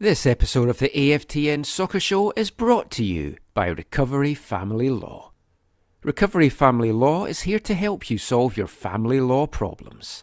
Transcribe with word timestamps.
This 0.00 0.26
episode 0.26 0.68
of 0.68 0.78
the 0.78 0.90
AFTN 0.90 1.66
Soccer 1.66 1.98
Show 1.98 2.32
is 2.36 2.52
brought 2.52 2.88
to 2.92 3.04
you 3.04 3.36
by 3.52 3.66
Recovery 3.66 4.32
Family 4.32 4.90
Law. 4.90 5.32
Recovery 6.04 6.48
Family 6.48 6.92
Law 6.92 7.24
is 7.24 7.40
here 7.40 7.58
to 7.58 7.74
help 7.74 8.08
you 8.08 8.16
solve 8.16 8.56
your 8.56 8.68
family 8.68 9.20
law 9.20 9.48
problems. 9.48 10.22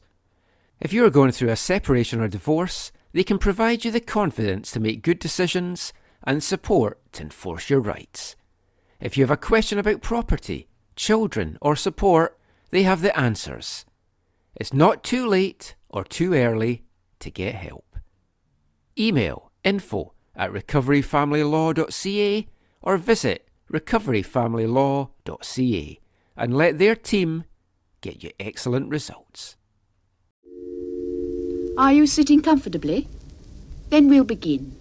If 0.79 0.93
you 0.93 1.03
are 1.05 1.09
going 1.09 1.33
through 1.33 1.49
a 1.49 1.57
separation 1.57 2.21
or 2.21 2.29
divorce, 2.29 2.93
they 3.11 3.25
can 3.25 3.38
provide 3.38 3.83
you 3.83 3.91
the 3.91 3.99
confidence 3.99 4.71
to 4.71 4.79
make 4.79 5.01
good 5.01 5.19
decisions 5.19 5.92
and 6.23 6.42
support 6.42 7.01
to 7.12 7.23
enforce 7.23 7.69
your 7.69 7.81
rights. 7.81 8.37
If 9.01 9.17
you 9.17 9.26
have 9.26 9.31
a 9.31 9.35
question 9.35 9.78
about 9.78 10.01
property, 10.01 10.69
children, 10.96 11.57
or 11.62 11.76
support, 11.76 12.39
they 12.69 12.83
have 12.83 13.01
the 13.01 13.19
answers. 13.19 13.83
It's 14.55 14.71
not 14.71 15.03
too 15.03 15.28
late 15.28 15.76
or 15.89 16.05
too 16.05 16.34
early 16.34 16.85
to 17.20 17.30
get 17.30 17.55
help. 17.55 17.98
Email 18.98 19.52
info 19.66 20.13
at 20.35 20.52
recoveryfamilylaw.ca 20.52 22.47
or 22.81 22.97
visit 22.97 23.47
recoveryfamilylaw.ca 23.71 25.99
and 26.37 26.55
let 26.55 26.77
their 26.77 26.95
team 26.95 27.45
get 28.01 28.21
you 28.23 28.29
excellent 28.39 28.89
results. 28.89 29.57
Are 31.77 31.91
you 31.91 32.07
sitting 32.07 32.41
comfortably? 32.41 33.09
Then 33.89 34.07
we'll 34.07 34.23
begin. 34.23 34.77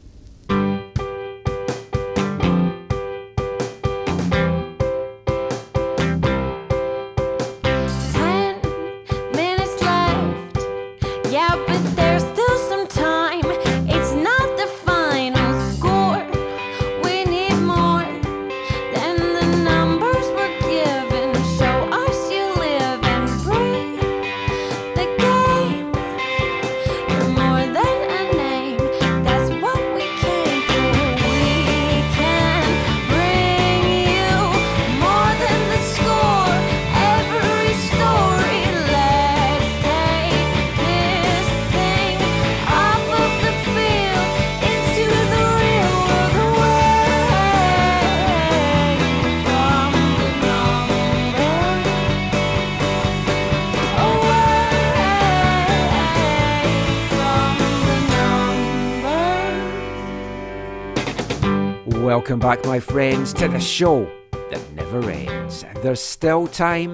Welcome 62.35 62.51
back, 62.51 62.67
my 62.67 62.81
friends, 62.81 63.33
to 63.35 63.47
the 63.47 63.61
show 63.61 64.11
that 64.33 64.61
never 64.73 65.09
ends. 65.09 65.65
There's 65.83 66.01
still 66.01 66.49
time. 66.49 66.91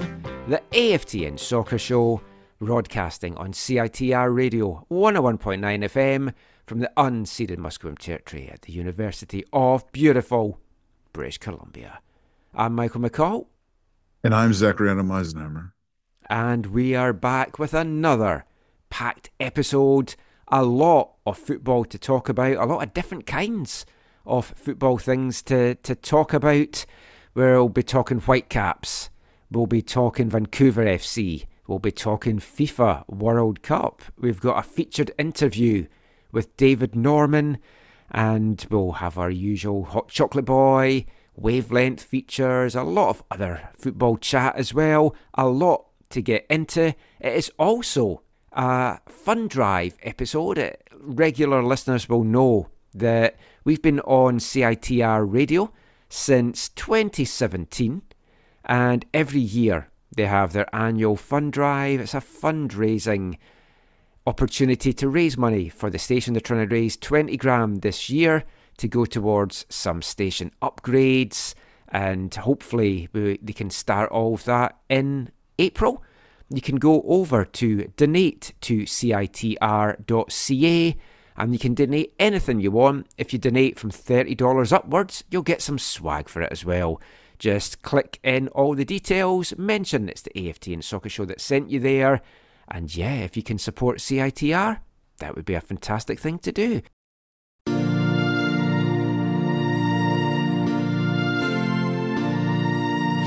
The 0.48 0.62
AFTN 0.72 1.38
Soccer 1.38 1.78
Show, 1.78 2.20
broadcasting 2.58 3.34
on 3.38 3.52
CITR 3.52 4.36
Radio 4.36 4.86
101.9 4.90 5.58
FM 5.60 6.34
from 6.66 6.80
the 6.80 6.92
unceded 6.94 7.56
Musqueam 7.56 7.96
Territory 7.98 8.50
at 8.52 8.60
the 8.60 8.74
University 8.74 9.42
of 9.50 9.90
beautiful 9.92 10.60
British 11.14 11.38
Columbia. 11.38 12.00
I'm 12.54 12.74
Michael 12.74 13.00
McCall, 13.00 13.46
And 14.22 14.34
I'm 14.34 14.52
Zachariah 14.52 14.96
Meisenheimer. 14.96 15.72
and 16.28 16.66
we 16.66 16.94
are 16.94 17.14
back 17.14 17.58
with 17.58 17.72
another 17.72 18.44
packed 18.90 19.30
episode. 19.40 20.16
A 20.48 20.64
lot 20.64 21.14
of 21.24 21.38
football 21.38 21.86
to 21.86 21.98
talk 21.98 22.28
about, 22.28 22.58
a 22.58 22.66
lot 22.66 22.82
of 22.82 22.92
different 22.92 23.24
kinds 23.24 23.86
of 24.26 24.46
football 24.56 24.98
things 24.98 25.42
to, 25.42 25.74
to 25.76 25.94
talk 25.94 26.32
about. 26.32 26.84
We'll 27.34 27.68
be 27.68 27.82
talking 27.82 28.18
Whitecaps, 28.18 29.10
we'll 29.50 29.66
be 29.66 29.82
talking 29.82 30.28
Vancouver 30.28 30.84
FC, 30.84 31.46
we'll 31.66 31.78
be 31.78 31.92
talking 31.92 32.38
FIFA 32.38 33.08
World 33.08 33.62
Cup. 33.62 34.02
We've 34.18 34.40
got 34.40 34.58
a 34.58 34.68
featured 34.68 35.12
interview 35.18 35.86
with 36.32 36.56
David 36.56 36.96
Norman, 36.96 37.58
and 38.10 38.64
we'll 38.70 38.92
have 38.92 39.16
our 39.16 39.30
usual 39.30 39.84
Hot 39.84 40.08
Chocolate 40.08 40.44
Boy, 40.44 41.06
wavelength 41.36 42.02
features, 42.02 42.74
a 42.74 42.82
lot 42.82 43.10
of 43.10 43.22
other 43.30 43.70
football 43.74 44.16
chat 44.16 44.56
as 44.56 44.74
well, 44.74 45.14
a 45.34 45.46
lot 45.46 45.86
to 46.10 46.20
get 46.20 46.46
into. 46.50 46.94
It 47.20 47.32
is 47.32 47.50
also 47.58 48.22
a 48.52 48.98
fun 49.08 49.48
drive 49.48 49.96
episode. 50.02 50.76
Regular 50.94 51.62
listeners 51.62 52.08
will 52.08 52.24
know 52.24 52.68
that 52.94 53.36
we've 53.64 53.82
been 53.82 54.00
on 54.00 54.38
CITR 54.38 55.24
radio 55.30 55.72
since 56.08 56.68
2017, 56.70 58.02
and 58.64 59.06
every 59.14 59.40
year 59.40 59.88
they 60.16 60.26
have 60.26 60.52
their 60.52 60.74
annual 60.74 61.16
fund 61.16 61.52
drive. 61.52 62.00
It's 62.00 62.14
a 62.14 62.20
fundraising 62.20 63.38
opportunity 64.26 64.92
to 64.92 65.08
raise 65.08 65.38
money 65.38 65.68
for 65.68 65.88
the 65.90 65.98
station. 65.98 66.34
They're 66.34 66.40
trying 66.40 66.68
to 66.68 66.74
raise 66.74 66.96
20 66.96 67.36
grand 67.36 67.82
this 67.82 68.10
year 68.10 68.44
to 68.78 68.88
go 68.88 69.04
towards 69.04 69.66
some 69.68 70.02
station 70.02 70.50
upgrades, 70.62 71.54
and 71.88 72.34
hopefully 72.34 73.08
we, 73.12 73.38
they 73.42 73.52
can 73.52 73.70
start 73.70 74.10
all 74.10 74.34
of 74.34 74.44
that 74.44 74.78
in 74.88 75.30
April. 75.58 76.02
You 76.48 76.60
can 76.60 76.76
go 76.76 77.02
over 77.02 77.44
to 77.44 77.92
donate 77.96 78.54
to 78.62 78.82
citr.ca 78.82 79.56
and 81.40 81.54
you 81.54 81.58
can 81.58 81.72
donate 81.72 82.12
anything 82.18 82.60
you 82.60 82.70
want. 82.70 83.06
If 83.16 83.32
you 83.32 83.38
donate 83.38 83.78
from 83.78 83.90
$30 83.90 84.72
upwards, 84.72 85.24
you'll 85.30 85.40
get 85.40 85.62
some 85.62 85.78
swag 85.78 86.28
for 86.28 86.42
it 86.42 86.52
as 86.52 86.66
well. 86.66 87.00
Just 87.38 87.80
click 87.80 88.20
in 88.22 88.48
all 88.48 88.74
the 88.74 88.84
details, 88.84 89.56
mention 89.56 90.10
it's 90.10 90.20
the 90.20 90.32
AFTN 90.36 90.84
Soccer 90.84 91.08
Show 91.08 91.24
that 91.24 91.40
sent 91.40 91.70
you 91.70 91.80
there, 91.80 92.20
and 92.68 92.94
yeah, 92.94 93.14
if 93.14 93.38
you 93.38 93.42
can 93.42 93.56
support 93.56 94.00
CITR, 94.00 94.80
that 95.20 95.34
would 95.34 95.46
be 95.46 95.54
a 95.54 95.62
fantastic 95.62 96.20
thing 96.20 96.38
to 96.40 96.52
do. 96.52 96.82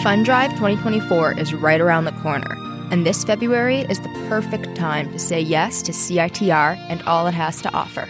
Fun 0.04 0.22
Drive 0.22 0.52
2024 0.52 1.40
is 1.40 1.52
right 1.56 1.82
around 1.82 2.06
the 2.06 2.12
corner, 2.12 2.56
and 2.94 3.08
this 3.08 3.24
February 3.24 3.80
is 3.90 4.00
the 4.02 4.26
perfect 4.30 4.76
time 4.76 5.12
to 5.12 5.18
say 5.18 5.42
yes 5.42 5.82
to 5.82 5.92
CITR 5.92 6.78
and 6.90 7.02
all 7.04 7.26
it 7.26 7.34
has 7.34 7.60
to 7.60 7.74
offer. 7.74 8.08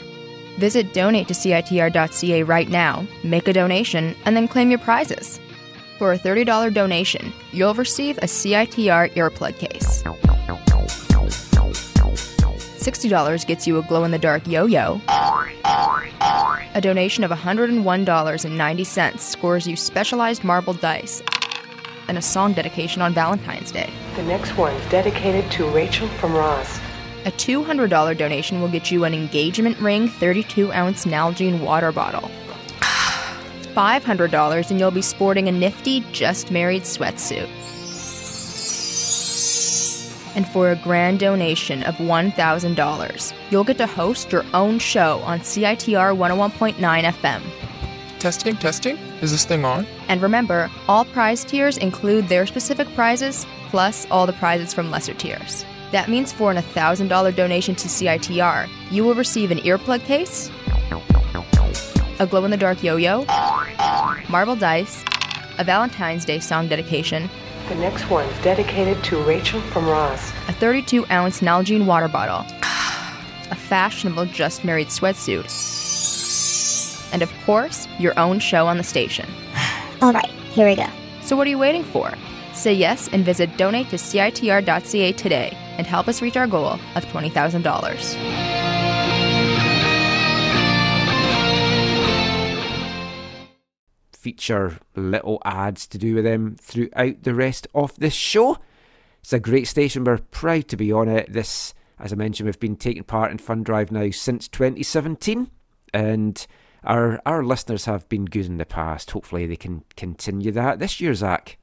Visit 0.57 0.93
donate 0.93 1.29
to 1.29 1.33
CITR.ca 1.33 2.43
right 2.43 2.67
now, 2.67 3.07
make 3.23 3.47
a 3.47 3.53
donation, 3.53 4.13
and 4.25 4.35
then 4.35 4.45
claim 4.45 4.69
your 4.69 4.79
prizes. 4.79 5.39
For 5.99 6.11
a 6.11 6.19
$30 6.19 6.73
donation, 6.73 7.31
you'll 7.53 7.73
receive 7.75 8.17
a 8.17 8.25
CITR 8.25 9.13
earplug 9.13 9.57
case. 9.57 10.03
$60 12.83 13.47
gets 13.47 13.65
you 13.65 13.77
a 13.77 13.83
glow 13.83 14.03
in 14.03 14.11
the 14.11 14.19
dark 14.19 14.45
yo 14.45 14.65
yo. 14.65 14.99
A 16.75 16.81
donation 16.81 17.23
of 17.23 17.31
$101.90 17.31 19.19
scores 19.19 19.65
you 19.65 19.77
specialized 19.77 20.43
marble 20.43 20.73
dice 20.73 21.23
and 22.07 22.17
a 22.17 22.21
song 22.21 22.53
dedication 22.53 23.01
on 23.01 23.13
Valentine's 23.13 23.71
Day. 23.71 23.91
The 24.15 24.23
next 24.23 24.57
one's 24.57 24.83
dedicated 24.89 25.49
to 25.51 25.69
Rachel 25.69 26.07
from 26.07 26.33
Ross. 26.33 26.79
A 27.25 27.31
$200 27.31 28.17
donation 28.17 28.61
will 28.61 28.67
get 28.67 28.91
you 28.91 29.05
an 29.05 29.13
engagement 29.13 29.79
ring 29.79 30.07
32 30.07 30.73
ounce 30.73 31.05
Nalgene 31.05 31.61
water 31.61 31.91
bottle. 31.91 32.29
$500 32.81 34.71
and 34.71 34.79
you'll 34.79 34.91
be 34.91 35.01
sporting 35.01 35.47
a 35.47 35.51
nifty 35.51 36.01
just 36.11 36.51
married 36.51 36.83
sweatsuit. 36.83 37.49
And 40.35 40.47
for 40.47 40.71
a 40.71 40.75
grand 40.75 41.19
donation 41.19 41.83
of 41.83 41.95
$1,000, 41.95 43.33
you'll 43.51 43.63
get 43.63 43.77
to 43.77 43.87
host 43.87 44.31
your 44.31 44.43
own 44.53 44.79
show 44.79 45.19
on 45.19 45.39
CITR 45.39 46.17
101.9 46.17 46.75
FM. 47.03 47.72
Testing, 48.23 48.55
testing. 48.55 48.95
Is 49.21 49.31
this 49.31 49.43
thing 49.43 49.65
on? 49.65 49.85
And 50.07 50.21
remember, 50.21 50.71
all 50.87 51.03
prize 51.03 51.43
tiers 51.43 51.77
include 51.77 52.29
their 52.29 52.45
specific 52.45 52.87
prizes, 52.95 53.45
plus 53.67 54.07
all 54.09 54.25
the 54.25 54.31
prizes 54.31 54.73
from 54.73 54.89
lesser 54.89 55.13
tiers. 55.13 55.65
That 55.91 56.07
means 56.07 56.31
for 56.31 56.49
an 56.49 56.55
$1,000 56.55 57.35
donation 57.35 57.75
to 57.75 57.89
CITR, 57.89 58.69
you 58.89 59.03
will 59.03 59.13
receive 59.13 59.51
an 59.51 59.57
earplug 59.57 60.05
case, 60.05 60.49
a 62.19 62.25
glow 62.25 62.45
in 62.45 62.51
the 62.51 62.55
dark 62.55 62.81
yo 62.81 62.95
yo, 62.95 63.25
marble 64.29 64.55
dice, 64.55 65.03
a 65.57 65.65
Valentine's 65.65 66.23
Day 66.23 66.39
song 66.39 66.69
dedication, 66.69 67.29
The 67.67 67.75
next 67.75 68.09
one's 68.09 68.31
dedicated 68.41 69.03
to 69.03 69.21
Rachel 69.23 69.59
from 69.59 69.85
Ross. 69.85 70.31
a 70.47 70.53
32 70.53 71.05
ounce 71.11 71.41
Nalgene 71.41 71.85
water 71.85 72.07
bottle, 72.07 72.45
a 73.51 73.55
fashionable 73.55 74.27
just 74.27 74.63
married 74.63 74.87
sweatsuit, 74.87 75.49
and 77.13 77.21
of 77.21 77.31
course, 77.45 77.87
your 77.99 78.17
own 78.19 78.39
show 78.39 78.67
on 78.67 78.77
the 78.77 78.83
station. 78.83 79.29
All 80.01 80.11
right, 80.11 80.29
here 80.51 80.67
we 80.67 80.75
go. 80.75 80.87
So 81.21 81.37
what 81.37 81.47
are 81.47 81.51
you 81.51 81.59
waiting 81.59 81.83
for? 81.83 82.11
Say 82.53 82.73
yes 82.73 83.07
and 83.13 83.23
visit 83.23 83.55
donate 83.55 83.89
to 83.89 83.95
CITR.ca 83.95 85.13
today 85.13 85.57
and 85.77 85.87
help 85.87 86.09
us 86.09 86.21
reach 86.21 86.35
our 86.35 86.47
goal 86.47 86.79
of 86.95 87.05
$20,000. 87.05 88.63
feature 94.23 94.79
little 94.95 95.41
ads 95.43 95.85
to 95.85 95.97
do 95.97 96.15
with 96.15 96.23
them 96.23 96.55
throughout 96.57 97.23
the 97.23 97.35
rest 97.35 97.67
of 97.75 97.93
this 97.97 98.13
show. 98.13 98.57
It's 99.19 99.33
a 99.33 99.39
great 99.39 99.67
station. 99.67 100.05
We're 100.05 100.19
proud 100.19 100.69
to 100.69 100.77
be 100.77 100.93
on 100.93 101.09
it. 101.09 101.33
This, 101.33 101.73
as 101.99 102.13
I 102.13 102.15
mentioned, 102.15 102.45
we've 102.45 102.59
been 102.59 102.77
taking 102.77 103.03
part 103.03 103.31
in 103.31 103.37
Fund 103.37 103.65
Drive 103.65 103.91
now 103.91 104.11
since 104.11 104.47
2017, 104.47 105.51
and 105.93 106.47
our 106.83 107.21
our 107.25 107.43
listeners 107.43 107.85
have 107.85 108.07
been 108.09 108.25
good 108.25 108.45
in 108.45 108.57
the 108.57 108.65
past. 108.65 109.11
Hopefully, 109.11 109.45
they 109.45 109.55
can 109.55 109.83
continue 109.95 110.51
that 110.51 110.79
this 110.79 110.99
year, 110.99 111.13
Zach. 111.13 111.57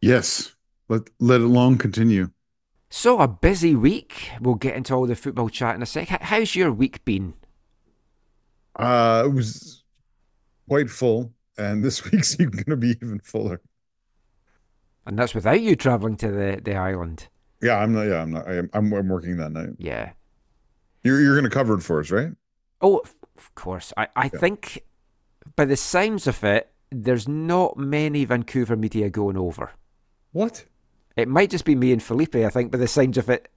Yes. 0.00 0.54
Let 0.88 1.02
let 1.18 1.40
it 1.40 1.46
long 1.46 1.78
continue. 1.78 2.30
So 2.88 3.20
a 3.20 3.28
busy 3.28 3.74
week. 3.74 4.30
We'll 4.40 4.54
get 4.54 4.76
into 4.76 4.94
all 4.94 5.06
the 5.06 5.16
football 5.16 5.48
chat 5.48 5.74
in 5.74 5.82
a 5.82 5.86
sec. 5.86 6.08
How's 6.08 6.54
your 6.54 6.72
week 6.72 7.04
been? 7.04 7.34
Uh, 8.76 9.24
it 9.26 9.32
was 9.32 9.82
quite 10.68 10.90
full, 10.90 11.32
and 11.58 11.84
this 11.84 12.04
week's 12.10 12.34
going 12.36 12.52
to 12.52 12.76
be 12.76 12.90
even 13.02 13.18
fuller. 13.20 13.60
And 15.06 15.18
that's 15.18 15.34
without 15.34 15.60
you 15.60 15.76
travelling 15.76 16.16
to 16.18 16.28
the, 16.28 16.60
the 16.62 16.74
island. 16.74 17.28
Yeah, 17.62 17.78
I'm 17.78 17.92
not. 17.92 18.02
Yeah, 18.02 18.22
I'm 18.22 18.32
not. 18.32 18.48
I 18.48 18.56
am, 18.56 18.70
I'm, 18.72 18.92
I'm 18.92 19.08
working 19.08 19.36
that 19.38 19.52
night. 19.52 19.70
Yeah. 19.78 20.12
You're 21.04 21.20
you're 21.20 21.34
going 21.34 21.48
to 21.48 21.54
cover 21.54 21.74
it 21.74 21.82
for 21.82 22.00
us, 22.00 22.10
right? 22.10 22.32
Oh, 22.80 23.02
of- 23.38 23.54
course. 23.54 23.92
I, 23.96 24.08
I 24.16 24.28
think 24.28 24.82
by 25.56 25.64
the 25.64 25.76
sounds 25.76 26.26
of 26.26 26.42
it, 26.44 26.70
there's 26.90 27.26
not 27.28 27.76
many 27.76 28.24
Vancouver 28.24 28.76
media 28.76 29.10
going 29.10 29.36
over. 29.36 29.72
What? 30.32 30.64
It 31.16 31.28
might 31.28 31.50
just 31.50 31.64
be 31.64 31.74
me 31.74 31.92
and 31.92 32.02
Felipe, 32.02 32.36
I 32.36 32.48
think, 32.50 32.70
by 32.70 32.78
the 32.78 32.86
sounds 32.88 33.16
of 33.18 33.28
it, 33.30 33.48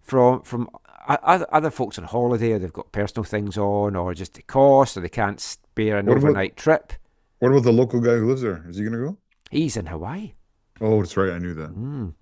from 0.00 0.40
from 0.42 0.68
other, 1.06 1.46
other 1.52 1.70
folks 1.70 1.98
on 1.98 2.04
holiday, 2.04 2.52
or 2.52 2.58
they've 2.58 2.72
got 2.72 2.92
personal 2.92 3.24
things 3.24 3.58
on, 3.58 3.94
or 3.94 4.14
just 4.14 4.34
the 4.34 4.42
cost, 4.42 4.96
or 4.96 5.00
they 5.00 5.08
can't 5.08 5.38
spare 5.40 5.98
an 5.98 6.06
What 6.06 6.16
about- 6.18 6.28
overnight 6.30 6.56
trip. 6.56 6.92
What 7.40 7.50
about 7.50 7.64
the 7.64 7.72
local 7.72 8.00
guy 8.00 8.12
who 8.16 8.28
lives 8.28 8.40
there? 8.42 8.64
Is 8.68 8.78
he 8.78 8.84
going 8.84 8.98
to 8.98 9.10
go? 9.10 9.18
He's 9.50 9.76
in 9.76 9.86
Hawaii. 9.86 10.32
Oh, 10.80 11.00
that's 11.02 11.16
right. 11.16 11.30
I 11.32 11.38
knew 11.38 11.52
that. 11.54 11.70
Mm. 11.76 12.14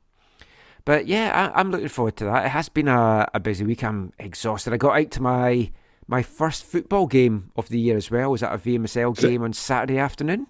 But 0.85 1.07
yeah, 1.07 1.53
I, 1.55 1.61
I'm 1.61 1.71
looking 1.71 1.87
forward 1.89 2.17
to 2.17 2.25
that. 2.25 2.47
It 2.47 2.49
has 2.49 2.69
been 2.69 2.89
a, 2.89 3.29
a 3.33 3.39
busy 3.39 3.65
week. 3.65 3.85
I'm 3.85 4.13
exhausted. 4.19 4.73
I 4.73 4.79
got 4.79 4.99
out 4.99 5.11
to 5.13 5.23
my 5.23 5.71
my 6.13 6.23
first 6.23 6.65
football 6.65 7.07
game 7.07 7.51
of 7.57 7.71
the 7.71 7.81
year 7.81 7.97
as 7.97 8.11
well. 8.11 8.31
Was 8.31 8.43
at 8.43 8.53
a 8.53 8.59
VMSL 8.59 9.19
game 9.19 9.43
on 9.43 9.55
Saturday 9.55 9.99
afternoon. 9.99 10.47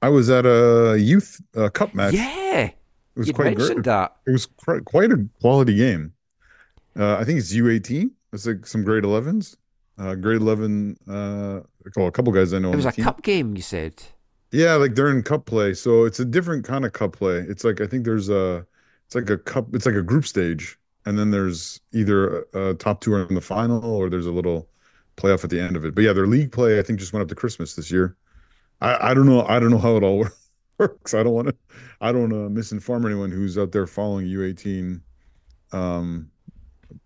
I 0.00 0.08
was 0.08 0.30
at 0.30 0.46
a 0.46 0.96
youth 0.98 1.38
uh, 1.54 1.68
cup 1.68 1.94
match. 1.94 2.14
Yeah, 2.14 2.64
it 2.64 2.74
was 3.14 3.28
you 3.28 3.34
quite 3.34 3.58
mentioned 3.58 3.84
great. 3.84 3.84
that. 3.84 4.16
It 4.26 4.30
was 4.30 4.46
quite 4.86 5.12
a 5.12 5.28
quality 5.42 5.76
game. 5.76 6.14
Uh, 6.98 7.16
I 7.16 7.24
think 7.24 7.38
it's 7.38 7.52
U18. 7.52 8.10
It's 8.32 8.46
like 8.46 8.66
some 8.66 8.84
grade 8.84 9.04
11s. 9.04 9.56
Uh, 9.98 10.14
grade 10.14 10.40
11. 10.40 10.96
Uh, 11.06 11.60
well, 11.94 12.06
a 12.06 12.10
couple 12.10 12.32
guys 12.32 12.54
I 12.54 12.58
know. 12.58 12.72
It 12.72 12.76
was 12.76 12.86
a 12.86 12.92
team. 12.92 13.04
cup 13.04 13.20
game, 13.20 13.54
you 13.54 13.62
said. 13.62 14.02
Yeah, 14.50 14.76
like 14.76 14.94
they're 14.94 15.10
in 15.10 15.22
cup 15.22 15.44
play, 15.44 15.74
so 15.74 16.04
it's 16.04 16.20
a 16.20 16.24
different 16.24 16.64
kind 16.64 16.86
of 16.86 16.94
cup 16.94 17.16
play. 17.16 17.36
It's 17.36 17.64
like 17.64 17.82
I 17.82 17.86
think 17.86 18.06
there's 18.06 18.30
a, 18.30 18.66
it's 19.04 19.14
like 19.14 19.28
a 19.28 19.36
cup. 19.36 19.74
It's 19.74 19.84
like 19.84 19.94
a 19.94 20.02
group 20.02 20.24
stage, 20.24 20.78
and 21.04 21.18
then 21.18 21.32
there's 21.32 21.80
either 21.92 22.46
a, 22.54 22.68
a 22.68 22.74
top 22.74 23.02
two 23.02 23.12
are 23.12 23.26
in 23.26 23.34
the 23.34 23.42
final, 23.42 23.84
or 23.84 24.08
there's 24.08 24.26
a 24.26 24.30
little 24.30 24.68
playoff 25.16 25.44
at 25.44 25.50
the 25.50 25.60
end 25.60 25.76
of 25.76 25.84
it. 25.84 25.94
But 25.94 26.04
yeah, 26.04 26.12
their 26.12 26.26
league 26.26 26.52
play 26.52 26.78
I 26.78 26.82
think 26.82 26.98
just 26.98 27.12
went 27.12 27.22
up 27.22 27.28
to 27.28 27.34
Christmas 27.34 27.74
this 27.74 27.90
year. 27.90 28.16
I 28.80 29.10
I 29.10 29.14
don't 29.14 29.26
know. 29.26 29.42
I 29.42 29.58
don't 29.58 29.70
know 29.70 29.78
how 29.78 29.96
it 29.96 30.02
all 30.02 30.26
works. 30.78 31.14
I 31.14 31.22
don't 31.22 31.32
want 31.32 31.48
to. 31.48 31.56
I 32.00 32.12
don't 32.12 32.30
to 32.30 32.36
misinform 32.36 33.06
anyone 33.06 33.30
who's 33.30 33.56
out 33.56 33.72
there 33.72 33.86
following 33.86 34.26
U18 34.26 35.00
um, 35.72 36.30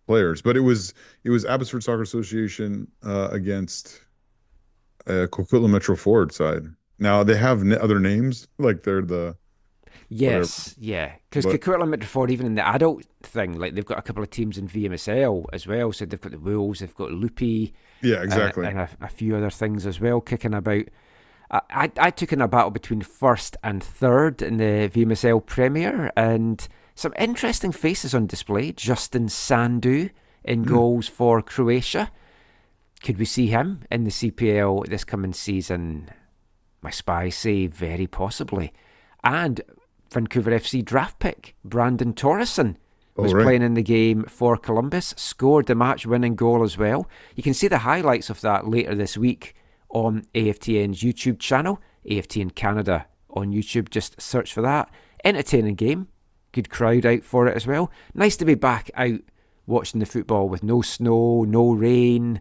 players. 0.06 0.42
But 0.42 0.56
it 0.56 0.60
was 0.60 0.94
it 1.24 1.30
was 1.30 1.44
Abbotsford 1.44 1.84
Soccer 1.84 2.02
Association 2.02 2.88
uh, 3.04 3.28
against 3.30 4.02
uh, 5.06 5.26
Coquitlam 5.30 5.70
Metro-Ford 5.70 6.32
side. 6.32 6.64
Now 6.98 7.22
they 7.22 7.36
have 7.36 7.60
n- 7.60 7.78
other 7.80 8.00
names, 8.00 8.46
like 8.58 8.82
they're 8.82 9.02
the 9.02 9.36
Yes, 10.12 10.74
yeah. 10.76 11.12
Because 11.28 11.46
Coquitlam 11.46 11.94
Midford, 11.94 12.30
even 12.30 12.44
in 12.44 12.56
the 12.56 12.66
adult 12.66 13.04
thing, 13.22 13.58
like 13.58 13.74
they've 13.74 13.84
got 13.84 13.98
a 13.98 14.02
couple 14.02 14.24
of 14.24 14.30
teams 14.30 14.58
in 14.58 14.68
VMSL 14.68 15.46
as 15.52 15.68
well. 15.68 15.92
So 15.92 16.04
they've 16.04 16.20
got 16.20 16.32
the 16.32 16.38
Wolves, 16.40 16.80
they've 16.80 16.94
got 16.94 17.12
Loopy, 17.12 17.72
yeah 18.02 18.22
exactly. 18.22 18.66
and 18.66 18.78
a, 18.78 18.88
a 19.00 19.08
few 19.08 19.36
other 19.36 19.50
things 19.50 19.86
as 19.86 20.00
well 20.00 20.20
kicking 20.20 20.54
about. 20.54 20.84
I, 21.50 21.60
I, 21.70 21.92
I 21.98 22.10
took 22.10 22.32
in 22.32 22.40
a 22.40 22.48
battle 22.48 22.70
between 22.70 23.02
first 23.02 23.56
and 23.62 23.82
third 23.82 24.42
in 24.42 24.58
the 24.58 24.88
VMSL 24.88 25.44
Premier, 25.44 26.12
and 26.16 26.66
some 26.94 27.12
interesting 27.18 27.72
faces 27.72 28.14
on 28.14 28.26
display. 28.26 28.72
Justin 28.72 29.28
Sandu 29.28 30.10
in 30.44 30.64
hmm. 30.64 30.68
goals 30.68 31.08
for 31.08 31.42
Croatia. 31.42 32.10
Could 33.02 33.18
we 33.18 33.24
see 33.24 33.46
him 33.46 33.82
in 33.90 34.04
the 34.04 34.10
CPL 34.10 34.86
this 34.86 35.04
coming 35.04 35.32
season? 35.32 36.10
My 36.82 36.90
spies 36.90 37.34
say 37.34 37.66
very 37.66 38.06
possibly. 38.06 38.72
And 39.24 39.60
Vancouver 40.12 40.50
FC 40.50 40.84
draft 40.84 41.18
pick 41.18 41.54
Brandon 41.64 42.12
Torreson 42.12 42.76
was 43.20 43.34
right. 43.34 43.44
playing 43.44 43.62
in 43.62 43.74
the 43.74 43.82
game 43.82 44.24
for 44.24 44.56
Columbus, 44.56 45.14
scored 45.16 45.66
the 45.66 45.74
match 45.74 46.06
winning 46.06 46.34
goal 46.34 46.62
as 46.62 46.76
well. 46.76 47.08
You 47.34 47.42
can 47.42 47.54
see 47.54 47.68
the 47.68 47.78
highlights 47.78 48.30
of 48.30 48.40
that 48.40 48.68
later 48.68 48.94
this 48.94 49.16
week 49.16 49.54
on 49.90 50.26
AFTN's 50.34 51.02
YouTube 51.02 51.38
channel, 51.38 51.80
AFTN 52.08 52.54
Canada 52.54 53.06
on 53.30 53.52
YouTube. 53.52 53.90
Just 53.90 54.20
search 54.20 54.52
for 54.52 54.62
that. 54.62 54.90
Entertaining 55.24 55.74
game. 55.74 56.08
Good 56.52 56.70
crowd 56.70 57.06
out 57.06 57.22
for 57.22 57.46
it 57.46 57.56
as 57.56 57.66
well. 57.66 57.90
Nice 58.14 58.36
to 58.38 58.44
be 58.44 58.54
back 58.54 58.90
out 58.94 59.20
watching 59.66 60.00
the 60.00 60.06
football 60.06 60.48
with 60.48 60.62
no 60.62 60.82
snow, 60.82 61.44
no 61.44 61.72
rain. 61.72 62.40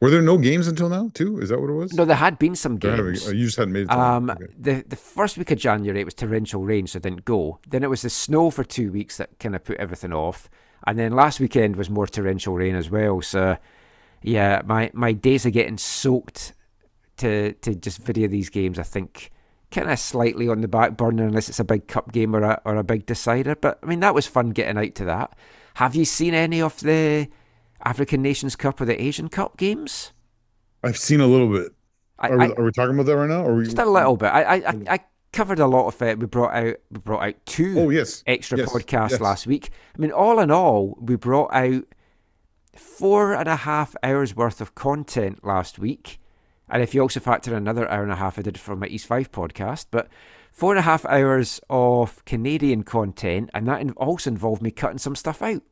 Were 0.00 0.10
there 0.10 0.22
no 0.22 0.36
games 0.38 0.66
until 0.68 0.88
now 0.88 1.10
too? 1.14 1.38
Is 1.40 1.48
that 1.48 1.60
what 1.60 1.70
it 1.70 1.74
was? 1.74 1.94
No, 1.94 2.04
there 2.04 2.16
had 2.16 2.38
been 2.38 2.56
some 2.56 2.76
There 2.78 2.90
had 2.90 2.96
to 2.98 3.02
be- 3.04 3.08
games. 3.12 3.28
oh, 3.28 3.32
you 3.32 3.44
just 3.46 3.56
hadn't 3.56 3.72
made 3.72 3.82
it. 3.82 3.90
Um. 3.90 4.30
Okay. 4.30 4.46
the 4.58 4.84
the 4.86 4.96
first 4.96 5.38
week 5.38 5.50
of 5.50 5.58
January 5.58 6.00
it 6.00 6.04
was 6.04 6.14
torrential 6.14 6.64
rain, 6.64 6.86
so 6.86 6.96
it 6.98 7.02
didn't 7.02 7.24
go. 7.24 7.58
Then 7.68 7.82
it 7.82 7.90
was 7.90 8.02
the 8.02 8.10
snow 8.10 8.50
for 8.50 8.64
two 8.64 8.90
weeks 8.92 9.16
that 9.18 9.38
kind 9.38 9.54
of 9.54 9.64
put 9.64 9.76
everything 9.78 10.12
off, 10.12 10.50
and 10.86 10.98
then 10.98 11.12
last 11.12 11.40
weekend 11.40 11.76
was 11.76 11.88
more 11.88 12.06
torrential 12.06 12.54
rain 12.54 12.74
as 12.74 12.90
well. 12.90 13.22
So, 13.22 13.56
yeah, 14.22 14.62
my 14.66 14.90
my 14.92 15.12
days 15.12 15.46
are 15.46 15.50
getting 15.50 15.78
soaked 15.78 16.52
to 17.18 17.52
to 17.54 17.74
just 17.74 17.98
video 18.02 18.28
these 18.28 18.50
games, 18.50 18.78
I 18.78 18.82
think, 18.82 19.30
kind 19.70 19.90
of 19.90 19.98
slightly 19.98 20.48
on 20.48 20.60
the 20.60 20.68
back 20.68 20.96
burner 20.96 21.24
unless 21.26 21.48
it's 21.48 21.60
a 21.60 21.64
big 21.64 21.86
cup 21.86 22.12
game 22.12 22.34
or 22.34 22.42
a 22.42 22.60
or 22.64 22.76
a 22.76 22.84
big 22.84 23.06
decider. 23.06 23.54
But 23.54 23.78
I 23.82 23.86
mean, 23.86 24.00
that 24.00 24.14
was 24.14 24.26
fun 24.26 24.50
getting 24.50 24.76
out 24.76 24.94
to 24.96 25.04
that. 25.06 25.34
Have 25.74 25.94
you 25.94 26.04
seen 26.04 26.34
any 26.34 26.60
of 26.60 26.78
the 26.80 27.28
African 27.84 28.22
Nations 28.22 28.56
Cup 28.56 28.80
or 28.80 28.84
the 28.84 29.00
Asian 29.00 29.28
Cup 29.28 29.56
games? 29.56 30.12
I've 30.82 30.98
seen 30.98 31.20
a 31.20 31.26
little 31.26 31.50
bit. 31.50 31.72
I, 32.18 32.28
Are 32.28 32.38
we, 32.38 32.44
I- 32.44 32.48
are 32.50 32.64
we 32.64 32.72
talking 32.72 32.94
about 32.94 33.06
that 33.06 33.16
right 33.16 33.28
now? 33.28 33.44
Or 33.44 33.54
we, 33.56 33.64
just 33.64 33.78
a 33.78 33.84
little 33.84 34.16
bit. 34.16 34.26
I, 34.28 34.42
I, 34.58 34.82
I, 34.88 35.00
covered 35.32 35.58
a 35.58 35.66
lot 35.66 35.88
of 35.88 36.00
it. 36.00 36.18
We 36.20 36.26
brought 36.26 36.54
out 36.54 36.76
we 36.90 37.00
brought 37.00 37.26
out 37.26 37.34
two 37.44 37.74
Oh 37.76 37.90
yes, 37.90 38.22
extra 38.26 38.58
Yes, 38.58 38.72
podcasts 38.72 39.10
yes. 39.10 39.20
last 39.20 39.46
week. 39.48 39.70
I 39.96 40.00
mean, 40.00 40.12
all 40.12 40.38
in 40.38 40.50
all, 40.52 40.96
we 41.00 41.16
brought 41.16 41.52
out 41.52 41.84
four 42.76 43.34
and 43.34 43.48
a 43.48 43.56
half 43.56 43.96
hours 44.02 44.36
worth 44.36 44.60
of 44.60 44.74
content 44.74 45.44
last 45.44 45.78
week. 45.78 46.20
And 46.68 46.82
if 46.82 46.94
you 46.94 47.00
also 47.02 47.20
factor 47.20 47.50
in 47.50 47.56
another 47.56 47.90
hour 47.90 48.02
and 48.02 48.12
a 48.12 48.16
half 48.16 48.38
I 48.38 48.42
did 48.42 48.58
for 48.58 48.76
my 48.76 48.86
East 48.86 49.06
Fife 49.06 49.30
podcast, 49.30 49.86
but 49.90 50.08
four 50.52 50.72
and 50.72 50.78
a 50.78 50.82
half 50.82 51.04
hours 51.04 51.60
of 51.68 52.24
Canadian 52.24 52.84
content, 52.84 53.50
and 53.52 53.66
that 53.68 53.84
also 53.96 54.30
involved 54.30 54.62
me 54.62 54.70
cutting 54.70 54.98
some 54.98 55.16
stuff 55.16 55.42
out. 55.42 55.62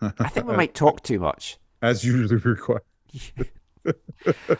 I 0.00 0.28
think 0.28 0.46
we 0.46 0.56
might 0.56 0.74
talk 0.74 1.02
too 1.02 1.18
much. 1.18 1.58
as 1.82 2.04
usually 2.04 2.36
required. 2.44 2.82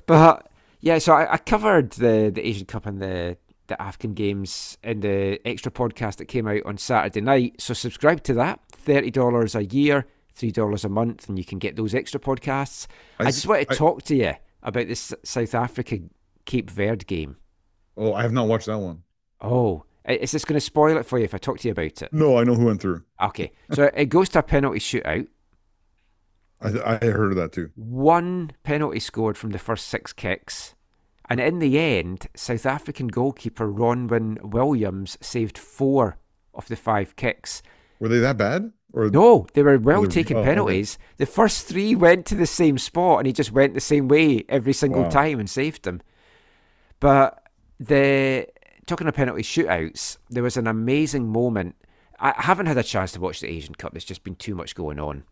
But 0.07 0.51
yeah, 0.81 0.99
so 0.99 1.13
I, 1.13 1.35
I 1.35 1.37
covered 1.39 1.91
the, 1.93 2.31
the 2.35 2.47
Asian 2.47 2.67
Cup 2.67 2.87
and 2.87 3.01
the, 3.01 3.37
the 3.67 3.81
African 3.81 4.15
Games 4.15 4.79
in 4.83 5.01
the 5.01 5.39
extra 5.47 5.71
podcast 5.71 6.17
that 6.17 6.27
came 6.27 6.49
out 6.49 6.63
on 6.65 6.79
Saturday 6.79 7.21
night. 7.21 7.61
So 7.61 7.75
subscribe 7.75 8.23
to 8.25 8.35
that. 8.35 8.61
$30 8.87 9.55
a 9.55 9.65
year, 9.67 10.07
$3 10.39 10.85
a 10.85 10.89
month, 10.89 11.29
and 11.29 11.39
you 11.39 11.45
can 11.45 11.59
get 11.59 11.77
those 11.77 11.95
extra 11.95 12.19
podcasts. 12.19 12.87
I, 13.19 13.25
I 13.25 13.27
just 13.27 13.47
want 13.47 13.69
to 13.69 13.75
I- 13.75 13.77
talk 13.77 14.03
to 14.05 14.17
you 14.17 14.33
about 14.63 14.89
this 14.89 15.13
South 15.25 15.55
Africa 15.55 15.99
Cape 16.47 16.71
Verde 16.71 17.05
game. 17.05 17.37
Oh, 17.97 18.15
I 18.15 18.23
have 18.23 18.33
not 18.33 18.49
watched 18.49 18.67
that 18.67 18.79
one. 18.79 19.03
Oh, 19.43 19.85
is 20.09 20.33
this 20.33 20.45
going 20.45 20.57
to 20.57 20.61
spoil 20.61 20.97
it 20.97 21.07
for 21.07 21.19
you 21.19 21.25
if 21.25 21.35
I 21.35 21.39
talk 21.39 21.59
to 21.61 21.69
you 21.69 21.73
about 21.73 22.03
it? 22.03 22.13
No, 22.13 22.39
I 22.39 22.45
know 22.45 22.55
who 22.55 22.67
went 22.67 22.81
through. 22.81 23.03
Okay, 23.23 23.53
so 23.73 23.91
it 23.95 24.07
goes 24.07 24.29
to 24.31 24.39
a 24.41 24.43
penalty 24.43 24.79
shootout. 24.79 25.27
I, 26.63 26.99
I 27.03 27.07
heard 27.07 27.31
of 27.33 27.37
that 27.37 27.53
too. 27.53 27.71
one 27.75 28.53
penalty 28.65 29.01
scored 29.01 29.39
from 29.39 29.51
the 29.51 29.59
first 29.59 29.89
six 29.89 30.13
kicks. 30.13 30.75
And 31.29 31.39
in 31.41 31.59
the 31.61 31.79
end, 31.79 32.27
South 32.35 32.67
African 32.67 33.07
goalkeeper 33.09 33.73
Ronwen 33.73 34.43
Williams 34.43 35.17
saved 35.21 35.57
four 35.57 36.19
of 36.53 36.67
the 36.67 36.77
five 36.77 37.15
kicks. 37.17 37.63
Were 38.01 38.09
they 38.09 38.19
that 38.19 38.37
bad? 38.37 38.73
Or 38.93 39.09
No, 39.09 39.47
they 39.55 39.63
were 39.63 39.79
well 39.79 40.07
taken 40.07 40.37
oh, 40.39 40.41
okay. 40.41 40.49
penalties. 40.49 40.99
The 41.19 41.27
first 41.27 41.67
three 41.69 41.95
went 41.95 42.27
to 42.27 42.35
the 42.35 42.47
same 42.47 42.77
spot, 42.79 43.19
and 43.21 43.27
he 43.29 43.33
just 43.33 43.53
went 43.53 43.75
the 43.75 43.81
same 43.81 44.09
way 44.09 44.45
every 44.49 44.73
single 44.73 45.05
Wow. 45.05 45.11
time 45.11 45.39
and 45.39 45.49
saved 45.49 45.85
them. 45.85 46.01
But 46.99 47.41
the 47.79 48.49
talking 48.91 49.07
of 49.07 49.15
penalty 49.15 49.43
shootouts, 49.43 50.19
there 50.31 50.43
was 50.43 50.57
an 50.57 50.67
amazing 50.67 51.29
moment. 51.29 51.77
I 52.19 52.35
haven't 52.37 52.67
had 52.67 52.77
a 52.77 52.83
chance 52.83 53.13
to 53.13 53.21
watch 53.21 53.39
the 53.39 53.47
Asian 53.47 53.77
Cup. 53.77 53.93
There's 53.93 54.05
just 54.05 54.25
been 54.25 54.35
too 54.35 54.57
much 54.57 54.75
going 54.75 54.99
on. 54.99 55.23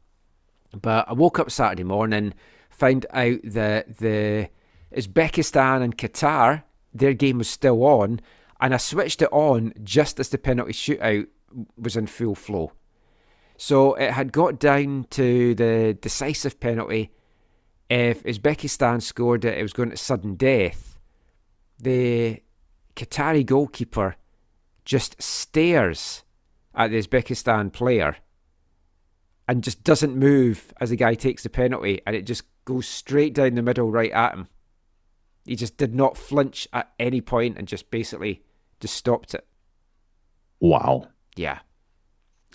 But 0.81 1.09
I 1.09 1.13
woke 1.13 1.41
up 1.41 1.51
Saturday 1.51 1.83
morning, 1.83 2.35
found 2.71 3.05
out 3.11 3.41
that 3.43 3.99
the 3.99 4.49
Uzbekistan 4.97 5.83
and 5.83 5.99
Qatar, 5.99 6.63
their 6.95 7.15
game 7.15 7.39
was 7.39 7.49
still 7.49 7.85
on, 7.85 8.21
and 8.61 8.73
I 8.73 8.77
switched 8.77 9.23
it 9.23 9.33
on 9.33 9.73
just 9.83 10.21
as 10.21 10.29
the 10.29 10.39
penalty 10.39 10.73
shootout 10.73 11.27
was 11.77 11.97
in 11.97 12.07
full 12.07 12.37
flow. 12.37 12.71
So 13.57 13.95
it 13.95 14.13
had 14.13 14.31
got 14.31 14.61
down 14.61 15.07
to 15.11 15.57
the 15.57 15.99
decisive 16.01 16.61
penalty. 16.61 17.11
If 17.91 18.23
Uzbekistan 18.23 19.03
scored 19.03 19.45
it, 19.45 19.59
it 19.59 19.63
was 19.63 19.73
going 19.73 19.91
to 19.91 19.97
sudden 19.97 20.37
death. 20.37 20.97
The 21.81 22.41
Qatari 22.99 23.47
goalkeeper 23.47 24.17
just 24.85 25.21
stares 25.23 26.25
at 26.75 26.91
the 26.91 26.99
Uzbekistan 26.99 27.73
player 27.73 28.17
and 29.47 29.63
just 29.63 29.85
doesn't 29.85 30.17
move 30.17 30.73
as 30.81 30.91
the 30.91 30.97
guy 30.97 31.15
takes 31.15 31.43
the 31.43 31.49
penalty, 31.49 32.03
and 32.07 32.15
it 32.15 32.23
just 32.23 32.43
goes 32.65 32.87
straight 32.87 33.35
down 33.35 33.55
the 33.55 33.63
middle 33.63 33.91
right 33.91 34.11
at 34.11 34.35
him. 34.35 34.49
He 35.47 35.57
just 35.57 35.79
did 35.79 35.95
not 35.95 36.19
flinch 36.19 36.69
at 36.73 36.91
any 36.99 37.21
point 37.21 37.57
and 37.57 37.67
just 37.67 37.91
basically 37.91 38.43
just 38.81 38.95
stopped 38.95 39.35
it. 39.35 39.47
wow. 40.61 41.09
Yeah. 41.37 41.61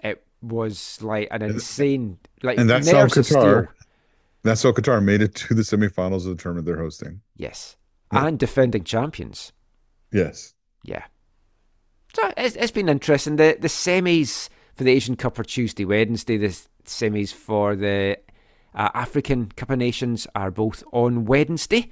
It 0.04 0.24
was 0.42 1.02
like 1.02 1.30
an 1.32 1.42
insane 1.42 2.20
like 2.44 2.58
And 2.58 2.70
that's 2.70 2.92
how 2.92 3.06
Qatar 3.06 3.70
that's 4.44 4.62
how 4.64 4.74
Qatar 4.74 5.02
made 5.02 5.22
it 5.22 5.34
to 5.36 5.54
the 5.54 5.62
semifinals 5.62 6.26
of 6.28 6.36
the 6.36 6.36
tournament 6.36 6.68
they're 6.68 6.78
hosting. 6.78 7.22
Yes. 7.38 7.78
Yeah. 8.12 8.28
And 8.28 8.38
defending 8.38 8.84
champions. 8.84 9.54
Yes. 10.14 10.54
Yeah. 10.84 11.04
So 12.14 12.32
it's, 12.38 12.56
it's 12.56 12.72
been 12.72 12.90
interesting. 12.90 13.38
The 13.38 13.58
the 13.60 13.68
semis 13.68 14.50
for 14.76 14.84
the 14.84 14.92
Asian 14.92 15.16
Cup 15.16 15.40
are 15.40 15.44
Tuesday, 15.44 15.86
Wednesday. 15.86 16.38
The 16.38 16.56
semis 16.86 17.34
for 17.34 17.76
the 17.76 18.20
uh, 18.76 18.90
African 18.94 19.48
Cup 19.48 19.72
of 19.72 19.80
Nations 19.80 20.28
are 20.36 20.52
both 20.52 20.84
on 20.92 21.26
Wednesday. 21.26 21.92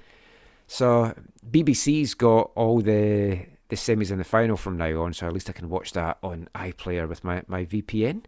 So 0.67 1.13
BBC's 1.49 2.13
got 2.13 2.51
all 2.55 2.81
the 2.81 3.45
the 3.69 3.75
semis 3.75 4.11
and 4.11 4.19
the 4.19 4.25
final 4.25 4.57
from 4.57 4.77
now 4.77 5.01
on. 5.01 5.13
So 5.13 5.25
at 5.27 5.33
least 5.33 5.49
I 5.49 5.53
can 5.53 5.69
watch 5.69 5.93
that 5.93 6.17
on 6.21 6.49
iPlayer 6.53 7.07
with 7.07 7.23
my, 7.23 7.41
my 7.47 7.65
VPN. 7.65 8.23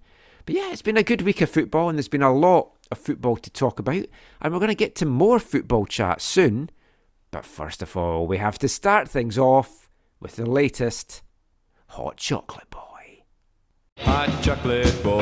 But 0.46 0.56
yeah, 0.56 0.72
it's 0.72 0.82
been 0.82 0.98
a 0.98 1.04
good 1.04 1.22
week 1.22 1.42
of 1.42 1.50
football, 1.50 1.90
and 1.90 1.98
there's 1.98 2.08
been 2.08 2.22
a 2.22 2.34
lot 2.34 2.72
of 2.92 2.98
football 2.98 3.38
to 3.38 3.50
talk 3.50 3.78
about. 3.78 4.06
And 4.42 4.54
we're 4.54 4.60
going 4.60 4.70
to 4.70 4.76
get 4.76 4.96
to 4.96 5.06
more 5.06 5.40
football 5.40 5.86
chat 5.86 6.22
soon. 6.22 6.70
But 7.32 7.46
first 7.46 7.82
of 7.82 7.96
all, 7.98 8.26
we 8.26 8.38
have 8.38 8.58
to 8.60 8.70
start 8.70 9.10
things 9.10 9.38
off 9.38 9.83
with 10.24 10.38
the 10.38 10.46
latest 10.50 11.22
Hot 11.88 12.16
Chocolate 12.16 12.70
Boy. 12.70 13.24
Hot 14.00 14.42
chocolate 14.42 15.04
boy. 15.04 15.22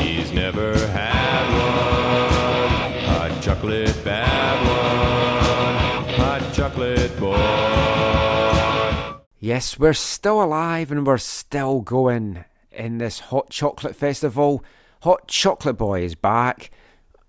He's 0.00 0.32
never 0.32 0.78
had 0.88 1.46
one. 1.58 3.04
Hot 3.04 3.42
chocolate 3.42 4.04
bad 4.04 4.56
one. 6.06 6.14
Hot 6.14 6.54
chocolate 6.54 7.18
boy. 7.18 7.36
Yes, 9.40 9.78
we're 9.78 9.92
still 9.92 10.40
alive 10.40 10.92
and 10.92 11.04
we're 11.04 11.18
still 11.18 11.80
going 11.80 12.44
in 12.70 12.98
this 12.98 13.18
Hot 13.18 13.50
Chocolate 13.50 13.96
Festival. 13.96 14.64
Hot 15.02 15.26
Chocolate 15.26 15.76
Boy 15.76 16.04
is 16.04 16.14
back. 16.14 16.70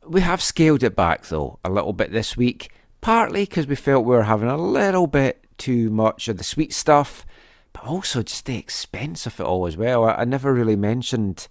We 0.07 0.21
have 0.21 0.43
scaled 0.43 0.83
it 0.83 0.95
back 0.95 1.25
though 1.25 1.57
a 1.65 1.71
little 1.71 1.93
bit 1.93 2.11
this 2.11 2.37
week, 2.37 2.71
partly 3.01 3.45
because 3.45 3.65
we 3.65 3.75
felt 3.75 4.05
we 4.05 4.15
were 4.15 4.23
having 4.23 4.49
a 4.49 4.57
little 4.57 5.07
bit 5.07 5.42
too 5.57 5.89
much 5.89 6.27
of 6.27 6.37
the 6.37 6.43
sweet 6.43 6.73
stuff, 6.73 7.25
but 7.71 7.83
also 7.83 8.23
just 8.23 8.45
the 8.45 8.57
expense 8.57 9.25
of 9.25 9.39
it 9.39 9.45
all 9.45 9.65
as 9.65 9.77
well. 9.77 10.05
I, 10.05 10.13
I 10.13 10.25
never 10.25 10.53
really 10.53 10.75
mentioned 10.75 11.47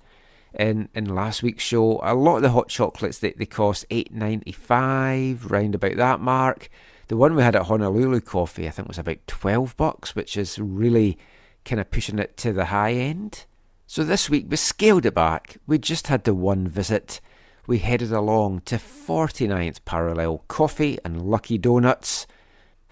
in 0.55 0.89
in 0.95 1.15
last 1.15 1.43
week's 1.43 1.65
show 1.65 1.99
a 2.03 2.15
lot 2.15 2.37
of 2.37 2.43
the 2.43 2.51
hot 2.51 2.69
chocolates 2.69 3.19
they, 3.19 3.33
they 3.33 3.47
cost 3.47 3.87
eight 3.91 4.13
ninety 4.13 4.53
five, 4.53 5.51
round 5.51 5.75
about 5.75 5.97
that 5.97 6.21
mark. 6.21 6.69
The 7.09 7.17
one 7.17 7.35
we 7.35 7.43
had 7.43 7.57
at 7.57 7.67
Honolulu 7.67 8.21
Coffee, 8.21 8.67
I 8.67 8.71
think, 8.71 8.89
was 8.89 8.99
about 8.99 9.27
twelve 9.27 9.77
bucks, 9.77 10.15
which 10.15 10.37
is 10.37 10.59
really 10.59 11.19
kind 11.65 11.81
of 11.81 11.91
pushing 11.91 12.19
it 12.19 12.37
to 12.39 12.53
the 12.53 12.67
high 12.67 12.93
end. 12.93 13.47
So 13.87 14.05
this 14.05 14.31
week 14.31 14.47
we 14.49 14.57
scaled 14.57 15.05
it 15.05 15.15
back. 15.15 15.59
We 15.67 15.79
just 15.79 16.07
had 16.07 16.25
the 16.25 16.35
one 16.35 16.67
visit. 16.67 17.21
We 17.67 17.79
headed 17.79 18.11
along 18.11 18.63
to 18.63 18.77
49th 18.77 19.85
Parallel 19.85 20.45
Coffee 20.49 20.99
and 21.05 21.23
Lucky 21.23 21.59
Donuts. 21.59 22.27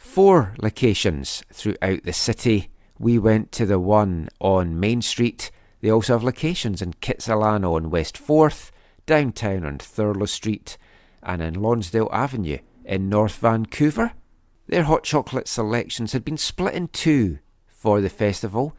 Four 0.01 0.55
locations 0.61 1.45
throughout 1.53 2.05
the 2.05 2.15
city. 2.15 2.71
We 2.99 3.19
went 3.19 3.53
to 3.53 3.67
the 3.67 3.79
one 3.79 4.31
on 4.41 4.81
Main 4.81 5.03
Street. 5.03 5.53
They 5.83 5.91
also 5.91 6.15
have 6.15 6.25
locations 6.25 6.81
in 6.81 6.95
Kitsilano 6.95 7.77
on 7.77 7.91
West 7.91 8.17
4th, 8.17 8.71
downtown 9.05 9.65
on 9.65 9.77
Thurlow 9.79 10.27
Street, 10.27 10.79
and 11.23 11.43
in 11.43 11.55
Lonsdale 11.55 12.09
Avenue 12.13 12.59
in 12.85 13.11
North 13.11 13.37
Vancouver. 13.37 14.13
Their 14.67 14.85
hot 14.85 15.05
chocolate 15.05 15.47
selections 15.47 16.13
had 16.13 16.25
been 16.25 16.39
split 16.39 16.75
in 16.75 16.89
two 16.89 17.39
for 17.69 18.01
the 18.01 18.09
festival. 18.09 18.75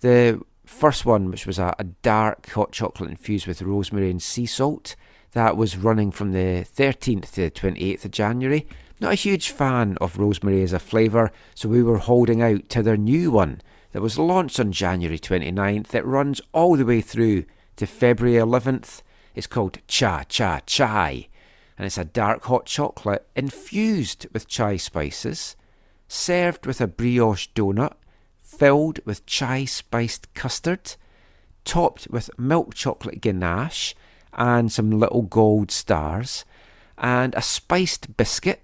The 0.00 0.40
first 0.64 1.04
one, 1.04 1.30
which 1.30 1.46
was 1.46 1.58
a, 1.58 1.76
a 1.78 1.84
dark 1.84 2.48
hot 2.48 2.72
chocolate 2.72 3.10
infused 3.10 3.46
with 3.46 3.60
rosemary 3.60 4.10
and 4.10 4.22
sea 4.22 4.46
salt, 4.46 4.96
that 5.32 5.56
was 5.56 5.76
running 5.76 6.10
from 6.10 6.32
the 6.32 6.64
13th 6.64 7.30
to 7.32 7.42
the 7.42 7.50
28th 7.50 8.06
of 8.06 8.10
January. 8.10 8.66
Not 9.02 9.14
a 9.14 9.16
huge 9.16 9.50
fan 9.50 9.98
of 10.00 10.16
rosemary 10.16 10.62
as 10.62 10.72
a 10.72 10.78
flavour, 10.78 11.32
so 11.56 11.68
we 11.68 11.82
were 11.82 11.98
holding 11.98 12.40
out 12.40 12.68
to 12.68 12.84
their 12.84 12.96
new 12.96 13.32
one 13.32 13.60
that 13.90 14.00
was 14.00 14.16
launched 14.16 14.60
on 14.60 14.70
January 14.70 15.18
29th. 15.18 15.88
That 15.88 16.06
runs 16.06 16.40
all 16.52 16.76
the 16.76 16.86
way 16.86 17.00
through 17.00 17.46
to 17.78 17.86
February 17.88 18.36
11th. 18.36 19.02
It's 19.34 19.48
called 19.48 19.80
Cha 19.88 20.22
Cha 20.28 20.60
Chai, 20.66 21.26
and 21.76 21.84
it's 21.84 21.98
a 21.98 22.04
dark 22.04 22.44
hot 22.44 22.66
chocolate 22.66 23.26
infused 23.34 24.28
with 24.32 24.46
chai 24.46 24.76
spices, 24.76 25.56
served 26.06 26.64
with 26.64 26.80
a 26.80 26.86
brioche 26.86 27.48
donut, 27.56 27.94
filled 28.40 29.00
with 29.04 29.26
chai 29.26 29.64
spiced 29.64 30.32
custard, 30.34 30.94
topped 31.64 32.06
with 32.08 32.30
milk 32.38 32.74
chocolate 32.74 33.20
ganache 33.20 33.96
and 34.32 34.70
some 34.70 34.92
little 34.92 35.22
gold 35.22 35.72
stars, 35.72 36.44
and 36.96 37.34
a 37.34 37.42
spiced 37.42 38.16
biscuit, 38.16 38.62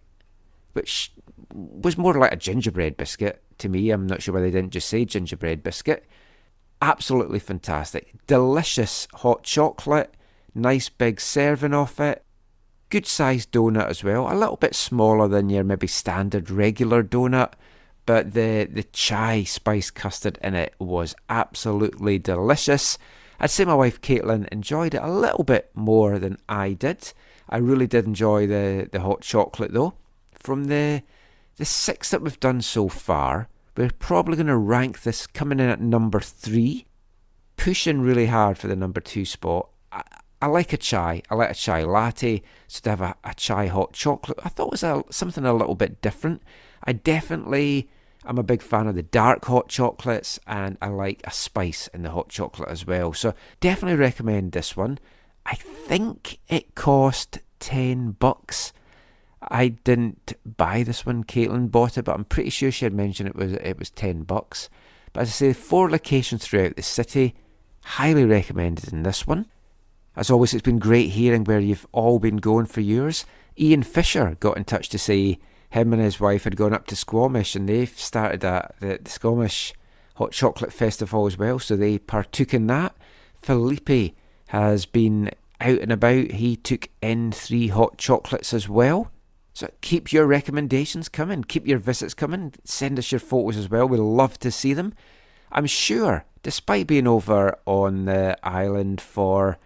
which 0.78 1.12
was 1.52 1.98
more 1.98 2.14
like 2.14 2.32
a 2.32 2.36
gingerbread 2.36 2.96
biscuit 2.96 3.42
to 3.58 3.68
me. 3.68 3.90
I'm 3.90 4.06
not 4.06 4.22
sure 4.22 4.32
why 4.32 4.40
they 4.40 4.52
didn't 4.52 4.70
just 4.70 4.88
say 4.88 5.04
gingerbread 5.04 5.64
biscuit. 5.64 6.04
Absolutely 6.80 7.40
fantastic. 7.40 8.14
Delicious 8.28 9.08
hot 9.14 9.42
chocolate, 9.42 10.14
nice 10.54 10.88
big 10.88 11.20
serving 11.20 11.74
of 11.74 11.98
it. 11.98 12.24
Good 12.90 13.06
sized 13.06 13.50
donut 13.50 13.88
as 13.88 14.04
well. 14.04 14.32
A 14.32 14.38
little 14.38 14.56
bit 14.56 14.76
smaller 14.76 15.26
than 15.26 15.50
your 15.50 15.64
maybe 15.64 15.88
standard 15.88 16.48
regular 16.48 17.02
donut, 17.02 17.54
but 18.06 18.34
the, 18.34 18.68
the 18.70 18.84
chai 18.84 19.42
spice 19.42 19.90
custard 19.90 20.38
in 20.42 20.54
it 20.54 20.74
was 20.78 21.16
absolutely 21.28 22.20
delicious. 22.20 22.98
I'd 23.40 23.50
say 23.50 23.64
my 23.64 23.74
wife 23.74 24.00
Caitlin 24.00 24.46
enjoyed 24.52 24.94
it 24.94 25.02
a 25.02 25.10
little 25.10 25.44
bit 25.44 25.70
more 25.74 26.20
than 26.20 26.38
I 26.48 26.72
did. 26.74 27.12
I 27.48 27.56
really 27.56 27.88
did 27.88 28.06
enjoy 28.06 28.46
the, 28.46 28.88
the 28.92 29.00
hot 29.00 29.22
chocolate 29.22 29.72
though. 29.72 29.94
From 30.38 30.64
the 30.64 31.02
the 31.56 31.64
six 31.64 32.10
that 32.10 32.22
we've 32.22 32.40
done 32.40 32.62
so 32.62 32.88
far, 32.88 33.48
we're 33.76 33.90
probably 33.98 34.36
going 34.36 34.46
to 34.46 34.56
rank 34.56 35.02
this 35.02 35.26
coming 35.26 35.60
in 35.60 35.68
at 35.68 35.80
number 35.80 36.20
three, 36.20 36.86
pushing 37.56 38.00
really 38.00 38.26
hard 38.26 38.58
for 38.58 38.68
the 38.68 38.76
number 38.76 39.00
two 39.00 39.24
spot. 39.24 39.68
I, 39.90 40.02
I 40.40 40.46
like 40.46 40.72
a 40.72 40.76
chai. 40.76 41.22
I 41.28 41.34
like 41.34 41.50
a 41.50 41.54
chai 41.54 41.82
latte. 41.82 42.42
So 42.68 42.80
to 42.82 42.90
have 42.90 43.00
a, 43.00 43.16
a 43.24 43.34
chai 43.34 43.66
hot 43.66 43.92
chocolate, 43.92 44.38
I 44.44 44.48
thought 44.48 44.68
it 44.68 44.70
was 44.72 44.82
a, 44.84 45.02
something 45.10 45.44
a 45.44 45.52
little 45.52 45.74
bit 45.74 46.00
different. 46.00 46.42
I 46.84 46.92
definitely 46.92 47.90
am 48.24 48.38
a 48.38 48.44
big 48.44 48.62
fan 48.62 48.86
of 48.86 48.94
the 48.94 49.02
dark 49.02 49.44
hot 49.44 49.68
chocolates, 49.68 50.38
and 50.46 50.78
I 50.80 50.88
like 50.88 51.22
a 51.24 51.32
spice 51.32 51.88
in 51.88 52.02
the 52.02 52.10
hot 52.10 52.28
chocolate 52.28 52.68
as 52.68 52.86
well. 52.86 53.12
So 53.12 53.34
definitely 53.58 53.98
recommend 53.98 54.52
this 54.52 54.76
one. 54.76 54.98
I 55.44 55.54
think 55.54 56.38
it 56.48 56.76
cost 56.76 57.40
ten 57.58 58.12
bucks. 58.12 58.72
I 59.42 59.68
didn't 59.68 60.32
buy 60.56 60.82
this 60.82 61.06
one. 61.06 61.24
Caitlin 61.24 61.70
bought 61.70 61.98
it, 61.98 62.04
but 62.04 62.14
I'm 62.14 62.24
pretty 62.24 62.50
sure 62.50 62.70
she 62.70 62.84
had 62.84 62.94
mentioned 62.94 63.28
it 63.28 63.36
was 63.36 63.52
it 63.52 63.78
was 63.78 63.90
ten 63.90 64.22
bucks. 64.22 64.68
But 65.12 65.22
as 65.22 65.28
I 65.28 65.32
say, 65.32 65.52
four 65.52 65.90
locations 65.90 66.44
throughout 66.44 66.76
the 66.76 66.82
city. 66.82 67.34
Highly 67.82 68.24
recommended 68.24 68.92
in 68.92 69.02
this 69.02 69.26
one. 69.26 69.46
As 70.16 70.30
always, 70.30 70.52
it's 70.52 70.62
been 70.62 70.80
great 70.80 71.10
hearing 71.10 71.44
where 71.44 71.60
you've 71.60 71.86
all 71.92 72.18
been 72.18 72.38
going 72.38 72.66
for 72.66 72.80
yours. 72.80 73.24
Ian 73.58 73.82
Fisher 73.82 74.36
got 74.40 74.56
in 74.56 74.64
touch 74.64 74.88
to 74.90 74.98
say 74.98 75.38
him 75.70 75.92
and 75.92 76.02
his 76.02 76.20
wife 76.20 76.44
had 76.44 76.56
gone 76.56 76.72
up 76.72 76.86
to 76.88 76.96
Squamish 76.96 77.54
and 77.54 77.68
they've 77.68 77.98
started 77.98 78.40
the, 78.40 78.68
the 78.80 79.08
Squamish 79.08 79.74
Hot 80.16 80.32
Chocolate 80.32 80.72
Festival 80.72 81.26
as 81.26 81.38
well, 81.38 81.58
so 81.58 81.76
they 81.76 81.98
partook 81.98 82.52
in 82.52 82.66
that. 82.66 82.96
Felipe 83.40 84.14
has 84.48 84.86
been 84.86 85.30
out 85.60 85.78
and 85.78 85.92
about. 85.92 86.32
He 86.32 86.56
took 86.56 86.88
N3 87.02 87.70
hot 87.70 87.98
chocolates 87.98 88.52
as 88.52 88.68
well. 88.68 89.10
So 89.58 89.68
keep 89.80 90.12
your 90.12 90.24
recommendations 90.24 91.08
coming, 91.08 91.42
keep 91.42 91.66
your 91.66 91.78
visits 91.80 92.14
coming, 92.14 92.54
send 92.62 92.96
us 92.96 93.10
your 93.10 93.18
photos 93.18 93.56
as 93.56 93.68
well. 93.68 93.88
We'd 93.88 93.98
love 93.98 94.38
to 94.38 94.52
see 94.52 94.72
them. 94.72 94.94
I'm 95.50 95.66
sure, 95.66 96.24
despite 96.44 96.86
being 96.86 97.08
over 97.08 97.58
on 97.66 98.04
the 98.04 98.38
island 98.44 99.00
for 99.00 99.58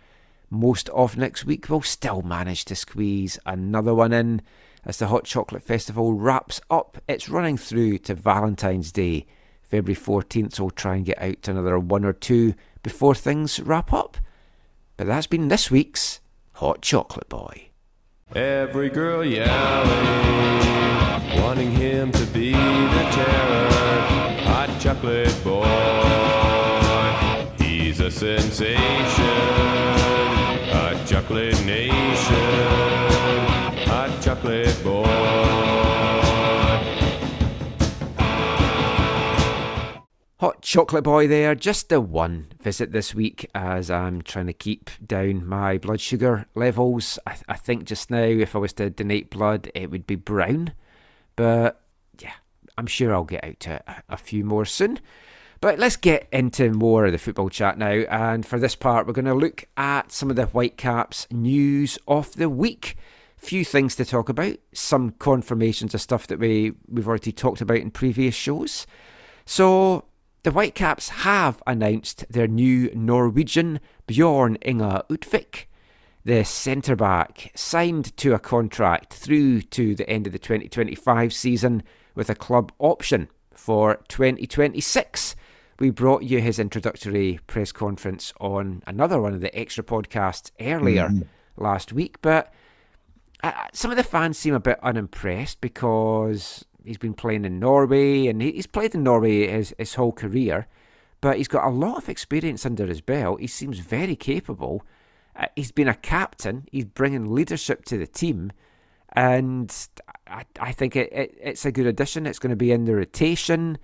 most 0.48 0.88
of 0.88 1.18
next 1.18 1.44
week, 1.44 1.68
we'll 1.68 1.82
still 1.82 2.22
manage 2.22 2.64
to 2.64 2.74
squeeze 2.74 3.38
another 3.44 3.94
one 3.94 4.14
in 4.14 4.40
as 4.82 4.98
the 4.98 5.08
Hot 5.08 5.24
Chocolate 5.24 5.62
Festival 5.62 6.14
wraps 6.14 6.58
up. 6.70 6.96
It's 7.06 7.28
running 7.28 7.58
through 7.58 7.98
to 7.98 8.14
Valentine's 8.14 8.92
Day, 8.92 9.26
February 9.60 9.94
14th, 9.94 10.54
so 10.54 10.62
we'll 10.62 10.70
try 10.70 10.96
and 10.96 11.04
get 11.04 11.20
out 11.20 11.42
to 11.42 11.50
another 11.50 11.78
one 11.78 12.06
or 12.06 12.14
two 12.14 12.54
before 12.82 13.14
things 13.14 13.60
wrap 13.60 13.92
up. 13.92 14.16
But 14.96 15.06
that's 15.06 15.26
been 15.26 15.48
this 15.48 15.70
week's 15.70 16.20
Hot 16.52 16.80
Chocolate 16.80 17.28
Boy. 17.28 17.71
Every 18.34 18.88
girl 18.88 19.22
yelling, 19.22 19.90
wanting 21.42 21.70
him 21.70 22.10
to 22.12 22.24
be 22.26 22.52
the 22.52 23.08
terror. 23.10 23.68
Hot 24.44 24.70
chocolate 24.80 25.44
boy, 25.44 25.66
he's 27.62 28.00
a 28.00 28.10
sensation. 28.10 28.78
Hot 30.72 31.06
chocolate 31.06 31.62
nation, 31.66 32.48
hot 33.86 34.18
chocolate 34.22 34.82
boy. 34.82 36.01
Hot 40.42 40.60
Chocolate 40.60 41.04
Boy 41.04 41.28
there, 41.28 41.54
just 41.54 41.88
the 41.88 42.00
one 42.00 42.48
visit 42.60 42.90
this 42.90 43.14
week 43.14 43.48
as 43.54 43.92
I'm 43.92 44.22
trying 44.22 44.48
to 44.48 44.52
keep 44.52 44.90
down 45.06 45.46
my 45.46 45.78
blood 45.78 46.00
sugar 46.00 46.46
levels. 46.56 47.16
I, 47.24 47.36
I 47.48 47.54
think 47.54 47.84
just 47.84 48.10
now, 48.10 48.24
if 48.24 48.56
I 48.56 48.58
was 48.58 48.72
to 48.72 48.90
donate 48.90 49.30
blood, 49.30 49.70
it 49.72 49.88
would 49.92 50.04
be 50.04 50.16
brown. 50.16 50.72
But 51.36 51.80
yeah, 52.18 52.32
I'm 52.76 52.88
sure 52.88 53.14
I'll 53.14 53.22
get 53.22 53.44
out 53.44 53.60
to 53.60 53.84
a, 53.86 54.02
a 54.08 54.16
few 54.16 54.44
more 54.44 54.64
soon. 54.64 54.98
But 55.60 55.78
let's 55.78 55.94
get 55.94 56.26
into 56.32 56.72
more 56.72 57.06
of 57.06 57.12
the 57.12 57.18
football 57.18 57.48
chat 57.48 57.78
now. 57.78 58.02
And 58.10 58.44
for 58.44 58.58
this 58.58 58.74
part, 58.74 59.06
we're 59.06 59.12
going 59.12 59.26
to 59.26 59.34
look 59.34 59.66
at 59.76 60.10
some 60.10 60.28
of 60.28 60.34
the 60.34 60.46
Whitecaps 60.46 61.28
news 61.30 62.00
of 62.08 62.34
the 62.34 62.50
week. 62.50 62.96
Few 63.36 63.64
things 63.64 63.94
to 63.94 64.04
talk 64.04 64.28
about, 64.28 64.56
some 64.72 65.12
confirmations 65.20 65.94
of 65.94 66.00
stuff 66.00 66.26
that 66.26 66.40
we, 66.40 66.72
we've 66.88 67.06
already 67.06 67.30
talked 67.30 67.60
about 67.60 67.76
in 67.76 67.92
previous 67.92 68.34
shows. 68.34 68.88
So, 69.44 70.06
the 70.42 70.50
Whitecaps 70.50 71.08
have 71.08 71.62
announced 71.66 72.24
their 72.28 72.48
new 72.48 72.90
Norwegian 72.94 73.78
Bjorn 74.06 74.56
Inge 74.56 75.02
Utvik. 75.08 75.66
The 76.24 76.44
centre 76.44 76.96
back 76.96 77.52
signed 77.54 78.16
to 78.16 78.34
a 78.34 78.38
contract 78.38 79.14
through 79.14 79.62
to 79.62 79.94
the 79.94 80.08
end 80.08 80.26
of 80.26 80.32
the 80.32 80.38
2025 80.38 81.32
season 81.32 81.82
with 82.14 82.28
a 82.28 82.34
club 82.34 82.72
option 82.78 83.28
for 83.52 84.00
2026. 84.08 85.36
We 85.78 85.90
brought 85.90 86.24
you 86.24 86.40
his 86.40 86.58
introductory 86.58 87.38
press 87.46 87.70
conference 87.70 88.32
on 88.40 88.82
another 88.86 89.20
one 89.20 89.34
of 89.34 89.40
the 89.40 89.56
extra 89.56 89.84
podcasts 89.84 90.50
earlier 90.60 91.08
last 91.56 91.92
week, 91.92 92.20
but 92.20 92.52
uh, 93.44 93.52
some 93.72 93.90
of 93.90 93.96
the 93.96 94.04
fans 94.04 94.38
seem 94.38 94.54
a 94.54 94.60
bit 94.60 94.78
unimpressed 94.82 95.60
because 95.60 96.64
he's 96.84 96.98
been 96.98 97.14
playing 97.14 97.44
in 97.44 97.58
Norway 97.58 98.26
and 98.26 98.42
he's 98.42 98.66
played 98.66 98.94
in 98.94 99.02
Norway 99.02 99.46
his, 99.48 99.74
his 99.78 99.94
whole 99.94 100.12
career, 100.12 100.66
but 101.20 101.36
he's 101.36 101.48
got 101.48 101.66
a 101.66 101.70
lot 101.70 101.98
of 101.98 102.08
experience 102.08 102.66
under 102.66 102.86
his 102.86 103.00
belt. 103.00 103.40
He 103.40 103.46
seems 103.46 103.78
very 103.78 104.16
capable. 104.16 104.84
Uh, 105.34 105.46
he's 105.56 105.72
been 105.72 105.88
a 105.88 105.94
captain. 105.94 106.66
He's 106.70 106.84
bringing 106.84 107.32
leadership 107.32 107.84
to 107.86 107.96
the 107.96 108.06
team, 108.06 108.52
and 109.14 109.74
I, 110.26 110.44
I 110.60 110.72
think 110.72 110.96
it, 110.96 111.12
it, 111.12 111.38
it's 111.40 111.64
a 111.64 111.72
good 111.72 111.86
addition. 111.86 112.26
It's 112.26 112.38
going 112.38 112.50
to 112.50 112.56
be 112.56 112.72
in 112.72 112.84
the 112.84 112.94
rotation, 112.94 113.78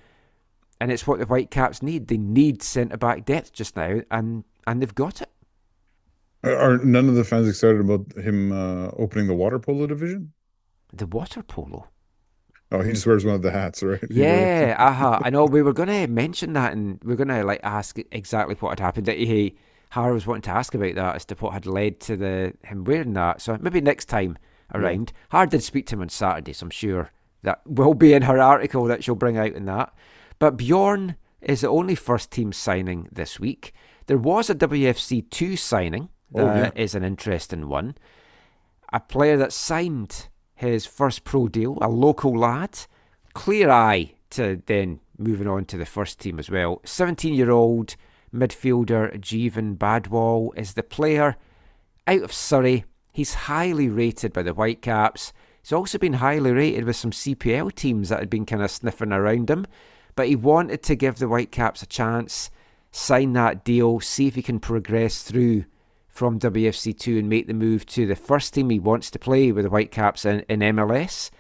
and 0.80 0.92
it's 0.92 1.06
what 1.06 1.18
the 1.18 1.24
Whitecaps 1.26 1.82
need. 1.82 2.08
They 2.08 2.18
need 2.18 2.62
centre 2.62 2.98
back 2.98 3.24
depth 3.24 3.52
just 3.52 3.76
now, 3.76 4.02
and 4.10 4.44
and 4.66 4.82
they've 4.82 4.94
got 4.94 5.22
it. 5.22 5.30
Are, 6.44 6.56
are 6.56 6.78
none 6.78 7.08
of 7.08 7.14
the 7.14 7.24
fans 7.24 7.48
excited 7.48 7.80
about 7.80 8.12
him 8.16 8.52
uh, 8.52 8.90
opening 8.98 9.26
the 9.26 9.34
water 9.34 9.58
polo 9.58 9.86
division? 9.86 10.32
The 10.92 11.06
water 11.06 11.42
polo. 11.42 11.88
Oh, 12.70 12.82
he 12.82 12.92
just 12.92 13.06
wears 13.06 13.24
one 13.24 13.34
of 13.34 13.42
the 13.42 13.50
hats, 13.50 13.82
right? 13.82 14.02
Yeah, 14.10 14.76
uh-huh. 14.78 15.20
I 15.22 15.30
know 15.30 15.46
we 15.46 15.62
were 15.62 15.72
going 15.72 15.88
to 15.88 16.06
mention 16.06 16.52
that 16.52 16.72
and 16.72 16.98
we 17.02 17.14
are 17.14 17.16
going 17.16 17.28
to 17.28 17.44
like 17.44 17.60
ask 17.62 17.98
exactly 18.12 18.56
what 18.56 18.70
had 18.70 18.80
happened. 18.80 19.06
That 19.06 19.16
he, 19.16 19.56
Harry 19.90 20.12
was 20.12 20.26
wanting 20.26 20.42
to 20.42 20.50
ask 20.50 20.74
about 20.74 20.94
that 20.96 21.16
as 21.16 21.24
to 21.26 21.34
what 21.36 21.54
had 21.54 21.66
led 21.66 22.00
to 22.00 22.16
the 22.16 22.52
him 22.64 22.84
wearing 22.84 23.14
that. 23.14 23.40
So 23.40 23.56
maybe 23.60 23.80
next 23.80 24.06
time 24.06 24.36
around. 24.74 25.12
Harry 25.30 25.46
did 25.46 25.62
speak 25.62 25.86
to 25.86 25.96
him 25.96 26.02
on 26.02 26.10
Saturday, 26.10 26.52
so 26.52 26.64
I'm 26.64 26.70
sure 26.70 27.10
that 27.42 27.62
will 27.64 27.94
be 27.94 28.12
in 28.12 28.22
her 28.22 28.38
article 28.38 28.84
that 28.84 29.02
she'll 29.02 29.14
bring 29.14 29.38
out 29.38 29.52
in 29.52 29.64
that. 29.64 29.94
But 30.38 30.58
Bjorn 30.58 31.16
is 31.40 31.62
the 31.62 31.68
only 31.68 31.94
first 31.94 32.30
team 32.30 32.52
signing 32.52 33.08
this 33.10 33.40
week. 33.40 33.72
There 34.06 34.18
was 34.18 34.50
a 34.50 34.54
WFC 34.54 35.30
two 35.30 35.56
signing 35.56 36.10
Oh, 36.34 36.44
that 36.44 36.76
is 36.76 36.94
an 36.94 37.04
interesting 37.04 37.68
one. 37.68 37.96
A 38.92 39.00
player 39.00 39.36
that 39.36 39.52
signed 39.52 40.27
his 40.58 40.86
first 40.86 41.22
pro 41.22 41.46
deal, 41.46 41.78
a 41.80 41.88
local 41.88 42.36
lad, 42.36 42.76
clear 43.32 43.70
eye 43.70 44.12
to 44.30 44.60
then 44.66 44.98
moving 45.16 45.46
on 45.46 45.64
to 45.64 45.76
the 45.76 45.86
first 45.86 46.18
team 46.18 46.38
as 46.38 46.50
well. 46.50 46.80
17 46.84 47.32
year 47.32 47.50
old 47.50 47.94
midfielder 48.34 49.18
Jeevan 49.20 49.78
Badwal 49.78 50.50
is 50.56 50.74
the 50.74 50.82
player 50.82 51.36
out 52.08 52.22
of 52.22 52.32
Surrey. 52.32 52.84
He's 53.12 53.34
highly 53.34 53.88
rated 53.88 54.32
by 54.32 54.42
the 54.42 54.52
Whitecaps. 54.52 55.32
He's 55.62 55.72
also 55.72 55.96
been 55.96 56.14
highly 56.14 56.50
rated 56.50 56.84
with 56.84 56.96
some 56.96 57.12
CPL 57.12 57.72
teams 57.76 58.08
that 58.08 58.18
had 58.18 58.30
been 58.30 58.46
kind 58.46 58.62
of 58.62 58.70
sniffing 58.72 59.12
around 59.12 59.48
him. 59.48 59.64
But 60.16 60.26
he 60.26 60.34
wanted 60.34 60.82
to 60.82 60.96
give 60.96 61.18
the 61.18 61.28
Whitecaps 61.28 61.82
a 61.82 61.86
chance, 61.86 62.50
sign 62.90 63.32
that 63.34 63.64
deal, 63.64 64.00
see 64.00 64.26
if 64.26 64.34
he 64.34 64.42
can 64.42 64.58
progress 64.58 65.22
through 65.22 65.66
from 66.18 66.40
WFC2 66.40 67.16
and 67.16 67.28
make 67.28 67.46
the 67.46 67.54
move 67.54 67.86
to 67.86 68.04
the 68.04 68.16
first 68.16 68.52
team 68.52 68.70
he 68.70 68.80
wants 68.80 69.08
to 69.08 69.20
play 69.20 69.52
with 69.52 69.62
the 69.62 69.70
Whitecaps 69.70 70.24
in, 70.24 70.40
in 70.48 70.58
MLS. 70.58 71.30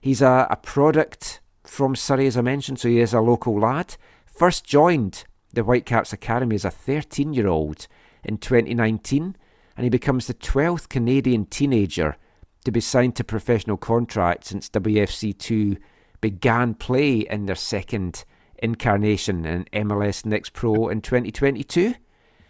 He's 0.00 0.20
a, 0.20 0.48
a 0.50 0.56
product 0.56 1.40
from 1.62 1.94
Surrey, 1.94 2.26
as 2.26 2.36
I 2.36 2.40
mentioned, 2.40 2.80
so 2.80 2.88
he 2.88 2.98
is 2.98 3.14
a 3.14 3.20
local 3.20 3.56
lad. 3.60 3.94
First 4.26 4.64
joined 4.64 5.22
the 5.52 5.62
Whitecaps 5.62 6.12
Academy 6.12 6.56
as 6.56 6.64
a 6.64 6.70
13 6.72 7.32
year 7.32 7.46
old 7.46 7.86
in 8.24 8.38
2019, 8.38 9.36
and 9.76 9.84
he 9.84 9.88
becomes 9.88 10.26
the 10.26 10.34
12th 10.34 10.88
Canadian 10.88 11.46
teenager 11.46 12.16
to 12.64 12.72
be 12.72 12.80
signed 12.80 13.14
to 13.14 13.22
professional 13.22 13.76
contract 13.76 14.46
since 14.46 14.68
WFC2 14.68 15.78
began 16.20 16.74
play 16.74 17.20
in 17.20 17.46
their 17.46 17.54
second 17.54 18.24
incarnation 18.58 19.46
in 19.46 19.64
MLS 19.66 20.26
Next 20.26 20.54
Pro 20.54 20.88
in 20.88 21.02
2022. 21.02 21.94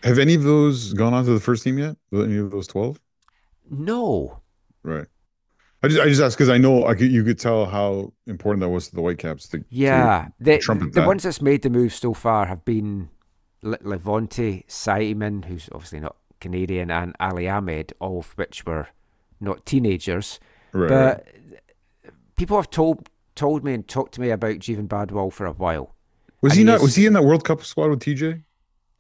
Have 0.05 0.19
any 0.19 0.35
of 0.35 0.43
those 0.43 0.93
gone 0.93 1.15
on 1.15 1.25
to 1.25 1.33
the 1.33 1.41
first 1.41 1.65
team 1.65 1.79
yet? 1.79 1.97
Any 2.13 2.37
of 2.39 2.51
those 2.51 2.67
twelve? 2.67 3.01
No. 3.71 4.41
Right. 4.83 5.07
I 5.83 5.89
just 5.89 6.01
I 6.01 6.05
just 6.07 6.21
asked 6.23 6.37
because 6.37 6.49
I 6.49 6.59
know 6.59 6.87
I 6.87 6.95
could, 6.95 7.11
you 7.13 7.25
could 7.25 7.39
tell 7.39 7.67
how 7.67 8.13
important 8.27 8.61
that 8.61 8.69
was 8.71 8.89
to 8.89 8.95
the 8.95 9.01
Whitecaps. 9.03 9.49
To, 9.49 9.65
Yeah, 9.69 10.29
to 10.39 10.45
the, 10.45 10.59
the 10.79 10.87
that. 10.93 11.07
ones 11.07 11.23
that's 11.25 11.43
made 11.43 11.63
the 11.63 11.71
move 11.71 11.93
so 11.95 12.15
far 12.15 12.47
have 12.47 12.65
been 12.65 13.09
Le- 13.63 13.79
Levante 13.83 14.65
Simon, 14.67 15.43
who's 15.43 15.69
obviously 15.73 16.01
not 16.01 16.17
Canadian, 16.41 16.91
and 16.91 17.15
Ali 17.21 17.49
Ahmed, 17.49 17.93
all 18.01 18.21
of 18.21 18.33
which 18.37 18.65
were 18.67 18.89
not 19.41 19.67
teenagers. 19.67 20.39
Right, 20.73 20.89
but 20.89 21.27
people 22.37 22.57
have 22.57 22.71
told 22.71 23.09
told 23.35 23.65
me 23.65 23.75
and 23.75 23.87
talked 23.87 24.15
to 24.15 24.21
me 24.21 24.31
about 24.31 24.57
Jeevan 24.57 24.89
Badwal 24.89 25.33
for 25.33 25.45
a 25.47 25.53
while. 25.53 25.95
Was 26.41 26.53
And 26.53 26.59
he 26.61 26.65
not? 26.65 26.81
Was 26.83 26.95
he 26.95 27.05
in 27.07 27.13
that 27.15 27.25
World 27.25 27.45
Cup 27.45 27.63
squad 27.65 27.91
with 27.91 28.01
TJ? 28.01 28.44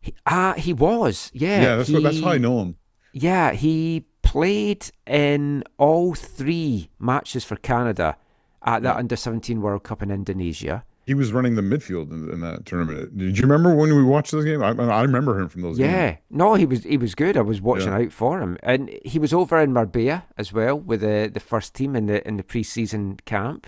He, 0.05 0.14
ah, 0.27 0.53
he 0.59 0.73
was. 0.75 1.31
Yeah, 1.33 1.62
Yeah, 1.62 1.77
that's 1.77 1.90
what, 1.90 2.03
that's 2.03 2.21
how 2.21 2.31
I 2.31 2.38
know 2.38 2.61
him. 2.61 2.77
Yeah, 3.14 3.53
he 3.53 4.05
played 4.23 4.90
in 5.07 5.64
all 5.79 6.12
three 6.14 6.90
matches 6.99 7.43
for 7.45 7.57
Canada 7.57 8.17
at 8.64 8.83
that 8.83 8.97
under 8.97 9.17
seventeen 9.17 9.62
World 9.62 9.83
Cup 9.83 10.03
in 10.03 10.11
Indonesia. 10.11 10.85
He 11.07 11.14
was 11.14 11.33
running 11.33 11.55
the 11.55 11.62
midfield 11.62 12.11
in, 12.12 12.31
in 12.31 12.40
that 12.40 12.64
tournament. 12.67 13.17
Did 13.17 13.37
you 13.38 13.43
remember 13.43 13.75
when 13.75 13.95
we 13.95 14.03
watched 14.03 14.33
those 14.33 14.45
game? 14.45 14.62
I, 14.62 14.71
I 14.73 15.03
remember 15.03 15.38
him 15.40 15.49
from 15.49 15.62
those 15.62 15.79
games. 15.79 15.90
Yeah, 15.93 16.17
no, 16.31 16.55
he 16.55 16.67
was 16.67 16.85
he 16.85 16.97
was 16.99 17.14
good. 17.14 17.37
I 17.38 17.43
was 17.43 17.61
watching 17.62 17.88
Yeah. 17.93 18.01
out 18.07 18.12
for 18.12 18.40
him, 18.40 18.59
and 18.62 18.90
he 19.05 19.19
was 19.19 19.33
over 19.33 19.59
in 19.61 19.73
Marbella 19.73 20.25
as 20.37 20.53
well 20.53 20.79
with 20.79 21.01
the 21.01 21.31
the 21.33 21.40
first 21.40 21.73
team 21.75 21.97
in 21.97 22.07
the 22.07 22.27
in 22.29 22.37
the 22.37 22.43
preseason 22.43 23.25
camp. 23.25 23.67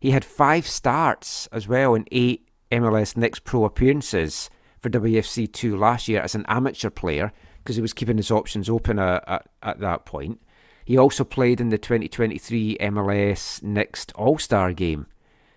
He 0.00 0.10
had 0.12 0.24
five 0.24 0.66
starts 0.66 1.48
as 1.52 1.68
well 1.68 1.94
in 1.94 2.04
eight 2.12 2.48
MLS 2.70 3.16
Next 3.16 3.44
Pro 3.44 3.64
appearances 3.64 4.48
for 4.88 5.00
WFC 5.00 5.50
two 5.52 5.76
last 5.76 6.08
year 6.08 6.20
as 6.20 6.34
an 6.34 6.44
amateur 6.48 6.90
player 6.90 7.32
because 7.58 7.76
he 7.76 7.82
was 7.82 7.92
keeping 7.92 8.16
his 8.16 8.30
options 8.30 8.68
open 8.68 8.98
uh, 8.98 9.20
at, 9.26 9.48
at 9.62 9.80
that 9.80 10.04
point. 10.04 10.40
He 10.84 10.96
also 10.96 11.24
played 11.24 11.60
in 11.60 11.68
the 11.68 11.78
2023 11.78 12.78
MLS 12.80 13.62
Next 13.62 14.12
All 14.14 14.38
Star 14.38 14.72
game. 14.72 15.06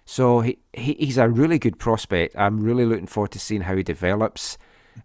So 0.04 0.42
he, 0.42 0.60
he 0.74 0.94
he's 1.00 1.18
a 1.18 1.30
really 1.30 1.58
good 1.58 1.80
prospect. 1.80 2.36
I'm 2.38 2.60
really 2.60 2.86
looking 2.86 3.08
forward 3.08 3.32
to 3.32 3.40
seeing 3.40 3.62
how 3.62 3.76
he 3.76 3.84
develops. 3.84 4.58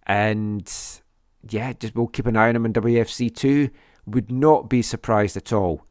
And 0.05 0.73
yeah, 1.49 1.73
just 1.75 1.95
we'll 1.95 2.09
keep 2.09 2.27
an 2.27 2.37
eye 2.37 2.49
on 2.49 2.57
him 2.57 2.67
in 2.67 2.73
WFC 2.73 3.35
two. 3.35 3.71
Would 4.07 4.33
not 4.33 4.69
be 4.69 4.83
surprised 4.83 5.37
at 5.37 5.53
all 5.53 5.87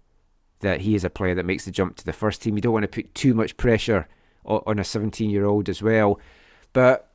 that 0.59 0.81
he 0.81 0.95
is 0.95 1.03
a 1.03 1.09
player 1.09 1.35
that 1.35 1.45
makes 1.45 1.65
the 1.65 1.71
jump 1.71 1.95
to 1.97 2.05
the 2.05 2.13
first 2.13 2.41
team. 2.41 2.55
You 2.55 2.61
don't 2.61 2.73
want 2.73 2.83
to 2.83 3.01
put 3.03 3.13
too 3.13 3.33
much 3.33 3.55
pressure 3.57 4.07
on, 4.45 4.79
a 4.79 4.83
17 4.83 5.29
year 5.29 5.45
old 5.45 5.69
as 5.69 5.81
well. 5.81 6.19
But 6.73 7.09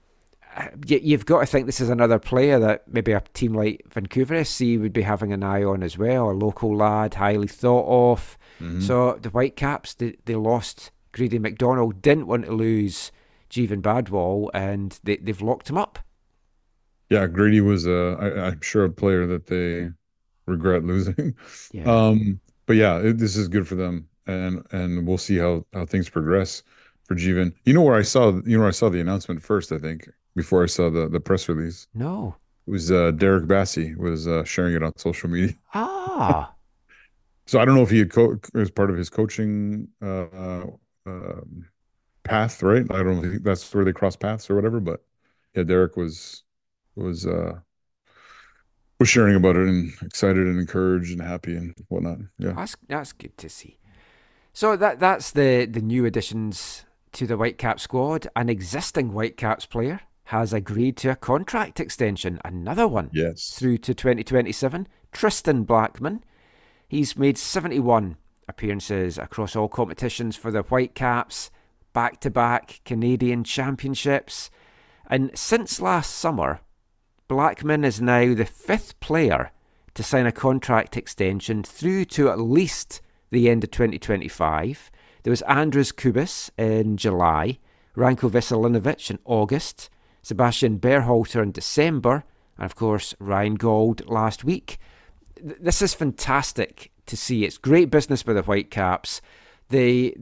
you, 0.86 1.00
you've 1.02 1.26
got 1.26 1.40
to 1.40 1.46
think 1.46 1.66
this 1.66 1.80
is 1.80 1.90
another 1.90 2.18
player 2.18 2.58
that 2.58 2.84
maybe 2.88 3.12
a 3.12 3.22
team 3.34 3.54
like 3.54 3.84
Vancouver 3.88 4.34
FC 4.34 4.80
would 4.80 4.92
be 4.92 5.02
having 5.02 5.32
an 5.32 5.42
eye 5.42 5.62
on 5.62 5.82
as 5.82 5.96
well. 5.96 6.30
A 6.30 6.32
local 6.32 6.76
lad, 6.76 7.14
highly 7.14 7.48
thought 7.48 8.12
of. 8.12 8.38
Mhm. 8.60 8.82
So 8.82 9.18
the 9.20 9.30
Whitecaps, 9.30 9.94
they, 9.94 10.16
they 10.24 10.34
lost 10.34 10.90
Grady 11.12 11.38
McDonnell, 11.38 12.00
didn't 12.02 12.26
want 12.26 12.44
to 12.46 12.52
lose 12.52 13.12
Jeevan 13.50 13.82
Badwal, 13.82 14.50
and 14.54 14.98
they, 15.04 15.16
they've 15.16 15.40
locked 15.42 15.70
him 15.70 15.78
up. 15.78 15.98
Yeah, 17.08 17.26
Grady 17.26 17.60
was 17.60 17.86
uh, 17.86 18.16
I, 18.20 18.46
I'm 18.48 18.60
sure 18.60 18.84
a 18.84 18.90
player 18.90 19.26
that 19.26 19.46
they 19.46 19.90
regret 20.46 20.84
losing. 20.84 21.34
Yeah. 21.72 21.84
Um, 21.90 22.40
but 22.66 22.76
yeah, 22.76 22.98
it, 22.98 23.18
this 23.18 23.36
is 23.36 23.48
good 23.48 23.66
for 23.66 23.74
them, 23.74 24.08
and 24.28 24.64
and 24.70 25.04
we'll 25.06 25.18
see 25.18 25.38
how 25.38 25.66
how 25.72 25.86
things 25.86 26.08
progress 26.08 26.62
for 27.02 27.16
Jeevan. 27.16 27.52
You 27.64 27.72
know 27.74 27.82
where 27.82 27.96
I 27.96 28.02
saw 28.02 28.40
you 28.46 28.56
know 28.56 28.60
where 28.60 28.68
I 28.68 28.72
saw 28.72 28.88
the 28.88 29.00
announcement 29.00 29.42
first, 29.42 29.72
I 29.72 29.78
think, 29.78 30.08
before 30.40 30.62
I 30.62 30.66
saw 30.66 30.90
the 30.90 31.09
the 31.09 31.20
press 31.20 31.48
release. 31.48 31.87
No. 31.94 32.37
It 32.66 32.70
was 32.70 32.90
uh, 32.90 33.11
Derek 33.12 33.44
Bassey 33.44 33.96
was 33.96 34.26
uh, 34.26 34.44
sharing 34.44 34.74
it 34.74 34.83
on 34.83 34.96
social 34.96 35.29
media. 35.29 35.55
Ah. 35.74 36.53
So 37.46 37.59
I 37.59 37.64
don't 37.64 37.74
know 37.74 37.83
if 37.83 37.90
he 37.90 38.00
had 38.00 38.11
co- 38.12 38.38
as 38.55 38.70
part 38.70 38.90
of 38.90 38.96
his 38.96 39.09
coaching 39.11 39.88
uh, 40.03 40.26
uh, 40.44 40.66
um, 41.07 41.66
path, 42.22 42.62
right? 42.62 42.87
I 42.90 43.03
don't 43.03 43.22
know 43.22 43.33
if 43.33 43.42
that's 43.42 43.72
where 43.74 43.85
they 43.85 43.92
cross 43.92 44.16
paths 44.16 44.50
or 44.50 44.55
whatever, 44.55 44.81
but 44.81 45.03
yeah, 45.55 45.64
Derek 45.64 45.96
was 45.96 46.44
was 46.94 47.26
uh 47.26 47.59
was 48.98 49.09
sharing 49.09 49.35
about 49.35 49.57
it 49.57 49.66
and 49.66 49.92
excited 50.03 50.46
and 50.46 50.61
encouraged 50.61 51.11
and 51.12 51.22
happy 51.22 51.57
and 51.57 51.74
whatnot. 51.88 52.18
Yeah. 52.38 52.53
That's 52.53 52.76
that's 52.87 53.12
good 53.12 53.37
to 53.38 53.48
see. 53.48 53.79
So 54.53 54.76
that 54.76 55.00
that's 55.00 55.31
the 55.33 55.66
the 55.66 55.81
new 55.81 56.05
additions 56.05 56.85
to 57.12 57.26
the 57.26 57.37
Whitecap 57.37 57.81
squad. 57.81 58.29
An 58.37 58.48
existing 58.48 59.11
Whitecaps 59.11 59.66
player 59.66 60.00
has 60.30 60.52
agreed 60.52 60.96
to 60.96 61.10
a 61.10 61.16
contract 61.16 61.80
extension, 61.80 62.38
another 62.44 62.86
one 62.86 63.10
Yes. 63.12 63.50
through 63.58 63.78
to 63.78 63.92
2027. 63.92 64.86
Tristan 65.10 65.66
Blackmon. 65.66 66.20
He's 66.86 67.16
made 67.16 67.36
71 67.36 68.16
appearances 68.46 69.18
across 69.18 69.56
all 69.56 69.68
competitions 69.68 70.36
for 70.36 70.52
the 70.52 70.62
Whitecaps, 70.62 71.50
back 71.92 72.20
to 72.20 72.30
back 72.30 72.80
Canadian 72.84 73.42
championships. 73.42 74.50
And 75.08 75.32
since 75.36 75.80
last 75.80 76.14
summer, 76.14 76.60
Blackmon 77.28 77.84
is 77.84 78.00
now 78.00 78.32
the 78.32 78.44
fifth 78.44 79.00
player 79.00 79.50
to 79.94 80.02
sign 80.04 80.26
a 80.26 80.32
contract 80.32 80.96
extension 80.96 81.64
through 81.64 82.04
to 82.04 82.30
at 82.30 82.38
least 82.38 83.00
the 83.32 83.50
end 83.50 83.64
of 83.64 83.72
2025. 83.72 84.92
There 85.24 85.32
was 85.32 85.42
Andres 85.42 85.90
Cubas 85.90 86.50
in 86.56 86.96
July, 86.96 87.58
Ranko 87.96 88.30
Veselinovic 88.30 89.10
in 89.10 89.18
August, 89.24 89.90
Sebastian 90.22 90.78
Berhalter 90.78 91.42
in 91.42 91.52
December, 91.52 92.24
and 92.56 92.64
of 92.64 92.74
course 92.74 93.14
Ryan 93.18 93.54
Gauld 93.54 94.06
last 94.06 94.44
week. 94.44 94.78
This 95.40 95.80
is 95.80 95.94
fantastic 95.94 96.90
to 97.06 97.16
see. 97.16 97.44
It's 97.44 97.59
great 97.59 97.90
business 97.90 98.22
by 98.22 98.33
the 98.33 98.42
Whitecaps. 98.42 99.20
They 99.68 100.14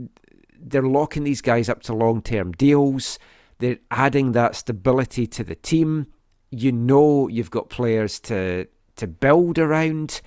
they're 0.60 0.82
locking 0.82 1.24
these 1.24 1.40
guys 1.40 1.68
up 1.68 1.82
to 1.82 1.94
long 1.94 2.22
term 2.22 2.52
deals. 2.52 3.18
They're 3.58 3.78
adding 3.90 4.32
that 4.32 4.54
stability 4.54 5.26
to 5.28 5.44
the 5.44 5.54
team. 5.54 6.06
You 6.50 6.72
know 6.72 7.28
you've 7.28 7.50
got 7.50 7.68
players 7.68 8.20
to 8.20 8.66
to 8.96 9.06
build 9.06 9.58
around, 9.58 10.20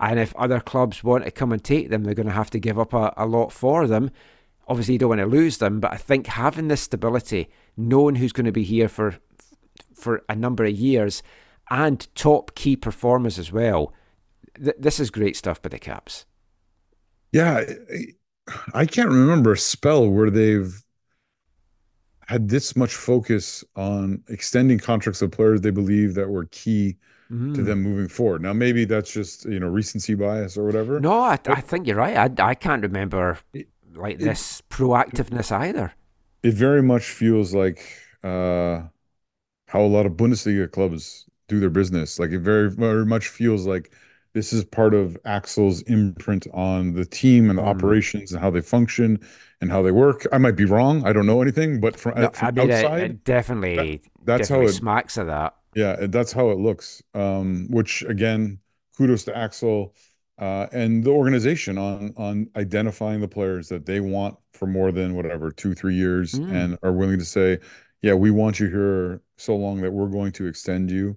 and 0.00 0.18
if 0.18 0.34
other 0.36 0.60
clubs 0.60 1.04
want 1.04 1.24
to 1.24 1.30
come 1.30 1.52
and 1.52 1.62
take 1.62 1.90
them, 1.90 2.04
they're 2.04 2.14
going 2.14 2.26
to 2.26 2.32
have 2.32 2.50
to 2.50 2.60
give 2.60 2.78
up 2.78 2.92
a, 2.92 3.12
a 3.16 3.26
lot 3.26 3.52
for 3.52 3.86
them. 3.86 4.10
Obviously, 4.66 4.94
you 4.94 4.98
don't 4.98 5.10
want 5.10 5.20
to 5.20 5.26
lose 5.26 5.58
them, 5.58 5.78
but 5.78 5.92
I 5.92 5.96
think 5.96 6.26
having 6.26 6.68
this 6.68 6.80
stability, 6.80 7.50
knowing 7.76 8.16
who's 8.16 8.32
going 8.32 8.46
to 8.46 8.52
be 8.52 8.64
here 8.64 8.88
for 8.88 9.16
for 9.94 10.22
a 10.28 10.34
number 10.36 10.64
of 10.64 10.72
years, 10.72 11.22
and 11.70 12.06
top 12.14 12.54
key 12.54 12.76
performers 12.76 13.38
as 13.38 13.50
well, 13.52 13.92
th- 14.62 14.76
this 14.78 15.00
is 15.00 15.10
great 15.10 15.36
stuff 15.36 15.62
by 15.62 15.68
the 15.70 15.78
Caps. 15.78 16.26
Yeah, 17.32 17.64
I- 18.74 18.86
can't 18.86 19.08
remember 19.08 19.52
a 19.52 19.58
spell 19.58 20.08
where 20.08 20.30
they've 20.30 20.82
had 22.26 22.48
this 22.48 22.74
much 22.76 22.94
focus 22.94 23.64
on 23.76 24.22
extending 24.28 24.78
contracts 24.78 25.20
of 25.22 25.30
players 25.30 25.60
they 25.60 25.70
believe 25.70 26.14
that 26.14 26.28
were 26.28 26.46
key 26.46 26.96
to 27.28 27.34
Mm. 27.34 27.64
them 27.66 27.82
moving 27.82 28.08
forward. 28.08 28.42
Now, 28.42 28.52
maybe 28.52 28.84
that's 28.84 29.12
just, 29.12 29.44
you 29.46 29.58
know, 29.58 29.66
recency 29.68 30.14
bias 30.14 30.56
or 30.56 30.64
whatever. 30.64 31.00
No, 31.00 31.20
I, 31.20 31.38
I 31.46 31.60
think 31.62 31.86
you're 31.86 31.96
right. 31.96 32.16
I, 32.38 32.50
I 32.50 32.54
can't 32.54 32.82
remember 32.82 33.38
like 33.94 34.16
it- 34.16 34.24
this 34.24 34.62
proactiveness 34.70 35.50
either. 35.50 35.92
It 36.44 36.54
very 36.54 36.82
much 36.82 37.06
feels 37.10 37.54
like 37.54 37.80
uh, 38.24 38.84
how 39.68 39.82
a 39.82 39.86
lot 39.88 40.06
of 40.06 40.12
Bundesliga 40.14 40.70
clubs 40.70 41.26
do 41.48 41.60
their 41.60 41.70
business. 41.70 42.18
Like 42.18 42.30
it 42.32 42.40
very, 42.40 42.70
very 42.70 43.06
much 43.06 43.28
feels 43.28 43.66
like 43.66 43.92
this 44.34 44.52
is 44.52 44.64
part 44.64 44.94
of 44.94 45.18
Axel's 45.26 45.82
imprint 45.82 46.46
on 46.54 46.94
the 46.94 47.06
team 47.06 47.50
and 47.50 47.58
the 47.58 47.62
Mm. 47.62 47.64
operations 47.64 48.32
and 48.32 48.40
how 48.40 48.50
they 48.50 48.62
function 48.62 49.20
and 49.60 49.70
how 49.70 49.82
they 49.82 49.92
work. 49.92 50.26
I 50.32 50.38
might 50.38 50.56
be 50.56 50.66
wrong. 50.66 51.04
I 51.06 51.12
don't 51.14 51.26
know 51.26 51.42
anything, 51.42 51.80
but 51.80 51.96
from, 51.98 52.14
No, 52.16 52.30
from 52.32 52.48
I 52.48 52.50
mean, 52.52 52.70
outside, 52.70 53.02
it 53.02 53.24
definitely, 53.24 54.02
that's 54.24 54.48
how 54.48 54.62
it 54.62 54.68
smacks 54.68 55.16
of 55.16 55.26
that. 55.26 55.54
Yeah, 55.74 56.06
that's 56.08 56.32
how 56.32 56.50
it 56.50 56.58
looks. 56.58 57.02
Um, 57.14 57.66
which 57.70 58.02
again, 58.02 58.60
kudos 58.96 59.24
to 59.24 59.36
Axel 59.36 59.94
uh, 60.38 60.66
and 60.72 61.04
the 61.04 61.10
organization 61.10 61.78
on 61.78 62.12
on 62.16 62.48
identifying 62.56 63.20
the 63.20 63.28
players 63.28 63.68
that 63.68 63.86
they 63.86 64.00
want 64.00 64.36
for 64.52 64.66
more 64.66 64.90
than 64.92 65.14
whatever 65.14 65.50
two, 65.50 65.74
three 65.74 65.94
years, 65.94 66.34
Mm. 66.34 66.52
and 66.52 66.78
are 66.82 66.92
willing 66.92 67.18
to 67.18 67.24
say, 67.24 67.58
"Yeah, 68.02 68.14
we 68.14 68.30
want 68.30 68.58
you 68.60 68.68
here 68.68 69.20
so 69.36 69.56
long 69.56 69.80
that 69.82 69.92
we're 69.92 70.08
going 70.08 70.32
to 70.32 70.46
extend 70.46 70.90
you." 70.90 71.16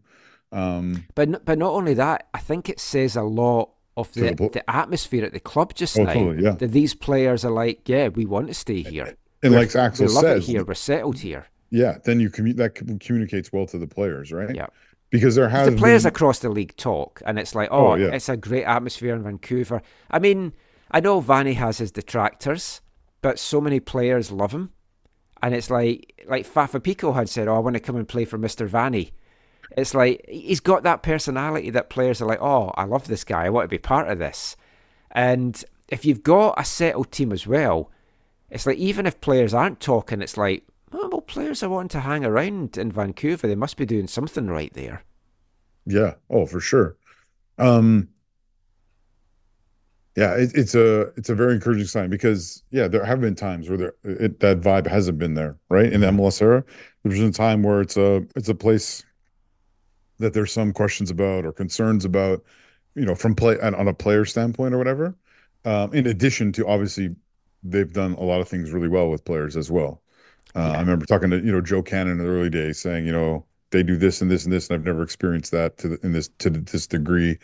Um, 0.52 1.06
But 1.16 1.46
but 1.46 1.58
not 1.58 1.72
only 1.74 1.94
that, 1.96 2.28
I 2.34 2.40
think 2.40 2.70
it 2.70 2.80
says 2.80 3.16
a 3.16 3.24
lot 3.24 3.72
of 3.96 4.12
the, 4.14 4.34
the 4.36 4.50
the 4.54 4.70
atmosphere 4.70 5.26
at 5.26 5.34
the 5.34 5.40
club 5.40 5.74
just 5.74 5.98
Oh, 5.98 6.04
now. 6.04 6.14
totally, 6.14 6.44
yeah. 6.44 6.52
That 6.56 6.72
these 6.72 6.94
players 6.96 7.44
are 7.44 7.52
like, 7.66 7.90
yeah, 7.90 8.10
we 8.10 8.26
want 8.26 8.48
to 8.48 8.54
stay 8.54 8.82
here. 8.84 9.16
and 9.44 9.52
We're- 9.54 9.66
like 9.66 9.76
Axel 9.76 10.06
we 10.08 10.14
love 10.14 10.24
says, 10.24 10.44
it 10.48 10.52
here. 10.52 10.64
We're 10.64 10.74
settled 10.76 11.20
here. 11.20 11.46
yeah, 11.72 11.98
then 12.06 12.20
you 12.20 12.30
commu- 12.30 12.56
that 12.58 12.76
communicates 13.00 13.52
well 13.52 13.66
to 13.68 13.78
the 13.80 13.88
players, 13.88 14.32
right? 14.32 14.56
Yeah. 14.56 14.68
Because 15.10 15.36
there 15.36 15.50
has 15.50 15.70
the 15.70 15.78
players 15.78 16.04
been, 16.04 16.10
across 16.10 16.40
the 16.40 16.50
league 16.50 16.76
talk, 16.76 17.22
and 17.26 17.40
it's 17.40 17.56
like, 17.56 17.70
oh, 17.72 17.94
Oh, 17.94 17.96
yeah. 17.96 18.08
it's 18.08 18.30
a 18.30 18.38
great 18.38 18.66
atmosphere 18.66 19.16
in 19.16 19.24
Vancouver. 19.24 19.82
I 20.12 20.20
mean, 20.20 20.54
I 20.92 21.00
know 21.00 21.20
Vanni 21.20 21.54
has 21.54 21.78
his 21.78 21.92
detractors, 21.92 22.82
but 23.22 23.40
so 23.40 23.62
many 23.62 23.80
players 23.80 24.32
love 24.32 24.52
him, 24.52 24.72
and 25.42 25.56
it's 25.56 25.70
like, 25.70 26.24
like 26.28 26.46
Fafa 26.46 26.80
Picault 26.80 27.14
had 27.14 27.30
said, 27.30 27.48
oh, 27.48 27.56
I 27.56 27.60
want 27.60 27.76
to 27.76 27.80
come 27.80 27.96
and 27.96 28.08
play 28.08 28.26
for 28.26 28.38
Mister 28.38 28.68
Vanni. 28.68 29.12
It's 29.76 29.94
like 29.94 30.26
he's 30.28 30.60
got 30.62 30.84
that 30.84 31.04
personality 31.04 31.70
that 31.72 31.90
players 31.90 32.22
are 32.22 32.26
like, 32.26 32.42
oh, 32.42 32.72
I 32.76 32.86
love 32.86 33.08
this 33.08 33.24
guy. 33.24 33.46
I 33.46 33.50
want 33.50 33.66
to 33.66 33.70
be 33.70 33.78
part 33.78 34.10
of 34.10 34.18
this. 34.18 34.56
And 35.12 35.64
if 35.90 36.06
you've 36.06 36.24
got 36.24 36.56
a 36.58 36.64
settled 36.64 37.12
team 37.12 37.32
as 37.32 37.46
well, 37.46 37.92
it's 38.50 38.66
like 38.66 38.78
even 38.78 39.06
if 39.06 39.20
players 39.22 39.54
aren't 39.54 39.80
talking, 39.80 40.22
it's 40.22 40.38
like, 40.38 40.64
well, 40.92 41.22
players 41.22 41.64
are 41.64 41.70
wanting 41.70 41.90
to 41.90 42.00
hang 42.02 42.26
around 42.26 42.78
in 42.78 42.92
Vancouver. 42.92 43.48
They 43.48 43.56
must 43.56 43.78
be 43.78 43.86
doing 43.86 44.08
something 44.08 44.48
right 44.48 44.74
there. 44.74 45.04
Yeah. 45.86 46.16
Oh, 46.30 46.46
for 46.46 46.60
sure. 46.60 46.98
Um, 47.58 48.10
yeah, 50.16 50.34
it, 50.34 50.52
it's 50.56 50.74
a 50.74 51.02
it's 51.16 51.30
a 51.30 51.36
very 51.36 51.54
encouraging 51.54 51.86
sign 51.86 52.10
because 52.10 52.64
yeah, 52.72 52.88
there 52.88 53.06
have 53.06 53.22
been 53.22 53.36
times 53.36 53.70
where 53.70 53.78
there 53.78 53.94
it, 54.04 54.40
that 54.40 54.62
vibe 54.62 54.88
hasn't 54.88 55.20
been 55.20 55.36
there, 55.36 55.58
right? 55.70 55.94
In 55.94 56.02
the 56.02 56.08
MLS 56.08 56.42
era, 56.42 56.64
there's 57.04 57.20
been 57.20 57.30
a 57.30 57.32
time 57.32 57.62
where 57.62 57.82
it's 57.82 57.98
a 57.98 58.26
it's 58.36 58.50
a 58.50 58.56
place 58.56 59.04
that 60.18 60.34
there's 60.34 60.52
some 60.52 60.74
questions 60.74 61.12
about 61.12 61.46
or 61.46 61.52
concerns 61.52 62.04
about, 62.04 62.44
you 62.96 63.06
know, 63.06 63.14
from 63.14 63.36
play 63.36 63.60
on 63.60 63.76
on 63.76 63.88
a 63.88 63.94
player 63.94 64.26
standpoint 64.26 64.74
or 64.74 64.80
whatever. 64.80 65.16
Um, 65.66 65.94
in 65.94 66.08
addition 66.08 66.52
to 66.54 66.68
obviously, 66.68 67.16
they've 67.62 67.94
done 67.94 68.14
a 68.14 68.24
lot 68.24 68.42
of 68.42 68.48
things 68.48 68.72
really 68.72 68.88
well 68.88 69.10
with 69.12 69.24
players 69.24 69.56
as 69.56 69.70
well. 69.70 70.02
Uh, 70.58 70.72
I 70.72 70.80
remember 70.80 71.06
talking 71.06 71.30
to 71.30 71.38
you 71.38 71.52
know 71.52 71.62
Joe 71.62 71.84
Cannon 71.84 72.14
in 72.14 72.18
the 72.18 72.26
early 72.26 72.50
days, 72.50 72.80
saying 72.80 73.06
you 73.06 73.12
know 73.12 73.46
they 73.70 73.84
do 73.84 73.96
this 73.96 74.22
and 74.22 74.32
this 74.32 74.44
and 74.44 74.52
this, 74.52 74.70
and 74.70 74.76
I've 74.76 74.86
never 74.86 75.04
experienced 75.04 75.52
that 75.52 75.78
to 75.78 75.90
the, 75.90 76.00
in 76.04 76.14
this 76.14 76.30
to 76.40 76.50
this 76.50 76.88
degree, 76.88 77.38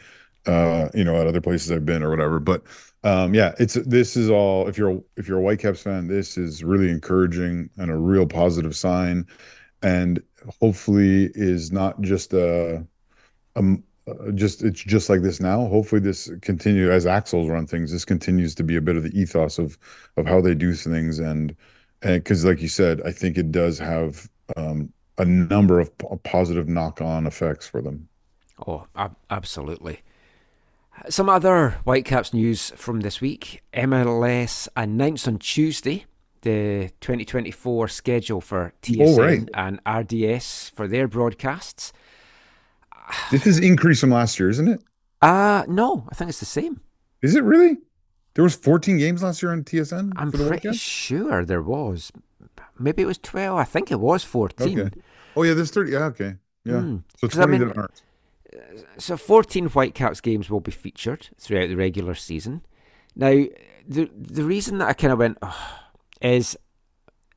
uh, 0.47 0.89
you 0.95 1.04
know, 1.04 1.15
at 1.15 1.28
other 1.28 1.41
places 1.41 1.71
I've 1.71 1.86
been 1.86 2.02
or 2.02 2.10
whatever. 2.10 2.39
But 2.39 2.63
um, 3.04 3.36
yeah, 3.36 3.54
it's 3.60 3.76
this 3.76 4.17
is 4.17 4.32
all. 4.32 4.67
If 4.67 4.80
you're 4.80 4.99
if 5.15 5.28
you're 5.28 5.38
a 5.38 5.43
Whitecaps 5.43 5.84
fan, 5.84 6.08
this 6.08 6.38
is 6.38 6.63
really 6.63 6.89
encouraging 6.89 7.69
and 7.78 7.91
a 7.91 7.95
real 7.97 8.26
positive 8.26 8.76
sign, 8.76 9.28
and 9.84 10.21
hopefully 10.60 11.30
is 11.36 11.71
not 11.71 12.02
just 12.02 12.34
a, 12.34 12.86
um 13.56 13.84
just 14.34 14.63
it's 14.63 14.82
just 14.84 15.10
like 15.10 15.21
this 15.21 15.39
now. 15.39 15.67
Hopefully, 15.67 16.02
this 16.02 16.32
continue 16.41 16.91
as 16.91 17.06
Axel's 17.06 17.47
run 17.47 17.67
things. 17.67 17.91
This 17.91 18.06
continues 18.06 18.56
to 18.56 18.63
be 18.63 18.76
a 18.76 18.82
bit 18.82 18.97
of 18.97 19.04
the 19.04 19.17
ethos 19.17 19.60
of 19.60 19.78
of 20.17 20.26
how 20.26 20.41
they 20.41 20.56
do 20.56 20.73
things, 20.73 21.19
and 21.19 21.56
because, 22.04 22.44
like 22.46 22.62
you 22.62 22.68
said, 22.68 23.02
I 23.06 23.12
think 23.12 23.38
it 23.38 23.52
does 23.52 23.80
have 23.80 24.30
um, 24.58 24.92
a 25.18 25.26
number 25.26 25.80
of 25.80 25.96
p- 25.98 26.08
positive 26.24 26.68
knock-on 26.68 27.26
effects 27.28 27.68
for 27.68 27.82
them. 27.82 28.08
Oh, 28.68 28.86
ab- 28.96 29.16
absolutely. 29.30 30.02
Some 31.10 31.28
other 31.30 31.72
Whitecaps 31.86 32.34
news 32.34 32.72
from 32.76 33.02
this 33.02 33.20
week. 33.20 33.62
MLS 33.74 34.68
announced 34.76 35.28
on 35.28 35.39
Tuesday 35.39 36.06
the 36.42 36.92
2024 37.02 37.88
schedule 37.88 38.42
for 38.42 38.74
TSN 38.82 39.00
Oh, 39.08 39.18
right. 39.18 39.50
and 39.54 39.80
RDS 39.88 40.70
for 40.76 40.88
their 40.88 41.08
broadcasts. 41.08 41.94
This 43.32 43.48
is 43.48 43.60
increase 43.60 44.02
from 44.02 44.12
last 44.12 44.39
year, 44.39 44.50
isn't 44.50 44.68
it? 44.68 44.82
Uh 45.22 45.63
no, 45.68 46.06
I 46.12 46.16
think 46.16 46.30
it's 46.30 46.39
the 46.42 46.46
same. 46.46 46.82
Is 47.22 47.36
it 47.36 47.44
really? 47.44 47.78
There 48.36 48.43
was 48.43 48.56
14 48.56 48.98
games 48.98 49.22
last 49.24 49.41
year 49.43 49.52
on 49.52 49.63
TSN. 49.63 50.13
I'm 50.15 50.32
for 50.32 50.38
the 50.38 50.48
pretty 50.48 50.67
Whitecaps? 50.69 50.78
sure 50.80 51.46
there 51.46 51.62
was. 51.62 52.12
Maybe 52.80 53.04
it 53.04 53.06
was 53.06 53.19
12. 53.19 53.58
I 53.60 53.63
think 53.63 53.91
it 53.91 54.00
was 54.00 54.24
14. 54.24 54.80
Okay. 54.80 55.02
Oh 55.36 55.43
yeah, 55.43 55.54
there's 55.54 55.72
30. 55.72 55.91
Yeah, 55.91 56.06
okay. 56.06 56.36
Yeah. 56.65 56.80
Hmm. 56.82 56.98
So 57.17 57.28
'Cause 57.28 57.39
I 57.39 57.46
mean- 57.46 57.67
that 57.67 57.78
aren't. 57.78 58.02
So 59.00 59.17
14 59.17 59.65
Whitecaps 59.69 60.22
games 60.22 60.50
will 60.50 60.60
be 60.60 60.72
featured 60.72 61.30
throughout 61.39 61.69
the 61.69 61.76
regular 61.76 62.13
season. 62.13 62.62
Now, 63.15 63.46
the 63.88 64.10
the 64.15 64.43
reason 64.43 64.78
that 64.78 64.88
I 64.89 64.93
kind 64.93 65.12
of 65.13 65.19
went 65.19 65.38
"Ugh," 65.41 65.54
is 66.22 66.56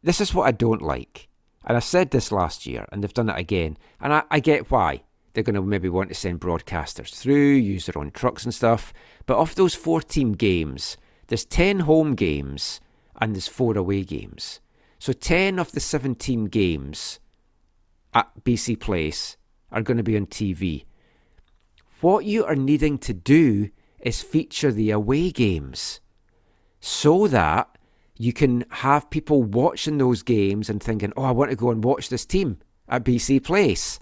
this 0.03 0.21
is 0.21 0.35
what 0.35 0.47
I 0.47 0.51
don't 0.53 0.83
like. 0.83 1.29
And 1.65 1.77
I 1.77 1.81
said 1.81 2.11
this 2.11 2.31
last 2.31 2.67
year, 2.67 2.87
and 2.93 3.03
they've 3.03 3.13
done 3.15 3.29
it 3.31 3.39
again. 3.39 3.77
And 4.01 4.13
I, 4.13 4.23
I 4.31 4.41
get 4.41 4.71
why. 4.71 5.03
They're 5.37 5.42
going 5.42 5.55
to 5.57 5.61
maybe 5.61 5.90
want 5.90 6.09
to 6.09 6.14
send 6.14 6.40
broadcasters 6.40 7.14
through, 7.14 7.57
use 7.57 7.85
their 7.85 8.01
own 8.01 8.11
trucks 8.11 8.44
and 8.44 8.55
stuff. 8.55 8.94
But 9.27 9.37
of 9.37 9.55
those 9.55 9.75
14 9.75 10.33
games, 10.33 10.96
there's 11.27 11.44
10 11.44 11.81
home 11.81 12.14
games 12.14 12.81
and 13.20 13.35
there's 13.35 13.46
four 13.46 13.77
away 13.77 14.03
games. 14.03 14.61
So 14.99 15.12
10 15.12 15.59
of 15.59 15.72
the 15.72 15.81
17 15.81 16.46
games 16.46 17.20
at 18.14 18.31
BC 18.44 18.81
Place 18.81 19.37
are 19.70 19.83
going 19.83 19.99
to 19.99 20.03
be 20.03 20.16
on 20.16 20.25
TV. 20.25 20.87
What 22.01 22.25
you 22.25 22.46
are 22.46 22.57
needing 22.57 22.96
to 23.01 23.12
do 23.12 23.68
is 24.01 24.22
feature 24.22 24.72
the 24.72 24.90
away 24.90 25.33
games 25.33 26.01
so 26.81 27.29
that 27.29 27.77
you 28.16 28.33
can 28.33 28.64
have 28.70 29.11
people 29.11 29.42
watching 29.42 29.99
those 29.99 30.22
games 30.22 30.70
and 30.70 30.83
thinking, 30.83 31.12
oh, 31.14 31.25
I 31.25 31.33
want 31.33 31.51
to 31.51 31.57
go 31.57 31.70
and 31.70 31.85
watch 31.85 32.09
this 32.09 32.25
team 32.25 32.57
at 32.88 33.05
BC 33.05 33.44
Place 33.44 34.01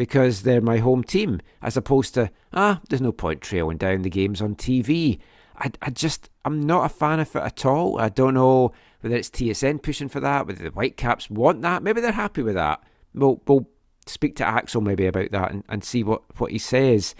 because 0.00 0.44
they're 0.44 0.62
my 0.62 0.78
home 0.78 1.04
team, 1.04 1.42
as 1.60 1.76
opposed 1.76 2.14
to, 2.14 2.30
ah, 2.54 2.80
there's 2.88 3.02
no 3.02 3.12
point 3.12 3.42
trailing 3.42 3.76
down 3.76 4.00
the 4.00 4.08
games 4.08 4.40
on 4.40 4.56
TV. 4.56 5.18
I, 5.58 5.70
I 5.82 5.90
just, 5.90 6.30
I'm 6.42 6.58
not 6.58 6.86
a 6.86 6.88
fan 6.88 7.20
of 7.20 7.36
it 7.36 7.42
at 7.42 7.66
all. 7.66 8.00
I 8.00 8.08
don't 8.08 8.32
know 8.32 8.72
whether 9.02 9.14
it's 9.14 9.28
TSN 9.28 9.82
pushing 9.82 10.08
for 10.08 10.18
that, 10.20 10.46
whether 10.46 10.62
the 10.62 10.70
Whitecaps 10.70 11.28
want 11.28 11.60
that. 11.60 11.82
Maybe 11.82 12.00
they're 12.00 12.12
happy 12.12 12.40
with 12.40 12.54
that. 12.54 12.82
We'll, 13.14 13.42
we'll 13.46 13.68
speak 14.06 14.36
to 14.36 14.46
Axel 14.46 14.80
maybe 14.80 15.04
about 15.04 15.32
that 15.32 15.50
and, 15.50 15.64
and 15.68 15.84
see 15.84 16.02
what, 16.02 16.22
what 16.40 16.50
he 16.50 16.56
says. 16.56 17.14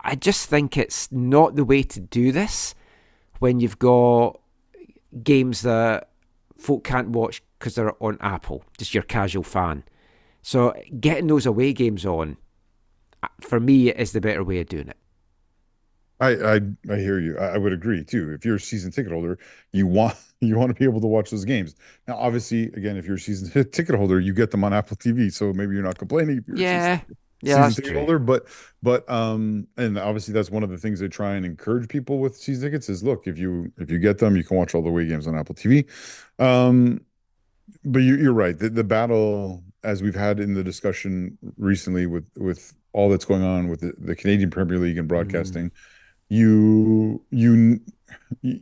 I 0.00 0.14
just 0.14 0.48
think 0.48 0.78
it's 0.78 1.12
not 1.12 1.54
the 1.54 1.66
way 1.66 1.82
to 1.82 2.00
do 2.00 2.32
this 2.32 2.74
when 3.40 3.60
you've 3.60 3.78
got 3.78 4.40
games 5.22 5.60
that 5.60 6.08
folk 6.56 6.82
can't 6.82 7.10
watch 7.10 7.42
because 7.58 7.74
they're 7.74 8.02
on 8.02 8.16
Apple, 8.22 8.64
just 8.78 8.94
your 8.94 9.02
casual 9.02 9.42
fan. 9.42 9.84
So 10.42 10.74
getting 11.00 11.28
those 11.28 11.46
away 11.46 11.72
games 11.72 12.04
on, 12.06 12.36
uh, 13.22 13.28
for 13.40 13.60
me, 13.60 13.90
is 13.90 14.12
the 14.12 14.20
better 14.20 14.44
way 14.44 14.60
of 14.60 14.68
doing 14.68 14.88
it. 14.88 14.96
I, 16.20 16.54
I 16.54 16.60
I 16.90 16.96
hear 16.98 17.18
you. 17.18 17.36
I, 17.38 17.58
would 17.58 17.72
agree 17.72 18.04
too. 18.04 18.32
If 18.32 18.44
you're 18.44 18.54
a 18.56 18.60
season 18.60 18.92
ticket 18.92 19.10
holder, 19.12 19.38
you 19.72 19.86
want 19.88 20.16
you 20.40 20.56
want 20.56 20.70
to 20.70 20.74
be 20.74 20.84
able 20.84 21.00
to 21.00 21.06
watch 21.06 21.30
those 21.30 21.44
games. 21.44 21.74
Now, 22.06 22.16
obviously, 22.16 22.64
again, 22.74 22.96
if 22.96 23.06
you're 23.06 23.16
a 23.16 23.20
season 23.20 23.50
ticket 23.70 23.94
holder, 23.96 24.20
you 24.20 24.32
get 24.32 24.50
them 24.52 24.62
on 24.64 24.72
Apple 24.72 24.96
TV, 24.96 25.30
so 25.30 25.52
maybe 25.52 25.74
you're 25.74 25.82
not 25.82 25.98
complaining. 25.98 26.38
If 26.38 26.46
you're 26.46 26.62
Yeah, 26.62 26.62
season, 26.62 27.16
yeah, 27.42 27.68
season 27.68 27.74
ticket 27.74 27.92
true. 27.92 27.96
holder, 27.96 28.18
but 28.20 28.46
but 28.82 29.08
um, 29.10 29.66
and 29.76 29.98
obviously 29.98 30.32
that's 30.32 30.50
one 30.50 30.62
of 30.62 30.70
the 30.70 30.78
things 30.78 31.00
they 31.00 31.08
try 31.08 31.34
and 31.34 31.44
encourage 31.44 31.88
people 31.88 32.18
with 32.20 32.36
season 32.36 32.70
tickets 32.70 32.88
is 32.88 33.02
look 33.02 33.26
if 33.26 33.36
you 33.36 33.72
if 33.78 33.90
you 33.90 33.98
get 33.98 34.18
them, 34.18 34.36
you 34.36 34.44
can 34.44 34.56
watch 34.56 34.74
all 34.76 34.82
the 34.82 34.90
away 34.90 35.06
games 35.08 35.26
on 35.26 35.36
Apple 35.36 35.56
TV. 35.56 35.88
Um, 36.38 37.00
but 37.84 38.00
you, 38.00 38.16
you're 38.16 38.32
right. 38.32 38.58
The, 38.58 38.68
the 38.68 38.84
battle, 38.84 39.62
as 39.82 40.02
we've 40.02 40.14
had 40.14 40.38
in 40.40 40.54
the 40.54 40.64
discussion 40.64 41.38
recently 41.56 42.06
with 42.06 42.26
with 42.36 42.74
all 42.92 43.08
that's 43.08 43.24
going 43.24 43.42
on 43.42 43.68
with 43.68 43.80
the, 43.80 43.94
the 43.98 44.14
Canadian 44.14 44.50
Premier 44.50 44.78
League 44.78 44.98
and 44.98 45.08
broadcasting, 45.08 45.70
you, 46.28 47.22
you 47.30 47.80
you 48.40 48.60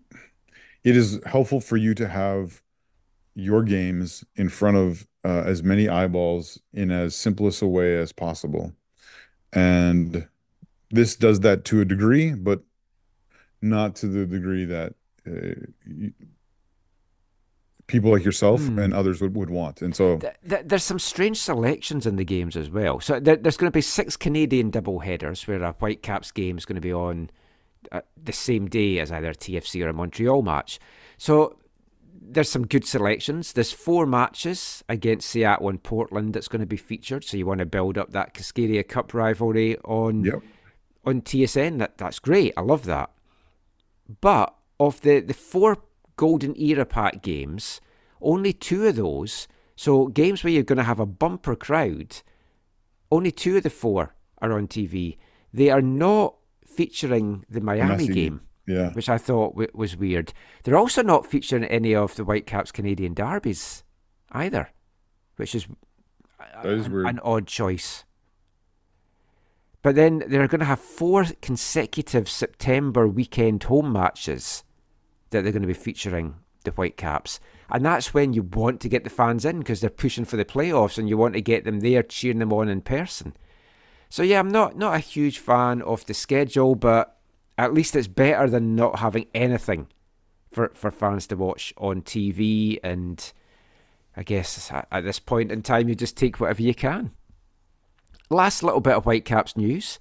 it 0.82 0.96
is 0.96 1.20
helpful 1.26 1.60
for 1.60 1.76
you 1.76 1.94
to 1.94 2.08
have 2.08 2.62
your 3.34 3.62
games 3.62 4.24
in 4.36 4.48
front 4.48 4.76
of 4.76 5.06
uh, 5.24 5.42
as 5.44 5.62
many 5.62 5.88
eyeballs 5.88 6.58
in 6.72 6.90
as 6.90 7.14
simplest 7.14 7.62
a 7.62 7.66
way 7.66 7.96
as 7.98 8.12
possible, 8.12 8.72
and 9.52 10.26
this 10.90 11.16
does 11.16 11.40
that 11.40 11.64
to 11.66 11.80
a 11.80 11.84
degree, 11.84 12.32
but 12.32 12.62
not 13.60 13.94
to 13.96 14.06
the 14.06 14.26
degree 14.26 14.64
that. 14.64 14.94
Uh, 15.26 15.66
you, 15.86 16.12
people 17.90 18.10
like 18.10 18.24
yourself 18.24 18.60
Hmm. 18.62 18.78
and 18.78 18.94
others 18.94 19.20
would, 19.20 19.34
would 19.36 19.50
want. 19.50 19.82
And 19.82 19.94
so 19.94 20.16
Th- 20.18 20.32
th- 20.48 20.62
there's 20.66 20.84
some 20.84 20.98
strange 20.98 21.38
selections 21.38 22.06
in 22.06 22.16
the 22.16 22.24
games 22.24 22.56
as 22.56 22.70
well. 22.70 23.00
So 23.00 23.20
there, 23.20 23.36
there's 23.36 23.56
going 23.56 23.70
to 23.70 23.76
be 23.76 23.80
six 23.82 24.16
Canadian 24.16 24.70
double 24.70 25.00
headers 25.00 25.46
where 25.46 25.62
a 25.62 25.72
Whitecaps 25.72 26.30
game 26.32 26.56
is 26.58 26.64
going 26.64 26.76
to 26.76 26.80
be 26.80 26.92
on 26.92 27.30
uh, 27.92 28.00
the 28.22 28.32
same 28.32 28.66
day 28.68 28.98
as 28.98 29.10
either 29.12 29.30
a 29.30 29.34
TFC 29.34 29.84
or 29.84 29.88
a 29.88 29.92
Montreal 29.92 30.42
match. 30.42 30.78
So 31.18 31.56
there's 32.22 32.50
some 32.50 32.66
good 32.66 32.84
selections. 32.86 33.52
There's 33.54 33.72
four 33.72 34.06
matches 34.06 34.84
against 34.88 35.28
Seattle 35.30 35.68
and 35.68 35.82
Portland 35.82 36.34
that's 36.34 36.48
going 36.48 36.60
to 36.60 36.66
be 36.66 36.76
featured. 36.76 37.24
So 37.24 37.36
you 37.36 37.46
want 37.46 37.58
to 37.60 37.66
build 37.66 37.98
up 37.98 38.12
that 38.12 38.34
Cascadia 38.34 38.86
Cup 38.86 39.12
rivalry 39.14 39.76
on 39.84 40.24
Yep. 40.24 40.42
on 41.04 41.22
TSN. 41.22 41.78
That 41.78 41.96
that's 41.98 42.18
great. 42.18 42.52
I 42.56 42.60
love 42.60 42.84
that. 42.84 43.10
But 44.20 44.54
of 44.78 45.00
the 45.00 45.20
the 45.20 45.34
four 45.34 45.78
Golden 46.20 46.54
Era 46.60 46.84
Pack 46.84 47.22
games, 47.22 47.80
only 48.20 48.52
two 48.52 48.86
of 48.86 48.96
those, 48.96 49.48
so 49.74 50.08
games 50.08 50.44
where 50.44 50.52
you're 50.52 50.62
going 50.62 50.76
to 50.76 50.84
have 50.84 51.00
a 51.00 51.06
bumper 51.06 51.56
crowd, 51.56 52.18
only 53.10 53.32
two 53.32 53.56
of 53.56 53.62
the 53.62 53.70
four 53.70 54.14
are 54.42 54.52
on 54.52 54.68
TV. 54.68 55.16
They 55.54 55.70
are 55.70 55.80
not 55.80 56.34
featuring 56.66 57.46
the 57.48 57.62
Miami 57.62 58.06
game, 58.06 58.42
yeah. 58.66 58.92
which 58.92 59.08
I 59.08 59.16
thought 59.16 59.52
w- 59.52 59.70
was 59.72 59.96
weird. 59.96 60.34
They're 60.62 60.76
also 60.76 61.02
not 61.02 61.24
featuring 61.24 61.64
any 61.64 61.94
of 61.94 62.14
the 62.16 62.24
Whitecaps 62.24 62.70
Canadian 62.70 63.14
derbies 63.14 63.82
either, 64.30 64.68
which 65.36 65.54
is 65.54 65.68
uh, 66.38 66.62
That 66.62 66.70
is 66.70 66.84
an, 66.84 67.06
an 67.06 67.20
odd 67.20 67.46
choice. 67.46 68.04
But 69.80 69.94
then 69.94 70.22
they're 70.26 70.48
going 70.48 70.60
to 70.60 70.66
have 70.66 70.80
four 70.80 71.24
consecutive 71.40 72.28
September 72.28 73.08
weekend 73.08 73.62
home 73.62 73.90
matches 73.90 74.64
that 75.30 75.42
they're 75.42 75.52
going 75.52 75.62
to 75.62 75.68
be 75.68 75.74
featuring 75.74 76.34
the 76.64 76.70
Whitecaps. 76.72 77.40
And 77.70 77.84
that's 77.84 78.12
when 78.12 78.32
you 78.32 78.42
want 78.42 78.80
to 78.80 78.88
get 78.88 79.04
the 79.04 79.10
fans 79.10 79.44
in 79.44 79.60
because 79.60 79.80
they're 79.80 79.90
pushing 79.90 80.24
for 80.24 80.36
the 80.36 80.44
playoffs 80.44 80.98
and 80.98 81.08
you 81.08 81.16
want 81.16 81.34
to 81.34 81.40
get 81.40 81.64
them 81.64 81.80
there 81.80 82.02
cheering 82.02 82.38
them 82.38 82.52
on 82.52 82.68
in 82.68 82.82
person. 82.82 83.34
So 84.08 84.22
yeah, 84.22 84.40
I'm 84.40 84.48
not 84.48 84.76
not 84.76 84.96
a 84.96 84.98
huge 84.98 85.38
fan 85.38 85.82
of 85.82 86.04
the 86.06 86.14
schedule, 86.14 86.74
but 86.74 87.16
at 87.56 87.72
least 87.72 87.94
it's 87.94 88.08
better 88.08 88.48
than 88.48 88.74
not 88.74 88.98
having 88.98 89.26
anything 89.34 89.86
for 90.50 90.70
for 90.74 90.90
fans 90.90 91.26
to 91.28 91.36
watch 91.36 91.72
on 91.78 92.02
TV 92.02 92.80
and 92.82 93.32
I 94.16 94.24
guess 94.24 94.70
at- 94.72 95.04
this 95.04 95.20
point 95.20 95.52
in 95.52 95.62
time 95.62 95.88
you 95.88 95.94
just 95.94 96.16
take 96.16 96.40
whatever 96.40 96.62
you 96.62 96.74
can. 96.74 97.12
Last 98.28 98.62
little 98.62 98.80
bit 98.80 98.94
of 98.94 99.04
Whitecaps 99.04 99.56
news. 99.56 99.98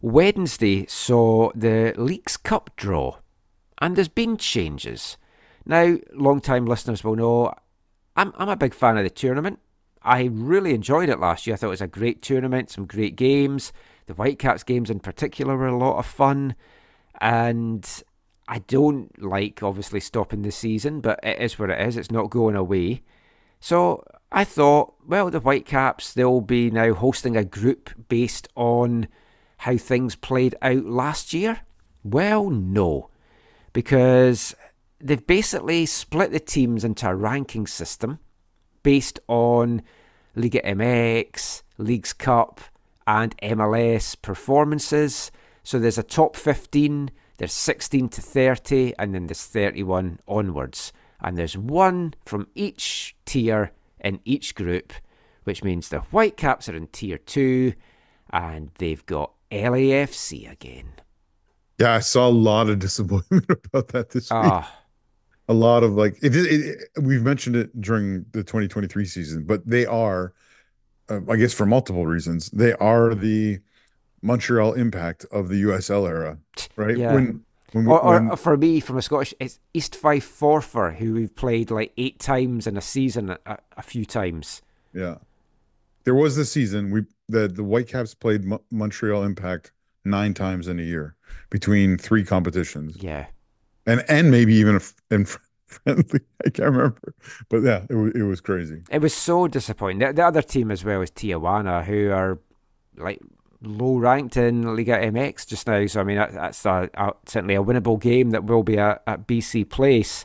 Wednesday 0.00 0.86
saw 0.86 1.50
the 1.54 1.92
Leagues 1.96 2.36
Cup 2.36 2.70
draw, 2.76 3.16
and 3.80 3.96
there's 3.96 4.08
been 4.08 4.36
changes. 4.36 5.16
Now, 5.64 5.96
long-time 6.12 6.66
listeners 6.66 7.04
will 7.04 7.16
know 7.16 7.54
I'm, 8.16 8.32
I'm 8.36 8.48
a 8.48 8.56
big 8.56 8.74
fan 8.74 8.96
of 8.96 9.04
the 9.04 9.10
tournament. 9.10 9.60
I 10.02 10.24
really 10.24 10.74
enjoyed 10.74 11.08
it 11.08 11.20
last 11.20 11.46
year. 11.46 11.54
I 11.54 11.56
thought 11.56 11.66
it 11.66 11.70
was 11.70 11.80
a 11.80 11.86
great 11.86 12.22
tournament, 12.22 12.70
some 12.70 12.86
great 12.86 13.16
games. 13.16 13.72
The 14.06 14.14
Whitecaps 14.14 14.62
games 14.62 14.90
in 14.90 15.00
particular 15.00 15.56
were 15.56 15.66
a 15.66 15.76
lot 15.76 15.98
of 15.98 16.06
fun. 16.06 16.54
And 17.20 17.86
I 18.48 18.60
don't 18.60 19.20
like, 19.22 19.62
obviously, 19.62 20.00
stopping 20.00 20.42
the 20.42 20.50
season, 20.50 21.00
but 21.00 21.20
it 21.22 21.38
is 21.38 21.58
what 21.58 21.70
it 21.70 21.80
is. 21.86 21.96
It's 21.96 22.10
not 22.10 22.30
going 22.30 22.56
away. 22.56 23.02
So 23.60 24.04
I 24.32 24.44
thought, 24.44 24.94
well, 25.06 25.30
the 25.30 25.40
Whitecaps, 25.40 26.14
they'll 26.14 26.40
be 26.40 26.70
now 26.70 26.94
hosting 26.94 27.36
a 27.36 27.44
group 27.44 27.90
based 28.08 28.48
on 28.54 29.08
how 29.58 29.76
things 29.76 30.14
played 30.14 30.54
out 30.62 30.84
last 30.86 31.34
year. 31.34 31.60
Well, 32.02 32.48
no, 32.48 33.10
because 33.78 34.56
they've 34.98 35.28
basically 35.28 35.86
split 35.86 36.32
the 36.32 36.40
teams 36.40 36.82
into 36.82 37.08
a 37.08 37.14
ranking 37.14 37.64
system 37.64 38.18
based 38.82 39.20
on 39.28 39.80
Liga 40.34 40.60
MX, 40.62 41.62
Leagues 41.76 42.12
Cup, 42.12 42.60
and 43.06 43.36
MLS 43.36 44.20
performances. 44.20 45.30
So 45.62 45.78
there's 45.78 45.96
a 45.96 46.02
top 46.02 46.34
15, 46.34 47.12
there's 47.36 47.52
16 47.52 48.08
to 48.08 48.20
30, 48.20 48.94
and 48.98 49.14
then 49.14 49.28
there's 49.28 49.44
31 49.44 50.18
onwards. 50.26 50.92
And 51.20 51.38
there's 51.38 51.56
one 51.56 52.14
from 52.26 52.48
each 52.56 53.14
tier 53.26 53.70
in 54.00 54.18
each 54.24 54.56
group, 54.56 54.92
which 55.44 55.62
means 55.62 55.88
the 55.88 56.00
Whitecaps 56.00 56.68
are 56.68 56.74
in 56.74 56.88
tier 56.88 57.18
2, 57.18 57.74
and 58.30 58.72
they've 58.78 59.06
got 59.06 59.34
LAFC 59.52 60.50
again. 60.50 60.94
Yeah, 61.78 61.92
I 61.94 62.00
saw 62.00 62.28
a 62.28 62.30
lot 62.30 62.68
of 62.68 62.78
disappointment 62.86 63.46
about 63.66 63.88
that 63.88 64.10
this 64.10 64.30
week. 64.30 64.40
Ah, 64.44 64.74
A 65.48 65.54
lot 65.54 65.82
of 65.84 65.92
like 65.92 66.16
it, 66.22 66.34
it, 66.34 66.46
it- 66.46 66.78
We've 67.00 67.22
mentioned 67.22 67.56
it 67.56 67.80
during 67.80 68.24
the 68.32 68.42
2023 68.42 69.04
season, 69.04 69.44
but 69.44 69.64
they 69.66 69.86
are, 69.86 70.32
uh, 71.08 71.20
I 71.30 71.36
guess, 71.36 71.52
for 71.54 71.66
multiple 71.66 72.06
reasons. 72.06 72.50
They 72.50 72.72
are 72.74 73.14
the 73.14 73.60
Montreal 74.22 74.72
Impact 74.74 75.24
of 75.30 75.48
the 75.48 75.62
USL 75.62 76.08
era, 76.08 76.38
right? 76.76 76.96
Yeah. 76.96 77.14
When 77.14 77.44
when, 77.72 77.84
we, 77.84 77.92
or, 77.92 78.00
or 78.02 78.20
when 78.26 78.36
for 78.36 78.56
me, 78.56 78.80
from 78.80 78.96
a 78.96 79.02
Scottish, 79.02 79.34
it's 79.38 79.60
East 79.74 79.94
Fife 79.94 80.26
Forfar, 80.40 80.96
who 80.96 81.12
we've 81.14 81.36
played 81.36 81.70
like 81.70 81.92
eight 81.98 82.18
times 82.18 82.66
in 82.66 82.76
a 82.78 82.80
season, 82.80 83.36
a, 83.46 83.58
a 83.76 83.82
few 83.82 84.04
times. 84.06 84.62
yeah, 84.94 85.16
there 86.04 86.14
was 86.14 86.34
this 86.34 86.50
season 86.50 86.90
we 86.90 87.04
the 87.28 87.46
the 87.46 87.62
Whitecaps 87.62 88.14
played 88.14 88.44
Mo- 88.44 88.62
Montreal 88.70 89.22
Impact 89.22 89.72
nine 90.08 90.34
times 90.34 90.66
in 90.68 90.78
a 90.78 90.82
year 90.82 91.14
between 91.50 91.96
three 91.98 92.24
competitions. 92.24 92.96
Yeah. 93.00 93.26
and 93.86 94.04
and 94.08 94.30
maybe 94.30 94.54
even 94.54 94.74
a 94.74 94.78
f- 94.78 94.94
and 95.10 95.28
friendly. 95.66 96.20
I 96.44 96.50
can't 96.50 96.70
remember, 96.70 97.00
but 97.48 97.62
yeah, 97.62 97.84
it 97.88 97.94
was 97.94 98.12
it 98.14 98.22
was 98.22 98.40
crazy. 98.40 98.82
It 98.90 99.00
was 99.00 99.14
so 99.14 99.48
disappointing. 99.48 99.98
The, 100.06 100.12
the 100.12 100.24
other 100.26 100.42
team 100.42 100.70
as 100.70 100.84
well 100.84 101.02
is 101.02 101.10
Tijuana, 101.10 101.84
who 101.84 102.10
are 102.10 102.38
like 102.96 103.20
low 103.62 103.96
ranked 103.98 104.36
in 104.36 104.76
Liga 104.76 104.96
MX 104.98 105.46
just 105.46 105.66
now. 105.66 105.84
So 105.86 106.00
I 106.00 106.04
mean, 106.04 106.16
that, 106.16 106.32
that's 106.32 106.64
a, 106.64 106.88
a, 106.94 107.12
certainly 107.26 107.54
a 107.56 107.62
winnable 107.62 108.00
game 108.00 108.30
that 108.30 108.44
will 108.44 108.62
be 108.62 108.78
at, 108.78 109.02
at 109.06 109.26
BC 109.26 109.68
Place. 109.68 110.24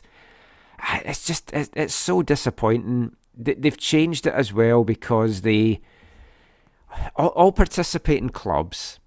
Ah, 0.80 1.00
It's 1.04 1.24
just 1.26 1.52
it's, 1.52 1.70
it's 1.74 1.94
so 1.94 2.22
disappointing. 2.22 3.16
They, 3.36 3.54
they've 3.54 3.76
changed 3.76 4.26
it 4.26 4.34
as 4.34 4.52
well 4.52 4.84
because 4.84 5.40
they 5.42 5.80
all, 7.16 7.28
all 7.28 7.52
participating 7.52 8.30
clubs, 8.30 9.00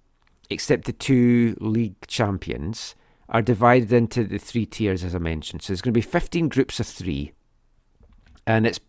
except 0.50 0.84
the 0.84 0.92
two 0.92 1.56
league 1.60 2.06
champions, 2.06 2.94
are 3.28 3.42
divided 3.42 3.92
into 3.92 4.24
the 4.24 4.38
three 4.38 4.64
tiers 4.64 5.04
as 5.04 5.14
I 5.14 5.18
mentioned. 5.18 5.62
So 5.62 5.72
there's 5.72 5.82
going 5.82 5.92
to 5.92 5.98
be 5.98 6.02
15 6.02 6.48
groups 6.48 6.80
of 6.80 6.86
three, 6.86 7.32
and 8.46 8.66
it's 8.66 8.80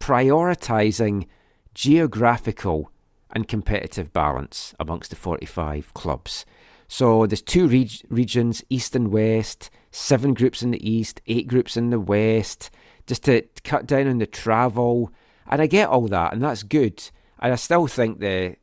prioritizing 0.00 1.26
geographical 1.74 2.90
and 3.30 3.48
competitive 3.48 4.12
balance 4.12 4.74
amongst 4.80 5.10
the 5.10 5.16
45 5.16 5.92
clubs. 5.94 6.46
So 6.88 7.26
there's 7.26 7.42
two 7.42 7.68
reg- 7.68 8.02
regions, 8.08 8.62
east 8.70 8.94
and 8.94 9.08
west, 9.08 9.70
seven 9.90 10.34
groups 10.34 10.62
in 10.62 10.70
the 10.70 10.88
east, 10.88 11.20
eight 11.26 11.48
groups 11.48 11.76
in 11.76 11.90
the 11.90 12.00
west, 12.00 12.70
just 13.06 13.24
to 13.24 13.42
cut 13.64 13.86
down 13.86 14.08
on 14.08 14.18
the 14.18 14.26
travel. 14.26 15.12
And 15.48 15.60
I 15.60 15.66
get 15.66 15.88
all 15.88 16.08
that, 16.08 16.32
and 16.32 16.42
that's 16.42 16.62
good. 16.62 17.02
And 17.38 17.52
I 17.52 17.56
still 17.56 17.86
think 17.86 18.20
the 18.20 18.56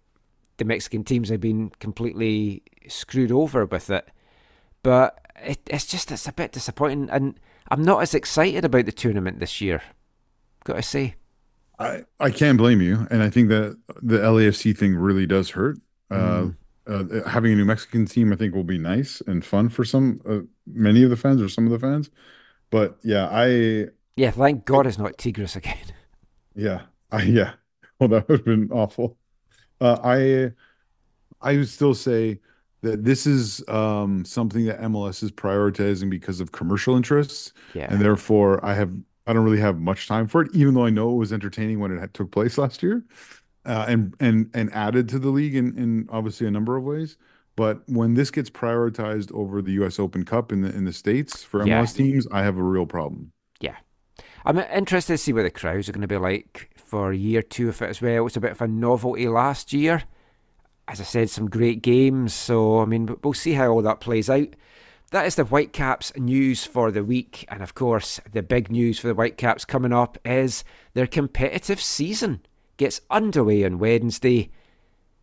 the 0.57 0.65
Mexican 0.65 1.03
teams 1.03 1.29
have 1.29 1.41
been 1.41 1.71
completely 1.79 2.63
screwed 2.87 3.31
over 3.31 3.65
with 3.65 3.89
it. 3.89 4.07
But 4.83 5.19
it, 5.41 5.59
it's 5.67 5.85
just 5.85 6.11
it's 6.11 6.27
a 6.27 6.33
bit 6.33 6.51
disappointing, 6.51 7.09
and 7.09 7.39
I'm 7.69 7.83
not 7.83 8.01
as 8.01 8.13
excited 8.13 8.65
about 8.65 8.85
the 8.85 8.91
tournament 8.91 9.39
this 9.39 9.61
year. 9.61 9.81
Got 10.63 10.75
to 10.75 10.81
say. 10.83 11.15
I 11.79 12.03
I 12.19 12.29
can't 12.29 12.57
blame 12.57 12.81
you, 12.81 13.07
and 13.09 13.23
I 13.23 13.29
think 13.29 13.49
that 13.49 13.77
the 14.01 14.19
LAFC 14.19 14.77
thing 14.77 14.95
really 14.95 15.25
does 15.25 15.51
hurt. 15.51 15.77
Uh, 16.11 16.49
uh, 16.85 17.27
having 17.27 17.53
a 17.53 17.55
New 17.55 17.65
Mexican 17.65 18.05
team, 18.05 18.31
I 18.31 18.35
think, 18.35 18.53
will 18.53 18.63
be 18.63 18.77
nice 18.77 19.21
and 19.25 19.43
fun 19.43 19.69
for 19.69 19.83
some, 19.85 20.21
uh, 20.29 20.39
many 20.67 21.01
of 21.03 21.09
the 21.09 21.17
fans 21.17 21.41
or 21.41 21.49
some 21.49 21.65
of 21.65 21.71
the 21.71 21.79
fans. 21.79 22.09
But 22.69 22.97
yeah, 23.03 23.29
I 23.31 23.87
Yeah, 24.15 24.31
thank 24.31 24.65
God 24.65 24.87
it's 24.87 24.97
not 24.97 25.17
Tigres 25.17 25.55
again. 25.55 25.77
Yeah, 26.55 26.81
I 27.11 27.23
yeah. 27.23 27.53
Well, 27.99 28.09
that 28.09 28.27
would 28.29 28.39
have 28.39 28.45
been 28.45 28.69
awful. 28.71 29.17
Uh, 29.83 29.99
I 30.03 30.51
I 31.41 31.57
would 31.57 31.67
still 31.69 31.93
say 31.93 32.39
that 32.81 33.03
this 33.05 33.25
is 33.27 33.63
um, 33.67 34.23
something 34.25 34.65
that 34.65 34.79
MLS 34.81 35.23
is 35.23 35.31
prioritizing 35.31 36.09
because 36.09 36.39
of 36.39 36.51
commercial 36.51 36.95
interests, 36.95 37.53
Yeah. 37.73 37.87
and 37.91 38.01
therefore 38.01 38.63
I 38.65 38.73
have 38.75 38.91
I 39.27 39.33
don't 39.33 39.43
really 39.43 39.59
have 39.59 39.79
much 39.79 40.07
time 40.07 40.27
for 40.27 40.41
it. 40.43 40.49
Even 40.53 40.73
though 40.73 40.85
I 40.85 40.89
know 40.89 41.11
it 41.11 41.17
was 41.17 41.31
entertaining 41.33 41.79
when 41.79 41.91
it 41.91 41.99
had, 41.99 42.13
took 42.13 42.31
place 42.31 42.57
last 42.57 42.81
year, 42.81 43.03
uh, 43.65 43.85
and 43.89 44.15
and 44.21 44.49
and 44.53 44.73
added 44.73 45.09
to 45.09 45.19
the 45.19 45.29
league 45.29 45.55
in 45.55 45.77
in 45.77 46.07
obviously 46.09 46.47
a 46.47 46.51
number 46.51 46.77
of 46.77 46.83
ways. 46.85 47.17
But 47.55 47.83
when 47.87 48.15
this 48.15 48.31
gets 48.31 48.49
prioritized 48.49 49.31
over 49.33 49.61
the 49.61 49.73
U.S. 49.73 49.99
Open 49.99 50.23
Cup 50.25 50.51
in 50.53 50.61
the 50.61 50.73
in 50.73 50.85
the 50.85 50.93
states 50.93 51.43
for 51.43 51.59
MLS 51.61 51.67
Yeah. 51.67 52.05
teams, 52.05 52.27
I 52.31 52.41
have 52.43 52.57
a 52.57 52.63
real 52.63 52.85
problem. 52.87 53.32
I'm 54.45 54.57
interested 54.57 55.13
to 55.13 55.17
see 55.17 55.31
what 55.31 55.43
the 55.43 55.51
crowds 55.51 55.87
are 55.87 55.93
going 55.93 56.01
to 56.01 56.07
be 56.07 56.17
like 56.17 56.69
for 56.75 57.13
year 57.13 57.41
two 57.41 57.69
of 57.69 57.81
it 57.81 57.89
as 57.89 58.01
well. 58.01 58.25
It's 58.27 58.35
a 58.35 58.41
bit 58.41 58.51
of 58.51 58.61
a 58.61 58.67
novelty 58.67 59.27
last 59.27 59.71
year. 59.71 60.03
As 60.87 60.99
I 60.99 61.05
said, 61.05 61.29
some 61.29 61.49
great 61.49 61.81
games. 61.81 62.33
So, 62.33 62.79
I 62.79 62.85
mean, 62.85 63.15
we'll 63.23 63.33
see 63.33 63.53
how 63.53 63.69
all 63.69 63.81
that 63.81 64.01
plays 64.01 64.29
out. 64.29 64.49
That 65.11 65.25
is 65.25 65.35
the 65.35 65.45
Whitecaps 65.45 66.11
news 66.17 66.65
for 66.65 66.91
the 66.91 67.05
week. 67.05 67.45
And 67.47 67.63
of 67.63 67.73
course, 67.73 68.19
the 68.31 68.43
big 68.43 68.69
news 68.69 68.99
for 68.99 69.07
the 69.07 69.13
Whitecaps 69.13 69.63
coming 69.63 69.93
up 69.93 70.17
is 70.25 70.65
their 70.93 71.07
competitive 71.07 71.81
season 71.81 72.41
gets 72.77 72.99
underway 73.09 73.63
on 73.63 73.79
Wednesday. 73.79 74.49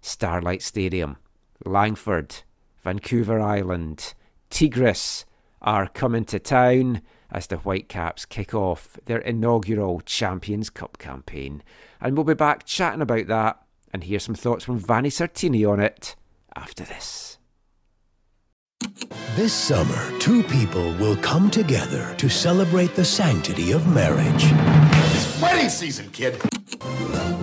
Starlight 0.01 0.63
Stadium, 0.63 1.19
Langford, 1.67 2.37
Vancouver 2.83 3.39
Island, 3.39 4.15
Tigres 4.49 5.27
are 5.61 5.89
coming 5.89 6.25
to 6.25 6.39
town 6.39 7.03
as 7.33 7.47
the 7.47 7.57
Whitecaps 7.59 8.25
kick 8.25 8.55
off 8.55 8.99
their 9.07 9.19
inaugural 9.19 10.01
Champions 10.01 10.71
Cup 10.71 10.99
campaign. 10.99 11.63
And 12.01 12.17
we'll 12.17 12.25
be 12.25 12.35
back 12.35 12.65
chatting 12.65 13.03
about 13.03 13.27
that 13.29 13.63
and 13.93 14.05
hear 14.05 14.19
some 14.19 14.35
thoughts 14.35 14.65
from 14.65 14.79
Vanni 14.79 15.11
Sartini 15.11 15.69
on 15.69 15.81
it 15.81 16.17
after 16.57 16.85
this. 16.85 17.39
This 19.37 19.53
summer, 19.53 20.19
two 20.19 20.43
people 20.45 20.93
will 20.95 21.17
come 21.17 21.51
together 21.51 22.15
to 22.17 22.29
celebrate 22.29 22.95
the 22.95 23.05
sanctity 23.05 23.73
of 23.73 23.87
marriage. 23.87 24.90
It's 25.41 25.51
wedding 25.51 25.69
season, 25.71 26.11
kid. 26.11 26.35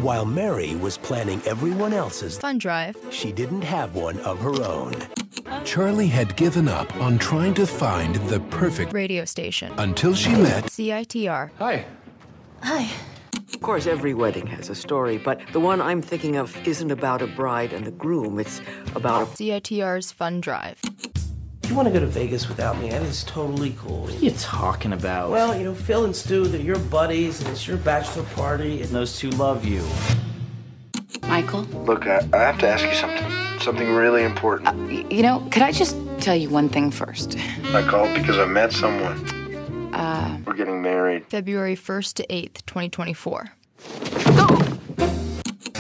While 0.04 0.24
Mary 0.24 0.76
was 0.76 1.00
planning 1.00 1.42
everyone 1.48 1.94
else's, 1.94 2.38
Fun 2.38 2.60
drive. 2.60 2.96
she 3.10 3.32
didn't 3.32 3.64
have 3.64 3.96
one 3.96 4.20
of 4.20 4.38
her 4.40 4.62
own. 4.64 4.94
Charlie 5.66 6.06
had 6.06 6.36
given 6.36 6.68
up 6.68 6.96
on 6.98 7.18
trying 7.18 7.56
to 7.56 7.66
find 7.66 8.14
the 8.30 8.40
perfect 8.52 8.94
Radio 8.94 9.26
station. 9.26 9.74
until 9.80 10.14
she 10.14 10.30
met 10.30 10.66
CITR. 10.66 11.50
Hi. 11.58 11.86
Hi. 12.62 12.88
Of 13.56 13.62
course, 13.62 13.88
every 13.88 14.14
wedding 14.14 14.46
has 14.46 14.70
a 14.70 14.76
story, 14.76 15.18
but 15.18 15.42
the 15.52 15.60
one 15.60 15.82
I'm 15.82 16.04
thinking 16.04 16.36
of 16.36 16.56
isn't 16.68 16.92
about 16.92 17.24
a 17.24 17.28
bride 17.28 17.74
and 17.74 17.88
a 17.88 17.92
groom. 17.92 18.38
It's 18.38 18.62
about 18.94 19.24
a... 19.24 19.26
CITR's 19.26 20.12
Fun 20.12 20.40
Drive. 20.40 20.80
You 21.68 21.76
want 21.76 21.88
to 21.88 21.94
go 21.94 22.00
to 22.00 22.08
Vegas 22.08 22.48
without 22.48 22.80
me? 22.80 22.90
That 22.90 23.02
is 23.02 23.26
totally 23.26 23.76
cool. 23.78 24.04
What 24.04 24.14
are 24.14 24.18
you 24.20 24.32
talking 24.32 24.94
about? 24.94 25.30
Well, 25.30 25.54
you 25.54 25.66
know, 25.66 25.76
Phil 25.76 26.06
and 26.06 26.16
Stu, 26.16 26.48
they're 26.48 26.62
your 26.62 26.80
buddies, 26.80 27.42
and 27.42 27.50
it's 27.50 27.68
your 27.68 27.76
bachelor 27.76 28.24
party, 28.36 28.82
and 28.82 28.90
those 28.92 29.20
two 29.20 29.32
love 29.32 29.66
you. 29.66 29.86
Michael? 31.24 31.64
Look, 31.84 32.08
I, 32.08 32.26
I 32.32 32.38
have 32.38 32.58
to 32.60 32.70
ask 32.70 32.86
you 32.86 32.96
something. 32.96 33.60
Something 33.60 33.92
really 33.92 34.24
important. 34.24 35.12
You 35.12 35.24
know, 35.24 35.46
could 35.52 35.62
I 35.62 35.74
just 35.74 35.98
tell 36.20 36.38
you 36.38 36.50
one 36.50 36.70
thing 36.70 36.90
first? 36.90 37.36
I 37.74 37.86
called 37.86 38.14
because 38.14 38.40
I 38.40 38.46
met 38.46 38.72
someone. 38.72 39.18
Uh, 39.94 40.40
We're 40.46 40.54
getting 40.54 40.82
married. 40.82 41.26
February 41.26 41.76
1st 41.76 42.14
to 42.14 42.28
8th, 42.28 42.66
2024. 42.66 43.52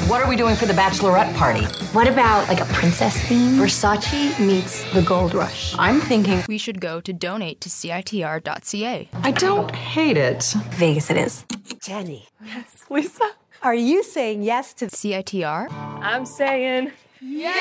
What 0.07 0.21
are 0.21 0.29
we 0.29 0.37
doing 0.37 0.55
for 0.55 0.65
the 0.65 0.71
bachelorette 0.71 1.35
party? 1.35 1.65
What 1.91 2.07
about 2.07 2.47
like 2.47 2.61
a 2.61 2.65
princess 2.73 3.21
theme? 3.23 3.55
Versace 3.59 4.39
meets 4.39 4.89
the 4.93 5.01
gold 5.01 5.33
rush. 5.33 5.75
I'm 5.77 5.99
thinking 5.99 6.43
We 6.47 6.57
should 6.57 6.79
go 6.79 7.01
to 7.01 7.11
donate 7.11 7.59
to 7.59 7.67
CITR.ca. 7.67 9.09
I 9.11 9.31
don't 9.31 9.75
hate 9.75 10.15
it. 10.15 10.43
Vegas 10.69 11.09
it 11.09 11.17
is. 11.17 11.43
Jenny. 11.81 12.25
Yes. 12.45 12.85
Lisa, 12.89 13.31
are 13.61 13.75
you 13.75 14.01
saying 14.01 14.43
yes 14.43 14.73
to 14.75 14.85
CITR? 14.85 15.69
I'm 15.73 16.25
saying 16.25 16.93
yes! 17.19 17.57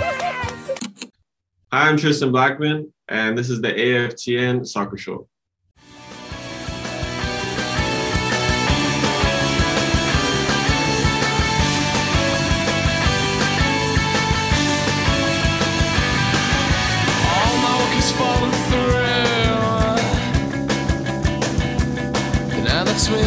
yes! 0.00 1.10
Hi, 1.70 1.90
I'm 1.90 1.98
Tristan 1.98 2.32
Blackmon, 2.32 2.90
and 3.10 3.36
this 3.36 3.50
is 3.50 3.60
the 3.60 3.68
AFTN 3.70 4.66
Soccer 4.66 4.96
Show. 4.96 5.28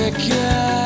Now 0.10 0.77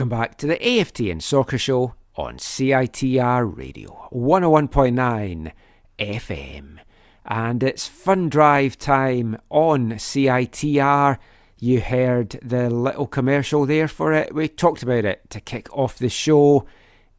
Welcome 0.00 0.18
back 0.18 0.38
to 0.38 0.46
the 0.46 0.56
AFTN 0.56 1.20
Soccer 1.20 1.58
Show 1.58 1.92
on 2.16 2.38
CITR 2.38 3.54
Radio 3.54 4.08
101.9 4.10 5.52
FM. 5.98 6.78
And 7.26 7.62
it's 7.62 7.86
fun 7.86 8.30
drive 8.30 8.78
time 8.78 9.36
on 9.50 9.90
CITR. 9.90 11.18
You 11.58 11.82
heard 11.82 12.30
the 12.42 12.70
little 12.70 13.06
commercial 13.06 13.66
there 13.66 13.88
for 13.88 14.14
it. 14.14 14.34
We 14.34 14.48
talked 14.48 14.82
about 14.82 15.04
it 15.04 15.28
to 15.28 15.38
kick 15.38 15.68
off 15.76 15.98
the 15.98 16.08
show. 16.08 16.64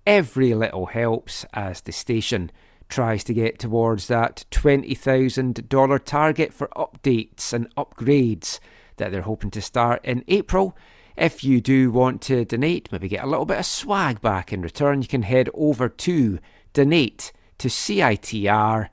Every 0.07 0.55
little 0.55 0.87
helps 0.87 1.45
as 1.53 1.81
the 1.81 1.91
station 1.91 2.49
tries 2.89 3.23
to 3.25 3.35
get 3.35 3.59
towards 3.59 4.07
that 4.07 4.45
$20,000 4.49 6.03
target 6.03 6.51
for 6.51 6.67
updates 6.69 7.53
and 7.53 7.75
upgrades 7.75 8.59
that 8.97 9.11
they're 9.11 9.21
hoping 9.21 9.51
to 9.51 9.61
start 9.61 10.03
in 10.03 10.23
April. 10.27 10.75
If 11.21 11.43
you 11.43 11.61
do 11.61 11.91
want 11.91 12.23
to 12.23 12.45
donate, 12.45 12.91
maybe 12.91 13.07
get 13.07 13.23
a 13.23 13.27
little 13.27 13.45
bit 13.45 13.59
of 13.59 13.65
swag 13.67 14.21
back 14.21 14.51
in 14.51 14.63
return, 14.63 15.03
you 15.03 15.07
can 15.07 15.21
head 15.21 15.51
over 15.53 15.87
to 15.87 16.39
donate 16.73 17.31
to 17.59 17.67
CITR.ca. 17.67 18.89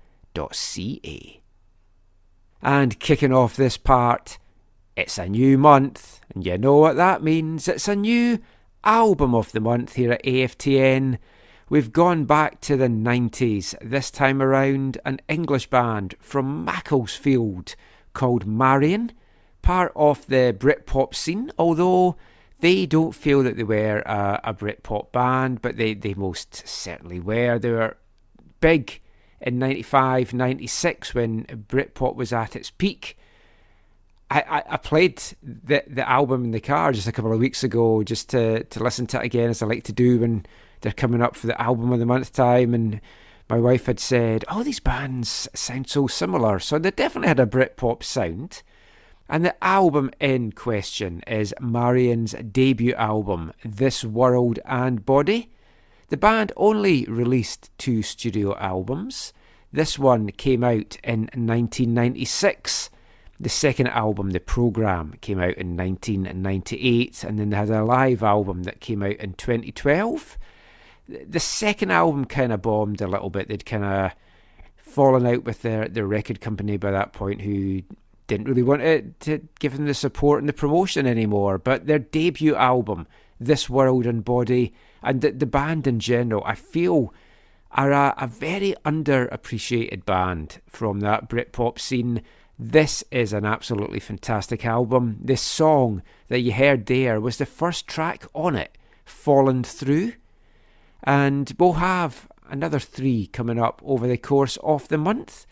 And 2.60 3.00
kicking 3.00 3.32
off 3.32 3.56
this 3.56 3.78
part, 3.78 4.38
it's 4.94 5.16
a 5.16 5.26
new 5.26 5.56
month, 5.56 6.20
and 6.34 6.44
you 6.44 6.58
know 6.58 6.76
what 6.76 6.96
that 6.96 7.22
means. 7.22 7.66
It's 7.66 7.88
a 7.88 7.96
new 7.96 8.40
album 8.84 9.34
of 9.34 9.52
the 9.52 9.60
month 9.60 9.94
here 9.94 10.12
at 10.12 10.22
AFTN. 10.24 11.16
We've 11.70 11.94
gone 11.94 12.26
back 12.26 12.60
to 12.60 12.76
the 12.76 12.88
90s, 12.88 13.74
this 13.80 14.10
time 14.10 14.42
around, 14.42 14.98
an 15.06 15.22
English 15.30 15.70
band 15.70 16.14
from 16.20 16.62
Macclesfield 16.62 17.74
called 18.12 18.46
Marion, 18.46 19.12
part 19.62 19.92
of 19.94 20.26
the 20.26 20.54
Britpop 20.58 21.14
scene, 21.14 21.52
although 21.58 22.16
they 22.60 22.86
don't 22.86 23.14
feel 23.14 23.42
that 23.42 23.56
they 23.56 23.62
were 23.62 23.98
a, 24.00 24.40
a 24.44 24.54
Britpop 24.54 25.12
band, 25.12 25.62
but 25.62 25.76
they, 25.76 25.94
they 25.94 26.14
most 26.14 26.66
certainly 26.66 27.20
were. 27.20 27.58
They 27.58 27.70
were 27.70 27.96
big 28.60 29.00
in 29.40 29.58
95, 29.58 30.34
96 30.34 31.14
when 31.14 31.44
Britpop 31.44 32.16
was 32.16 32.32
at 32.32 32.56
its 32.56 32.70
peak. 32.70 33.16
I, 34.30 34.40
I, 34.40 34.62
I, 34.74 34.76
played 34.76 35.22
the 35.42 35.82
the 35.86 36.06
album 36.06 36.44
in 36.44 36.50
the 36.50 36.60
car 36.60 36.92
just 36.92 37.08
a 37.08 37.12
couple 37.12 37.32
of 37.32 37.38
weeks 37.38 37.64
ago 37.64 38.02
just 38.02 38.28
to, 38.30 38.62
to 38.64 38.82
listen 38.82 39.06
to 39.06 39.20
it 39.20 39.24
again 39.24 39.48
as 39.48 39.62
I 39.62 39.66
like 39.66 39.84
to 39.84 39.92
do 39.92 40.18
when 40.18 40.44
they're 40.82 40.92
coming 40.92 41.22
up 41.22 41.34
for 41.34 41.46
the 41.46 41.58
album 41.58 41.92
of 41.92 41.98
the 41.98 42.04
month 42.04 42.34
time 42.34 42.74
and 42.74 43.00
my 43.48 43.58
wife 43.58 43.86
had 43.86 43.98
said, 43.98 44.44
Oh, 44.48 44.62
these 44.62 44.80
bands 44.80 45.48
sound 45.54 45.88
so 45.88 46.06
similar. 46.06 46.58
So 46.58 46.78
they 46.78 46.90
definitely 46.90 47.28
had 47.28 47.40
a 47.40 47.46
Britpop 47.46 48.02
sound. 48.02 48.62
And 49.28 49.44
the 49.44 49.62
album 49.62 50.10
in 50.20 50.52
question 50.52 51.22
is 51.26 51.54
Marion's 51.60 52.32
debut 52.50 52.94
album, 52.94 53.52
This 53.62 54.02
World 54.02 54.58
and 54.64 55.04
Body. 55.04 55.50
The 56.08 56.16
band 56.16 56.52
only 56.56 57.04
released 57.04 57.70
two 57.76 58.02
studio 58.02 58.56
albums. 58.56 59.34
This 59.70 59.98
one 59.98 60.30
came 60.30 60.64
out 60.64 60.96
in 61.04 61.28
1996. 61.34 62.88
The 63.38 63.48
second 63.50 63.88
album, 63.88 64.30
The 64.30 64.40
Programme, 64.40 65.14
came 65.20 65.38
out 65.38 65.54
in 65.58 65.76
1998, 65.76 67.22
and 67.22 67.38
then 67.38 67.50
they 67.50 67.56
had 67.56 67.68
a 67.68 67.84
live 67.84 68.22
album 68.22 68.62
that 68.62 68.80
came 68.80 69.02
out 69.02 69.16
in 69.16 69.34
2012. 69.34 70.38
The 71.06 71.40
second 71.40 71.90
album 71.90 72.24
kind 72.24 72.52
of 72.52 72.62
bombed 72.62 73.02
a 73.02 73.06
little 73.06 73.30
bit. 73.30 73.48
They'd 73.48 73.66
kind 73.66 73.84
of 73.84 74.12
fallen 74.76 75.26
out 75.26 75.44
with 75.44 75.60
their, 75.60 75.86
their 75.86 76.06
record 76.06 76.40
company 76.40 76.78
by 76.78 76.90
that 76.90 77.12
point, 77.12 77.42
who 77.42 77.82
didn't 78.28 78.46
really 78.46 78.62
want 78.62 78.82
to, 78.82 79.02
to 79.20 79.48
give 79.58 79.76
them 79.76 79.86
the 79.86 79.94
support 79.94 80.40
and 80.40 80.48
the 80.48 80.52
promotion 80.52 81.06
anymore. 81.06 81.58
But 81.58 81.86
their 81.86 81.98
debut 81.98 82.54
album, 82.54 83.08
This 83.40 83.68
World 83.68 84.06
and 84.06 84.24
Body, 84.24 84.72
and 85.02 85.20
the, 85.20 85.32
the 85.32 85.46
band 85.46 85.88
in 85.88 85.98
general, 85.98 86.44
I 86.46 86.54
feel 86.54 87.12
are 87.72 87.92
a, 87.92 88.14
a 88.16 88.26
very 88.26 88.74
underappreciated 88.84 90.04
band 90.04 90.60
from 90.66 91.00
that 91.00 91.28
Britpop 91.28 91.78
scene. 91.78 92.22
This 92.58 93.04
is 93.10 93.32
an 93.32 93.44
absolutely 93.44 94.00
fantastic 94.00 94.64
album. 94.64 95.18
This 95.20 95.42
song 95.42 96.02
that 96.28 96.40
you 96.40 96.52
heard 96.52 96.86
there 96.86 97.20
was 97.20 97.36
the 97.36 97.46
first 97.46 97.86
track 97.86 98.26
on 98.34 98.56
it, 98.56 98.76
Fallen 99.04 99.62
Through. 99.62 100.14
And 101.04 101.52
we'll 101.58 101.74
have 101.74 102.28
another 102.50 102.78
three 102.78 103.26
coming 103.26 103.58
up 103.58 103.80
over 103.84 104.08
the 104.08 104.16
course 104.16 104.58
of 104.62 104.88
the 104.88 104.98
month. 104.98 105.46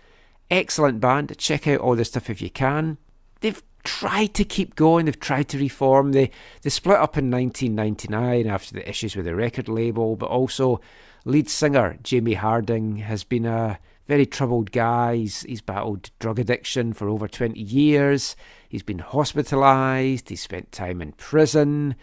Excellent 0.51 1.01
band. 1.01 1.37
Check 1.39 1.67
out 1.67 1.81
all 1.81 1.97
the 1.97 2.05
stuff 2.05 2.31
if 2.31 2.41
you 2.41 2.51
can. 2.51 2.99
They've 3.41 3.63
tried 3.85 4.35
to 4.35 4.45
keep 4.45 4.75
going. 4.75 5.07
They've 5.07 5.19
tried 5.19 5.49
to 5.49 5.59
reform. 5.59 6.13
They 6.13 6.31
they 6.63 6.71
split 6.71 6.99
up 6.99 7.17
in 7.17 7.31
1999 7.31 8.47
after 8.47 8.75
the 8.75 8.89
issues 8.89 9.17
with 9.17 9.27
the 9.27 9.35
record 9.35 9.69
label, 9.69 10.17
but 10.17 10.27
also 10.27 10.81
lead 11.25 11.49
singer 11.49 11.99
Jamie 12.03 12.35
Harding 12.35 12.97
has 12.97 13.25
been 13.25 13.47
a 13.47 13.79
very 14.07 14.27
troubled 14.27 14.73
guy. 14.73 15.17
He's, 15.17 15.43
he's 15.43 15.61
battled 15.61 16.11
drug 16.19 16.39
addiction 16.39 16.93
for 16.93 17.09
over 17.09 17.27
20 17.27 17.59
years. 17.61 18.37
He's 18.69 18.83
been 18.83 19.01
hospitalised. 19.01 20.29
He's 20.29 20.43
spent 20.43 20.73
time 20.73 21.03
in 21.03 21.13
prison. 21.13 21.97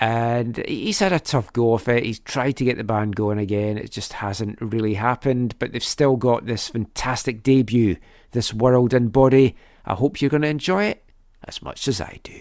And 0.00 0.56
he's 0.66 0.98
had 0.98 1.12
a 1.12 1.20
tough 1.20 1.52
go 1.52 1.74
of 1.74 1.86
it. 1.86 2.04
He's 2.04 2.20
tried 2.20 2.52
to 2.52 2.64
get 2.64 2.78
the 2.78 2.84
band 2.84 3.16
going 3.16 3.38
again. 3.38 3.76
It 3.76 3.90
just 3.90 4.14
hasn't 4.14 4.58
really 4.60 4.94
happened. 4.94 5.54
But 5.58 5.72
they've 5.72 5.84
still 5.84 6.16
got 6.16 6.46
this 6.46 6.70
fantastic 6.70 7.42
debut, 7.42 7.96
this 8.30 8.54
World 8.54 8.94
and 8.94 9.12
Body. 9.12 9.56
I 9.84 9.94
hope 9.94 10.20
you're 10.20 10.30
going 10.30 10.42
to 10.42 10.48
enjoy 10.48 10.84
it 10.84 11.04
as 11.44 11.62
much 11.62 11.86
as 11.86 12.00
I 12.00 12.18
do. 12.22 12.40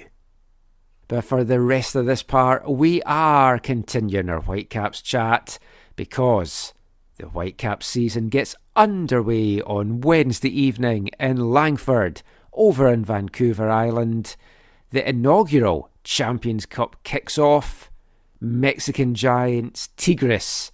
But 1.10 1.26
for 1.26 1.44
the 1.44 1.60
rest 1.60 1.96
of 1.96 2.06
this 2.06 2.24
part, 2.24 2.70
we 2.70 3.02
are 3.02 3.60
continuing 3.60 4.30
our 4.30 4.40
Whitecaps 4.40 5.02
chat 5.02 5.60
because 5.98 6.74
the 7.18 7.26
Whitecaps 7.26 7.88
season 7.88 8.30
gets 8.30 8.56
underway 8.76 9.62
on 9.62 10.00
Wednesday 10.00 10.50
evening 10.50 11.10
in 11.20 11.52
Langford 11.52 12.22
over 12.54 12.88
in 12.88 13.04
Vancouver 13.04 13.70
Island. 13.70 14.38
The 14.92 15.08
inaugural 15.08 15.92
Champions 16.04 16.66
Cup 16.66 17.04
kicks 17.04 17.38
off. 17.38 17.92
Mexican 18.42 19.14
giants 19.14 19.90
Tigres 19.98 20.72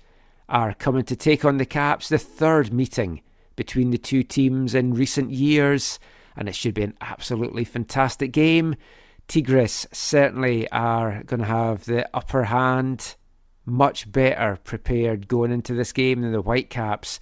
are 0.47 0.73
coming 0.73 1.03
to 1.05 1.15
take 1.15 1.43
on 1.43 1.57
the 1.57 1.65
Caps, 1.65 2.07
the 2.07 2.17
third 2.17 2.71
meeting 2.71 3.21
between 3.55 3.89
the 3.89 3.97
two 3.97 4.23
teams 4.23 4.75
in 4.75 4.93
recent 4.93 5.31
years, 5.31 5.99
and 6.35 6.47
it 6.47 6.55
should 6.55 6.73
be 6.73 6.83
an 6.83 6.93
absolutely 7.01 7.65
fantastic 7.65 8.31
game. 8.31 8.75
Tigres 9.27 9.87
certainly 9.91 10.69
are 10.69 11.23
going 11.23 11.39
to 11.39 11.45
have 11.45 11.85
the 11.85 12.07
upper 12.13 12.45
hand, 12.45 13.15
much 13.65 14.11
better 14.11 14.59
prepared 14.63 15.27
going 15.27 15.51
into 15.51 15.73
this 15.73 15.91
game 15.91 16.21
than 16.21 16.31
the 16.31 16.41
Whitecaps 16.41 17.19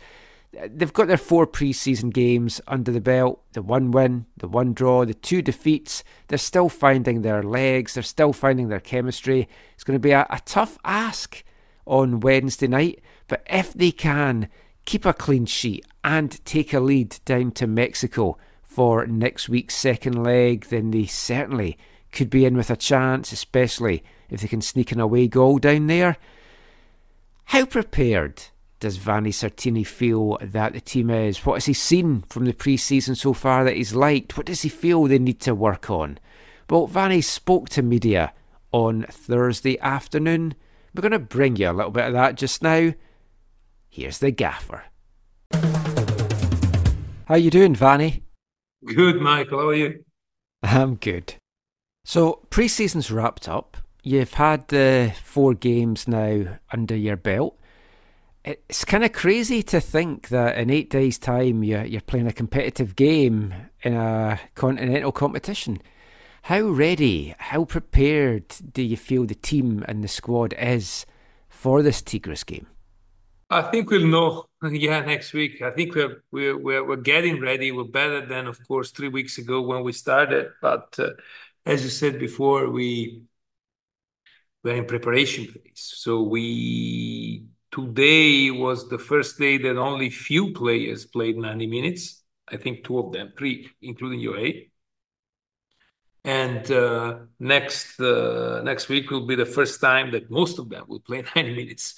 they've 0.68 0.94
got 0.94 1.08
their 1.08 1.18
four 1.18 1.48
pre-season 1.48 2.10
games 2.10 2.62
under 2.68 2.92
the 2.92 3.02
belt. 3.02 3.42
The 3.54 3.62
one 3.62 3.92
win 3.92 4.26
the 4.38 4.48
one 4.48 4.74
draw 4.74 5.06
the 5.06 5.14
two 5.14 5.42
defeats. 5.42 6.04
They're 6.28 6.38
still 6.38 6.70
finding 6.70 7.22
their 7.22 7.44
legs. 7.44 7.94
They're 7.94 8.04
still 8.04 8.34
finding 8.34 8.70
their 8.70 8.80
chemistry. 8.80 9.48
It's 9.74 9.84
going 9.84 9.96
to 9.96 10.00
be 10.00 10.12
a, 10.12 10.26
a 10.30 10.42
tough 10.46 10.78
ask 10.84 11.44
on 11.86 12.22
wednesday 12.22 12.66
night 12.66 13.02
but 13.28 13.46
if 13.46 13.74
they 13.74 13.92
can 13.92 14.48
keep 14.86 15.06
a 15.06 15.12
clean 15.12 15.46
sheet 15.46 15.86
and 16.02 16.44
take 16.46 16.74
a 16.74 16.80
lead 16.80 17.20
down 17.26 17.52
to 17.52 17.68
mexico 17.68 18.38
for 18.62 19.06
next 19.06 19.50
week's 19.50 19.76
second 19.76 20.24
leg 20.24 20.66
then 20.68 20.92
they 20.92 21.06
certainly 21.06 21.78
could 22.14 22.30
be 22.30 22.46
in 22.46 22.56
with 22.56 22.70
a 22.70 22.78
chance 22.78 23.34
especially 23.34 24.02
if 24.34 24.42
they 24.42 24.48
can 24.48 24.62
sneak 24.62 24.92
an 24.92 25.00
away 25.00 25.28
goal 25.28 25.60
down 25.60 25.88
there. 25.88 26.18
How 27.46 27.66
prepared 27.66 28.44
does 28.84 28.98
Vanni 28.98 29.32
Sartini 29.32 29.88
feel 29.88 30.38
that 30.42 30.74
the 30.74 30.82
team 30.82 31.10
is? 31.10 31.46
What 31.46 31.54
has 31.54 31.68
he 31.68 31.74
seen 31.74 32.24
from 32.24 32.44
the 32.44 32.52
pre 32.52 32.76
season 32.76 33.16
so 33.16 33.32
far 33.32 33.64
that 33.64 33.78
he's 33.78 33.96
liked? 33.96 34.36
What 34.36 34.46
does 34.46 34.64
he 34.64 34.68
feel 34.68 35.06
they 35.06 35.20
need 35.20 35.40
to 35.40 35.56
work 35.56 35.90
on? 35.90 36.20
Well, 36.70 36.88
Vanni 36.88 37.22
spoke 37.22 37.70
to 37.70 37.82
media 37.82 38.34
on 38.74 39.06
Thursday 39.10 39.80
afternoon. 39.80 40.56
We're 40.94 41.02
going 41.02 41.14
to 41.14 41.20
bring 41.20 41.56
you 41.56 41.70
a 41.70 41.72
little 41.72 41.92
bit 41.92 42.08
of 42.08 42.14
that 42.14 42.36
just 42.36 42.62
now. 42.62 42.94
Here's 43.88 44.18
the 44.18 44.32
gaffer. 44.32 44.84
How 45.54 47.36
you 47.36 47.50
doing, 47.50 47.74
Vanni? 47.74 48.24
Good, 48.86 49.22
Michael. 49.22 49.60
How 49.60 49.70
are 49.70 49.76
you? 49.76 50.04
I'm 50.62 50.96
good. 50.96 51.36
So, 52.04 52.46
pre-season's 52.50 53.12
wrapped 53.12 53.48
up. 53.48 53.78
You've 54.04 54.34
had 54.34 54.68
the 54.68 55.14
four 55.24 55.54
games 55.54 56.06
now 56.06 56.60
under 56.74 56.98
your 56.98 57.16
belt 57.16 57.58
it's 58.44 58.84
kind 58.84 59.04
of 59.04 59.14
crazy 59.14 59.64
to 59.64 59.80
think 59.80 60.28
that 60.30 60.58
in 60.58 60.70
eight 60.70 60.90
days' 60.90 61.18
time 61.18 61.64
you're, 61.64 61.86
you're 61.86 62.02
playing 62.02 62.28
a 62.28 62.34
competitive 62.34 62.96
game 62.96 63.54
in 63.84 63.94
a 63.94 64.40
continental 64.56 65.12
competition. 65.12 65.82
How 66.44 66.62
ready, 66.62 67.34
how 67.38 67.64
prepared 67.64 68.50
do 68.74 68.82
you 68.82 68.98
feel 68.98 69.26
the 69.26 69.36
team 69.36 69.86
and 69.88 70.04
the 70.04 70.10
squad 70.10 70.54
is 70.58 71.06
for 71.48 71.82
this 71.82 72.02
Tigres 72.02 72.44
game? 72.44 72.68
I 73.50 73.62
think 73.62 73.90
we'll 73.90 74.08
know, 74.08 74.46
yeah, 74.70 75.02
next 75.02 75.32
week. 75.32 75.62
I 75.62 75.72
think 75.72 75.96
we're 75.96 76.24
we're 76.32 76.58
we're, 76.58 76.84
we're 76.84 76.96
getting 76.98 77.40
ready. 77.40 77.72
We're 77.72 77.84
better 77.84 78.26
than, 78.26 78.48
of 78.48 78.66
course, 78.68 78.92
three 78.92 79.10
weeks 79.10 79.38
ago 79.38 79.62
when 79.62 79.84
we 79.84 79.94
started. 79.94 80.52
But 80.62 80.96
uh, 80.98 81.12
as 81.66 81.84
you 81.84 81.90
said 81.90 82.20
before, 82.20 82.70
we 82.70 83.24
we're 84.64 84.76
in 84.76 84.86
preparation 84.86 85.46
phase. 85.46 85.72
So 85.76 86.24
we 86.24 87.46
today 87.74 88.52
was 88.52 88.88
the 88.88 89.00
first 89.00 89.40
day 89.40 89.58
that 89.58 89.78
only 89.78 90.10
few 90.10 90.54
players 90.54 91.06
played 91.06 91.36
90 91.38 91.68
minutes. 91.68 92.24
I 92.48 92.58
think 92.58 92.84
two 92.84 93.00
of 93.00 93.12
them, 93.12 93.34
three, 93.38 93.70
including 93.82 94.20
UA. 94.20 94.70
And 96.26 96.72
uh, 96.72 97.20
next 97.40 98.00
uh, 98.00 98.62
next 98.64 98.88
week 98.88 99.10
will 99.12 99.26
be 99.26 99.36
the 99.36 99.46
first 99.46 99.82
time 99.82 100.12
that 100.12 100.30
most 100.30 100.60
of 100.60 100.70
them 100.70 100.86
will 100.88 101.02
play 101.02 101.24
90 101.36 101.56
minutes. 101.56 101.96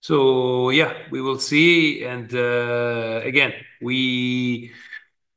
So 0.00 0.70
yeah, 0.70 0.92
we 1.10 1.22
will 1.22 1.38
see. 1.38 2.04
And 2.04 2.34
uh, 2.34 3.20
again, 3.24 3.52
we 3.80 4.72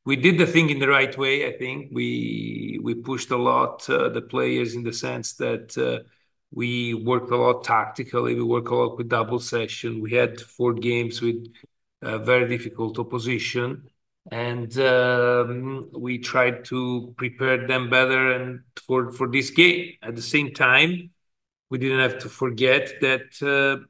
we 0.05 0.15
did 0.15 0.37
the 0.37 0.47
thing 0.47 0.69
in 0.69 0.79
the 0.79 0.87
right 0.87 1.15
way. 1.17 1.47
I 1.47 1.57
think 1.57 1.91
we 1.93 2.79
we 2.81 2.95
pushed 2.95 3.31
a 3.31 3.37
lot 3.37 3.89
uh, 3.89 4.09
the 4.09 4.21
players 4.21 4.73
in 4.75 4.83
the 4.83 4.93
sense 4.93 5.33
that 5.33 5.77
uh, 5.77 6.03
we 6.55 6.93
worked 6.93 7.31
a 7.31 7.37
lot 7.37 7.63
tactically. 7.63 8.33
We 8.33 8.43
worked 8.43 8.69
a 8.69 8.75
lot 8.75 8.97
with 8.97 9.09
double 9.09 9.39
session. 9.39 10.01
We 10.01 10.13
had 10.13 10.39
four 10.41 10.73
games 10.73 11.21
with 11.21 11.45
very 12.01 12.47
difficult 12.47 12.97
opposition 12.99 13.89
and 14.31 14.77
um, 14.79 15.89
we 15.93 16.17
tried 16.17 16.65
to 16.65 17.13
prepare 17.17 17.67
them 17.67 17.89
better 17.89 18.31
and 18.31 18.61
for 18.87 19.11
for 19.11 19.27
this 19.29 19.51
game. 19.51 19.93
At 20.01 20.15
the 20.15 20.21
same 20.21 20.53
time, 20.53 21.11
we 21.69 21.77
didn't 21.77 21.99
have 21.99 22.19
to 22.19 22.29
forget 22.29 22.93
that 23.01 23.29
uh, 23.41 23.85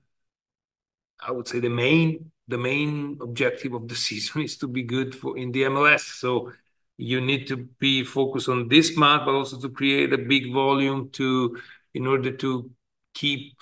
I 1.26 1.32
would 1.32 1.48
say 1.48 1.60
the 1.60 1.70
main 1.70 2.32
the 2.48 2.58
main 2.58 3.18
objective 3.22 3.74
of 3.74 3.88
the 3.88 3.96
season 4.08 4.42
is 4.42 4.58
to 4.58 4.68
be 4.68 4.84
good 4.84 5.16
for 5.16 5.38
in 5.38 5.52
the 5.52 5.64
MLS. 5.64 6.02
So 6.02 6.52
you 6.98 7.22
need 7.22 7.48
to 7.48 7.58
be 7.58 8.04
focused 8.04 8.50
on 8.50 8.68
this 8.68 8.96
month, 8.98 9.24
but 9.26 9.36
also 9.36 9.60
to 9.60 9.70
create 9.70 10.14
a 10.14 10.18
big 10.18 10.54
volume 10.54 11.10
to 11.12 11.58
in 11.96 12.06
order 12.06 12.32
to 12.32 12.70
keep 13.14 13.54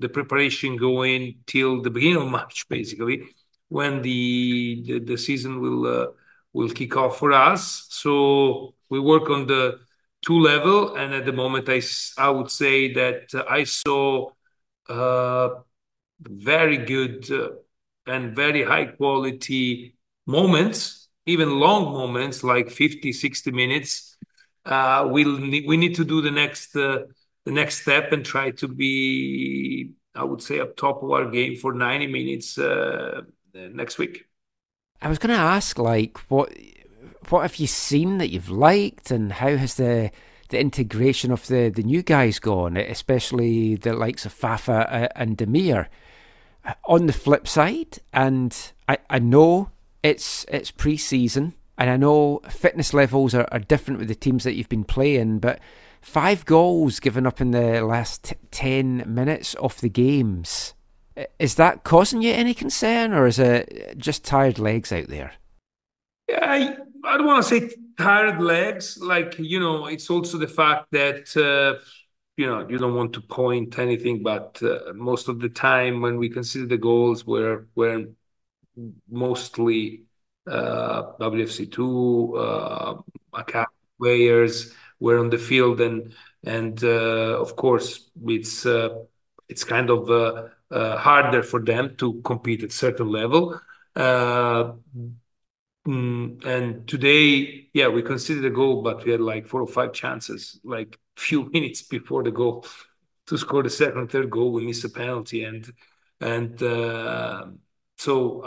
the 0.00 0.08
preparation 0.08 0.76
going 0.76 1.36
till 1.46 1.82
the 1.82 1.90
beginning 1.90 2.22
of 2.22 2.28
March, 2.28 2.68
basically 2.78 3.22
when 3.68 4.02
the 4.02 5.16
season 5.16 5.60
will 5.60 5.86
uh, 5.86 6.06
will 6.52 6.70
kick 6.70 6.96
off 6.96 7.18
for 7.18 7.32
us. 7.32 7.86
So 7.90 8.74
we 8.88 9.00
work 9.00 9.30
on 9.30 9.46
the 9.46 9.80
two 10.24 10.38
level, 10.38 10.94
and 10.94 11.12
at 11.14 11.26
the 11.26 11.32
moment, 11.32 11.68
I 11.68 11.80
I 12.18 12.30
would 12.30 12.50
say 12.50 12.92
that 12.92 13.34
uh, 13.34 13.44
I 13.48 13.64
saw 13.64 14.30
uh, 14.88 15.48
very 16.20 16.78
good 16.78 17.28
and 18.06 18.36
very 18.36 18.62
high 18.62 18.86
quality 18.86 19.96
moments, 20.26 21.08
even 21.26 21.58
long 21.58 21.92
moments 21.92 22.44
like 22.44 22.70
50, 22.70 23.12
60 23.12 23.50
minutes. 23.50 24.16
We 24.66 25.76
need 25.76 25.94
to 25.96 26.04
do 26.04 26.20
the 26.20 26.30
next 26.30 26.76
the 27.44 27.52
next 27.52 27.82
step 27.82 28.12
and 28.12 28.24
try 28.24 28.50
to 28.52 28.68
be, 28.68 29.90
I 30.14 30.24
would 30.24 30.42
say, 30.42 30.60
up 30.60 30.76
top 30.76 31.02
of 31.02 31.10
our 31.10 31.30
game 31.30 31.56
for 31.56 31.72
90 31.72 32.06
minutes 32.06 32.58
uh, 32.58 33.22
next 33.54 33.98
week. 33.98 34.26
I 35.02 35.08
was 35.08 35.18
going 35.18 35.34
to 35.34 35.40
ask, 35.40 35.78
like, 35.78 36.18
what 36.30 36.52
what 37.30 37.42
have 37.42 37.56
you 37.56 37.66
seen 37.66 38.18
that 38.18 38.30
you've 38.30 38.50
liked, 38.50 39.10
and 39.10 39.32
how 39.32 39.56
has 39.56 39.74
the 39.74 40.10
the 40.50 40.58
integration 40.60 41.32
of 41.32 41.46
the, 41.46 41.68
the 41.68 41.82
new 41.82 42.02
guys 42.02 42.38
gone, 42.38 42.76
especially 42.76 43.76
the 43.76 43.94
likes 43.94 44.24
of 44.26 44.32
Fafa 44.32 44.92
uh, 44.92 45.08
and 45.16 45.36
Damir? 45.36 45.88
On 46.86 47.06
the 47.06 47.12
flip 47.12 47.46
side, 47.46 47.98
and 48.14 48.72
I, 48.88 48.98
I 49.10 49.18
know 49.18 49.70
it's 50.02 50.46
it's 50.48 50.70
pre-season, 50.70 51.52
and 51.76 51.90
I 51.90 51.96
know 51.98 52.40
fitness 52.48 52.94
levels 52.94 53.34
are, 53.34 53.46
are 53.52 53.58
different 53.58 53.98
with 53.98 54.08
the 54.08 54.14
teams 54.14 54.44
that 54.44 54.54
you've 54.54 54.70
been 54.70 54.84
playing, 54.84 55.40
but 55.40 55.58
five 56.04 56.44
goals 56.44 57.00
given 57.00 57.26
up 57.26 57.40
in 57.40 57.50
the 57.50 57.82
last 57.82 58.24
t- 58.24 58.36
10 58.50 59.04
minutes 59.06 59.54
of 59.54 59.80
the 59.80 59.88
games 59.88 60.74
is 61.38 61.54
that 61.56 61.84
causing 61.84 62.22
you 62.22 62.32
any 62.32 62.54
concern, 62.54 63.12
or 63.12 63.26
is 63.26 63.38
it 63.38 63.94
just 63.96 64.24
tired 64.24 64.58
legs 64.58 64.92
out 64.92 65.08
there? 65.08 65.32
Yeah, 66.28 66.40
I, 66.42 66.76
I 67.04 67.16
don't 67.16 67.26
want 67.26 67.44
to 67.44 67.48
say 67.48 67.70
tired 67.98 68.40
legs. 68.40 68.98
Like 69.00 69.38
you 69.38 69.60
know, 69.60 69.86
it's 69.86 70.10
also 70.10 70.38
the 70.38 70.48
fact 70.48 70.88
that 70.92 71.36
uh, 71.36 71.80
you 72.36 72.46
know 72.46 72.68
you 72.68 72.78
don't 72.78 72.96
want 72.96 73.12
to 73.14 73.20
point 73.20 73.78
anything, 73.78 74.22
but 74.22 74.60
uh, 74.62 74.92
most 74.94 75.28
of 75.28 75.40
the 75.40 75.48
time 75.48 76.00
when 76.00 76.18
we 76.18 76.28
consider 76.28 76.66
the 76.66 76.78
goals, 76.78 77.26
we're 77.26 77.66
we're 77.74 78.08
mostly 79.08 80.02
uh, 80.48 81.12
WFC 81.20 81.70
two 81.70 82.36
uh, 82.36 83.00
academy 83.32 83.68
players. 84.00 84.74
We're 85.04 85.20
on 85.20 85.30
the 85.30 85.38
field, 85.38 85.80
and 85.80 86.14
and 86.44 86.82
uh, 86.84 87.40
of 87.44 87.56
course 87.56 87.88
it's 88.26 88.66
uh, 88.66 88.88
it's 89.48 89.64
kind 89.64 89.90
of 89.90 90.10
uh, 90.10 90.96
harder 90.98 91.42
for 91.42 91.60
them 91.60 91.96
to 91.96 92.20
compete 92.22 92.62
at 92.64 92.72
certain 92.72 93.08
level. 93.10 93.60
Mm, 95.86 96.42
and 96.46 96.88
today, 96.88 97.68
yeah, 97.74 97.88
we 97.88 98.02
conceded 98.02 98.44
a 98.46 98.50
goal, 98.50 98.82
but 98.82 99.04
we 99.04 99.12
had 99.12 99.20
like 99.20 99.46
four 99.46 99.60
or 99.60 99.66
five 99.66 99.92
chances, 99.92 100.58
like 100.64 100.98
few 101.16 101.50
minutes 101.50 101.82
before 101.82 102.22
the 102.22 102.30
goal 102.30 102.64
to 103.26 103.36
score 103.38 103.62
the 103.62 103.70
second, 103.70 104.10
third 104.10 104.30
goal. 104.30 104.52
We 104.52 104.66
missed 104.66 104.84
a 104.84 104.88
penalty, 104.88 105.44
and 105.44 105.70
and 106.20 106.58
so 107.96 108.42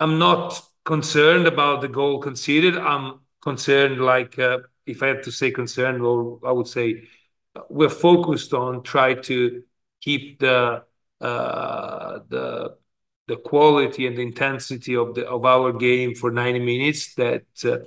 I'm 0.00 0.18
not 0.18 0.60
concerned 0.84 1.46
about 1.46 1.80
the 1.80 1.88
goal 1.88 2.20
conceded. 2.20 2.76
I'm 2.78 3.20
concerned, 3.50 4.00
like 4.00 4.38
uh, 4.38 4.58
if 4.86 5.02
I 5.02 5.08
have 5.12 5.22
to 5.22 5.32
say 5.32 5.50
concerned, 5.50 6.02
or 6.02 6.38
I 6.50 6.52
would 6.56 6.70
say 6.76 6.86
we're 7.68 7.96
focused 8.10 8.52
on 8.54 8.82
try 8.82 9.14
to 9.30 9.62
keep 10.00 10.38
the 10.40 10.84
uh, 11.20 12.18
the 12.28 12.76
the 13.30 13.36
quality 13.50 14.06
and 14.06 14.16
the 14.16 14.22
intensity 14.22 14.94
of 14.96 15.14
the 15.14 15.24
of 15.36 15.44
our 15.44 15.72
game 15.72 16.14
for 16.14 16.30
90 16.30 16.60
minutes. 16.72 17.14
That 17.14 17.46
uh, 17.64 17.78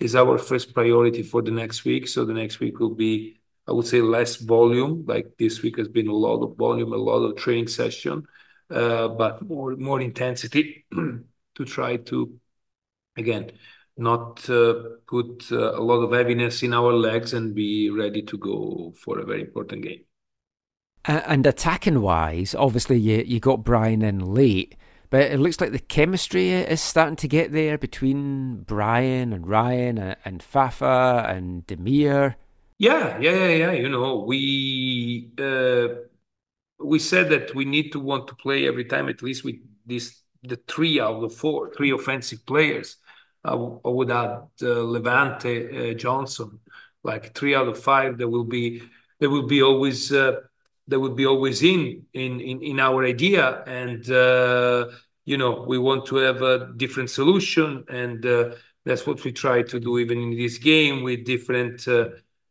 is 0.00 0.14
our 0.14 0.38
first 0.38 0.74
priority 0.74 1.22
for 1.22 1.42
the 1.42 1.50
next 1.62 1.84
week. 1.84 2.06
So 2.08 2.24
the 2.24 2.38
next 2.42 2.60
week 2.60 2.78
will 2.78 2.94
be, 2.94 3.40
I 3.68 3.72
would 3.72 3.86
say, 3.86 4.00
less 4.00 4.36
volume. 4.36 5.04
Like 5.06 5.26
this 5.38 5.62
week 5.62 5.76
has 5.78 5.88
been 5.88 6.08
a 6.08 6.20
lot 6.26 6.42
of 6.44 6.56
volume, 6.56 6.92
a 6.92 6.96
lot 7.10 7.22
of 7.26 7.36
training 7.36 7.68
session, 7.68 8.26
uh, 8.70 9.08
but 9.08 9.32
more 9.42 9.76
more 9.76 10.00
intensity 10.00 10.86
to 11.56 11.62
try 11.76 11.96
to 12.10 12.18
again 13.16 13.44
not 13.98 14.48
uh, 14.48 14.74
put 15.06 15.48
uh, 15.50 15.72
a 15.78 15.82
lot 15.82 16.02
of 16.02 16.12
heaviness 16.12 16.62
in 16.62 16.72
our 16.72 16.92
legs 16.92 17.32
and 17.32 17.54
be 17.54 17.90
ready 17.90 18.22
to 18.22 18.38
go 18.38 18.94
for 18.96 19.18
a 19.18 19.24
very 19.24 19.42
important 19.42 19.82
game. 19.82 20.04
And 21.04 21.46
attacking 21.46 22.00
wise, 22.02 22.54
obviously 22.54 22.98
you 22.98 23.24
you 23.26 23.40
got 23.40 23.64
Brian 23.64 24.02
in 24.02 24.20
late, 24.20 24.76
but 25.10 25.22
it 25.22 25.40
looks 25.40 25.60
like 25.60 25.72
the 25.72 25.78
chemistry 25.78 26.50
is 26.50 26.80
starting 26.80 27.16
to 27.16 27.28
get 27.28 27.52
there 27.52 27.78
between 27.78 28.62
Brian 28.62 29.32
and 29.32 29.46
Ryan 29.46 29.98
and, 29.98 30.16
and 30.24 30.42
Fafa 30.42 31.24
and 31.28 31.66
Damir. 31.66 32.34
Yeah, 32.78 33.18
yeah, 33.18 33.32
yeah, 33.32 33.48
yeah. 33.48 33.72
You 33.72 33.88
know, 33.88 34.18
we 34.18 35.30
uh, 35.38 35.88
we 36.78 36.98
said 36.98 37.30
that 37.30 37.54
we 37.54 37.64
need 37.64 37.90
to 37.92 38.00
want 38.00 38.28
to 38.28 38.34
play 38.34 38.68
every 38.68 38.84
time 38.84 39.08
at 39.08 39.22
least 39.22 39.44
with 39.44 39.56
this 39.86 40.20
the 40.42 40.56
three 40.68 41.00
out 41.00 41.24
of 41.24 41.34
four, 41.34 41.72
three 41.74 41.90
offensive 41.90 42.44
players 42.46 42.96
I, 43.44 43.54
would 43.54 44.10
add 44.10 44.48
uh, 44.62 44.82
Levonte, 44.84 45.92
uh, 45.92 45.94
Johnson, 45.94 46.58
like 47.04 47.34
three 47.34 47.54
out 47.54 47.68
of 47.68 47.82
five. 47.82 48.18
There 48.18 48.28
will 48.28 48.44
be 48.44 48.82
there 49.20 49.30
will 49.30 49.46
be 49.46 49.62
always 49.62 50.12
uh, 50.12 50.40
will 50.88 51.14
be 51.14 51.26
always 51.26 51.62
in 51.62 52.04
in 52.12 52.40
in, 52.40 52.62
in 52.62 52.80
our 52.80 53.04
idea, 53.04 53.62
and 53.66 54.06
you 55.24 55.36
know 55.36 55.64
we 55.68 55.78
want 55.78 56.06
to 56.06 56.16
have 56.16 56.42
a 56.42 56.72
different 56.76 57.10
solution, 57.10 57.84
and 57.88 58.24
that's 58.84 59.06
what 59.06 59.22
we 59.24 59.32
try 59.32 59.62
to 59.62 59.80
do 59.80 59.98
even 59.98 60.18
in 60.18 60.36
this 60.36 60.58
game 60.58 61.02
with 61.02 61.24
different 61.24 61.86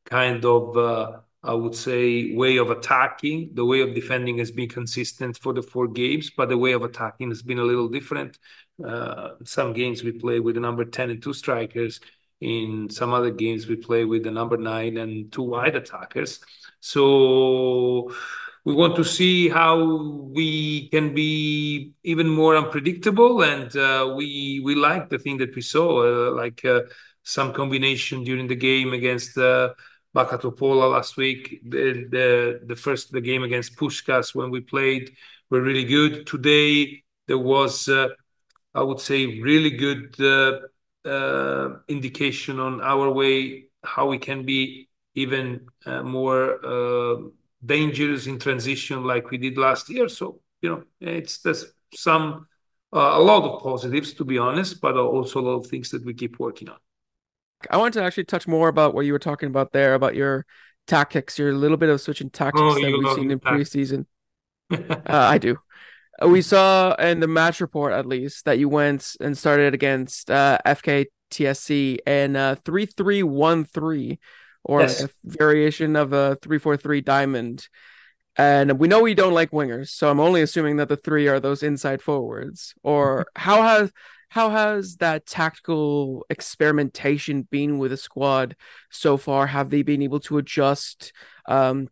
kind 0.06 0.46
of. 0.46 1.24
I 1.44 1.54
would 1.54 1.76
say 1.76 2.34
way 2.34 2.58
of 2.58 2.72
attacking. 2.72 3.52
The 3.54 3.64
way 3.64 3.80
of 3.80 3.94
defending 3.96 4.40
has 4.40 4.52
been 4.52 4.68
consistent 4.68 5.38
for 5.38 5.54
the 5.54 5.62
four 5.62 5.88
games, 5.88 6.30
but 6.36 6.50
the 6.50 6.58
way 6.58 6.74
of 6.74 6.84
attacking 6.84 7.30
has 7.30 7.42
been 7.42 7.60
a 7.60 7.64
little 7.64 7.88
different. 7.88 8.38
Uh, 8.84 9.30
some 9.43 9.73
games 9.73 10.03
we 10.03 10.11
play 10.11 10.39
with 10.39 10.55
the 10.55 10.61
number 10.61 10.86
10 10.86 11.09
and 11.09 11.21
two 11.21 11.34
strikers. 11.34 11.99
In 12.39 12.89
some 12.91 13.13
other 13.13 13.32
games, 13.32 13.67
we 13.67 13.75
play 13.75 14.05
with 14.05 14.23
the 14.23 14.32
number 14.32 14.57
nine 14.57 14.97
and 14.97 15.32
two 15.32 15.41
wide 15.41 15.75
attackers. 15.75 16.39
So 16.80 18.11
we 18.63 18.75
want 18.75 18.95
to 18.97 19.03
see 19.03 19.49
how 19.49 20.30
we 20.36 20.89
can 20.89 21.15
be 21.15 21.93
even 22.03 22.30
more 22.30 22.55
unpredictable. 22.55 23.41
And 23.41 23.75
uh, 23.75 24.13
we 24.15 24.61
we 24.63 24.75
like 24.75 25.09
the 25.09 25.17
thing 25.17 25.38
that 25.38 25.55
we 25.55 25.61
saw, 25.61 26.30
uh, 26.30 26.32
like 26.32 26.63
some 27.23 27.53
combination 27.53 28.23
during 28.23 28.47
the 28.47 28.55
game 28.55 28.93
against 28.93 29.38
uh, 29.38 29.73
Backa 30.15 30.39
Topola 30.39 30.91
last 30.91 31.17
week. 31.17 31.61
The, 31.67 32.05
the 32.09 32.61
the 32.65 32.75
first 32.75 33.11
the 33.11 33.21
game 33.21 33.43
against 33.43 33.75
Puskas 33.75 34.34
when 34.34 34.49
we 34.49 34.61
played 34.61 35.11
were 35.49 35.61
really 35.61 35.84
good. 35.84 36.25
Today 36.25 37.03
there 37.28 37.38
was 37.38 37.89
uh, 37.89 38.09
I 38.78 38.84
would 38.84 38.99
say, 38.99 39.39
really 39.41 39.71
good 39.71 40.15
uh, 40.21 40.59
uh, 41.07 41.80
indication 41.88 42.59
on 42.59 42.82
our 42.82 43.11
way, 43.11 43.65
how 43.84 44.07
we 44.09 44.19
can 44.19 44.45
be 44.45 44.89
even 45.15 45.67
more 46.03 46.41
dangerous 47.65 48.28
in 48.28 48.38
transition 48.39 49.03
like 49.03 49.32
we 49.32 49.38
did 49.38 49.57
last 49.57 49.89
year. 49.89 50.07
So, 50.09 50.41
you 50.61 50.69
know, 50.69 50.84
it's 51.01 51.39
there's 51.39 51.65
some 51.95 52.47
a 52.93 53.19
lot 53.19 53.43
of 53.43 53.61
positives 53.63 54.13
to 54.13 54.25
be 54.25 54.38
honest, 54.38 54.80
but 54.80 54.95
also 54.95 55.39
a 55.39 55.45
lot 55.49 55.55
of 55.57 55.67
things 55.67 55.89
that 55.89 56.05
we 56.05 56.13
keep 56.13 56.39
working 56.39 56.69
on. 56.69 56.78
I 57.71 57.78
want 57.78 57.93
to 57.95 58.03
actually 58.03 58.25
touch 58.25 58.47
more 58.47 58.69
about 58.69 58.93
what 58.93 59.05
you 59.05 59.13
were 59.13 59.19
talking 59.19 59.49
about 59.49 59.71
there 59.71 59.95
about 59.95 60.15
your 60.15 60.45
tactics, 60.86 61.39
your 61.39 61.53
little 61.53 61.78
bit 61.78 61.89
of 61.89 61.99
switching 61.99 62.30
tactics 62.30 62.61
Oh, 62.61 62.80
that 62.80 62.91
we've 62.97 63.09
seen 63.11 63.32
in 63.32 63.39
tactics. 63.39 63.71
preseason. 63.71 64.05
uh, 64.71 64.97
I 65.07 65.38
do. 65.38 65.57
Uh, 66.22 66.28
We 66.28 66.41
saw 66.41 66.93
in 66.95 67.20
the 67.20 67.28
match 67.28 67.61
report, 67.61 67.93
at 67.93 68.05
least, 68.05 68.45
that 68.45 68.59
you 68.59 68.70
went 68.70 69.15
and 69.20 69.38
started 69.38 69.74
against 69.74 70.32
uh, 70.32 70.57
FKTSC 70.65 71.99
and 72.05 72.38
uh, 72.38 72.55
three 72.65 72.86
three 72.86 73.24
one 73.24 73.65
three, 73.65 74.20
or 74.63 74.82
Yes. 74.82 75.03
a 75.03 75.09
variation 75.24 75.95
of 75.95 76.13
a 76.13 76.38
three 76.41 76.59
four 76.59 76.78
three 76.78 77.01
diamond. 77.01 77.68
And 78.39 78.78
we 78.78 78.88
know 78.88 79.01
we 79.01 79.15
don't 79.15 79.34
like 79.34 79.49
wingers, 79.49 79.89
so 79.89 80.11
I'm 80.11 80.20
only 80.20 80.43
assuming 80.43 80.76
that 80.78 80.89
the 80.89 80.95
three 80.97 81.28
are 81.28 81.39
those 81.39 81.63
inside 81.63 82.01
forwards. 82.03 82.76
Or 82.84 83.26
how 83.36 83.63
has 83.63 83.91
how 84.30 84.49
has 84.49 84.97
that 84.97 85.26
tactical 85.26 86.26
experimentation 86.30 87.47
been 87.49 87.80
with 87.80 87.91
the 87.91 87.97
squad 87.97 88.55
so 88.91 89.18
far? 89.18 89.47
Have 89.47 89.70
they 89.70 89.82
been 89.82 90.01
able 90.03 90.20
to 90.22 90.38
adjust 90.38 91.13
um, 91.47 91.89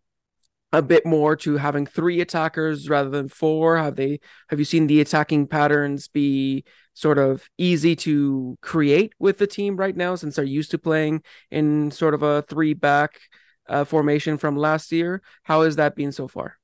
a 0.75 0.81
bit 0.81 1.05
more 1.05 1.35
to 1.37 1.57
having 1.57 1.85
three 1.85 2.19
attackers 2.21 2.89
rather 2.89 3.09
than 3.09 3.29
four? 3.29 3.77
Have 3.77 3.95
they 3.95 4.19
have 4.49 4.59
you 4.59 4.65
seen 4.65 4.87
the 4.87 5.01
attacking 5.01 5.47
patterns 5.47 6.07
be 6.07 6.65
sort 6.93 7.17
of 7.17 7.49
easy 7.57 7.95
to 7.95 8.57
create 8.61 9.13
with 9.19 9.37
the 9.37 9.47
team 9.47 9.77
right 9.77 9.95
now 9.95 10.15
since 10.15 10.35
they're 10.35 10.45
used 10.45 10.71
to 10.71 10.77
playing 10.77 11.23
in 11.49 11.91
sort 11.91 12.13
of 12.13 12.23
a 12.23 12.41
three 12.43 12.73
back 12.73 13.19
uh, 13.67 13.85
formation 13.85 14.37
from 14.37 14.57
last 14.57 14.91
year? 14.91 15.21
How 15.43 15.63
has 15.63 15.77
that 15.77 15.95
been 15.95 16.11
so 16.11 16.27
far? 16.27 16.57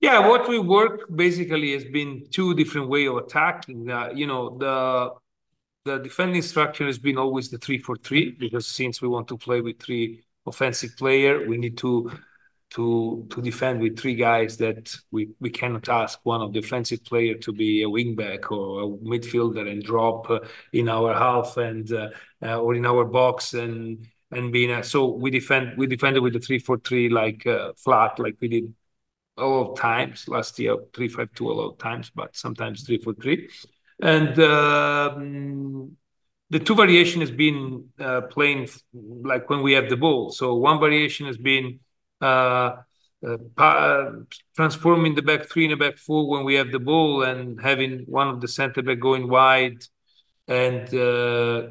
Yeah, 0.00 0.26
what 0.26 0.48
we 0.48 0.58
work 0.58 1.14
basically 1.14 1.72
has 1.72 1.84
been 1.84 2.26
two 2.30 2.54
different 2.54 2.88
way 2.88 3.06
of 3.06 3.16
attacking. 3.16 3.90
Uh, 3.90 4.10
you 4.14 4.26
know, 4.26 4.56
the 4.58 5.10
the 5.84 5.98
defending 5.98 6.42
structure 6.42 6.84
has 6.84 6.98
been 6.98 7.16
always 7.16 7.48
the 7.48 7.58
three 7.58 7.78
for 7.78 7.96
three 7.96 8.36
because 8.38 8.66
since 8.66 9.00
we 9.00 9.08
want 9.08 9.28
to 9.28 9.38
play 9.38 9.62
with 9.62 9.80
three 9.80 10.22
offensive 10.46 10.96
player, 10.96 11.46
we 11.48 11.56
need 11.56 11.78
to 11.78 12.10
to 12.70 13.26
to 13.30 13.42
defend 13.42 13.80
with 13.80 13.98
three 13.98 14.14
guys 14.14 14.56
that 14.58 14.94
we 15.10 15.30
we 15.40 15.50
cannot 15.50 15.88
ask 15.88 16.18
one 16.24 16.40
of 16.40 16.52
the 16.52 16.58
offensive 16.60 17.04
player 17.04 17.34
to 17.34 17.52
be 17.52 17.82
a 17.82 17.86
wingback 17.86 18.50
or 18.50 18.82
a 18.82 18.86
midfielder 18.98 19.70
and 19.70 19.82
drop 19.82 20.30
uh, 20.30 20.40
in 20.72 20.88
our 20.88 21.14
half 21.14 21.56
and 21.56 21.92
uh, 21.92 22.08
uh, 22.42 22.60
or 22.60 22.74
in 22.74 22.86
our 22.86 23.04
box 23.04 23.54
and 23.54 24.06
and 24.30 24.52
being 24.52 24.70
a, 24.70 24.84
so 24.84 25.06
we 25.08 25.30
defend 25.30 25.76
we 25.76 25.86
defended 25.86 26.22
with 26.22 26.32
the 26.32 26.38
three 26.40 26.58
four 26.58 26.78
three 26.78 27.08
like 27.08 27.46
uh, 27.46 27.72
flat 27.76 28.18
like 28.18 28.36
we 28.40 28.48
did 28.48 28.74
a 29.40 29.46
lot 29.46 29.70
of 29.70 29.78
times 29.78 30.28
last 30.28 30.58
year, 30.58 30.76
three 30.94 31.08
five 31.08 31.32
two 31.34 31.50
a 31.50 31.52
lot 31.52 31.70
of 31.70 31.78
times, 31.78 32.10
but 32.14 32.36
sometimes 32.36 32.82
three 32.82 32.98
four 32.98 33.14
three. 33.14 33.48
And 34.02 34.38
um, 34.38 35.96
the 36.50 36.58
two 36.58 36.74
variation 36.74 37.20
has 37.20 37.30
been 37.30 37.88
uh, 37.98 38.22
playing 38.22 38.68
like 38.92 39.48
when 39.50 39.62
we 39.62 39.72
have 39.72 39.88
the 39.88 39.96
ball. 39.96 40.30
So 40.30 40.54
one 40.54 40.80
variation 40.80 41.26
has 41.26 41.38
been 41.38 41.80
Uh, 42.20 42.76
uh, 43.26 43.36
uh, 43.58 44.12
transforming 44.56 45.14
the 45.14 45.20
back 45.20 45.46
three 45.46 45.64
and 45.66 45.72
the 45.72 45.76
back 45.76 45.98
four 45.98 46.26
when 46.26 46.42
we 46.42 46.54
have 46.54 46.72
the 46.72 46.78
ball 46.78 47.22
and 47.22 47.60
having 47.60 48.00
one 48.06 48.28
of 48.28 48.40
the 48.40 48.48
center 48.48 48.80
back 48.80 48.98
going 48.98 49.28
wide 49.28 49.76
and 50.48 50.94
uh, 50.94 51.66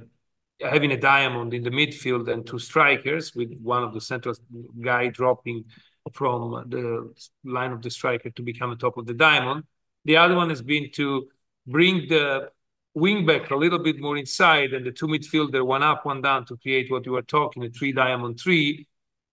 having 0.61 0.91
a 0.91 0.97
diamond 0.97 1.53
in 1.55 1.63
the 1.63 1.71
midfield 1.71 2.31
and 2.31 2.45
two 2.45 2.59
strikers 2.59 3.33
with 3.33 3.51
one 3.61 3.83
of 3.83 3.93
the 3.95 4.01
central 4.01 4.35
guy 4.79 5.07
dropping 5.07 5.65
from 6.13 6.65
the 6.69 7.11
line 7.43 7.71
of 7.71 7.81
the 7.81 7.89
striker 7.89 8.29
to 8.29 8.43
become 8.43 8.69
the 8.69 8.75
top 8.75 8.97
of 8.97 9.07
the 9.07 9.13
diamond. 9.13 9.63
The 10.05 10.17
other 10.17 10.35
one 10.35 10.49
has 10.49 10.61
been 10.61 10.91
to 10.93 11.29
bring 11.65 12.07
the 12.09 12.51
wing 12.93 13.25
back 13.25 13.49
a 13.49 13.55
little 13.55 13.79
bit 13.79 13.99
more 13.99 14.17
inside 14.17 14.73
and 14.73 14.85
the 14.85 14.91
two 14.91 15.07
midfielder, 15.07 15.65
one 15.65 15.83
up, 15.83 16.05
one 16.05 16.21
down 16.21 16.45
to 16.45 16.57
create 16.57 16.91
what 16.91 17.05
you 17.05 17.13
were 17.13 17.21
talking, 17.21 17.63
a 17.63 17.69
three 17.69 17.91
diamond 17.91 18.39
three, 18.39 18.87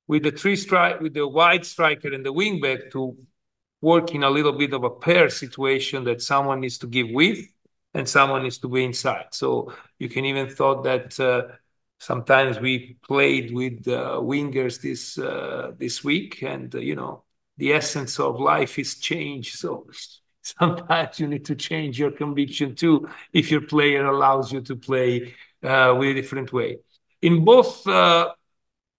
with 0.08 0.22
the 0.22 0.30
three 0.30 0.56
strike 0.56 1.00
with 1.00 1.14
the 1.14 1.26
wide 1.26 1.66
striker 1.66 2.12
and 2.12 2.24
the 2.24 2.32
wing 2.32 2.60
back 2.60 2.90
to 2.92 3.16
work 3.80 4.14
in 4.14 4.22
a 4.22 4.30
little 4.30 4.52
bit 4.52 4.72
of 4.72 4.84
a 4.84 4.90
pair 4.90 5.28
situation 5.28 6.04
that 6.04 6.22
someone 6.22 6.60
needs 6.60 6.78
to 6.78 6.86
give 6.86 7.08
width 7.10 7.46
and 7.94 8.08
someone 8.08 8.42
needs 8.42 8.58
to 8.58 8.68
be 8.68 8.84
inside. 8.84 9.26
So 9.32 9.72
you 9.98 10.08
can 10.08 10.24
even 10.24 10.48
thought 10.48 10.84
that 10.84 11.18
uh, 11.18 11.54
sometimes 11.98 12.60
we 12.60 12.96
played 13.06 13.54
with 13.54 13.88
uh, 13.88 14.20
wingers 14.22 14.80
this 14.80 15.18
uh, 15.18 15.72
this 15.78 16.04
week, 16.04 16.42
and 16.42 16.74
uh, 16.74 16.78
you 16.78 16.94
know 16.94 17.24
the 17.56 17.72
essence 17.72 18.20
of 18.20 18.38
life 18.38 18.78
is 18.78 18.98
change. 18.98 19.54
So 19.54 19.86
sometimes 20.42 21.18
you 21.20 21.26
need 21.28 21.44
to 21.46 21.54
change 21.54 21.98
your 21.98 22.10
conviction 22.10 22.74
too 22.74 23.08
if 23.32 23.50
your 23.50 23.62
player 23.62 24.06
allows 24.06 24.52
you 24.52 24.60
to 24.62 24.76
play 24.76 25.34
uh, 25.62 25.94
with 25.98 26.10
a 26.10 26.14
different 26.14 26.52
way. 26.52 26.78
In 27.22 27.44
both 27.44 27.86
uh, 27.86 28.32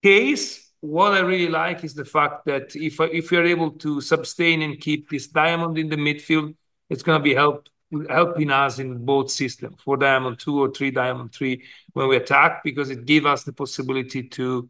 case, 0.02 0.67
what 0.82 1.14
I 1.14 1.20
really 1.20 1.50
like 1.50 1.84
is 1.84 1.94
the 1.94 2.06
fact 2.06 2.46
that 2.46 2.76
if 2.76 3.00
if 3.00 3.32
you're 3.32 3.46
able 3.46 3.72
to 3.72 4.02
sustain 4.02 4.62
and 4.62 4.80
keep 4.80 5.10
this 5.10 5.28
diamond 5.28 5.78
in 5.78 5.90
the 5.90 5.96
midfield, 5.96 6.56
it's 6.90 7.04
going 7.04 7.20
to 7.20 7.24
be 7.24 7.34
help 7.34 7.68
helping 8.10 8.52
us 8.52 8.80
in 8.80 9.06
both 9.06 9.32
system 9.32 9.76
for 9.84 9.96
diamond 9.96 10.38
two 10.40 10.62
or 10.62 10.70
three 10.70 10.92
diamond 10.92 11.32
three 11.34 11.64
when 11.94 12.08
we 12.10 12.18
attack, 12.18 12.64
because 12.64 12.90
it 12.90 13.06
gives 13.06 13.26
us 13.26 13.44
the 13.44 13.54
possibility 13.54 14.24
to 14.24 14.70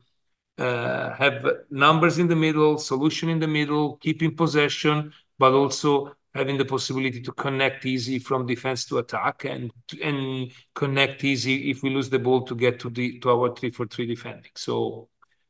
uh, 0.57 1.13
have 1.15 1.45
numbers 1.69 2.19
in 2.19 2.27
the 2.27 2.35
middle, 2.35 2.77
solution 2.77 3.29
in 3.29 3.39
the 3.39 3.47
middle, 3.47 3.97
keeping 3.97 4.35
possession, 4.35 5.13
but 5.37 5.53
also 5.53 6.13
having 6.33 6.57
the 6.57 6.65
possibility 6.65 7.19
to 7.21 7.31
connect 7.31 7.85
easy 7.85 8.19
from 8.19 8.45
defense 8.45 8.85
to 8.85 8.99
attack 8.99 9.45
and 9.45 9.71
and 10.03 10.51
connect 10.75 11.23
easy 11.23 11.71
if 11.71 11.81
we 11.81 11.89
lose 11.89 12.09
the 12.09 12.19
ball 12.19 12.41
to 12.43 12.55
get 12.55 12.79
to 12.79 12.89
the 12.89 13.19
to 13.19 13.29
our 13.31 13.55
three 13.55 13.71
for 13.71 13.87
three 13.87 14.05
defending. 14.05 14.51
So, 14.55 15.09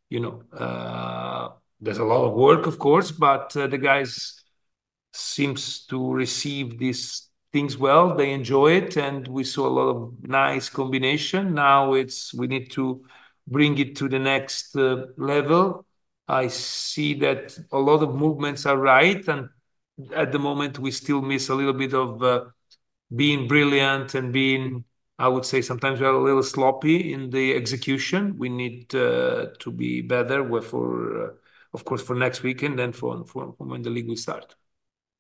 you 0.10 0.20
know, 0.20 0.44
uh, 0.54 1.50
there's 1.80 1.98
a 2.00 2.04
lot 2.04 2.26
of 2.26 2.34
work, 2.34 2.66
of 2.66 2.80
course, 2.80 3.12
but 3.12 3.56
uh, 3.56 3.68
the 3.68 3.78
guys 3.78 4.44
seems 5.14 5.86
to 5.88 6.14
receive 6.14 6.80
these 6.80 7.30
things 7.52 7.78
well. 7.78 8.16
They 8.16 8.32
enjoy 8.32 8.74
it, 8.74 8.98
and 8.98 9.28
we 9.28 9.44
saw 9.44 9.68
a 9.68 9.70
lot 9.70 9.90
of 9.90 10.14
nice 10.24 10.70
combination. 10.70 11.54
Now 11.54 11.94
it's 11.94 12.34
we 12.34 12.48
need 12.48 12.72
to 12.72 13.04
bring 13.48 13.78
it 13.78 13.96
to 13.98 14.10
the 14.10 14.20
next 14.20 14.76
uh, 14.76 15.08
level. 15.18 15.86
I 16.28 16.48
see 16.50 17.14
that 17.20 17.58
a 17.72 17.78
lot 17.78 18.04
of 18.04 18.16
movements 18.16 18.66
are 18.66 18.78
right, 18.78 19.26
and 19.28 19.50
at 20.14 20.32
the 20.32 20.40
moment 20.40 20.80
we 20.80 20.92
still 20.92 21.22
miss 21.22 21.50
a 21.50 21.56
little 21.56 21.74
bit 21.74 21.94
of 21.94 22.52
being 23.16 23.48
brilliant 23.48 24.16
and 24.16 24.34
being. 24.34 24.84
I 25.20 25.28
would 25.28 25.46
say 25.46 25.62
sometimes 25.62 26.00
we 26.00 26.06
are 26.06 26.14
a 26.14 26.24
little 26.24 26.44
sloppy 26.44 27.14
in 27.14 27.30
the 27.30 27.56
execution. 27.56 28.38
We 28.38 28.50
need 28.50 28.94
uh, 28.94 29.48
to 29.60 29.72
be 29.72 30.02
better 30.02 30.62
for, 30.62 31.24
uh, 31.24 31.30
of 31.74 31.86
course, 31.86 32.04
for 32.04 32.16
next 32.16 32.44
weekend 32.44 32.80
and 32.80 32.96
for, 32.96 33.16
when 33.58 33.82
the 33.82 33.90
league 33.90 34.08
will 34.08 34.16
start. 34.16 34.56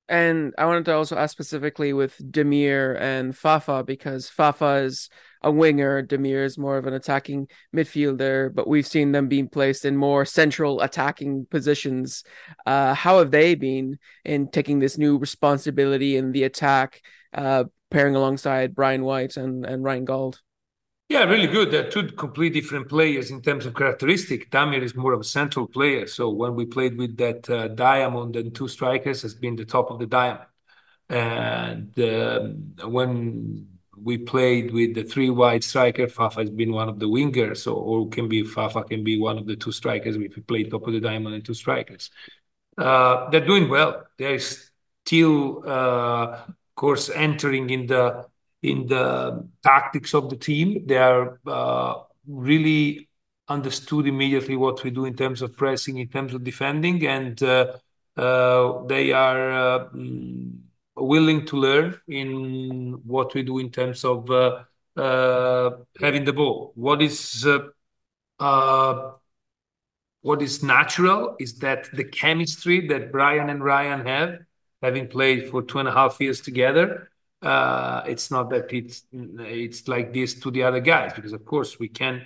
And 0.09 0.53
I 0.57 0.65
wanted 0.65 0.85
to 0.85 0.95
also 0.95 1.17
ask 1.17 1.33
specifically 1.33 1.91
with 1.93 2.17
Damir 2.31 2.97
and 2.99 3.35
Fafa 3.35 3.83
because 3.83 4.29
Fafa 4.29 4.83
is 4.85 5.09
a 5.41 5.51
winger, 5.51 6.01
Damir 6.01 6.45
is 6.45 6.57
more 6.57 6.77
of 6.77 6.87
an 6.87 6.93
attacking 6.93 7.47
midfielder, 7.75 8.53
but 8.53 8.67
we've 8.67 8.87
seen 8.87 9.11
them 9.11 9.27
being 9.27 9.49
placed 9.49 9.83
in 9.83 9.97
more 9.97 10.23
central 10.23 10.79
attacking 10.81 11.45
positions. 11.49 12.23
Uh, 12.65 12.93
how 12.93 13.19
have 13.19 13.31
they 13.31 13.55
been 13.55 13.99
in 14.23 14.49
taking 14.49 14.79
this 14.79 14.97
new 14.97 15.17
responsibility 15.17 16.15
in 16.15 16.31
the 16.31 16.43
attack, 16.43 17.01
uh, 17.33 17.65
pairing 17.89 18.15
alongside 18.15 18.75
Brian 18.75 19.03
White 19.03 19.37
and, 19.37 19.65
and 19.65 19.83
Ryan 19.83 20.05
Gauld? 20.05 20.39
Yeah, 21.09 21.23
really 21.23 21.47
good. 21.47 21.71
They're 21.71 21.89
two 21.89 22.07
completely 22.11 22.59
different 22.59 22.89
players 22.89 23.31
in 23.31 23.41
terms 23.41 23.65
of 23.65 23.73
characteristic. 23.73 24.51
Damir 24.51 24.81
is 24.81 24.93
more 24.93 25.13
of 25.13 25.21
a 25.21 25.23
central 25.23 25.65
player. 25.65 26.05
So 26.05 26.29
when 26.29 26.53
we 26.53 26.65
played 26.65 26.97
with 26.97 27.15
that 27.17 27.49
uh, 27.49 27.69
diamond 27.69 28.35
and 28.35 28.53
two 28.53 28.67
strikers, 28.67 29.21
has 29.21 29.33
been 29.33 29.55
the 29.55 29.63
top 29.63 29.89
of 29.89 29.99
the 29.99 30.05
diamond. 30.05 30.47
And 31.09 31.97
um, 31.99 32.91
when 32.91 33.67
we 33.95 34.17
played 34.17 34.73
with 34.73 34.95
the 34.95 35.03
three 35.03 35.29
wide 35.29 35.63
striker, 35.63 36.09
Fafa 36.09 36.41
has 36.41 36.49
been 36.49 36.73
one 36.73 36.89
of 36.89 36.99
the 36.99 37.07
wingers, 37.07 37.59
so 37.59 37.75
or 37.75 38.09
can 38.09 38.27
be 38.27 38.43
Fafa 38.43 38.83
can 38.83 39.03
be 39.03 39.17
one 39.17 39.37
of 39.37 39.47
the 39.47 39.55
two 39.55 39.71
strikers 39.71 40.17
if 40.17 40.35
we 40.35 40.41
play 40.41 40.63
top 40.65 40.85
of 40.87 40.93
the 40.93 40.99
diamond 40.99 41.35
and 41.35 41.45
two 41.45 41.53
strikers. 41.53 42.11
Uh, 42.77 43.29
they're 43.29 43.45
doing 43.45 43.69
well. 43.69 44.05
They're 44.17 44.39
still, 44.39 45.63
uh, 45.67 46.41
course, 46.77 47.09
entering 47.09 47.69
in 47.69 47.87
the 47.87 48.25
in 48.63 48.87
the 48.87 49.47
tactics 49.63 50.13
of 50.13 50.29
the 50.29 50.37
team. 50.37 50.87
They 50.87 50.97
are 50.97 51.39
uh, 51.45 51.95
really 52.27 53.09
understood 53.49 54.07
immediately 54.07 54.55
what 54.55 54.83
we 54.83 54.91
do 54.91 55.05
in 55.05 55.15
terms 55.15 55.41
of 55.41 55.55
pressing, 55.57 55.97
in 55.97 56.07
terms 56.07 56.33
of 56.33 56.43
defending, 56.43 57.05
and 57.05 57.41
uh, 57.43 57.73
uh, 58.15 58.85
they 58.85 59.11
are 59.11 59.51
uh, 59.51 59.89
mm, 59.89 60.57
willing 60.95 61.45
to 61.47 61.57
learn 61.57 61.99
in 62.07 62.99
what 63.05 63.33
we 63.33 63.43
do 63.43 63.59
in 63.59 63.69
terms 63.69 64.03
of 64.03 64.29
uh, 64.31 64.63
uh, 64.95 65.69
having 65.99 66.25
the 66.25 66.33
ball. 66.33 66.71
What 66.75 67.01
is 67.01 67.45
what 70.21 70.41
is 70.41 70.61
natural 70.61 71.35
is 71.39 71.59
that 71.59 71.89
the 71.93 72.03
chemistry 72.03 72.87
that 72.87 73.11
Brian 73.13 73.49
and 73.49 73.63
Ryan 73.63 74.05
have, 74.05 74.39
having 74.81 75.07
played 75.07 75.49
for 75.49 75.61
two 75.61 75.79
and 75.79 75.87
a 75.87 75.91
half 75.91 76.19
years 76.19 76.41
together, 76.41 77.09
uh, 77.41 78.03
it's 78.07 78.31
not 78.31 78.49
that 78.49 78.71
it's 78.73 79.03
it's 79.13 79.87
like 79.87 80.13
this 80.13 80.39
to 80.39 80.51
the 80.51 80.63
other 80.63 80.79
guys 80.79 81.13
because 81.13 81.33
of 81.33 81.45
course 81.45 81.79
we 81.79 81.87
can 81.87 82.25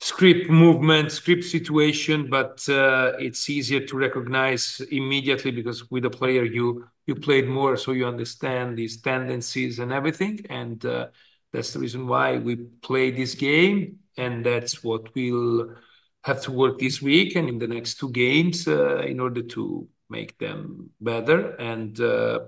script 0.00 0.50
movement, 0.50 1.10
script 1.10 1.44
situation, 1.44 2.28
but 2.28 2.66
uh, 2.68 3.12
it's 3.18 3.48
easier 3.48 3.80
to 3.80 3.96
recognize 3.96 4.80
immediately 4.90 5.50
because 5.50 5.90
with 5.90 6.04
a 6.04 6.10
player 6.10 6.44
you 6.44 6.86
you 7.06 7.14
played 7.14 7.48
more, 7.48 7.76
so 7.76 7.92
you 7.92 8.06
understand 8.06 8.76
these 8.76 9.00
tendencies 9.00 9.78
and 9.78 9.92
everything, 9.92 10.44
and 10.50 10.84
uh, 10.84 11.06
that's 11.52 11.72
the 11.72 11.78
reason 11.78 12.06
why 12.06 12.36
we 12.36 12.56
play 12.82 13.10
this 13.10 13.34
game, 13.34 14.00
and 14.16 14.44
that's 14.44 14.82
what 14.82 15.14
we'll 15.14 15.74
have 16.24 16.42
to 16.42 16.50
work 16.50 16.78
this 16.78 17.00
week 17.00 17.36
and 17.36 17.48
in 17.48 17.58
the 17.58 17.68
next 17.68 17.98
two 17.98 18.10
games 18.10 18.66
in 18.66 19.20
order 19.20 19.42
to 19.42 19.88
make 20.08 20.38
them 20.38 20.90
better. 21.00 21.56
And 21.56 21.98
uh, 22.00 22.40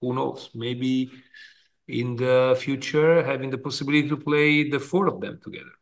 who 0.00 0.14
knows, 0.14 0.50
maybe 0.54 1.10
in 1.86 2.16
the 2.16 2.56
future 2.60 3.24
having 3.24 3.50
the 3.50 3.58
possibility 3.58 4.08
to 4.08 4.16
play 4.16 4.68
the 4.68 4.78
four 4.80 5.06
of 5.06 5.20
them 5.20 5.40
together. 5.42 5.77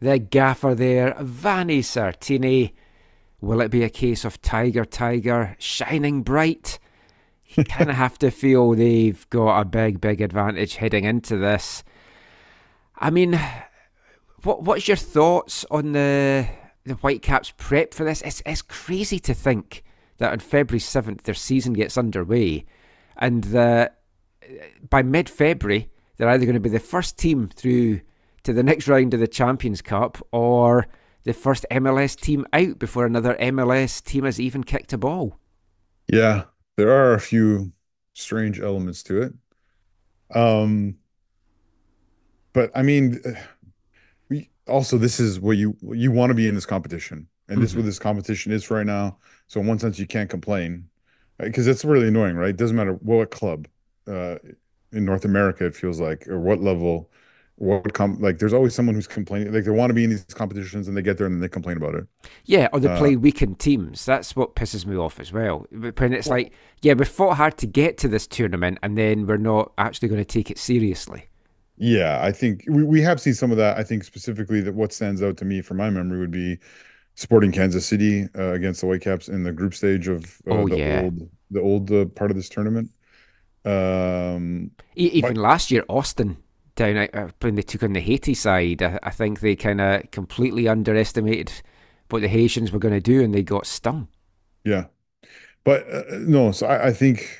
The 0.00 0.18
gaffer 0.18 0.74
there, 0.74 1.16
Vanni 1.20 1.80
Sartini. 1.80 2.72
Will 3.40 3.60
it 3.60 3.70
be 3.70 3.82
a 3.82 3.90
case 3.90 4.24
of 4.24 4.40
Tiger 4.42 4.84
Tiger 4.84 5.56
shining 5.58 6.22
bright? 6.22 6.78
You 7.46 7.64
kind 7.68 7.90
of 7.90 7.96
have 7.96 8.18
to 8.18 8.30
feel 8.30 8.72
they've 8.72 9.28
got 9.30 9.60
a 9.60 9.64
big, 9.64 10.00
big 10.00 10.20
advantage 10.20 10.76
heading 10.76 11.04
into 11.04 11.36
this. 11.36 11.82
I 12.96 13.10
mean, 13.10 13.40
what 14.42 14.62
what's 14.62 14.86
your 14.86 14.96
thoughts 14.96 15.64
on 15.70 15.92
the 15.92 16.48
the 16.84 16.94
Whitecaps 16.94 17.52
prep 17.56 17.92
for 17.92 18.04
this? 18.04 18.22
It's 18.22 18.42
it's 18.46 18.62
crazy 18.62 19.18
to 19.20 19.34
think 19.34 19.82
that 20.18 20.32
on 20.32 20.38
February 20.38 20.80
seventh 20.80 21.24
their 21.24 21.34
season 21.34 21.72
gets 21.72 21.98
underway, 21.98 22.66
and 23.16 23.44
that 23.44 24.00
uh, 24.44 24.54
by 24.88 25.02
mid 25.02 25.28
February 25.28 25.90
they're 26.16 26.28
either 26.28 26.44
going 26.44 26.54
to 26.54 26.60
be 26.60 26.68
the 26.68 26.80
first 26.80 27.18
team 27.18 27.48
through 27.48 28.00
to 28.48 28.54
the 28.54 28.62
next 28.62 28.88
round 28.88 29.12
of 29.12 29.20
the 29.20 29.28
Champions 29.28 29.82
Cup 29.82 30.26
or 30.32 30.86
the 31.24 31.34
first 31.34 31.66
MLS 31.70 32.18
team 32.18 32.46
out 32.54 32.78
before 32.78 33.04
another 33.04 33.36
MLS 33.38 34.02
team 34.02 34.24
has 34.24 34.40
even 34.40 34.64
kicked 34.64 34.94
a 34.94 34.96
ball. 34.96 35.38
Yeah, 36.10 36.44
there 36.76 36.90
are 36.90 37.12
a 37.12 37.20
few 37.20 37.72
strange 38.14 38.58
elements 38.58 39.02
to 39.02 39.20
it. 39.20 39.34
Um, 40.34 40.96
but 42.54 42.70
I 42.74 42.80
mean, 42.80 43.20
we 44.30 44.48
also 44.66 44.96
this 44.96 45.20
is 45.20 45.38
what 45.38 45.58
you 45.58 45.76
you 45.82 46.10
want 46.10 46.30
to 46.30 46.34
be 46.34 46.48
in 46.48 46.54
this 46.54 46.64
competition, 46.64 47.28
and 47.50 47.60
this 47.60 47.72
is 47.72 47.76
what 47.76 47.84
this 47.84 47.98
competition 47.98 48.50
is 48.50 48.70
right 48.70 48.86
now. 48.86 49.18
So 49.48 49.60
in 49.60 49.66
one 49.66 49.78
sense, 49.78 49.98
you 49.98 50.06
can't 50.06 50.30
complain 50.30 50.88
because 51.36 51.66
it's 51.66 51.84
really 51.84 52.08
annoying, 52.08 52.36
right? 52.36 52.48
It 52.48 52.56
doesn't 52.56 52.76
matter 52.76 52.94
what 52.94 53.30
club 53.30 53.68
uh, 54.06 54.36
in 54.90 55.04
North 55.04 55.26
America 55.26 55.66
it 55.66 55.76
feels 55.76 56.00
like, 56.00 56.26
or 56.26 56.40
what 56.40 56.62
level, 56.62 57.10
what 57.58 57.92
com 57.94 58.20
like. 58.20 58.38
There's 58.38 58.52
always 58.52 58.74
someone 58.74 58.94
who's 58.94 59.06
complaining, 59.06 59.52
like 59.52 59.64
they 59.64 59.70
want 59.70 59.90
to 59.90 59.94
be 59.94 60.04
in 60.04 60.10
these 60.10 60.24
competitions, 60.24 60.88
and 60.88 60.96
they 60.96 61.02
get 61.02 61.18
there 61.18 61.26
and 61.26 61.34
then 61.36 61.40
they 61.40 61.48
complain 61.48 61.76
about 61.76 61.94
it. 61.94 62.06
Yeah, 62.44 62.68
or 62.72 62.80
they 62.80 62.88
Uh, 62.88 62.98
play 62.98 63.16
weakened 63.16 63.58
teams. 63.58 64.04
That's 64.04 64.34
what 64.36 64.54
pisses 64.54 64.86
me 64.86 64.96
off 64.96 65.20
as 65.20 65.32
well. 65.32 65.66
When 65.70 66.12
it's 66.12 66.28
like, 66.28 66.52
yeah, 66.82 66.94
we 66.94 67.04
fought 67.04 67.36
hard 67.36 67.56
to 67.58 67.66
get 67.66 67.98
to 67.98 68.08
this 68.08 68.26
tournament, 68.26 68.78
and 68.82 68.96
then 68.96 69.26
we're 69.26 69.36
not 69.36 69.72
actually 69.78 70.08
going 70.08 70.20
to 70.20 70.24
take 70.24 70.50
it 70.50 70.58
seriously. 70.58 71.28
Yeah, 71.76 72.20
I 72.22 72.32
think 72.32 72.64
we, 72.68 72.82
we 72.82 73.00
have 73.02 73.20
seen 73.20 73.34
some 73.34 73.50
of 73.52 73.56
that. 73.58 73.76
I 73.78 73.84
think 73.84 74.04
specifically 74.04 74.60
that 74.62 74.74
what 74.74 74.92
stands 74.92 75.22
out 75.22 75.36
to 75.38 75.44
me 75.44 75.60
from 75.62 75.76
my 75.76 75.90
memory 75.90 76.18
would 76.18 76.30
be 76.32 76.58
Sporting 77.14 77.52
Kansas 77.52 77.86
City 77.86 78.28
uh, 78.36 78.52
against 78.52 78.80
the 78.80 78.86
Whitecaps 78.86 79.28
in 79.28 79.44
the 79.44 79.52
group 79.52 79.74
stage 79.74 80.08
of 80.08 80.40
uh, 80.50 80.54
Oh, 80.54 80.68
the 80.68 80.76
yeah. 80.78 81.02
old 81.04 81.30
the 81.50 81.60
old 81.60 81.90
uh, 81.92 82.04
part 82.06 82.30
of 82.30 82.36
this 82.36 82.48
tournament. 82.48 82.90
Um, 83.64 84.70
even 84.94 85.36
last 85.36 85.70
year, 85.70 85.84
Austin 85.88 86.36
down 86.78 86.96
out- 86.96 87.14
uh, 87.14 87.28
when 87.40 87.56
they 87.56 87.62
took 87.62 87.82
on 87.82 87.92
the 87.92 88.00
Haiti 88.00 88.34
side, 88.34 88.82
I, 88.82 88.98
I 89.02 89.10
think 89.10 89.40
they 89.40 89.56
kind 89.56 89.80
of 89.80 90.10
completely 90.12 90.68
underestimated 90.68 91.52
what 92.08 92.22
the 92.22 92.28
Haitians 92.28 92.72
were 92.72 92.78
going 92.78 92.94
to 92.94 93.00
do, 93.00 93.22
and 93.22 93.34
they 93.34 93.42
got 93.42 93.66
stung. 93.66 94.08
Yeah, 94.64 94.86
but 95.64 95.86
uh, 95.92 96.04
no. 96.20 96.52
So 96.52 96.66
I, 96.66 96.86
I 96.86 96.92
think 96.92 97.38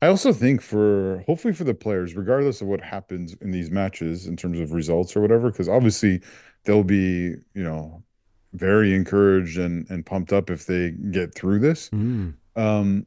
I 0.00 0.06
also 0.06 0.32
think 0.32 0.62
for 0.62 1.22
hopefully 1.26 1.52
for 1.52 1.64
the 1.64 1.74
players, 1.74 2.14
regardless 2.16 2.60
of 2.62 2.68
what 2.68 2.80
happens 2.80 3.34
in 3.40 3.50
these 3.50 3.70
matches 3.70 4.26
in 4.26 4.36
terms 4.36 4.60
of 4.60 4.72
results 4.72 5.16
or 5.16 5.20
whatever, 5.20 5.50
because 5.50 5.68
obviously 5.68 6.22
they'll 6.64 6.84
be 6.84 7.34
you 7.54 7.64
know 7.64 8.02
very 8.54 8.94
encouraged 8.94 9.58
and 9.58 9.90
and 9.90 10.06
pumped 10.06 10.32
up 10.32 10.50
if 10.50 10.66
they 10.66 10.92
get 10.92 11.34
through 11.34 11.58
this. 11.58 11.90
Um, 12.56 13.06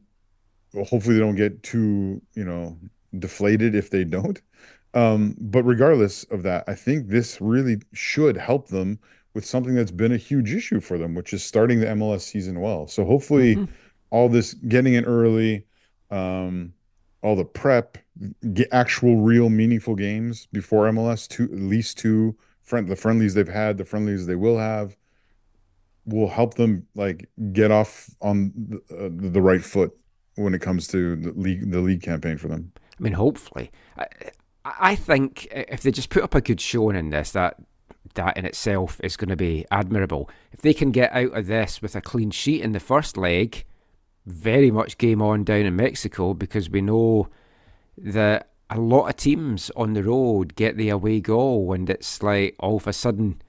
well, 0.74 0.86
hopefully 0.86 1.16
they 1.16 1.22
don't 1.22 1.36
get 1.36 1.64
too 1.64 2.22
you 2.36 2.44
know 2.44 2.78
deflated 3.18 3.74
if 3.74 3.90
they 3.90 4.04
don't. 4.04 4.40
Um, 4.94 5.36
but 5.40 5.64
regardless 5.64 6.24
of 6.26 6.44
that, 6.44 6.66
I 6.68 6.76
think 6.76 7.08
this 7.08 7.40
really 7.40 7.78
should 7.94 8.38
help 8.38 8.68
them 8.68 9.00
with 9.34 9.46
something 9.46 9.76
that's 9.76 9.92
been 9.92 10.12
a 10.12 10.18
huge 10.18 10.54
issue 10.54 10.82
for 10.82 10.98
them, 10.98 11.16
which 11.16 11.32
is 11.34 11.44
starting 11.44 11.80
the 11.80 11.86
MLS 11.88 12.22
season 12.22 12.60
well. 12.60 12.88
So 12.88 13.06
hopefully, 13.06 13.68
all 14.10 14.28
this 14.28 14.54
getting 14.54 14.94
in 14.94 15.06
early, 15.06 15.66
um, 16.10 16.74
all 17.22 17.36
the 17.36 17.46
prep, 17.46 17.98
get 18.54 18.68
actual, 18.72 19.18
real, 19.22 19.50
meaningful 19.50 19.96
games 19.96 20.48
before 20.52 20.90
MLS, 20.92 21.28
two 21.28 21.46
at 21.46 21.52
least 21.52 21.98
two 21.98 22.36
friend 22.62 22.88
the 22.88 22.96
friendlies 22.96 23.34
they've 23.34 23.48
had, 23.48 23.78
the 23.78 23.86
friendlies 23.86 24.26
they 24.26 24.36
will 24.36 24.58
have, 24.58 24.96
will 26.06 26.30
help 26.30 26.56
them 26.56 26.86
like 26.96 27.30
get 27.54 27.72
off 27.72 28.10
on 28.22 28.52
the, 28.56 29.06
uh, 29.06 29.10
the 29.12 29.42
right 29.42 29.64
foot 29.64 29.96
when 30.36 30.54
it 30.54 30.62
comes 30.62 30.88
to 30.88 31.16
the 31.16 31.32
league 31.34 31.72
the 31.72 31.80
league 31.80 32.02
campaign 32.02 32.38
for 32.38 32.48
them. 32.48 32.72
I 33.00 33.04
mean, 33.04 33.14
hopefully. 33.14 33.72
I, 33.98 34.08
I 34.64 34.96
think 34.96 35.48
if 35.52 35.82
they 35.82 35.92
just 35.92 36.10
put 36.10 36.24
up 36.24 36.36
a 36.36 36.42
good 36.42 36.62
showing 36.62 36.96
in 36.96 37.10
this, 37.10 37.32
that 37.32 37.56
that 38.16 38.38
in 38.38 38.46
itself 38.46 39.00
is 39.04 39.18
going 39.18 39.30
to 39.30 39.36
be 39.36 39.66
admirable. 39.72 40.30
If 40.52 40.62
they 40.62 40.74
can 40.74 40.92
get 40.92 41.14
out 41.14 41.36
of 41.38 41.48
this 41.48 41.82
with 41.82 41.96
a 41.96 42.02
clean 42.02 42.32
sheet 42.32 42.62
in 42.62 42.74
the 42.74 42.80
first 42.80 43.18
leg, 43.18 43.64
very 44.26 44.70
much 44.72 44.98
game 44.98 45.22
on 45.22 45.44
down 45.44 45.66
in 45.66 45.76
Mexico 45.76 46.34
because 46.34 46.70
we 46.70 46.82
know 46.82 47.30
that 47.98 48.50
a 48.70 48.80
lot 48.80 49.08
of 49.08 49.16
teams 49.16 49.72
on 49.76 49.94
the 49.94 50.04
road 50.04 50.56
get 50.56 50.78
the 50.78 50.90
away 50.90 51.20
goal 51.20 51.74
and 51.74 51.90
it's 51.90 52.22
like 52.24 52.56
all 52.60 52.78
of 52.78 52.88
a 52.88 52.94
sudden 52.94 53.42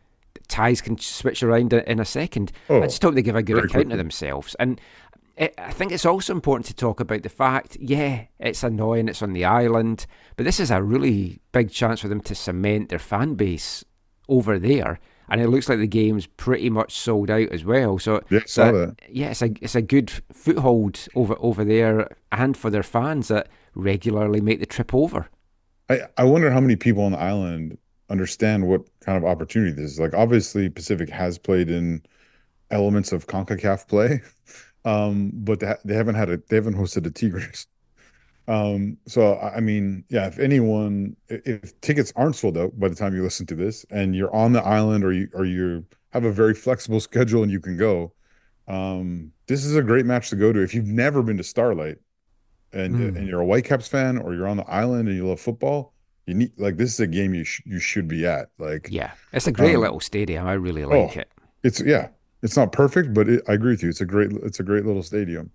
ties 0.48 0.80
can 0.80 0.98
switch 0.98 1.42
around 1.42 1.72
in 1.72 2.00
a 2.00 2.04
second. 2.04 2.52
Oh, 2.68 2.82
I 2.82 2.86
just 2.86 3.02
hope 3.02 3.14
they 3.14 3.22
give 3.22 3.36
a 3.36 3.42
good 3.42 3.58
account 3.58 3.72
quickly. 3.72 3.92
of 3.92 3.98
themselves. 3.98 4.56
And 4.58 4.80
it, 5.36 5.54
I 5.58 5.72
think 5.72 5.92
it's 5.92 6.06
also 6.06 6.32
important 6.32 6.66
to 6.66 6.74
talk 6.74 7.00
about 7.00 7.22
the 7.22 7.28
fact, 7.28 7.76
yeah, 7.80 8.26
it's 8.38 8.62
annoying, 8.62 9.08
it's 9.08 9.22
on 9.22 9.32
the 9.32 9.44
island, 9.44 10.06
but 10.36 10.44
this 10.44 10.60
is 10.60 10.70
a 10.70 10.82
really 10.82 11.40
big 11.52 11.70
chance 11.70 12.00
for 12.00 12.08
them 12.08 12.20
to 12.22 12.34
cement 12.34 12.88
their 12.90 12.98
fan 12.98 13.34
base 13.34 13.84
over 14.28 14.58
there. 14.58 15.00
And 15.28 15.40
it 15.40 15.48
looks 15.48 15.68
like 15.68 15.78
the 15.78 15.86
game's 15.86 16.26
pretty 16.26 16.68
much 16.68 16.94
sold 16.94 17.30
out 17.30 17.48
as 17.50 17.64
well. 17.64 17.98
So 17.98 18.22
Yeah, 18.28 18.40
I 18.58 18.62
uh, 18.62 18.72
that. 18.72 18.96
yeah, 19.08 19.30
it's 19.30 19.40
a 19.40 19.50
it's 19.62 19.74
a 19.74 19.80
good 19.80 20.10
foothold 20.30 21.08
over 21.14 21.36
over 21.38 21.64
there, 21.64 22.10
and 22.30 22.54
for 22.54 22.68
their 22.68 22.82
fans 22.82 23.28
that 23.28 23.48
regularly 23.74 24.42
make 24.42 24.60
the 24.60 24.66
trip 24.66 24.92
over. 24.92 25.30
I, 25.88 26.02
I 26.18 26.24
wonder 26.24 26.50
how 26.50 26.60
many 26.60 26.76
people 26.76 27.04
on 27.04 27.12
the 27.12 27.18
island 27.18 27.78
understand 28.10 28.68
what 28.68 28.82
kind 29.00 29.16
of 29.16 29.24
opportunity 29.24 29.72
this 29.72 29.92
is. 29.92 30.00
Like, 30.00 30.14
obviously, 30.14 30.68
Pacific 30.68 31.08
has 31.08 31.38
played 31.38 31.70
in 31.70 32.02
elements 32.70 33.12
of 33.12 33.26
CONCACAF 33.26 33.88
play, 33.88 34.20
um, 34.84 35.30
but 35.34 35.60
they, 35.60 35.66
ha- 35.68 35.78
they 35.84 35.94
haven't 35.94 36.16
had 36.16 36.30
a 36.30 36.38
they 36.48 36.56
haven't 36.56 36.74
hosted 36.76 37.06
a 37.06 37.10
Tigres. 37.10 37.66
Um, 38.48 38.98
so 39.06 39.38
I 39.38 39.60
mean, 39.60 40.04
yeah, 40.08 40.26
if 40.26 40.38
anyone, 40.38 41.16
if 41.28 41.80
tickets 41.80 42.12
aren't 42.16 42.36
sold 42.36 42.58
out 42.58 42.78
by 42.78 42.88
the 42.88 42.94
time 42.96 43.14
you 43.14 43.22
listen 43.22 43.46
to 43.46 43.54
this, 43.54 43.86
and 43.90 44.16
you're 44.16 44.34
on 44.34 44.52
the 44.52 44.62
island 44.62 45.04
or 45.04 45.12
you 45.12 45.28
or 45.34 45.44
you 45.44 45.86
have 46.12 46.24
a 46.24 46.32
very 46.32 46.54
flexible 46.54 47.00
schedule 47.00 47.42
and 47.44 47.52
you 47.52 47.60
can 47.60 47.76
go, 47.76 48.12
um, 48.68 49.32
this 49.46 49.64
is 49.64 49.76
a 49.76 49.82
great 49.82 50.06
match 50.06 50.30
to 50.30 50.36
go 50.36 50.52
to. 50.52 50.60
If 50.62 50.74
you've 50.74 50.86
never 50.88 51.22
been 51.22 51.36
to 51.38 51.44
Starlight, 51.44 51.98
and 52.72 52.94
Mm. 52.96 53.16
and 53.16 53.28
you're 53.28 53.40
a 53.40 53.46
Whitecaps 53.46 53.88
fan 53.88 54.18
or 54.18 54.34
you're 54.34 54.48
on 54.48 54.56
the 54.56 54.68
island 54.70 55.08
and 55.08 55.16
you 55.16 55.26
love 55.28 55.40
football, 55.40 55.94
you 56.26 56.34
need 56.34 56.52
like 56.58 56.76
this 56.76 56.92
is 56.94 57.00
a 57.00 57.06
game 57.06 57.34
you 57.34 57.44
sh- 57.44 57.62
you 57.66 57.78
should 57.78 58.08
be 58.08 58.26
at. 58.26 58.48
Like 58.58 58.90
Yeah, 58.90 59.12
it's 59.32 59.46
a 59.46 59.52
great 59.52 59.76
Um, 59.76 59.82
little 59.82 60.00
stadium. 60.00 60.46
I 60.46 60.54
really 60.54 60.84
like 60.84 61.16
oh, 61.16 61.20
it. 61.20 61.28
It's 61.62 61.80
yeah, 61.80 62.08
it's 62.42 62.56
not 62.56 62.72
perfect, 62.72 63.14
but 63.14 63.28
it, 63.28 63.42
I 63.48 63.54
agree 63.54 63.72
with 63.72 63.82
you. 63.82 63.88
It's 63.88 64.00
a 64.00 64.06
great 64.06 64.32
it's 64.42 64.60
a 64.60 64.64
great 64.64 64.84
little 64.84 65.02
stadium. 65.02 65.50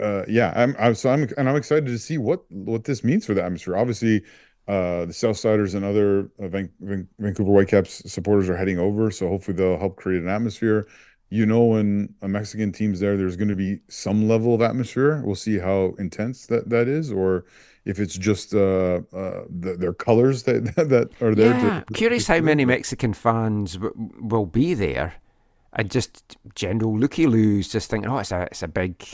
Uh, 0.00 0.24
yeah, 0.26 0.52
I'm, 0.56 0.74
I'm 0.78 0.94
so 0.94 1.10
I'm 1.10 1.28
and 1.36 1.48
I'm 1.48 1.56
excited 1.56 1.86
to 1.86 1.98
see 1.98 2.18
what 2.18 2.44
what 2.50 2.84
this 2.84 3.04
means 3.04 3.26
for 3.26 3.34
the 3.34 3.44
atmosphere. 3.44 3.76
Obviously, 3.76 4.22
uh, 4.68 5.06
the 5.06 5.12
Southsiders 5.12 5.74
and 5.74 5.84
other 5.84 6.30
uh, 6.40 6.48
Van- 6.48 6.70
Van- 6.80 7.08
Vancouver 7.18 7.50
Whitecaps 7.50 8.10
supporters 8.10 8.48
are 8.48 8.56
heading 8.56 8.78
over. 8.78 9.10
So 9.10 9.28
hopefully 9.28 9.56
they'll 9.56 9.78
help 9.78 9.96
create 9.96 10.22
an 10.22 10.28
atmosphere. 10.28 10.86
You 11.30 11.46
know, 11.46 11.64
when 11.64 12.14
a 12.20 12.28
Mexican 12.28 12.72
team's 12.72 13.00
there, 13.00 13.16
there's 13.16 13.36
going 13.36 13.48
to 13.48 13.56
be 13.56 13.80
some 13.88 14.28
level 14.28 14.54
of 14.54 14.60
atmosphere. 14.60 15.22
We'll 15.24 15.34
see 15.34 15.58
how 15.58 15.94
intense 15.98 16.46
that 16.46 16.68
that 16.68 16.88
is, 16.88 17.10
or 17.10 17.46
if 17.84 17.98
it's 17.98 18.16
just 18.16 18.54
uh, 18.54 19.00
uh, 19.12 19.44
the, 19.48 19.76
their 19.78 19.94
colors 19.94 20.42
that 20.44 20.64
that 20.76 21.10
are 21.22 21.34
there. 21.34 21.50
Yeah, 21.50 21.82
to, 21.86 21.94
curious 21.94 22.26
how 22.26 22.40
many 22.40 22.64
Mexican 22.64 23.14
fans 23.14 23.74
w- 23.74 23.94
will 24.20 24.46
be 24.46 24.74
there, 24.74 25.14
and 25.72 25.90
just 25.90 26.36
general 26.54 26.98
looky 26.98 27.26
loos, 27.26 27.68
just 27.68 27.90
thinking, 27.90 28.10
oh, 28.10 28.18
it's 28.18 28.32
a 28.32 28.42
it's 28.42 28.62
a 28.62 28.68
big 28.68 29.04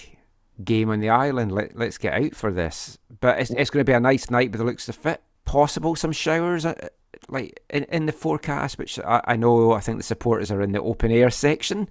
game 0.63 0.91
on 0.91 1.01
the 1.01 1.11
island. 1.11 1.53
Let 1.53 1.77
let's 1.77 1.99
get 1.99 2.15
out 2.15 2.35
for 2.35 2.53
this. 2.53 2.99
But 3.21 3.41
it's 3.41 3.51
it's 3.51 3.71
going 3.71 3.85
to 3.85 3.91
be 3.91 3.95
a 3.95 4.01
nice 4.01 4.31
night 4.31 4.51
by 4.51 4.59
the 4.59 4.65
looks 4.65 4.89
of 4.89 5.07
it. 5.07 5.23
Possible 5.45 5.97
some 5.97 6.13
showers, 6.13 6.67
uh, 6.67 6.75
like 7.29 7.61
in, 7.71 7.85
in 7.85 8.07
the 8.07 8.13
forecast, 8.13 8.77
which 8.79 8.99
I, 9.01 9.23
I 9.25 9.37
know. 9.37 9.73
I 9.73 9.81
think 9.81 9.99
the 9.99 10.05
supporters 10.05 10.51
are 10.51 10.61
in 10.61 10.73
the 10.73 10.83
open 10.83 11.11
air 11.11 11.31
section. 11.31 11.89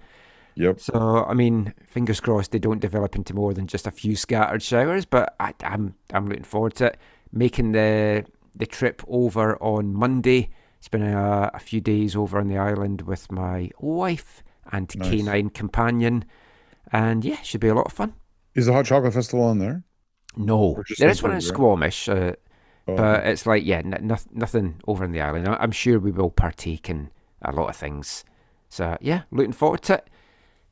Yep. 0.55 0.79
So 0.79 1.25
I 1.25 1.33
mean, 1.33 1.73
fingers 1.85 2.19
crossed 2.19 2.51
they 2.51 2.59
don't 2.59 2.81
develop 2.81 3.15
into 3.15 3.33
more 3.33 3.53
than 3.53 3.67
just 3.67 3.87
a 3.87 3.91
few 3.91 4.15
scattered 4.15 4.61
showers. 4.61 5.05
But 5.05 5.35
I, 5.39 5.53
I'm 5.63 5.95
I'm 6.13 6.27
looking 6.27 6.43
forward 6.43 6.75
to 6.75 6.87
it. 6.87 6.97
Making 7.31 7.71
the 7.71 8.25
the 8.55 8.65
trip 8.65 9.01
over 9.07 9.61
on 9.61 9.93
Monday. 9.93 10.49
It's 10.77 10.89
been 10.89 11.01
a, 11.01 11.49
a 11.55 11.59
few 11.59 11.81
days 11.81 12.15
over 12.15 12.39
on 12.39 12.47
the 12.47 12.57
island 12.57 13.01
with 13.01 13.31
my 13.31 13.71
wife 13.79 14.43
and 14.71 14.93
Nice. 14.95 15.09
canine 15.09 15.49
companion, 15.49 16.25
and 16.91 17.23
yeah, 17.25 17.41
should 17.41 17.61
be 17.61 17.67
a 17.67 17.73
lot 17.75 17.85
of 17.87 17.93
fun. 17.93 18.13
Is 18.55 18.65
the 18.65 18.73
Hot 18.73 18.85
Chocolate 18.85 19.13
Festival 19.13 19.45
on 19.45 19.59
there? 19.59 19.83
No, 20.35 20.83
there 20.99 21.09
is 21.09 21.21
one 21.23 21.33
in 21.33 21.41
Squamish, 21.41 22.07
uh, 22.09 22.33
Oh, 22.89 22.95
but 22.95 23.25
it's 23.27 23.45
like 23.45 23.65
yeah, 23.65 23.79
n- 23.79 23.97
noth- 24.03 24.27
nothing 24.31 24.79
over 24.87 25.03
in 25.03 25.11
the 25.11 25.19
island. 25.19 25.47
I'm 25.47 25.71
sure 25.71 25.99
we 25.99 26.11
will 26.11 26.29
partake 26.29 26.89
in 26.89 27.09
a 27.41 27.51
lot 27.51 27.69
of 27.69 27.75
things. 27.75 28.23
So 28.69 28.97
yeah, 29.01 29.23
looking 29.31 29.51
forward 29.51 29.81
to 29.83 29.95
it. 29.95 30.09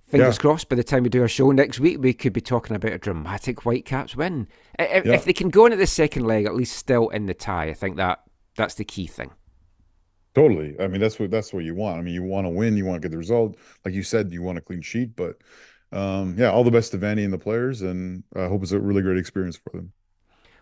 Fingers 0.07 0.35
Yeah. 0.35 0.39
crossed. 0.41 0.69
By 0.69 0.75
the 0.77 0.83
time 0.83 1.03
we 1.03 1.09
do 1.09 1.21
our 1.23 1.27
show 1.27 1.51
next 1.51 1.79
week, 1.79 1.97
we 1.99 2.13
could 2.13 2.31
be 2.31 2.39
talking 2.41 2.75
about 2.75 2.93
a 2.93 2.97
dramatic 2.99 3.61
Whitecaps 3.65 4.15
win. 4.15 4.47
If, 4.79 5.05
Yeah. 5.05 5.13
if 5.13 5.25
they 5.25 5.33
can 5.33 5.49
go 5.49 5.65
into 5.65 5.77
the 5.77 5.87
second 5.87 6.25
leg, 6.25 6.45
at 6.45 6.55
least 6.55 6.77
still 6.77 7.09
in 7.09 7.25
the 7.25 7.33
tie, 7.33 7.65
I 7.69 7.73
think 7.73 7.97
that 7.97 8.19
that's 8.55 8.75
the 8.75 8.85
key 8.85 9.07
thing. 9.07 9.31
Totally. 10.35 10.75
I 10.79 10.87
mean, 10.87 10.99
that's 10.99 11.17
what 11.17 11.31
that's 11.31 11.53
what 11.53 11.63
you 11.63 11.73
want. 11.73 11.97
I 11.97 12.01
mean, 12.01 12.13
you 12.13 12.21
want 12.21 12.45
to 12.45 12.49
win, 12.49 12.75
you 12.75 12.85
want 12.85 13.01
to 13.01 13.05
get 13.05 13.11
the 13.11 13.17
result. 13.17 13.55
Like 13.85 13.93
you 13.93 14.03
said, 14.03 14.31
you 14.31 14.43
want 14.43 14.57
a 14.57 14.61
clean 14.61 14.81
sheet. 14.81 15.15
But 15.15 15.37
um, 15.91 16.35
yeah, 16.37 16.51
all 16.51 16.65
the 16.65 16.71
best 16.71 16.91
to 16.91 16.97
Vanni 16.97 17.23
and 17.23 17.33
the 17.33 17.37
players, 17.37 17.81
and 17.81 18.23
I 18.35 18.47
hope 18.47 18.61
it's 18.61 18.73
a 18.73 18.79
really 18.79 19.01
great 19.01 19.17
experience 19.17 19.55
for 19.55 19.69
them. 19.69 19.93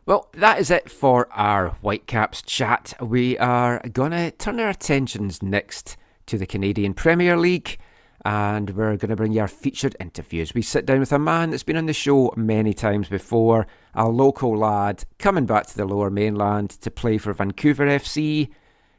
Well, 0.06 0.30
that 0.34 0.60
is 0.60 0.70
it 0.70 0.92
for 0.92 1.28
our 1.32 1.70
Whitecaps 1.82 2.44
chat. 2.44 2.94
We 3.02 3.38
are 3.40 3.80
going 3.92 4.12
to 4.12 4.32
turn 4.32 4.60
our 4.60 4.70
attentions 4.70 5.42
next 5.42 5.98
to 6.28 6.38
the 6.38 6.46
Canadian 6.46 6.94
Premier 6.94 7.38
League 7.38 7.80
and 8.26 8.70
we're 8.72 8.96
going 8.96 9.10
to 9.10 9.16
bring 9.16 9.34
you 9.34 9.42
our 9.42 9.48
featured 9.48 9.96
interviews. 10.00 10.54
We 10.54 10.62
sit 10.62 10.86
down 10.86 11.00
with 11.00 11.12
a 11.12 11.20
man 11.20 11.50
that's 11.50 11.64
been 11.64 11.78
on 11.78 11.88
the 11.88 11.94
show 11.94 12.34
many 12.38 12.74
times 12.74 13.10
before, 13.10 13.68
a 13.94 14.08
local 14.08 14.58
lad 14.58 15.04
coming 15.20 15.46
back 15.46 15.68
to 15.68 15.78
the 15.78 15.86
lower 15.86 16.10
mainland 16.10 16.70
to 16.70 16.90
play 16.90 17.18
for 17.18 17.34
Vancouver 17.34 17.86
FC. 17.86 18.50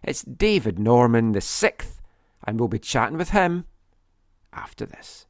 It's 0.07 0.23
David 0.23 0.79
Norman 0.79 1.33
the 1.33 1.41
sixth, 1.41 2.03
and 2.47 2.61
we'll 2.61 2.69
be 2.69 2.79
chatting 2.79 3.17
with 3.17 3.31
him 3.31 3.65
after 4.53 4.85
this. 4.85 5.27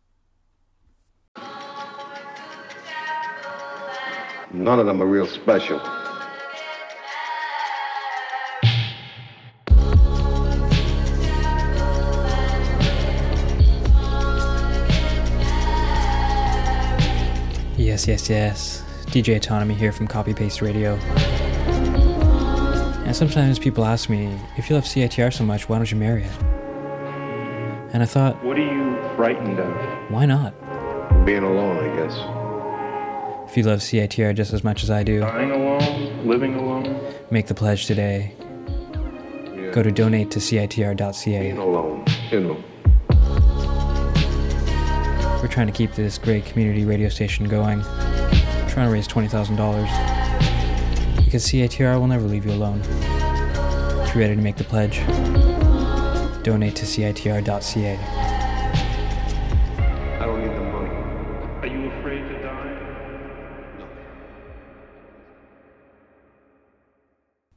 None 4.52 4.80
of 4.80 4.86
them 4.86 5.00
are 5.00 5.06
real 5.06 5.26
special. 5.26 5.78
Yes, 17.76 18.08
yes, 18.08 18.28
yes. 18.28 18.82
DJ 19.06 19.36
Autonomy 19.36 19.74
here 19.74 19.92
from 19.92 20.08
Copy 20.08 20.34
Paste 20.34 20.60
Radio. 20.62 20.98
And 23.14 23.30
sometimes 23.30 23.60
people 23.60 23.84
ask 23.84 24.10
me, 24.10 24.36
if 24.56 24.68
you 24.68 24.74
love 24.74 24.82
CITR 24.86 25.32
so 25.32 25.44
much, 25.44 25.68
why 25.68 25.76
don't 25.76 25.88
you 25.88 25.96
marry 25.96 26.24
it? 26.24 26.42
And 27.92 28.02
I 28.02 28.06
thought, 28.06 28.42
What 28.44 28.58
are 28.58 28.60
you 28.60 29.00
frightened 29.14 29.60
of? 29.60 30.10
why 30.10 30.26
not? 30.26 30.52
Being 31.24 31.44
alone, 31.44 31.78
I 31.78 31.94
guess. 31.94 32.12
If 33.48 33.56
you 33.56 33.62
love 33.62 33.78
CITR 33.78 34.34
just 34.34 34.52
as 34.52 34.64
much 34.64 34.82
as 34.82 34.90
I 34.90 35.04
do, 35.04 35.20
Dying 35.20 35.52
alone? 35.52 36.26
Living 36.26 36.56
alone? 36.56 37.00
make 37.30 37.46
the 37.46 37.54
pledge 37.54 37.86
today. 37.86 38.34
Go 39.70 39.84
to 39.84 39.92
donate 39.92 40.32
to 40.32 40.40
CITR.ca. 40.40 41.38
Being 41.40 41.58
alone. 41.58 42.04
You 42.32 42.40
know. 42.40 42.64
We're 45.40 45.46
trying 45.46 45.68
to 45.68 45.72
keep 45.72 45.92
this 45.94 46.18
great 46.18 46.46
community 46.46 46.84
radio 46.84 47.08
station 47.10 47.46
going. 47.48 47.80
trying 47.82 48.88
to 48.88 48.92
raise 48.92 49.06
$20,000. 49.06 50.14
Because 51.35 51.51
CITR 51.51 51.99
will 51.99 52.07
never 52.07 52.28
leave 52.28 52.47
you 52.47 52.53
alone. 52.53 52.80
If 52.80 54.14
you're 54.14 54.22
ready 54.22 54.37
to 54.37 54.41
make 54.41 54.55
the 54.55 54.62
pledge, 54.62 54.99
donate 56.45 56.76
to 56.76 56.87
CITR.ca. 56.87 57.97
I 60.20 60.26
don't 60.26 60.41
need 60.41 60.57
the 60.57 60.61
money. 60.61 60.91
Are 61.61 61.66
you 61.66 61.91
afraid 61.91 62.28
to 62.28 62.41
die? 62.41 62.78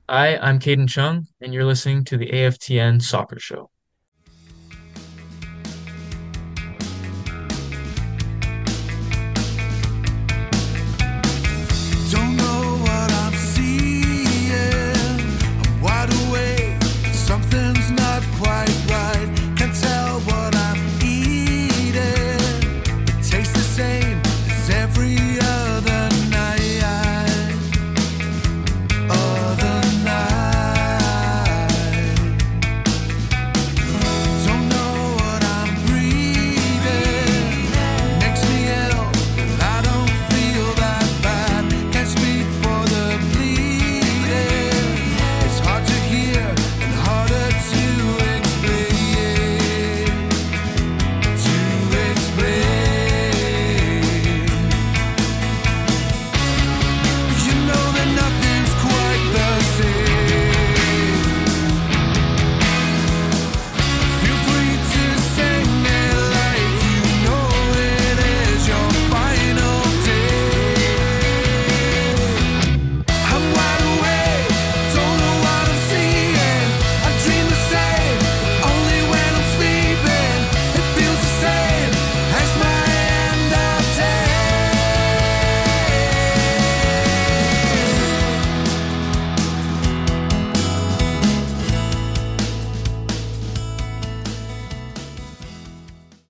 Hi, 0.09 0.37
I'm 0.37 0.57
Caden 0.57 0.89
Chung, 0.89 1.27
and 1.39 1.53
you're 1.53 1.63
listening 1.63 2.03
to 2.05 2.17
the 2.17 2.31
AFTN 2.31 3.03
Soccer 3.03 3.37
Show. 3.37 3.69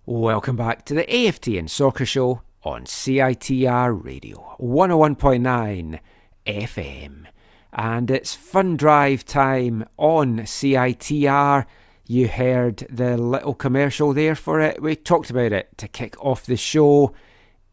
Welcome 0.10 0.55
back 0.55 0.86
to 0.86 0.93
the 0.93 1.03
AFTN 1.03 1.70
Soccer 1.70 2.05
Show 2.05 2.41
on 2.64 2.86
CITR 2.86 4.05
Radio 4.05 4.55
101.9 4.58 5.99
FM. 6.45 7.26
And 7.74 8.10
it's 8.10 8.34
fun 8.34 8.78
drive 8.78 9.26
time 9.26 9.84
on 9.97 10.38
CITR. 10.38 11.66
You 12.05 12.30
heard 12.30 12.88
the 12.89 13.18
little 13.18 13.53
commercial 13.53 14.14
there 14.14 14.36
for 14.36 14.62
it. 14.62 14.82
We 14.82 14.95
talked 14.95 15.30
about 15.30 15.51
it 15.51 15.78
to 15.78 15.89
kick 15.89 16.16
off 16.24 16.45
the 16.45 16.55
show. 16.55 17.14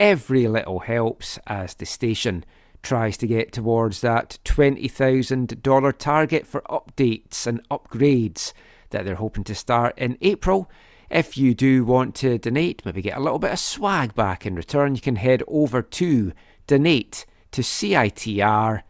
Every 0.00 0.48
little 0.48 0.80
helps 0.80 1.38
as 1.46 1.74
the 1.74 1.86
station 1.86 2.44
tries 2.82 3.16
to 3.18 3.28
get 3.28 3.52
towards 3.52 4.00
that 4.00 4.40
$20,000 4.44 5.98
target 5.98 6.48
for 6.48 6.62
updates 6.62 7.46
and 7.46 7.62
upgrades 7.68 8.52
that 8.90 9.04
they're 9.04 9.14
hoping 9.14 9.44
to 9.44 9.54
start 9.54 9.96
in 9.96 10.18
April. 10.20 10.68
If 11.10 11.36
you 11.36 11.54
do 11.54 11.84
want 11.84 12.14
to 12.16 12.38
donate, 12.38 12.84
maybe 12.84 13.02
get 13.02 13.16
a 13.16 13.20
little 13.20 13.38
bit 13.38 13.52
of 13.52 13.58
swag 13.58 14.14
back 14.14 14.46
in 14.46 14.54
return, 14.54 14.94
you 14.94 15.00
can 15.00 15.16
head 15.16 15.42
over 15.46 15.82
to 15.82 16.32
donate 16.66 17.26
to 17.52 17.62
CITR.ca. 17.62 18.82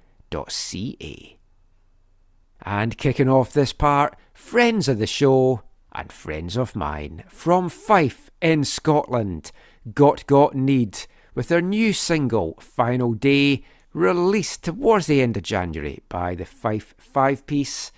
And 2.67 2.97
kicking 2.97 3.29
off 3.29 3.53
this 3.53 3.73
part, 3.73 4.17
friends 4.33 4.89
of 4.89 4.99
the 4.99 5.07
show 5.07 5.63
and 5.93 6.11
friends 6.11 6.57
of 6.57 6.75
mine 6.75 7.25
from 7.29 7.69
Fife 7.69 8.31
in 8.41 8.65
Scotland, 8.65 9.53
Got 9.93 10.27
Got 10.27 10.55
Need, 10.55 10.99
with 11.35 11.49
their 11.49 11.61
new 11.61 11.93
single, 11.93 12.55
Final 12.61 13.13
Day, 13.13 13.65
released 13.93 14.65
towards 14.65 15.07
the 15.07 15.21
end 15.21 15.37
of 15.37 15.43
January 15.43 16.03
by 16.09 16.35
the 16.35 16.45
Fife 16.45 16.95
Five 16.97 17.47
Piece. 17.47 17.93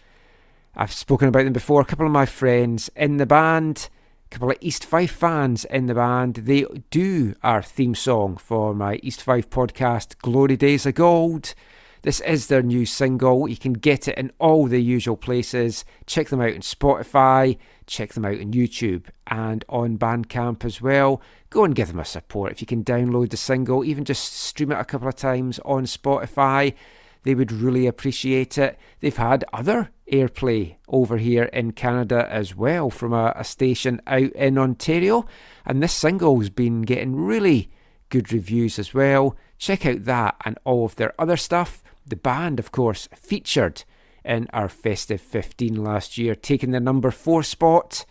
I've 0.74 0.92
spoken 0.92 1.28
about 1.28 1.44
them 1.44 1.52
before, 1.52 1.80
a 1.80 1.84
couple 1.84 2.06
of 2.06 2.12
my 2.12 2.26
friends 2.26 2.90
in 2.96 3.18
the 3.18 3.26
band 3.26 3.88
couple 4.30 4.50
of 4.50 4.56
East 4.60 4.84
Fife 4.84 5.12
fans 5.12 5.64
in 5.66 5.86
the 5.86 5.94
band. 5.94 6.34
They 6.34 6.64
do 6.90 7.34
our 7.42 7.62
theme 7.62 7.94
song 7.94 8.36
for 8.36 8.74
my 8.74 9.00
East 9.02 9.22
Fife 9.22 9.48
podcast, 9.50 10.18
Glory 10.18 10.56
Days 10.56 10.86
of 10.86 10.94
Gold. 10.94 11.54
This 12.02 12.20
is 12.20 12.46
their 12.46 12.62
new 12.62 12.86
single. 12.86 13.48
You 13.48 13.56
can 13.56 13.72
get 13.72 14.08
it 14.08 14.18
in 14.18 14.32
all 14.38 14.66
the 14.66 14.82
usual 14.82 15.16
places. 15.16 15.84
Check 16.06 16.28
them 16.28 16.40
out 16.40 16.54
on 16.54 16.60
Spotify, 16.60 17.58
check 17.86 18.12
them 18.12 18.24
out 18.24 18.40
on 18.40 18.52
YouTube 18.52 19.04
and 19.26 19.64
on 19.68 19.98
Bandcamp 19.98 20.64
as 20.64 20.80
well. 20.80 21.20
Go 21.50 21.64
and 21.64 21.74
give 21.74 21.88
them 21.88 21.98
a 21.98 22.04
support. 22.04 22.52
If 22.52 22.60
you 22.60 22.66
can 22.66 22.84
download 22.84 23.30
the 23.30 23.36
single, 23.36 23.84
even 23.84 24.04
just 24.04 24.32
stream 24.34 24.72
it 24.72 24.78
a 24.78 24.84
couple 24.84 25.08
of 25.08 25.16
times 25.16 25.58
on 25.64 25.84
Spotify, 25.84 26.74
they 27.22 27.34
would 27.34 27.50
really 27.50 27.86
appreciate 27.86 28.56
it. 28.58 28.78
They've 29.00 29.16
had 29.16 29.44
other 29.52 29.90
airplay 30.12 30.76
over 30.88 31.16
here 31.16 31.44
in 31.44 31.72
Canada 31.72 32.26
as 32.30 32.54
well 32.54 32.90
from 32.90 33.12
a, 33.12 33.32
a 33.36 33.44
station 33.44 34.00
out 34.07 34.32
in 34.32 34.59
Ontario, 34.59 35.26
and 35.64 35.82
this 35.82 35.92
single's 35.92 36.48
been 36.48 36.82
getting 36.82 37.16
really 37.16 37.70
good 38.09 38.32
reviews 38.32 38.78
as 38.78 38.94
well. 38.94 39.36
Check 39.59 39.84
out 39.86 40.04
that 40.04 40.36
and 40.44 40.59
all 40.64 40.84
of 40.84 40.96
their 40.96 41.14
other 41.18 41.36
stuff. 41.36 41.82
The 42.07 42.16
band, 42.16 42.59
of 42.59 42.70
course, 42.70 43.09
featured 43.14 43.84
in 44.24 44.48
our 44.52 44.68
Festive 44.68 45.20
15 45.20 45.82
last 45.82 46.18
year, 46.18 46.34
taking 46.34 46.72
the 46.72 46.80
number 46.80 47.11
four 47.11 47.42
spot. 47.42 48.04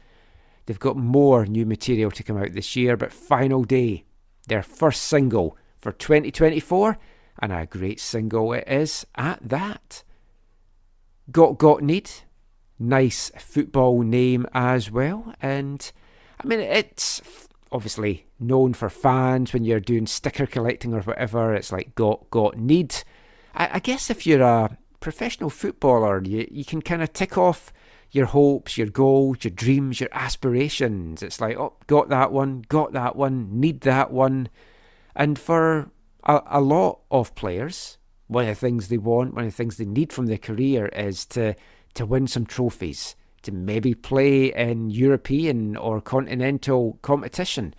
They've 0.65 0.79
got 0.79 0.97
more 0.97 1.45
new 1.45 1.65
material 1.65 2.11
to 2.11 2.23
come 2.23 2.37
out 2.37 2.53
this 2.53 2.75
year, 2.75 2.97
but 2.97 3.13
Final 3.13 3.63
Day, 3.63 4.05
their 4.47 4.63
first 4.63 5.03
single 5.03 5.57
for 5.77 5.91
2024, 5.91 6.97
and 7.39 7.51
a 7.51 7.65
great 7.65 7.99
single 7.99 8.53
it 8.53 8.63
is 8.67 9.05
at 9.15 9.39
that. 9.47 10.03
Got 11.31 11.57
Got 11.57 11.81
Need, 11.81 12.09
nice 12.77 13.31
football 13.37 14.01
name 14.01 14.45
as 14.53 14.91
well, 14.91 15.33
and 15.41 15.91
I 16.43 16.47
mean 16.47 16.59
it's 16.59 17.21
obviously 17.71 18.27
known 18.39 18.73
for 18.73 18.89
fans 18.89 19.53
when 19.53 19.63
you're 19.63 19.79
doing 19.79 20.07
sticker 20.07 20.45
collecting 20.45 20.93
or 20.93 21.01
whatever. 21.01 21.53
It's 21.53 21.71
like 21.71 21.95
Got 21.95 22.29
Got 22.29 22.57
Need. 22.57 23.03
I, 23.53 23.69
I 23.73 23.79
guess 23.79 24.09
if 24.09 24.27
you're 24.27 24.41
a 24.41 24.77
professional 24.99 25.49
footballer, 25.49 26.21
you 26.23 26.47
you 26.51 26.65
can 26.65 26.81
kind 26.81 27.01
of 27.01 27.11
tick 27.13 27.37
off 27.37 27.73
your 28.11 28.27
hopes, 28.27 28.77
your 28.77 28.87
goals, 28.87 29.43
your 29.43 29.51
dreams, 29.51 29.99
your 29.99 30.09
aspirations. 30.13 31.21
It's 31.21 31.41
like, 31.41 31.57
oh, 31.57 31.73
got 31.87 32.09
that 32.09 32.31
one, 32.31 32.63
got 32.69 32.93
that 32.93 33.15
one, 33.15 33.59
need 33.59 33.81
that 33.81 34.11
one. 34.11 34.47
And 35.15 35.37
for 35.37 35.89
a, 36.23 36.41
a 36.45 36.61
lot 36.61 37.01
of 37.11 37.35
players, 37.35 37.97
one 38.27 38.43
of 38.43 38.49
the 38.49 38.55
things 38.55 38.87
they 38.87 38.97
want, 38.97 39.33
one 39.33 39.45
of 39.45 39.51
the 39.51 39.55
things 39.55 39.77
they 39.77 39.85
need 39.85 40.11
from 40.11 40.25
their 40.25 40.37
career 40.37 40.87
is 40.87 41.25
to 41.27 41.55
to 41.93 42.05
win 42.05 42.27
some 42.27 42.45
trophies, 42.45 43.15
to 43.43 43.51
maybe 43.51 43.93
play 43.93 44.53
in 44.53 44.89
European 44.89 45.77
or 45.77 46.01
continental 46.01 46.99
competition. 47.01 47.73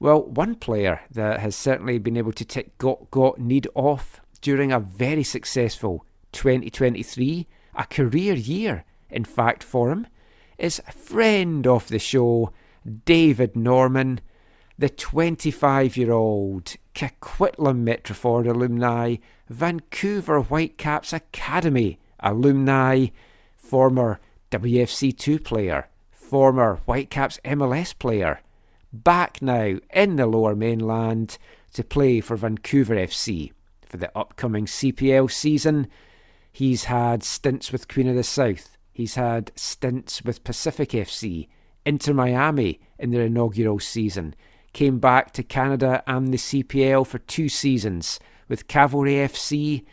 Well, 0.00 0.22
one 0.22 0.54
player 0.54 1.02
that 1.10 1.40
has 1.40 1.54
certainly 1.54 1.98
been 1.98 2.16
able 2.16 2.32
to 2.32 2.44
tick 2.44 2.76
got 2.78 3.10
got 3.10 3.38
need 3.38 3.68
off 3.74 4.20
during 4.40 4.72
a 4.72 4.80
very 4.80 5.24
successful 5.24 6.04
2023, 6.32 7.46
a 7.74 7.86
career 7.86 8.34
year, 8.34 8.84
in 9.08 9.24
fact, 9.24 9.62
for 9.62 9.90
him, 9.90 10.06
is 10.58 10.82
a 10.86 10.92
friend 10.92 11.66
of 11.66 11.88
the 11.88 11.98
show, 11.98 12.52
David 13.04 13.56
Norman, 13.56 14.20
the 14.78 14.90
25 14.90 15.96
year 15.96 16.12
old 16.12 16.76
Coquitlam 16.94 17.78
Metro-Ford 17.78 18.46
alumni, 18.46 19.16
Vancouver 19.48 20.40
Whitecaps 20.40 21.12
Academy 21.12 21.98
alumni, 22.20 23.06
former 23.56 24.20
WFC2 24.50 25.42
player, 25.42 25.88
former 26.12 26.76
Whitecaps 26.86 27.40
MLS 27.44 27.98
player, 27.98 28.40
back 28.92 29.42
now 29.42 29.78
in 29.92 30.16
the 30.16 30.26
lower 30.26 30.54
mainland 30.54 31.36
to 31.72 31.82
play 31.82 32.20
for 32.20 32.36
Vancouver 32.36 32.94
FC 32.94 33.52
for 33.84 33.96
the 33.96 34.16
upcoming 34.16 34.66
CPL 34.66 35.30
season. 35.30 35.88
He's 36.52 36.84
had 36.84 37.24
stints 37.24 37.72
with 37.72 37.88
Queen 37.88 38.08
of 38.08 38.14
the 38.14 38.22
South, 38.22 38.78
he's 38.92 39.16
had 39.16 39.50
stints 39.56 40.22
with 40.22 40.44
Pacific 40.44 40.90
FC, 40.90 41.48
Inter 41.84 42.14
Miami 42.14 42.80
in 42.98 43.10
their 43.10 43.22
inaugural 43.22 43.80
season 43.80 44.36
came 44.74 44.98
back 44.98 45.30
to 45.32 45.42
Canada 45.42 46.02
and 46.06 46.32
the 46.32 46.36
CPL 46.36 47.06
for 47.06 47.18
two 47.18 47.48
seasons 47.48 48.20
with 48.48 48.68
Cavalry 48.68 49.14
FC. 49.14 49.84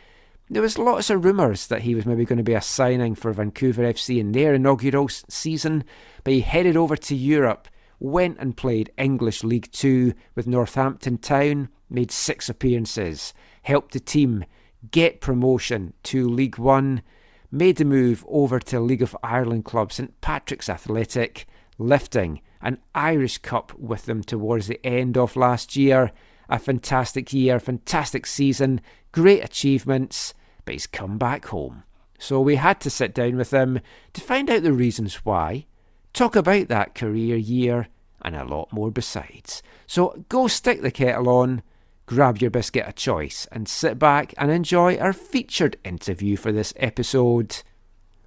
There 0.50 0.60
was 0.60 0.76
lots 0.76 1.08
of 1.08 1.24
rumours 1.24 1.68
that 1.68 1.82
he 1.82 1.94
was 1.94 2.04
maybe 2.04 2.26
going 2.26 2.36
to 2.36 2.42
be 2.42 2.52
a 2.52 2.60
signing 2.60 3.14
for 3.14 3.32
Vancouver 3.32 3.84
FC 3.84 4.18
in 4.18 4.32
their 4.32 4.52
inaugural 4.52 5.08
season, 5.08 5.84
but 6.24 6.34
he 6.34 6.40
headed 6.40 6.76
over 6.76 6.96
to 6.96 7.14
Europe, 7.14 7.68
went 7.98 8.38
and 8.38 8.56
played 8.56 8.92
English 8.98 9.42
League 9.42 9.70
Two 9.72 10.12
with 10.34 10.46
Northampton 10.46 11.16
Town, 11.16 11.70
made 11.88 12.10
six 12.10 12.50
appearances, 12.50 13.32
helped 13.62 13.92
the 13.92 14.00
team 14.00 14.44
get 14.90 15.20
promotion 15.20 15.94
to 16.02 16.28
League 16.28 16.58
One, 16.58 17.02
made 17.50 17.76
the 17.76 17.84
move 17.84 18.24
over 18.28 18.58
to 18.58 18.80
League 18.80 19.02
of 19.02 19.16
Ireland 19.22 19.64
club 19.64 19.92
St 19.92 20.20
Patrick's 20.20 20.68
Athletic, 20.68 21.46
lifting 21.78 22.40
an 22.62 22.78
Irish 22.94 23.38
Cup 23.38 23.72
with 23.78 24.06
them 24.06 24.22
towards 24.22 24.68
the 24.68 24.84
end 24.86 25.18
of 25.18 25.36
last 25.36 25.76
year. 25.76 26.12
A 26.48 26.58
fantastic 26.58 27.32
year, 27.32 27.58
fantastic 27.58 28.26
season, 28.26 28.80
great 29.10 29.44
achievements, 29.44 30.34
but 30.64 30.72
he's 30.72 30.86
come 30.86 31.18
back 31.18 31.46
home. 31.46 31.82
So 32.18 32.40
we 32.40 32.56
had 32.56 32.80
to 32.82 32.90
sit 32.90 33.14
down 33.14 33.36
with 33.36 33.52
him 33.52 33.80
to 34.12 34.20
find 34.20 34.48
out 34.48 34.62
the 34.62 34.72
reasons 34.72 35.16
why, 35.24 35.66
talk 36.12 36.36
about 36.36 36.68
that 36.68 36.94
career 36.94 37.36
year, 37.36 37.88
and 38.22 38.36
a 38.36 38.44
lot 38.44 38.72
more 38.72 38.90
besides. 38.90 39.62
So 39.86 40.24
go 40.28 40.46
stick 40.46 40.82
the 40.82 40.90
kettle 40.90 41.28
on, 41.28 41.62
grab 42.06 42.38
your 42.38 42.50
biscuit 42.50 42.86
of 42.86 42.94
choice, 42.94 43.48
and 43.50 43.68
sit 43.68 43.98
back 43.98 44.34
and 44.38 44.50
enjoy 44.50 44.98
our 44.98 45.12
featured 45.12 45.76
interview 45.84 46.36
for 46.36 46.52
this 46.52 46.72
episode 46.76 47.62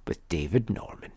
with 0.06 0.28
David 0.28 0.68
Norman. 0.68 1.12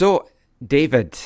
So, 0.00 0.30
David, 0.66 1.18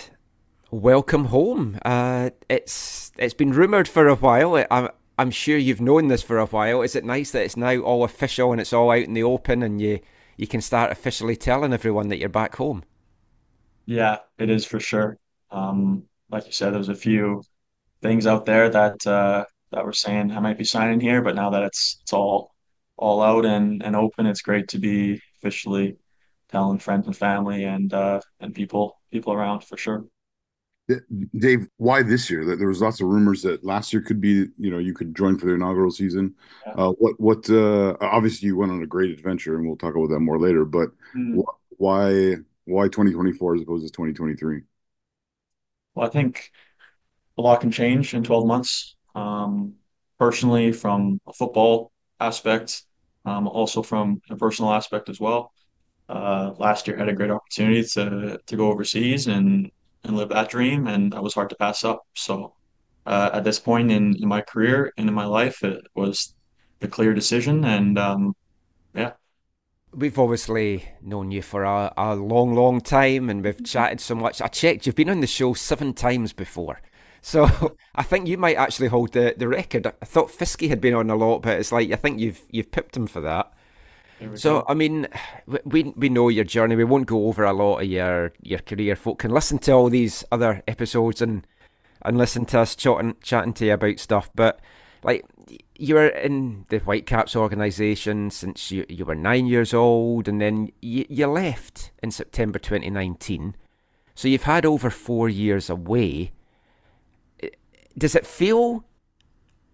welcome 0.73 1.27
home. 1.27 1.79
Uh, 1.85 2.31
it's 2.49 3.13
it's 3.17 3.33
been 3.33 3.53
rumored 3.53 3.87
for 3.87 4.09
a 4.09 4.17
while. 4.17 4.67
I'm 4.69 4.89
I'm 5.17 5.31
sure 5.31 5.57
you've 5.57 5.81
known 5.81 6.09
this 6.09 6.25
for 6.25 6.41
a 6.41 6.47
while. 6.47 6.83
Is 6.83 6.97
it 6.97 7.05
nice 7.05 7.31
that 7.31 7.45
it's 7.45 7.57
now 7.57 7.79
all 7.79 8.03
official 8.03 8.51
and 8.51 8.61
it's 8.61 8.73
all 8.73 8.91
out 8.91 9.05
in 9.05 9.15
the 9.15 9.23
open, 9.23 9.63
and 9.63 9.81
you 9.81 10.01
you 10.37 10.49
can 10.49 10.61
start 10.61 10.91
officially 10.91 11.37
telling 11.37 11.73
everyone 11.73 12.09
that 12.09 12.19
you're 12.19 12.29
back 12.29 12.57
home? 12.57 12.83
Yeah, 13.87 14.17
it 14.39 14.51
is 14.51 14.65
for 14.65 14.81
sure. 14.81 15.19
Um, 15.53 16.09
like 16.29 16.47
you 16.47 16.53
said, 16.53 16.75
there's 16.75 16.89
a 16.89 16.97
few 16.97 17.45
things 18.03 18.27
out 18.27 18.45
there 18.45 18.69
that 18.71 19.07
uh, 19.07 19.45
that 19.71 19.85
were 19.85 19.93
saying 19.93 20.33
I 20.33 20.41
might 20.41 20.59
be 20.59 20.65
signing 20.65 20.99
here, 20.99 21.23
but 21.23 21.37
now 21.37 21.51
that 21.51 21.63
it's 21.63 21.99
it's 22.03 22.13
all 22.13 22.51
all 22.97 23.23
out 23.23 23.47
and 23.47 23.85
and 23.85 23.95
open, 23.95 24.27
it's 24.27 24.43
great 24.43 24.67
to 24.71 24.81
be 24.81 25.23
officially 25.39 25.97
telling 26.55 26.79
friends 26.79 27.07
and 27.07 27.17
family 27.17 27.65
and 27.65 27.93
uh, 27.93 28.21
and 28.39 28.55
people 28.55 29.01
people 29.11 29.33
around 29.33 29.65
for 29.65 29.77
sure. 29.77 30.05
Dave, 31.37 31.67
why 31.79 32.03
this 32.03 32.31
year? 32.31 32.45
There 32.57 32.69
was 32.69 32.83
lots 32.83 33.01
of 33.01 33.09
rumors 33.09 33.43
that 33.43 33.65
last 33.65 33.93
year 33.93 34.03
could 34.03 34.21
be, 34.21 34.49
you 34.59 34.71
know, 34.71 34.79
you 34.79 34.93
could 34.93 35.17
join 35.17 35.39
for 35.39 35.47
the 35.47 35.55
inaugural 35.55 35.91
season. 35.91 36.35
Yeah. 36.67 36.73
Uh, 36.75 36.91
what, 36.91 37.19
what? 37.19 37.51
Uh, 37.51 37.97
obviously, 38.03 38.49
you 38.49 38.57
went 38.57 38.71
on 38.71 38.83
a 38.83 38.87
great 38.87 39.11
adventure, 39.11 39.57
and 39.57 39.67
we'll 39.67 39.79
talk 39.79 39.97
about 39.97 40.11
that 40.11 40.21
more 40.21 40.39
later. 40.39 40.67
But 40.67 40.91
mm. 41.17 41.41
wh- 41.41 41.81
why, 41.81 42.37
why 42.67 42.85
2024 42.85 43.55
as 43.55 43.63
opposed 43.63 43.87
to 43.87 43.93
2023? 43.93 44.61
Well, 45.95 46.07
I 46.07 46.11
think 46.11 46.51
a 47.39 47.43
lot 47.43 47.63
can 47.63 47.71
change 47.71 48.13
in 48.13 48.23
12 48.23 48.47
months. 48.47 48.95
Um, 49.15 49.77
personally, 50.19 50.71
from 50.71 51.19
a 51.27 51.33
football 51.33 51.93
aspect, 52.21 52.83
um, 53.25 53.49
also 53.49 53.83
from 53.83 54.21
a 54.29 54.37
personal 54.37 54.71
aspect 54.71 55.09
as 55.09 55.19
well. 55.19 55.51
Uh, 56.09 56.53
last 56.59 56.87
year 56.87 56.97
had 56.97 57.09
a 57.09 57.13
great 57.13 57.31
opportunity 57.31 57.83
to 57.83 58.39
to 58.47 58.57
go 58.57 58.69
overseas 58.69 59.27
and 59.27 59.71
and 60.05 60.17
live 60.17 60.29
that 60.29 60.51
dream, 60.51 60.87
and 60.87 61.13
that 61.13 61.23
was 61.23 61.35
hard 61.35 61.51
to 61.51 61.57
pass 61.57 61.85
up. 61.85 62.07
So 62.15 62.55
uh, 63.07 63.31
at 63.33 63.45
this 63.45 63.59
point 63.59 63.91
in, 63.91 64.17
in 64.17 64.29
my 64.29 64.41
career 64.43 64.93
and 64.97 65.09
in 65.09 65.15
my 65.15 65.25
life, 65.25 65.63
it 65.63 65.83
was 65.95 66.35
the 66.81 66.89
clear 66.89 67.15
decision, 67.15 67.65
and 67.65 67.99
um, 67.99 68.37
yeah. 68.95 69.13
We've 69.93 70.19
obviously 70.19 70.89
known 71.01 71.31
you 71.31 71.41
for 71.41 71.63
a, 71.63 71.93
a 71.97 72.17
long, 72.17 72.55
long 72.55 72.81
time, 72.81 73.31
and 73.31 73.45
we've 73.45 73.65
chatted 73.65 74.01
so 74.01 74.15
much. 74.15 74.43
I 74.43 74.49
checked; 74.49 74.87
you've 74.87 74.97
been 74.97 75.11
on 75.11 75.21
the 75.21 75.27
show 75.27 75.55
seven 75.55 75.95
times 75.95 76.33
before. 76.33 76.81
So 77.23 77.77
I 77.95 78.03
think 78.03 78.27
you 78.27 78.37
might 78.37 78.57
actually 78.57 78.89
hold 78.89 79.13
the, 79.13 79.35
the 79.37 79.49
record. 79.49 79.87
I 79.87 80.05
thought 80.05 80.31
Fisky 80.31 80.69
had 80.69 80.81
been 80.81 80.95
on 80.95 81.11
a 81.11 81.17
lot, 81.17 81.41
but 81.41 81.59
it's 81.59 81.73
like 81.73 81.91
I 81.91 81.97
think 81.97 82.21
you've 82.21 82.43
you've 82.51 82.71
pipped 82.71 82.97
him 82.97 83.07
for 83.07 83.21
that. 83.23 83.53
So 84.35 84.61
go. 84.61 84.67
I 84.69 84.75
mean, 84.75 85.09
we 85.65 85.93
we 85.97 86.09
know 86.09 86.29
your 86.29 86.45
journey. 86.45 86.77
We 86.77 86.85
won't 86.85 87.07
go 87.07 87.27
over 87.29 87.45
a 87.45 87.53
lot 87.53 87.81
of 87.81 87.89
your 87.89 88.33
your 88.43 88.61
career. 88.61 88.97
Folk 88.97 89.19
can 89.19 89.31
listen 89.31 89.59
to 89.61 89.73
all 89.73 89.91
these 89.91 90.25
other 90.31 90.63
episodes 90.67 91.21
and 91.21 91.47
and 92.03 92.19
listen 92.19 92.45
to 92.47 92.61
us 92.61 92.77
chatting 92.77 93.17
chatting 93.23 93.55
to 93.55 93.67
you 93.67 93.75
about 93.75 93.99
stuff. 93.99 94.31
But 94.35 94.61
like 95.03 95.25
you 95.77 95.95
were 95.95 96.09
in 96.09 96.67
the 96.69 96.79
Whitecaps 96.79 97.37
organisation 97.37 98.31
since 98.31 98.71
you 98.71 98.87
you 98.89 99.05
were 99.05 99.15
nine 99.15 99.47
years 99.47 99.75
old, 99.75 100.29
and 100.29 100.41
then 100.41 100.71
you, 100.81 101.05
you 101.09 101.27
left 101.27 101.91
in 102.03 102.11
September 102.11 102.59
2019. 102.59 103.57
So 104.15 104.29
you've 104.29 104.45
had 104.45 104.65
over 104.65 104.91
four 104.91 105.29
years 105.29 105.69
away. 105.69 106.33
Does 107.97 108.15
it 108.15 108.27
feel 108.27 108.85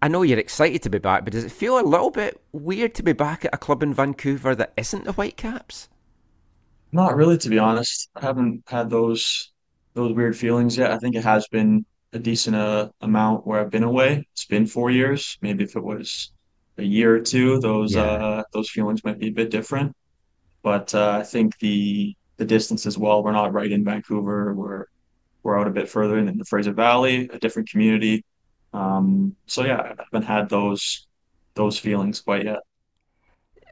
I 0.01 0.07
know 0.09 0.21
you're 0.23 0.37
excited 0.39 0.83
to 0.83 0.89
be 0.89 0.97
back, 0.99 1.23
but 1.23 1.33
does 1.33 1.43
it 1.43 1.51
feel 1.51 1.79
a 1.79 1.81
little 1.81 2.11
bit 2.11 2.39
weird 2.51 2.93
to 2.95 3.03
be 3.03 3.13
back 3.13 3.45
at 3.45 3.53
a 3.53 3.57
club 3.57 3.81
in 3.83 3.93
Vancouver 3.93 4.53
that 4.55 4.73
isn't 4.77 5.05
the 5.05 5.13
Whitecaps? 5.13 5.89
Not 6.91 7.15
really, 7.15 7.37
to 7.39 7.49
be 7.49 7.59
honest. 7.59 8.09
I 8.15 8.21
haven't 8.21 8.63
had 8.67 8.89
those 8.89 9.51
those 9.93 10.13
weird 10.13 10.37
feelings 10.37 10.77
yet. 10.77 10.91
I 10.91 10.97
think 10.97 11.15
it 11.15 11.23
has 11.23 11.47
been 11.47 11.85
a 12.13 12.19
decent 12.19 12.55
uh, 12.55 12.89
amount 13.01 13.45
where 13.47 13.59
I've 13.61 13.69
been 13.69 13.83
away. 13.83 14.25
It's 14.33 14.45
been 14.45 14.65
four 14.67 14.89
years. 14.91 15.37
Maybe 15.41 15.63
if 15.63 15.75
it 15.75 15.83
was 15.83 16.31
a 16.77 16.83
year 16.83 17.15
or 17.15 17.19
two, 17.21 17.59
those 17.59 17.95
Yeah. 17.95 18.01
uh 18.05 18.43
those 18.53 18.69
feelings 18.69 19.03
might 19.03 19.19
be 19.19 19.27
a 19.27 19.31
bit 19.31 19.51
different. 19.51 19.93
But 20.63 20.95
uh, 20.95 21.19
I 21.21 21.23
think 21.23 21.59
the 21.59 22.15
the 22.37 22.45
distance 22.45 22.85
as 22.87 22.97
well. 22.97 23.23
We're 23.23 23.33
not 23.33 23.53
right 23.53 23.71
in 23.71 23.85
Vancouver. 23.85 24.53
We're 24.55 24.85
we're 25.43 25.59
out 25.59 25.67
a 25.67 25.71
bit 25.71 25.89
further 25.89 26.17
in 26.19 26.37
the 26.37 26.45
Fraser 26.45 26.73
Valley, 26.73 27.29
a 27.33 27.39
different 27.39 27.69
community. 27.69 28.25
Um, 28.73 29.35
so 29.47 29.65
yeah, 29.65 29.81
I 29.81 30.03
haven't 30.11 30.27
had 30.27 30.49
those 30.49 31.07
those 31.55 31.77
feelings 31.77 32.21
quite 32.21 32.45
yet. 32.45 32.59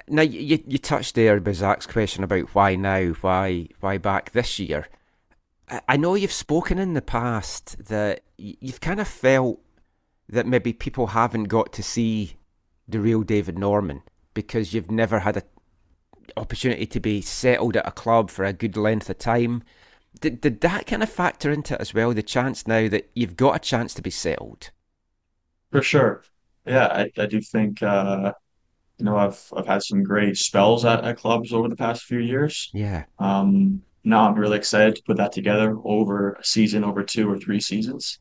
Now 0.08 0.24
you 0.24 0.60
you 0.68 0.78
touched 0.78 1.16
there 1.16 1.39
with 1.39 1.56
Zach's 1.56 1.88
question 1.88 2.24
about 2.24 2.54
why 2.56 2.76
now, 2.76 3.10
why 3.22 3.68
why 3.80 3.97
back 3.97 4.32
this 4.32 4.60
year. 4.60 4.88
I, 5.88 5.97
know 5.97 6.16
you've 6.16 6.32
spoken 6.32 6.80
in 6.80 6.95
the 6.95 7.02
past 7.02 7.86
that 7.86 8.22
you've 8.38 8.82
kind 8.82 9.00
of 9.00 9.08
felt 9.08 9.60
that 10.28 10.47
maybe 10.47 10.74
people 10.74 11.08
haven't 11.08 11.43
got 11.43 11.72
to 11.74 11.84
see 11.84 12.38
the 12.88 13.00
real 13.00 13.22
David 13.22 13.60
Norman 13.60 14.02
because 14.34 14.74
you've 14.74 14.89
never 14.89 15.20
had 15.20 15.38
a 15.38 15.43
opportunity 16.38 16.86
to 16.88 17.00
be 17.00 17.22
settled 17.22 17.76
at 17.76 17.88
a 17.88 17.91
club 17.91 18.30
for 18.30 18.45
a 18.45 18.54
good 18.54 18.78
length 18.78 19.10
of 19.10 19.20
time. 19.20 19.64
Did 20.22 20.41
did 20.41 20.62
that 20.62 20.88
kind 20.88 21.04
of 21.04 21.10
factor 21.10 21.52
into 21.52 21.76
it 21.76 21.82
as 21.82 21.93
well? 21.93 22.14
The 22.14 22.24
chance 22.24 22.66
now 22.66 22.88
that 22.89 23.10
you've 23.14 23.38
got 23.38 23.56
a 23.56 23.60
chance 23.60 23.93
to 23.95 24.02
be 24.02 24.10
settled. 24.10 24.72
For 25.72 25.82
sure. 25.82 26.24
Yeah, 26.66 26.88
I, 26.88 27.12
I 27.18 27.26
do 27.26 27.42
think 27.42 27.82
uh, 27.82 28.34
you 28.98 29.06
know 29.06 29.18
I've 29.18 29.42
I've 29.56 29.68
had 29.68 29.84
some 29.84 30.04
great 30.04 30.38
spells 30.38 30.86
at, 30.86 31.04
at 31.04 31.18
clubs 31.18 31.54
over 31.54 31.68
the 31.68 31.76
past 31.76 32.04
few 32.04 32.20
years. 32.20 32.70
Yeah. 32.74 33.06
Um, 33.18 33.84
now 34.04 34.28
I'm 34.28 34.36
really 34.36 34.58
excited 34.58 34.96
to 34.96 35.04
put 35.04 35.18
that 35.18 35.32
together 35.32 35.76
over 35.84 36.34
a 36.34 36.44
season, 36.44 36.84
over 36.84 37.04
two 37.04 37.30
or 37.30 37.38
three 37.38 37.60
seasons. 37.60 38.20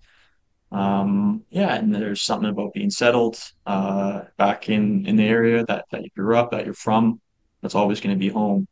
Um, 0.71 1.45
yeah, 1.51 1.75
and 1.75 1.95
there's 1.95 2.23
something 2.23 2.51
about 2.51 2.75
being 2.75 2.91
settled 2.91 3.39
uh, 3.67 4.23
back 4.37 4.69
in 4.69 5.07
in 5.07 5.17
the 5.17 5.27
area 5.27 5.65
that 5.67 5.87
that 5.91 6.03
you 6.03 6.11
grew 6.17 6.37
up, 6.37 6.51
that 6.51 6.65
you're 6.65 6.75
from. 6.75 7.21
That's 7.63 7.75
always 7.75 8.01
going 8.01 8.15
to 8.15 8.19
be 8.19 8.29
home. 8.29 8.69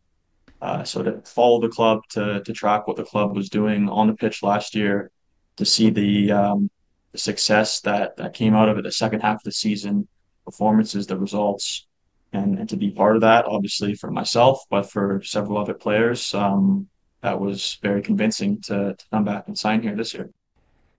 Uh, 0.61 0.85
so 0.85 1.03
to 1.03 1.21
follow 1.23 1.61
the 1.61 1.69
club, 1.69 2.01
to 2.11 2.43
to 2.43 2.53
track 2.53 2.87
what 2.87 2.97
the 2.97 3.05
club 3.05 3.35
was 3.35 3.49
doing 3.49 3.89
on 3.89 4.07
the 4.07 4.15
pitch 4.15 4.43
last 4.43 4.75
year, 4.75 5.11
to 5.57 5.65
see 5.65 5.91
the 5.91 6.33
um, 6.33 6.71
success 7.17 7.81
that 7.81 8.17
that 8.17 8.35
came 8.35 8.55
out 8.55 8.69
of 8.69 8.79
it, 8.79 8.83
the 8.83 8.93
second 8.93 9.21
half 9.21 9.37
of 9.37 9.45
the 9.45 9.53
season, 9.53 10.09
performances, 10.45 11.07
the 11.07 11.19
results, 11.19 11.87
and 12.33 12.59
and 12.59 12.69
to 12.69 12.77
be 12.77 12.91
part 12.91 13.17
of 13.17 13.23
that, 13.23 13.45
obviously 13.47 13.95
for 13.95 14.11
myself, 14.11 14.63
but 14.71 14.91
for 14.91 15.23
several 15.23 15.59
other 15.59 15.75
players, 15.75 16.35
um, 16.35 16.89
that 17.23 17.41
was 17.41 17.79
very 17.83 18.03
convincing 18.03 18.61
to 18.63 18.95
to 18.95 19.05
come 19.11 19.25
back 19.25 19.47
and 19.47 19.59
sign 19.59 19.83
here 19.83 19.97
this 19.97 20.15
year. 20.15 20.31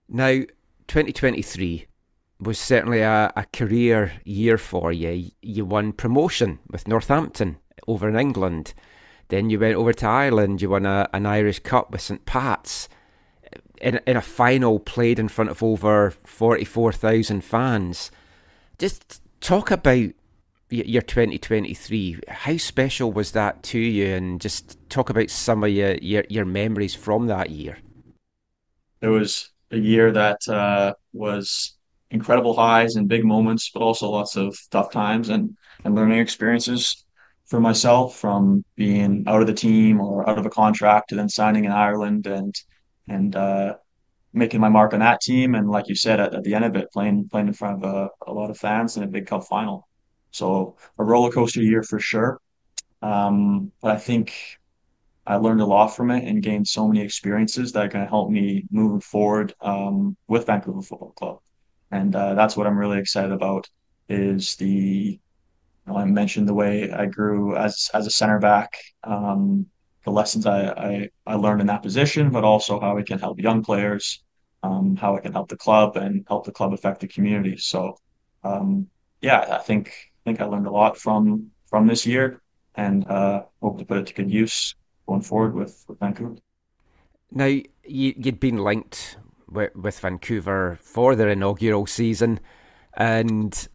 Now, 0.08 0.42
2023 0.88 1.86
was 2.40 2.58
certainly 2.58 3.00
a, 3.00 3.32
a 3.36 3.44
career 3.52 4.12
year 4.24 4.58
for 4.58 4.92
you. 4.92 5.30
You 5.42 5.64
won 5.64 5.92
promotion 5.92 6.60
with 6.70 6.88
Northampton 6.88 7.58
over 7.86 8.08
in 8.08 8.16
England. 8.18 8.74
Then 9.28 9.50
you 9.50 9.58
went 9.58 9.76
over 9.76 9.92
to 9.92 10.06
Ireland. 10.06 10.62
You 10.62 10.70
won 10.70 10.86
a, 10.86 11.08
an 11.12 11.26
Irish 11.26 11.60
Cup 11.60 11.90
with 11.90 12.00
St 12.00 12.24
Pat's 12.24 12.88
in, 13.80 14.00
in 14.06 14.16
a 14.16 14.22
final 14.22 14.78
played 14.78 15.18
in 15.18 15.28
front 15.28 15.50
of 15.50 15.62
over 15.62 16.10
44,000 16.24 17.42
fans. 17.42 18.10
Just 18.78 19.22
talk 19.40 19.70
about 19.70 20.10
your 20.70 21.02
2023. 21.02 22.20
How 22.28 22.56
special 22.56 23.12
was 23.12 23.32
that 23.32 23.62
to 23.64 23.78
you? 23.78 24.06
And 24.06 24.40
just 24.40 24.78
talk 24.88 25.10
about 25.10 25.30
some 25.30 25.64
of 25.64 25.70
your, 25.70 25.94
your, 25.96 26.24
your 26.28 26.44
memories 26.44 26.94
from 26.94 27.26
that 27.26 27.50
year. 27.50 27.78
It 29.00 29.08
was 29.08 29.50
a 29.70 29.78
year 29.78 30.12
that 30.12 30.46
uh, 30.48 30.94
was 31.12 31.76
incredible 32.10 32.54
highs 32.54 32.96
and 32.96 33.08
big 33.08 33.24
moments, 33.24 33.70
but 33.72 33.82
also 33.82 34.10
lots 34.10 34.36
of 34.36 34.56
tough 34.70 34.90
times 34.90 35.28
and, 35.28 35.56
and 35.84 35.94
learning 35.94 36.18
experiences 36.18 37.04
for 37.46 37.60
myself 37.60 38.16
from 38.16 38.64
being 38.76 39.24
out 39.26 39.40
of 39.40 39.46
the 39.46 39.54
team 39.54 40.00
or 40.00 40.28
out 40.28 40.38
of 40.38 40.46
a 40.46 40.50
contract 40.50 41.08
to 41.08 41.14
then 41.14 41.28
signing 41.28 41.64
in 41.64 41.72
Ireland 41.72 42.26
and 42.26 42.54
and 43.08 43.36
uh, 43.36 43.76
making 44.32 44.60
my 44.60 44.68
mark 44.68 44.92
on 44.92 45.00
that 45.00 45.20
team. 45.20 45.54
And 45.54 45.70
like 45.70 45.88
you 45.88 45.94
said, 45.94 46.20
at, 46.20 46.34
at 46.34 46.44
the 46.44 46.54
end 46.54 46.64
of 46.64 46.76
it, 46.76 46.90
playing 46.92 47.28
playing 47.28 47.48
in 47.48 47.54
front 47.54 47.82
of 47.82 47.94
a, 47.94 48.30
a 48.30 48.32
lot 48.32 48.50
of 48.50 48.58
fans 48.58 48.96
in 48.96 49.02
a 49.02 49.06
big 49.06 49.26
cup 49.26 49.44
final. 49.44 49.88
So 50.30 50.76
a 50.98 51.04
roller 51.04 51.30
coaster 51.30 51.62
year 51.62 51.82
for 51.82 51.98
sure. 51.98 52.40
Um, 53.00 53.72
but 53.80 53.92
I 53.92 53.96
think 53.96 54.34
I 55.26 55.36
learned 55.36 55.60
a 55.60 55.66
lot 55.66 55.88
from 55.88 56.10
it 56.10 56.24
and 56.24 56.42
gained 56.42 56.66
so 56.66 56.88
many 56.88 57.00
experiences 57.00 57.72
that 57.72 57.84
are 57.84 57.88
going 57.88 58.04
to 58.04 58.08
help 58.08 58.30
me 58.30 58.64
moving 58.70 59.00
forward 59.00 59.54
um, 59.60 60.16
with 60.26 60.46
Vancouver 60.46 60.82
Football 60.82 61.12
Club. 61.12 61.38
And 61.90 62.14
uh, 62.16 62.34
that's 62.34 62.56
what 62.56 62.66
I'm 62.66 62.78
really 62.78 62.98
excited 62.98 63.32
about 63.32 63.68
is 64.08 64.56
the, 64.56 64.66
you 64.66 65.18
know, 65.86 65.96
I 65.96 66.04
mentioned 66.04 66.48
the 66.48 66.54
way 66.54 66.90
I 66.90 67.06
grew 67.06 67.56
as 67.56 67.90
as 67.94 68.06
a 68.06 68.10
center 68.10 68.38
back, 68.38 68.76
um, 69.04 69.66
the 70.04 70.10
lessons 70.10 70.46
I, 70.46 70.68
I, 70.68 71.08
I 71.26 71.34
learned 71.34 71.60
in 71.60 71.66
that 71.66 71.82
position, 71.82 72.30
but 72.30 72.44
also 72.44 72.80
how 72.80 72.96
it 72.96 73.06
can 73.06 73.18
help 73.18 73.40
young 73.40 73.62
players, 73.62 74.22
um, 74.62 74.96
how 74.96 75.16
it 75.16 75.22
can 75.22 75.32
help 75.32 75.48
the 75.48 75.56
club 75.56 75.96
and 75.96 76.24
help 76.28 76.44
the 76.46 76.52
club 76.52 76.72
affect 76.72 77.00
the 77.00 77.08
community. 77.08 77.56
So, 77.56 77.96
um, 78.44 78.88
yeah, 79.20 79.46
I 79.50 79.58
think 79.58 79.88
I 79.88 80.20
think 80.24 80.40
I 80.40 80.44
learned 80.44 80.66
a 80.66 80.70
lot 80.70 80.96
from 80.96 81.50
from 81.66 81.86
this 81.86 82.06
year 82.06 82.40
and 82.74 83.06
uh, 83.08 83.42
hope 83.60 83.78
to 83.78 83.84
put 83.84 83.98
it 83.98 84.06
to 84.06 84.14
good 84.14 84.30
use 84.30 84.74
going 85.06 85.22
forward 85.22 85.54
with, 85.54 85.84
with 85.88 85.98
Vancouver. 85.98 86.36
Now, 87.30 87.46
you, 87.46 87.64
you'd 87.84 88.40
been 88.40 88.58
linked 88.58 89.18
with, 89.48 89.74
with 89.74 89.98
Vancouver 90.00 90.78
for 90.80 91.14
their 91.16 91.28
inaugural 91.28 91.86
season, 91.86 92.40
and 92.94 93.68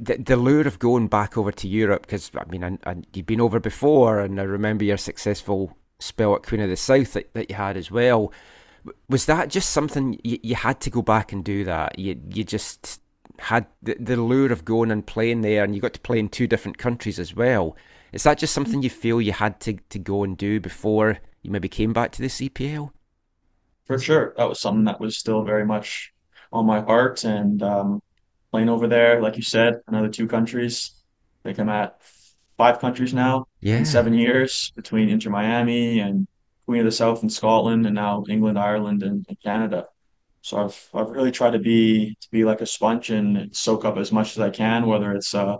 the, 0.00 0.16
the 0.16 0.36
lure 0.36 0.66
of 0.66 0.78
going 0.78 1.08
back 1.08 1.36
over 1.36 1.52
to 1.52 1.68
Europe, 1.68 2.02
because, 2.02 2.30
I 2.34 2.44
mean, 2.46 2.64
I, 2.64 2.90
I, 2.90 2.96
you've 3.12 3.26
been 3.26 3.40
over 3.40 3.60
before, 3.60 4.20
and 4.20 4.40
I 4.40 4.44
remember 4.44 4.84
your 4.84 4.96
successful 4.96 5.76
spell 5.98 6.34
at 6.34 6.42
Queen 6.42 6.60
of 6.60 6.68
the 6.68 6.76
South 6.76 7.12
that, 7.14 7.32
that 7.34 7.50
you 7.50 7.56
had 7.56 7.76
as 7.76 7.90
well. 7.90 8.32
Was 9.08 9.26
that 9.26 9.48
just 9.48 9.70
something 9.70 10.18
you, 10.22 10.38
you 10.42 10.54
had 10.54 10.80
to 10.80 10.90
go 10.90 11.02
back 11.02 11.32
and 11.32 11.44
do 11.44 11.64
that? 11.64 11.98
You, 11.98 12.20
you 12.30 12.44
just 12.44 13.00
had 13.38 13.66
the, 13.82 13.96
the 13.98 14.16
lure 14.16 14.52
of 14.52 14.64
going 14.64 14.90
and 14.90 15.06
playing 15.06 15.42
there, 15.42 15.64
and 15.64 15.74
you 15.74 15.80
got 15.80 15.94
to 15.94 16.00
play 16.00 16.18
in 16.18 16.28
two 16.28 16.46
different 16.46 16.78
countries 16.78 17.18
as 17.18 17.34
well. 17.34 17.76
Is 18.12 18.22
that 18.22 18.38
just 18.38 18.54
something 18.54 18.82
you 18.82 18.90
feel 18.90 19.20
you 19.20 19.32
had 19.32 19.60
to, 19.60 19.74
to 19.90 19.98
go 19.98 20.24
and 20.24 20.36
do 20.36 20.60
before 20.60 21.18
you 21.42 21.50
maybe 21.50 21.68
came 21.68 21.92
back 21.92 22.12
to 22.12 22.22
the 22.22 22.28
CPL? 22.28 22.90
For 23.84 23.98
sure, 23.98 24.34
that 24.36 24.48
was 24.48 24.60
something 24.60 24.84
that 24.84 25.00
was 25.00 25.16
still 25.16 25.42
very 25.44 25.64
much 25.64 26.12
on 26.52 26.66
my 26.66 26.80
heart. 26.80 27.24
And 27.24 27.62
um, 27.62 28.02
playing 28.50 28.68
over 28.68 28.88
there, 28.88 29.20
like 29.20 29.36
you 29.36 29.42
said, 29.42 29.80
another 29.86 30.08
two 30.08 30.26
countries. 30.26 30.92
I 31.44 31.48
think 31.48 31.58
I'm 31.60 31.68
at 31.68 32.00
five 32.56 32.78
countries 32.80 33.14
now 33.14 33.46
Yeah. 33.60 33.78
in 33.78 33.84
seven 33.84 34.14
years 34.14 34.72
between 34.76 35.08
Inter 35.08 35.30
Miami 35.30 36.00
and 36.00 36.26
Queen 36.66 36.80
of 36.80 36.84
the 36.86 36.92
South 36.92 37.22
in 37.22 37.30
Scotland, 37.30 37.86
and 37.86 37.94
now 37.94 38.24
England, 38.28 38.58
Ireland, 38.58 39.02
and, 39.02 39.24
and 39.28 39.40
Canada. 39.42 39.86
So 40.42 40.58
I've 40.64 40.88
I've 40.94 41.10
really 41.10 41.30
tried 41.32 41.52
to 41.52 41.58
be 41.58 42.16
to 42.20 42.30
be 42.30 42.44
like 42.44 42.60
a 42.60 42.66
sponge 42.66 43.10
and 43.10 43.54
soak 43.56 43.84
up 43.84 43.96
as 43.98 44.12
much 44.12 44.32
as 44.32 44.40
I 44.40 44.50
can, 44.50 44.86
whether 44.86 45.12
it's 45.14 45.34
a 45.34 45.58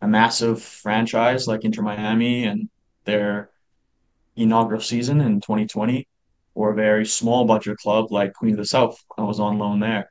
a 0.00 0.08
massive 0.08 0.62
franchise 0.62 1.46
like 1.48 1.64
Inter 1.64 1.82
Miami 1.82 2.44
and 2.44 2.68
their 3.04 3.50
inaugural 4.36 4.80
season 4.80 5.20
in 5.20 5.40
2020 5.40 6.06
or 6.54 6.70
a 6.72 6.74
very 6.74 7.04
small 7.06 7.44
budget 7.44 7.78
club 7.78 8.10
like 8.12 8.32
Queen 8.34 8.52
of 8.52 8.58
the 8.58 8.64
South. 8.66 8.96
I 9.16 9.22
was 9.22 9.40
on 9.40 9.58
loan 9.58 9.80
there. 9.80 10.10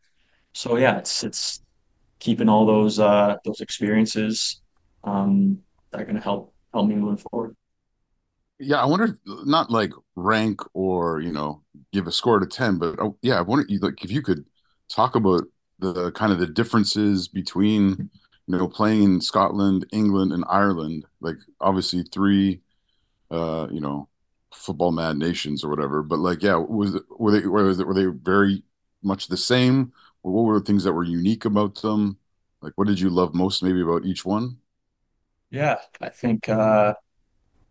So 0.53 0.77
yeah, 0.77 0.98
it's 0.98 1.23
it's 1.23 1.61
keeping 2.19 2.49
all 2.49 2.65
those 2.65 2.99
uh 2.99 3.35
those 3.45 3.61
experiences 3.61 4.61
um 5.03 5.60
that 5.91 6.02
are 6.02 6.06
gonna 6.06 6.22
help 6.22 6.53
help 6.73 6.88
me 6.88 6.95
moving 6.95 7.23
forward. 7.31 7.56
Yeah, 8.60 8.81
I 8.81 8.85
wonder 8.85 9.18
not 9.26 9.69
like 9.69 9.91
rank 10.15 10.61
or 10.73 11.22
you 11.22 11.31
know 11.31 11.61
give 11.94 12.07
a 12.07 12.11
score 12.11 12.39
to 12.39 12.48
ten, 12.48 12.77
but 12.77 12.99
oh, 12.99 13.18
yeah, 13.22 13.38
I 13.38 13.41
wonder 13.41 13.65
like 13.81 14.03
if 14.03 14.11
you 14.11 14.22
could 14.22 14.45
talk 14.89 15.15
about 15.15 15.44
the 15.80 16.11
kind 16.11 16.31
of 16.31 16.39
the 16.39 16.48
differences 16.48 17.27
between 17.27 18.10
you 18.48 18.57
know 18.57 18.68
playing 18.68 19.03
in 19.03 19.22
Scotland, 19.22 19.85
England, 19.91 20.31
and 20.31 20.44
Ireland. 20.49 21.06
Like 21.22 21.38
obviously 21.61 22.03
three, 22.03 22.61
uh, 23.31 23.68
you 23.72 23.80
know, 23.81 24.10
football 24.53 24.91
mad 24.91 25.18
nations 25.18 25.64
or 25.64 25.69
whatever. 25.69 26.03
But 26.03 26.19
like, 26.19 26.41
yeah, 26.44 26.56
was 26.56 26.99
were 27.10 27.31
they 27.31 27.48
was 27.48 27.80
it, 27.80 27.88
were 27.88 27.94
they 27.94 28.06
very 28.06 28.64
much 29.03 29.27
the 29.27 29.38
same? 29.38 29.94
What 30.32 30.45
were 30.45 30.60
the 30.60 30.66
things 30.66 30.84
that 30.84 30.94
were 30.94 31.04
unique 31.04 31.45
about 31.45 31.82
them? 31.82 32.18
Like, 32.62 32.74
what 32.76 32.88
did 32.88 32.99
you 32.99 33.10
love 33.10 33.36
most 33.36 33.64
maybe 33.64 33.82
about 33.82 34.06
each 34.06 34.26
one? 34.26 34.58
Yeah, 35.49 35.78
I 36.02 36.10
think 36.10 36.49
uh 36.49 36.94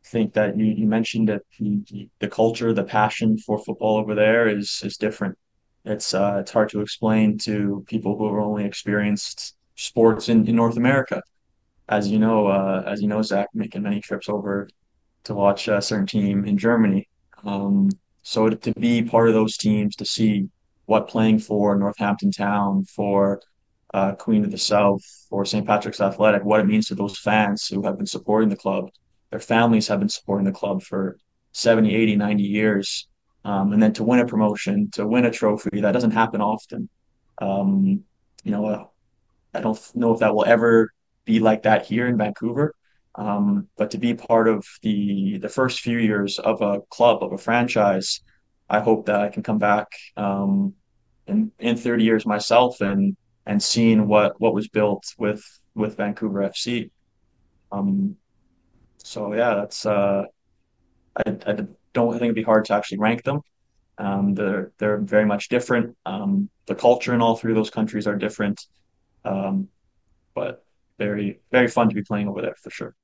think 0.07 0.35
that 0.35 0.57
you, 0.59 0.66
you 0.66 0.87
mentioned 0.87 1.28
that 1.28 1.43
the, 1.59 2.09
the 2.20 2.28
culture, 2.28 2.73
the 2.73 2.85
passion 2.85 3.39
for 3.39 3.59
football 3.59 3.99
over 3.99 4.15
there 4.15 4.49
is 4.49 4.83
is 4.85 4.97
different. 4.97 5.37
It's 5.85 6.15
uh, 6.15 6.39
it's 6.41 6.53
hard 6.53 6.70
to 6.70 6.81
explain 6.81 7.39
to 7.39 7.85
people 7.89 8.16
who 8.19 8.27
have 8.28 8.45
only 8.45 8.65
experienced 8.65 9.57
sports 9.77 10.28
in, 10.28 10.47
in 10.49 10.57
North 10.57 10.77
America. 10.77 11.23
As 11.89 12.09
you 12.11 12.19
know, 12.19 12.47
uh, 12.49 12.83
as 12.87 13.03
you 13.03 13.09
know, 13.09 13.23
Zach, 13.23 13.49
making 13.55 13.83
many 13.83 14.01
trips 14.01 14.28
over 14.28 14.69
to 15.24 15.35
watch 15.35 15.69
a 15.69 15.83
certain 15.83 16.07
team 16.07 16.45
in 16.47 16.59
Germany. 16.59 17.09
Um, 17.45 17.91
so 18.23 18.49
to 18.51 18.73
be 18.74 19.03
part 19.03 19.28
of 19.28 19.35
those 19.35 19.57
teams, 19.57 19.97
to 19.97 20.05
see 20.05 20.49
what 20.87 21.09
playing 21.09 21.39
for 21.39 21.77
Northampton 21.77 22.31
Town, 22.31 22.85
for 22.85 23.41
uh, 23.95 24.13
Queen 24.13 24.45
of 24.45 24.51
the 24.51 24.59
South, 24.59 25.03
for 25.29 25.45
St. 25.45 25.67
Patrick's 25.67 26.01
Athletic, 26.01 26.45
what 26.45 26.61
it 26.61 26.67
means 26.67 26.89
to 26.89 26.95
those 26.95 27.19
fans 27.19 27.67
who 27.67 27.83
have 27.83 27.97
been 27.97 28.07
supporting 28.07 28.49
the 28.49 28.57
club 28.57 28.91
their 29.31 29.41
families 29.41 29.89
have 29.89 29.99
been 29.99 30.09
supporting 30.09 30.45
the 30.45 30.53
club 30.53 30.83
for 30.83 31.19
70, 31.53 31.95
80, 31.95 32.17
90 32.17 32.43
years. 32.43 33.09
Um, 33.45 33.73
and 33.73 33.83
then 33.83 33.93
to 33.95 34.05
win 34.05 34.19
a 34.19 34.27
promotion, 34.27 34.91
to 34.93 35.07
win 35.07 35.25
a 35.25 35.31
trophy, 35.31 35.81
that 35.81 35.93
doesn't 35.93 36.13
happen 36.13 36.41
often. 36.41 36.89
Um, 37.41 38.05
you 38.45 38.51
know, 38.51 38.67
uh, 38.67 38.85
I 39.55 39.61
don't 39.61 39.79
know 39.95 40.13
if 40.13 40.21
that 40.21 40.35
will 40.35 40.45
ever 40.45 40.91
be 41.25 41.39
like 41.39 41.63
that 41.63 41.87
here 41.87 42.07
in 42.07 42.17
Vancouver. 42.17 42.75
Um, 43.15 43.69
but 43.77 43.93
to 43.93 43.99
be 43.99 44.15
part 44.15 44.47
of 44.47 44.67
the 44.83 45.39
the 45.39 45.49
first 45.49 45.81
few 45.81 45.99
years 45.99 46.39
of 46.39 46.61
a 46.61 46.81
club, 46.91 47.23
of 47.23 47.33
a 47.33 47.39
franchise, 47.39 48.21
I 48.69 48.81
hope 48.81 49.07
that 49.07 49.21
I 49.21 49.29
can 49.29 49.43
come 49.43 49.59
back 49.59 49.89
um, 50.17 50.75
in 51.27 51.53
in 51.59 51.77
30 51.77 52.05
years 52.05 52.27
myself 52.27 52.81
and 52.81 53.17
and 53.47 53.63
seeing 53.63 54.09
what 54.09 54.41
what 54.41 54.55
was 54.55 54.69
built 54.69 55.05
with 55.19 55.45
with 55.75 55.97
Vancouver 55.97 56.41
FC. 56.41 56.91
Um, 57.71 58.17
so 58.99 59.33
yeah, 59.35 59.55
that's 59.55 59.87
uh, 59.87 60.25
I, 61.17 61.23
I 61.47 61.53
don't 61.93 62.13
think 62.13 62.23
it'd 62.23 62.35
be 62.35 62.43
hard 62.43 62.65
to 62.67 62.75
actually 62.75 62.99
rank 62.99 63.23
them. 63.23 63.41
Um, 63.99 64.35
they're 64.35 64.73
they're 64.79 64.99
very 64.99 65.25
much 65.25 65.49
different. 65.49 65.97
Um, 66.05 66.51
the 66.67 66.75
culture 66.75 67.15
in 67.15 67.23
all 67.23 67.37
three 67.37 67.53
of 67.53 67.57
those 67.57 67.71
countries 67.71 68.07
are 68.07 68.17
different, 68.17 68.67
um, 69.25 69.69
but 70.35 70.65
very 70.99 71.41
very 71.51 71.69
fun 71.69 71.89
to 71.89 71.95
be 71.95 72.03
playing 72.03 72.29
over 72.29 72.43
there 72.43 72.57
for 72.57 72.71
sure. 72.71 72.95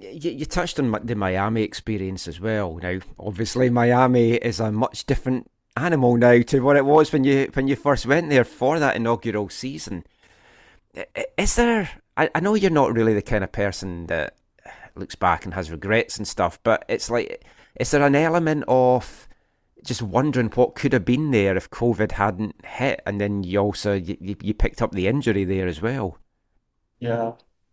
You, 0.00 0.30
you 0.30 0.44
touched 0.44 0.78
on 0.78 0.96
the 1.04 1.14
Miami 1.14 1.62
experience 1.62 2.28
as 2.28 2.40
well. 2.40 2.78
Now, 2.82 2.98
obviously, 3.18 3.70
Miami 3.70 4.32
is 4.32 4.60
a 4.60 4.72
much 4.72 5.06
different 5.06 5.50
animal 5.76 6.16
now 6.16 6.42
to 6.42 6.60
what 6.60 6.76
it 6.76 6.84
was 6.84 7.12
when 7.12 7.24
you 7.24 7.50
when 7.54 7.66
you 7.66 7.76
first 7.76 8.04
went 8.04 8.28
there 8.28 8.44
for 8.44 8.78
that 8.78 8.96
inaugural 8.96 9.48
season. 9.48 10.04
Is 11.38 11.56
there? 11.56 11.90
I, 12.16 12.30
I 12.34 12.40
know 12.40 12.54
you're 12.54 12.70
not 12.70 12.92
really 12.92 13.14
the 13.14 13.22
kind 13.22 13.42
of 13.42 13.52
person 13.52 14.06
that 14.08 14.36
looks 14.94 15.14
back 15.14 15.44
and 15.44 15.54
has 15.54 15.70
regrets 15.70 16.18
and 16.18 16.28
stuff. 16.28 16.58
But 16.62 16.84
it's 16.88 17.10
like, 17.10 17.44
is 17.80 17.90
there 17.90 18.02
an 18.02 18.14
element 18.14 18.64
of 18.68 19.28
just 19.84 20.02
wondering 20.02 20.48
what 20.50 20.74
could 20.74 20.92
have 20.92 21.04
been 21.04 21.30
there 21.30 21.56
if 21.56 21.70
COVID 21.70 22.12
hadn't 22.12 22.64
hit, 22.64 23.00
and 23.06 23.20
then 23.20 23.42
you 23.42 23.58
also 23.58 23.94
you, 23.94 24.36
you 24.40 24.54
picked 24.54 24.82
up 24.82 24.92
the 24.92 25.08
injury 25.08 25.44
there 25.44 25.66
as 25.66 25.80
well? 25.80 26.18
Yeah, 26.98 27.32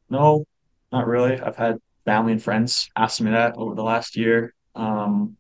no, 0.10 0.46
not 0.92 1.08
really. 1.08 1.40
I've 1.40 1.58
had 1.58 1.80
family 2.10 2.32
and 2.32 2.42
friends 2.42 2.90
asked 2.96 3.22
me 3.22 3.30
that 3.30 3.54
over 3.56 3.76
the 3.76 3.84
last 3.84 4.18
year, 4.18 4.56
um, 4.76 5.38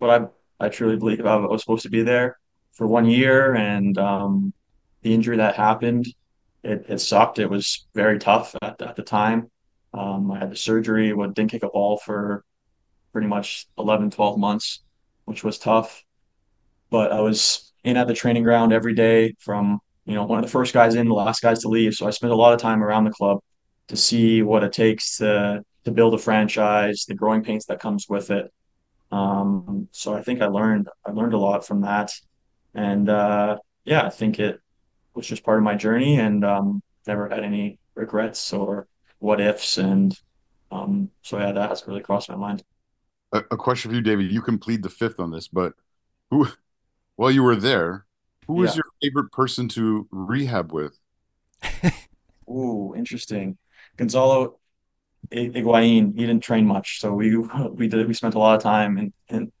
but 0.00 0.08
I 0.08 0.64
I 0.64 0.68
truly 0.70 0.96
believe 0.96 1.26
I 1.26 1.36
was 1.36 1.60
supposed 1.60 1.82
to 1.82 1.90
be 1.90 2.02
there 2.02 2.38
for 2.72 2.86
one 2.86 3.04
year, 3.04 3.54
and 3.54 3.96
um, 3.98 4.54
the 5.02 5.12
injury 5.12 5.36
that 5.36 5.54
happened, 5.54 6.06
it, 6.62 6.86
it 6.88 7.00
sucked. 7.00 7.38
It 7.38 7.50
was 7.50 7.86
very 7.94 8.18
tough 8.18 8.54
at, 8.62 8.80
at 8.80 8.96
the 8.96 9.02
time. 9.02 9.50
Um, 9.92 10.32
I 10.32 10.38
had 10.38 10.50
the 10.50 10.56
surgery, 10.56 11.12
what 11.12 11.34
didn't 11.34 11.50
kick 11.50 11.62
a 11.62 11.68
ball 11.68 11.98
for 11.98 12.42
pretty 13.12 13.26
much 13.26 13.66
11, 13.76 14.10
12 14.10 14.38
months, 14.38 14.82
which 15.26 15.44
was 15.44 15.58
tough. 15.58 16.02
But 16.88 17.12
I 17.12 17.20
was 17.20 17.70
in 17.84 17.98
at 17.98 18.06
the 18.06 18.14
training 18.14 18.44
ground 18.44 18.72
every 18.72 18.94
day 18.94 19.34
from, 19.40 19.78
you 20.06 20.14
know, 20.14 20.24
one 20.24 20.38
of 20.38 20.44
the 20.44 20.50
first 20.50 20.72
guys 20.72 20.94
in, 20.94 21.06
the 21.06 21.14
last 21.14 21.42
guys 21.42 21.60
to 21.60 21.68
leave. 21.68 21.94
So 21.94 22.06
I 22.06 22.10
spent 22.10 22.32
a 22.32 22.36
lot 22.36 22.54
of 22.54 22.60
time 22.60 22.82
around 22.82 23.04
the 23.04 23.10
club 23.10 23.40
to 23.88 23.96
see 23.96 24.42
what 24.42 24.64
it 24.64 24.72
takes 24.72 25.18
to 25.18 25.62
to 25.84 25.90
build 25.90 26.14
a 26.14 26.18
franchise, 26.18 27.04
the 27.06 27.14
growing 27.14 27.42
pains 27.42 27.66
that 27.66 27.80
comes 27.80 28.06
with 28.08 28.30
it. 28.30 28.52
Um, 29.10 29.88
so 29.92 30.14
I 30.14 30.22
think 30.22 30.42
I 30.42 30.46
learned 30.46 30.88
I 31.06 31.12
learned 31.12 31.34
a 31.34 31.38
lot 31.38 31.66
from 31.66 31.82
that. 31.82 32.12
And 32.74 33.08
uh, 33.08 33.58
yeah, 33.84 34.06
I 34.06 34.10
think 34.10 34.38
it 34.38 34.60
was 35.14 35.26
just 35.26 35.44
part 35.44 35.58
of 35.58 35.64
my 35.64 35.74
journey 35.74 36.18
and 36.18 36.44
um, 36.44 36.82
never 37.06 37.28
had 37.28 37.42
any 37.42 37.78
regrets 37.94 38.52
or 38.52 38.86
what 39.18 39.40
ifs 39.40 39.78
and 39.78 40.16
um, 40.70 41.10
so 41.22 41.38
yeah, 41.38 41.52
that 41.52 41.70
has 41.70 41.84
really 41.86 42.02
crossed 42.02 42.28
my 42.28 42.36
mind. 42.36 42.62
A, 43.32 43.38
a, 43.50 43.56
question 43.56 43.90
for 43.90 43.94
you, 43.94 44.02
David. 44.02 44.30
You 44.30 44.42
can 44.42 44.58
plead 44.58 44.82
the 44.82 44.90
fifth 44.90 45.18
on 45.18 45.30
this, 45.30 45.48
but 45.48 45.74
who, 46.30 46.48
while 47.16 47.30
you 47.30 47.42
were 47.42 47.56
there, 47.56 48.04
who 48.46 48.54
was 48.54 48.70
yeah. 48.70 48.76
your 48.76 48.84
favorite 49.02 49.32
person 49.32 49.68
to 49.68 50.06
rehab 50.10 50.72
with? 50.72 50.98
Ooh, 52.50 52.94
interesting. 52.96 53.56
Gonzalo 53.96 54.58
Higuain. 55.30 56.14
He 56.14 56.26
didn't 56.26 56.42
train 56.42 56.66
much, 56.66 57.00
so 57.00 57.12
we 57.12 57.36
we 57.36 57.88
did 57.88 58.06
we 58.06 58.14
spent 58.14 58.34
a 58.34 58.38
lot 58.38 58.56
of 58.56 58.62
time 58.62 58.98
in 58.98 59.12
in, 59.28 59.52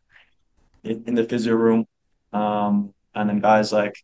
in 0.84 1.14
the 1.14 1.24
physio 1.24 1.54
room, 1.54 1.86
um, 2.32 2.94
and 3.14 3.28
then 3.28 3.40
guys 3.40 3.72
like 3.72 3.94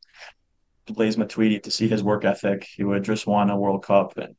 Blaise 0.87 1.17
Matuidi 1.17 1.63
to 1.63 1.71
see 1.71 1.89
his 1.89 2.03
work 2.03 2.25
ethic. 2.25 2.67
He 2.77 2.85
would 2.85 3.05
just 3.05 3.27
won 3.27 3.51
a 3.51 3.57
World 3.57 3.85
Cup 3.85 4.17
and 4.19 4.35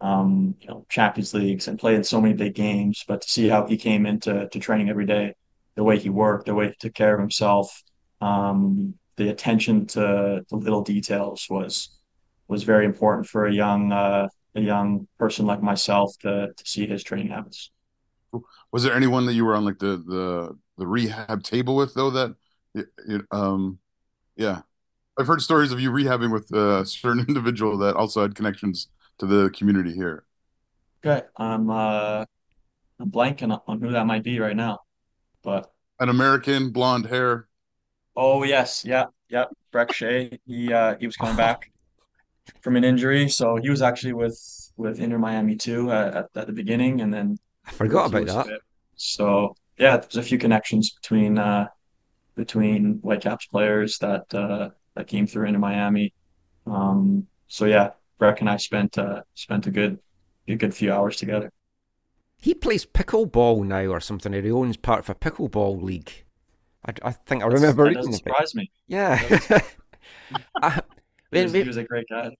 um, 0.00 0.56
you 0.60 0.68
know, 0.68 0.84
Champions 0.88 1.32
Leagues 1.32 1.68
and 1.68 1.78
played 1.78 1.96
in 1.96 2.04
so 2.04 2.20
many 2.20 2.34
big 2.34 2.54
games. 2.54 3.04
But 3.06 3.22
to 3.22 3.28
see 3.28 3.48
how 3.48 3.66
he 3.66 3.76
came 3.76 4.04
into 4.04 4.48
to 4.48 4.58
training 4.58 4.90
every 4.90 5.06
day, 5.06 5.34
the 5.76 5.84
way 5.84 5.98
he 5.98 6.10
worked, 6.10 6.46
the 6.46 6.54
way 6.54 6.68
he 6.68 6.74
took 6.78 6.94
care 6.94 7.14
of 7.14 7.20
himself, 7.20 7.82
um, 8.20 8.94
the 9.16 9.28
attention 9.28 9.86
to 9.86 10.44
the 10.48 10.56
little 10.56 10.82
details 10.82 11.46
was 11.48 11.90
was 12.48 12.64
very 12.64 12.84
important 12.84 13.26
for 13.26 13.46
a 13.46 13.52
young 13.52 13.92
uh, 13.92 14.28
a 14.54 14.60
young 14.60 15.06
person 15.18 15.46
like 15.46 15.62
myself 15.62 16.16
to 16.20 16.52
to 16.56 16.64
see 16.66 16.86
his 16.86 17.02
training 17.02 17.28
habits. 17.28 17.70
Was 18.72 18.82
there 18.82 18.94
anyone 18.94 19.26
that 19.26 19.34
you 19.34 19.44
were 19.44 19.54
on 19.54 19.64
like 19.64 19.78
the 19.78 19.98
the 20.06 20.58
the 20.78 20.86
rehab 20.86 21.42
table 21.42 21.76
with 21.76 21.94
though 21.94 22.10
that 22.10 22.34
it, 22.74 22.86
um 23.30 23.78
yeah 24.36 24.62
I've 25.18 25.26
heard 25.26 25.42
stories 25.42 25.72
of 25.72 25.80
you 25.80 25.90
rehabbing 25.90 26.32
with 26.32 26.50
a 26.52 26.86
certain 26.86 27.24
individual 27.28 27.78
that 27.78 27.96
also 27.96 28.22
had 28.22 28.34
connections 28.34 28.88
to 29.18 29.26
the 29.26 29.50
community 29.50 29.92
here? 29.94 30.24
Okay, 31.04 31.26
I'm 31.36 31.70
uh, 31.70 32.24
I'm 33.00 33.10
blanking 33.10 33.60
on 33.66 33.80
who 33.80 33.90
that 33.92 34.06
might 34.06 34.22
be 34.22 34.38
right 34.38 34.56
now, 34.56 34.80
but 35.42 35.72
an 36.00 36.08
American, 36.08 36.70
blonde 36.70 37.06
hair. 37.06 37.48
Oh 38.16 38.44
yes, 38.44 38.84
yeah, 38.84 39.06
yeah, 39.28 39.46
Brek 39.72 39.92
Shea. 39.92 40.38
He 40.46 40.72
uh, 40.72 40.96
he 40.98 41.06
was 41.06 41.16
coming 41.16 41.36
back 41.36 41.71
from 42.60 42.76
an 42.76 42.84
injury, 42.84 43.28
so 43.28 43.56
he 43.56 43.70
was 43.70 43.82
actually 43.82 44.12
with 44.12 44.38
with 44.76 45.00
Inter 45.00 45.18
Miami 45.18 45.56
too 45.56 45.92
at, 45.92 46.28
at 46.34 46.46
the 46.46 46.52
beginning, 46.52 47.00
and 47.00 47.12
then 47.12 47.38
I 47.66 47.72
forgot 47.72 48.06
about 48.06 48.26
that. 48.26 48.46
Fit. 48.46 48.60
So 48.96 49.54
yeah, 49.78 49.96
there's 49.96 50.16
a 50.16 50.22
few 50.22 50.38
connections 50.38 50.90
between 50.90 51.38
uh, 51.38 51.68
between 52.34 52.98
Whitecaps 53.02 53.46
players 53.46 53.98
that 53.98 54.32
uh, 54.34 54.70
that 54.94 55.06
came 55.06 55.26
through 55.26 55.46
Inter 55.46 55.58
Miami. 55.58 56.12
Um, 56.66 57.26
so 57.48 57.64
yeah, 57.66 57.90
Brek 58.20 58.40
and 58.40 58.50
I 58.50 58.56
spent 58.56 58.98
uh, 58.98 59.22
spent 59.34 59.66
a 59.66 59.70
good 59.70 59.98
a 60.48 60.54
good 60.54 60.74
few 60.74 60.92
hours 60.92 61.16
together. 61.16 61.52
He 62.38 62.54
plays 62.54 62.84
pickleball 62.84 63.64
now 63.64 63.86
or 63.86 64.00
something. 64.00 64.32
He 64.32 64.50
owns 64.50 64.76
part 64.76 65.00
of 65.00 65.10
a 65.10 65.14
pickleball 65.14 65.80
league. 65.80 66.24
I, 66.84 66.92
I 67.02 67.12
think 67.12 67.44
I 67.44 67.46
remember 67.46 67.84
that 67.84 67.96
reading. 67.96 68.10
That 68.10 68.16
surprise 68.16 68.54
me. 68.54 68.70
Yeah. 68.88 69.60
uh, 71.32 71.38
he, 71.38 71.42
was, 71.42 71.52
he 71.52 71.66
was 71.66 71.76
a 71.76 71.84
great 71.84 72.06
guy. 72.10 72.30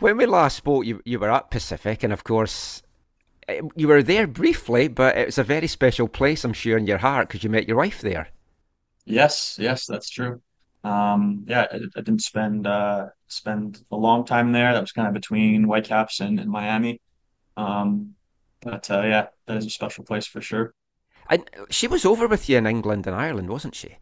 When 0.00 0.18
we 0.18 0.26
last 0.26 0.56
spoke, 0.58 0.84
you 0.84 1.00
you 1.06 1.18
were 1.18 1.30
at 1.30 1.50
Pacific, 1.50 2.02
and 2.02 2.12
of 2.12 2.24
course, 2.24 2.82
eh, 3.48 3.62
you 3.76 3.88
were 3.88 4.02
there 4.02 4.26
briefly, 4.26 4.88
but 4.88 5.16
it 5.18 5.26
was 5.26 5.38
a 5.38 5.44
very 5.44 5.68
special 5.68 6.08
place, 6.08 6.44
I'm 6.44 6.52
sure, 6.54 6.78
in 6.78 6.86
your 6.86 6.98
heart 6.98 7.28
because 7.28 7.44
you 7.44 7.50
met 7.50 7.68
your 7.68 7.78
wife 7.78 8.00
there. 8.02 8.28
Yes, 9.04 9.56
yes, 9.58 9.86
that's 9.86 10.08
true. 10.10 10.40
Um, 10.84 11.44
yeah, 11.48 11.66
I, 11.72 11.76
I 11.76 12.00
didn't 12.00 12.22
spend 12.22 12.66
uh, 12.66 13.08
spend 13.28 13.84
a 13.90 13.96
long 13.96 14.24
time 14.24 14.52
there. 14.52 14.72
That 14.72 14.80
was 14.80 14.92
kind 14.92 15.08
of 15.08 15.14
between 15.14 15.64
Whitecaps 15.64 16.20
and, 16.20 16.38
and 16.40 16.50
Miami. 16.50 17.00
Um, 17.56 18.14
but 18.60 18.90
uh, 18.90 19.02
yeah, 19.02 19.26
that 19.46 19.56
is 19.58 19.66
a 19.66 19.70
special 19.70 20.04
place 20.04 20.26
for 20.26 20.40
sure. 20.40 20.74
And 21.28 21.50
she 21.68 21.88
was 21.88 22.04
over 22.04 22.28
with 22.28 22.48
you 22.48 22.58
in 22.58 22.66
England 22.66 23.08
and 23.08 23.16
Ireland, 23.16 23.48
wasn't 23.50 23.74
she? 23.74 23.98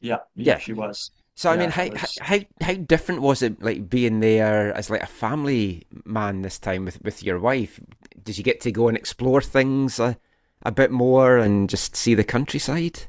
Yeah, 0.00 0.18
Yeah. 0.34 0.54
yeah, 0.54 0.58
she 0.58 0.72
was. 0.74 1.10
So 1.34 1.50
I 1.50 1.56
Yeah, 1.56 1.56
mean, 1.56 1.70
how, 1.70 1.88
was- 1.88 2.20
how 2.20 2.38
how 2.60 2.74
different 2.74 3.22
was 3.22 3.42
it 3.42 3.62
like 3.62 3.88
being 3.88 4.20
there 4.20 4.72
as 4.74 4.90
like 4.90 5.02
a 5.02 5.06
family 5.06 5.86
man 6.04 6.42
this 6.42 6.58
time 6.58 6.84
with 6.84 7.02
with 7.02 7.22
your 7.22 7.38
wife? 7.40 7.80
Did 8.22 8.38
you 8.38 8.44
get 8.44 8.60
to 8.62 8.72
go 8.72 8.88
and 8.88 8.96
explore 8.96 9.40
things 9.40 9.98
a, 9.98 10.18
a 10.62 10.70
bit 10.70 10.90
more 10.90 11.38
and 11.38 11.68
just 11.70 11.96
see 11.96 12.14
the 12.14 12.24
countryside? 12.24 13.00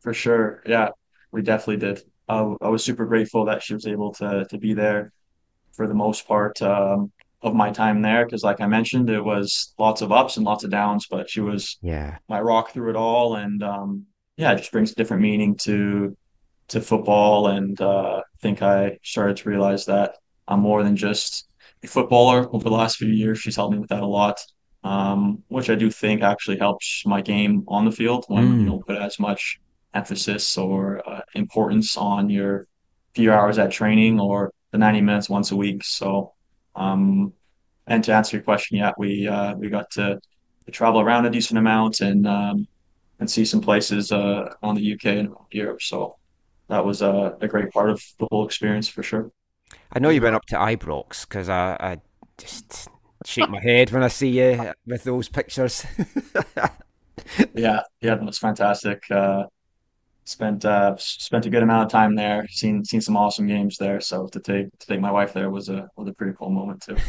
For 0.00 0.14
sure. 0.14 0.62
Yeah, 0.66 0.90
we 1.32 1.42
definitely 1.42 1.76
did. 1.78 2.00
I, 2.28 2.54
I 2.62 2.68
was 2.68 2.84
super 2.84 3.06
grateful 3.06 3.44
that 3.46 3.62
she 3.62 3.74
was 3.74 3.86
able 3.86 4.12
to 4.14 4.46
to 4.48 4.58
be 4.58 4.74
there 4.74 5.12
for 5.74 5.88
the 5.88 5.94
most 5.94 6.28
part 6.28 6.62
um, 6.62 7.12
of 7.42 7.54
my 7.54 7.70
time 7.72 8.02
there 8.02 8.26
because, 8.26 8.44
like 8.44 8.60
I 8.60 8.66
mentioned, 8.68 9.10
it 9.10 9.22
was 9.24 9.74
lots 9.78 10.02
of 10.02 10.12
ups 10.12 10.36
and 10.38 10.46
lots 10.46 10.64
of 10.64 10.70
downs, 10.70 11.06
but 11.10 11.30
she 11.30 11.40
was 11.42 11.78
Yeah. 11.82 12.18
my 12.28 12.40
rock 12.40 12.72
through 12.72 12.90
it 12.90 12.96
all, 12.96 13.36
and 13.36 13.62
um, 13.62 14.06
yeah, 14.36 14.52
it 14.52 14.58
just 14.58 14.72
brings 14.72 14.92
a 14.92 14.96
different 14.96 15.22
meaning 15.22 15.56
to 15.64 16.16
to 16.70 16.80
football. 16.80 17.48
And 17.48 17.80
uh, 17.80 18.18
I 18.20 18.36
think 18.42 18.62
I 18.62 18.98
started 19.02 19.36
to 19.38 19.48
realize 19.48 19.86
that 19.86 20.16
I'm 20.48 20.60
more 20.60 20.82
than 20.82 20.96
just 20.96 21.48
a 21.82 21.86
footballer. 21.86 22.48
Over 22.54 22.64
the 22.64 22.70
last 22.70 22.96
few 22.96 23.08
years, 23.08 23.38
she's 23.38 23.56
helped 23.56 23.72
me 23.74 23.78
with 23.80 23.90
that 23.90 24.02
a 24.02 24.06
lot, 24.06 24.40
um, 24.84 25.42
which 25.48 25.70
I 25.70 25.74
do 25.74 25.90
think 25.90 26.22
actually 26.22 26.58
helps 26.58 27.04
my 27.06 27.20
game 27.20 27.64
on 27.68 27.84
the 27.84 27.92
field 27.92 28.24
when 28.28 28.44
Mm. 28.44 28.60
you 28.60 28.66
don't 28.66 28.86
put 28.86 28.96
as 28.98 29.18
much 29.18 29.60
emphasis 29.94 30.56
or 30.58 31.02
uh, 31.08 31.20
importance 31.34 31.96
on 31.96 32.30
your 32.30 32.66
few 33.14 33.32
hours 33.32 33.58
at 33.58 33.70
training 33.72 34.20
or 34.20 34.52
the 34.72 34.78
90 34.78 35.00
minutes 35.00 35.28
once 35.28 35.50
a 35.50 35.56
week. 35.56 35.82
So, 35.84 36.32
um, 36.76 37.32
and 37.86 38.04
to 38.04 38.12
answer 38.14 38.36
your 38.36 38.44
question, 38.44 38.78
yeah, 38.78 38.92
we 38.98 39.26
uh, 39.26 39.54
we 39.56 39.68
got 39.68 39.90
to, 39.92 40.20
to 40.66 40.70
travel 40.70 41.00
around 41.00 41.26
a 41.26 41.30
decent 41.30 41.58
amount 41.58 42.00
and 42.00 42.26
um, 42.26 42.68
and 43.18 43.28
see 43.30 43.44
some 43.44 43.60
places 43.60 44.12
uh, 44.12 44.54
on 44.62 44.76
the 44.76 44.82
UK 44.92 45.06
and 45.06 45.28
Europe. 45.50 45.82
So 45.82 46.16
that 46.70 46.84
was 46.84 47.02
a, 47.02 47.36
a 47.40 47.48
great 47.48 47.70
part 47.70 47.90
of 47.90 48.02
the 48.18 48.26
whole 48.30 48.44
experience 48.46 48.88
for 48.88 49.02
sure. 49.02 49.30
I 49.92 49.98
know 49.98 50.08
you 50.08 50.20
went 50.22 50.34
up 50.36 50.46
to 50.46 50.56
Ibrox 50.56 51.28
because 51.28 51.48
I, 51.48 51.76
I 51.80 51.96
just 52.38 52.88
shake 53.24 53.48
my 53.50 53.60
head 53.60 53.90
when 53.92 54.02
I 54.02 54.08
see 54.08 54.28
you 54.28 54.72
with 54.86 55.04
those 55.04 55.28
pictures. 55.28 55.84
Yeah, 57.54 57.82
yeah, 58.00 58.14
that 58.16 58.24
was 58.24 58.38
fantastic. 58.38 59.02
Uh, 59.10 59.44
spent 60.24 60.64
uh, 60.64 60.96
spent 60.98 61.46
a 61.46 61.50
good 61.50 61.62
amount 61.62 61.84
of 61.86 61.92
time 61.92 62.14
there. 62.16 62.46
Seen 62.48 62.84
seen 62.84 63.00
some 63.00 63.16
awesome 63.16 63.46
games 63.46 63.76
there. 63.76 64.00
So 64.00 64.26
to 64.28 64.40
take 64.40 64.66
to 64.78 64.86
take 64.86 65.00
my 65.00 65.12
wife 65.12 65.32
there 65.32 65.50
was 65.50 65.68
a 65.68 65.88
was 65.96 66.08
a 66.08 66.12
pretty 66.14 66.34
cool 66.38 66.50
moment 66.50 66.82
too. 66.82 66.96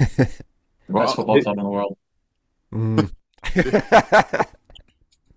The 0.88 0.94
Well, 0.94 1.06
best 1.06 1.16
football 1.16 1.38
it- 1.38 1.44
club 1.44 1.58
in 1.58 1.64
the 1.64 1.70
world. 1.70 1.98
Mm. 2.74 3.12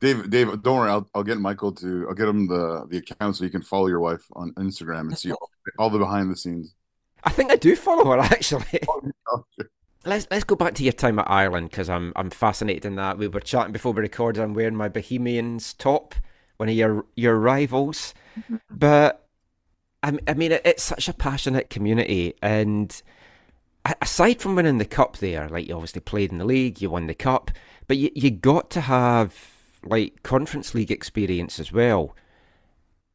Dave, 0.05 0.29
Dave, 0.29 0.63
don't 0.63 0.77
worry. 0.77 0.91
I'll, 0.91 1.09
I'll 1.15 1.23
get 1.23 1.39
Michael 1.39 1.73
to. 1.73 2.07
I'll 2.09 2.15
get 2.15 2.29
him 2.29 2.47
the 2.47 2.87
the 2.91 2.99
account 2.99 3.37
so 3.37 3.45
you 3.45 3.51
can 3.51 3.63
follow 3.63 3.87
your 3.87 4.01
wife 4.01 4.27
on 4.35 4.53
Instagram 4.55 5.09
and 5.09 5.19
see 5.19 5.33
all, 5.33 5.51
all 5.79 5.89
the 5.89 5.99
behind 5.99 6.31
the 6.31 6.37
scenes. 6.37 6.75
I 7.25 7.31
think 7.31 7.51
I 7.51 7.57
do 7.57 7.75
follow 7.75 8.05
her 8.11 8.19
actually. 8.35 8.81
Oh, 9.27 9.43
Let's 10.05 10.27
let's 10.31 10.45
go 10.45 10.55
back 10.55 10.75
to 10.75 10.83
your 10.83 10.93
time 10.93 11.19
at 11.19 11.31
Ireland 11.31 11.71
because 11.71 11.89
I'm 11.89 12.13
I'm 12.15 12.29
fascinated 12.29 12.85
in 12.85 12.97
that. 12.97 13.17
We 13.17 13.27
were 13.27 13.41
chatting 13.41 13.73
before 13.73 13.95
we 13.95 14.03
recorded. 14.03 14.43
I'm 14.43 14.53
wearing 14.53 14.77
my 14.77 14.91
Bohemians 14.91 15.73
top, 15.73 16.15
one 16.59 16.69
of 16.69 16.75
your 16.75 17.07
your 17.17 17.39
rivals, 17.39 18.13
mm-hmm. 18.39 18.57
but 18.71 19.27
I 20.03 20.19
I 20.29 20.35
mean 20.35 20.53
it, 20.53 20.61
it's 20.67 20.83
such 20.83 21.09
a 21.09 21.15
passionate 21.15 21.71
community, 21.71 22.35
and 22.43 23.03
aside 24.03 24.43
from 24.43 24.57
winning 24.57 24.77
the 24.77 24.85
cup 24.85 25.17
there, 25.17 25.49
like 25.49 25.67
you 25.67 25.75
obviously 25.75 26.03
played 26.03 26.31
in 26.31 26.37
the 26.37 26.45
league, 26.45 26.83
you 26.83 26.91
won 26.91 27.07
the 27.07 27.15
cup, 27.15 27.51
but 27.87 27.97
you 27.97 28.11
you 28.15 28.31
got 28.31 28.69
to 28.73 28.83
have 28.83 29.54
like 29.87 30.23
conference 30.23 30.75
league 30.75 30.91
experience 30.91 31.59
as 31.59 31.73
well. 31.73 32.15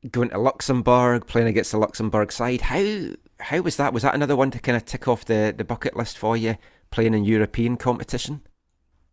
Going 0.09 0.29
to 0.29 0.37
Luxembourg, 0.37 1.27
playing 1.27 1.47
against 1.47 1.71
the 1.71 1.77
Luxembourg 1.77 2.31
side, 2.31 2.61
how 2.61 3.13
how 3.39 3.61
was 3.61 3.77
that? 3.77 3.93
Was 3.93 4.03
that 4.03 4.15
another 4.15 4.35
one 4.35 4.51
to 4.51 4.59
kind 4.59 4.75
of 4.75 4.85
tick 4.85 5.07
off 5.07 5.25
the, 5.25 5.53
the 5.55 5.63
bucket 5.63 5.95
list 5.95 6.17
for 6.17 6.35
you, 6.37 6.55
playing 6.91 7.13
in 7.13 7.23
European 7.23 7.77
competition? 7.77 8.41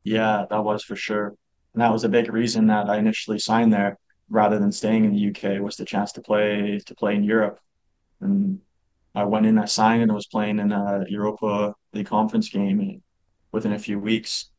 Yeah, 0.05 0.47
that 0.51 0.65
was 0.65 0.85
for 0.85 0.97
sure. 0.97 1.35
And 1.75 1.83
that 1.83 1.93
was 1.93 2.05
a 2.05 2.09
big 2.09 2.33
reason 2.33 2.69
that 2.69 2.89
I 2.89 2.99
initially 2.99 3.39
signed 3.39 3.73
there 3.73 3.99
rather 4.29 4.59
than 4.59 4.73
staying 4.73 5.05
in 5.05 5.13
the 5.13 5.29
UK 5.29 5.61
was 5.61 5.77
the 5.77 5.85
chance 5.85 6.13
to 6.13 6.21
play 6.21 6.81
to 6.87 6.95
play 6.95 7.15
in 7.15 7.25
Europe. 7.25 7.61
And 8.21 8.61
I 9.15 9.25
went 9.25 9.47
in, 9.47 9.59
I 9.59 9.67
signed 9.67 10.03
and 10.03 10.11
I 10.11 10.15
was 10.15 10.27
playing 10.27 10.59
in 10.59 10.73
a 10.73 11.05
Europa 11.09 11.75
League 11.93 12.07
conference 12.07 12.49
game 12.49 13.03
within 13.53 13.73
a 13.73 13.79
few 13.79 13.99
weeks. 13.99 14.51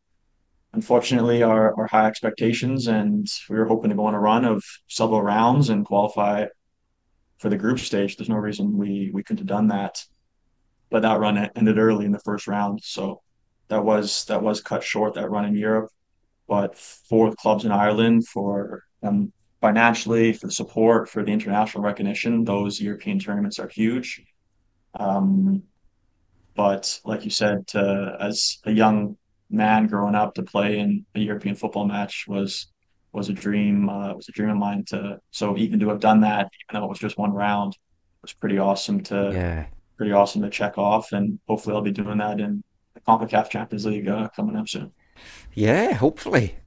Unfortunately, 0.78 1.42
our, 1.42 1.76
our 1.76 1.88
high 1.88 2.06
expectations 2.06 2.86
and 2.86 3.26
we 3.50 3.56
were 3.56 3.66
hoping 3.66 3.90
to 3.90 3.96
go 3.96 4.06
on 4.06 4.14
a 4.14 4.20
run 4.20 4.46
of 4.46 4.64
several 4.88 5.24
rounds 5.24 5.70
and 5.70 5.84
qualify 5.84 6.46
for 7.40 7.50
the 7.50 7.58
group 7.58 7.80
stage. 7.80 8.16
There's 8.16 8.30
no 8.30 8.36
reason 8.36 8.78
we 8.78 9.10
we 9.12 9.24
couldn't 9.24 9.40
have 9.40 9.48
done 9.58 9.70
that. 9.70 10.06
But 10.92 11.02
that 11.02 11.20
run 11.20 11.50
ended 11.56 11.80
early 11.80 12.06
in 12.06 12.12
the 12.12 12.20
first 12.20 12.46
round. 12.46 12.82
So 12.84 13.24
that 13.70 13.84
was 13.84 14.26
that 14.26 14.44
was 14.44 14.62
cut 14.62 14.84
short 14.84 15.16
that 15.16 15.32
run 15.32 15.46
in 15.46 15.56
Europe. 15.56 15.90
But 16.48 16.78
for 16.78 17.34
clubs 17.34 17.66
in 17.66 17.72
Ireland, 17.72 18.28
for 18.28 18.84
um, 19.02 19.34
financially, 19.62 20.32
for 20.34 20.46
the 20.46 20.54
support, 20.54 21.10
for 21.10 21.24
the 21.24 21.32
international 21.32 21.84
recognition, 21.84 22.44
those 22.44 22.80
European 22.80 23.18
tournaments 23.18 23.58
are 23.58 23.68
huge. 23.68 24.22
Um, 24.94 25.64
but 26.54 27.00
like 27.04 27.26
you 27.26 27.32
said, 27.32 27.66
to, 27.70 28.16
as 28.20 28.60
a 28.64 28.72
young 28.72 29.18
man 29.50 29.88
growing 29.88 30.16
up, 30.16 30.36
to 30.36 30.44
play 30.44 30.80
in 30.80 31.06
a 31.16 31.20
European 31.20 31.56
football 31.56 31.86
match 31.86 32.26
was 32.28 32.68
was 33.14 33.30
a 33.30 33.34
dream. 33.34 33.90
Uh, 33.90 34.14
was 34.14 34.30
a 34.30 34.32
dream 34.34 34.50
of 34.50 34.58
mine. 34.58 34.84
To 34.88 35.20
so 35.32 35.58
even 35.58 35.80
to 35.80 35.90
have 35.90 36.00
done 36.00 36.22
that, 36.22 36.50
even 36.70 36.80
though 36.82 36.86
it 36.86 36.90
was 36.90 37.00
just 37.00 37.18
one 37.18 37.32
round, 37.34 37.78
was 38.22 38.34
pretty 38.34 38.58
awesome 38.60 39.02
to 39.04 39.32
Yeah. 39.34 39.66
pretty 39.98 40.12
awesome 40.12 40.42
to 40.44 40.50
check 40.50 40.78
off. 40.78 41.12
And 41.12 41.40
hopefully, 41.48 41.76
I'll 41.76 41.82
be 41.82 41.92
doing 41.92 42.18
that 42.20 42.40
in 42.40 42.64
the 42.94 43.02
CONCACAF 43.02 43.50
Champions 43.50 43.86
League 43.86 44.08
uh, 44.08 44.30
coming 44.36 44.56
up 44.56 44.68
soon. 44.70 44.92
Yeah, 45.54 45.94
hopefully. 45.94 46.58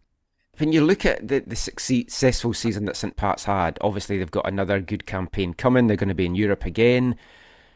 When 0.59 0.73
you 0.73 0.85
look 0.85 1.07
at 1.07 1.27
the, 1.29 1.41
the 1.41 1.57
successful 1.57 2.53
season 2.53 2.85
that 2.85 2.97
St. 2.97 3.17
Pat's 3.17 3.45
had, 3.45 3.79
obviously 3.81 4.19
they've 4.19 4.31
got 4.31 4.47
another 4.49 4.81
good 4.81 5.07
campaign 5.07 5.55
coming. 5.55 5.87
They're 5.87 5.97
going 5.97 6.09
to 6.09 6.15
be 6.15 6.27
in 6.27 6.35
Europe 6.35 6.65
again. 6.67 7.17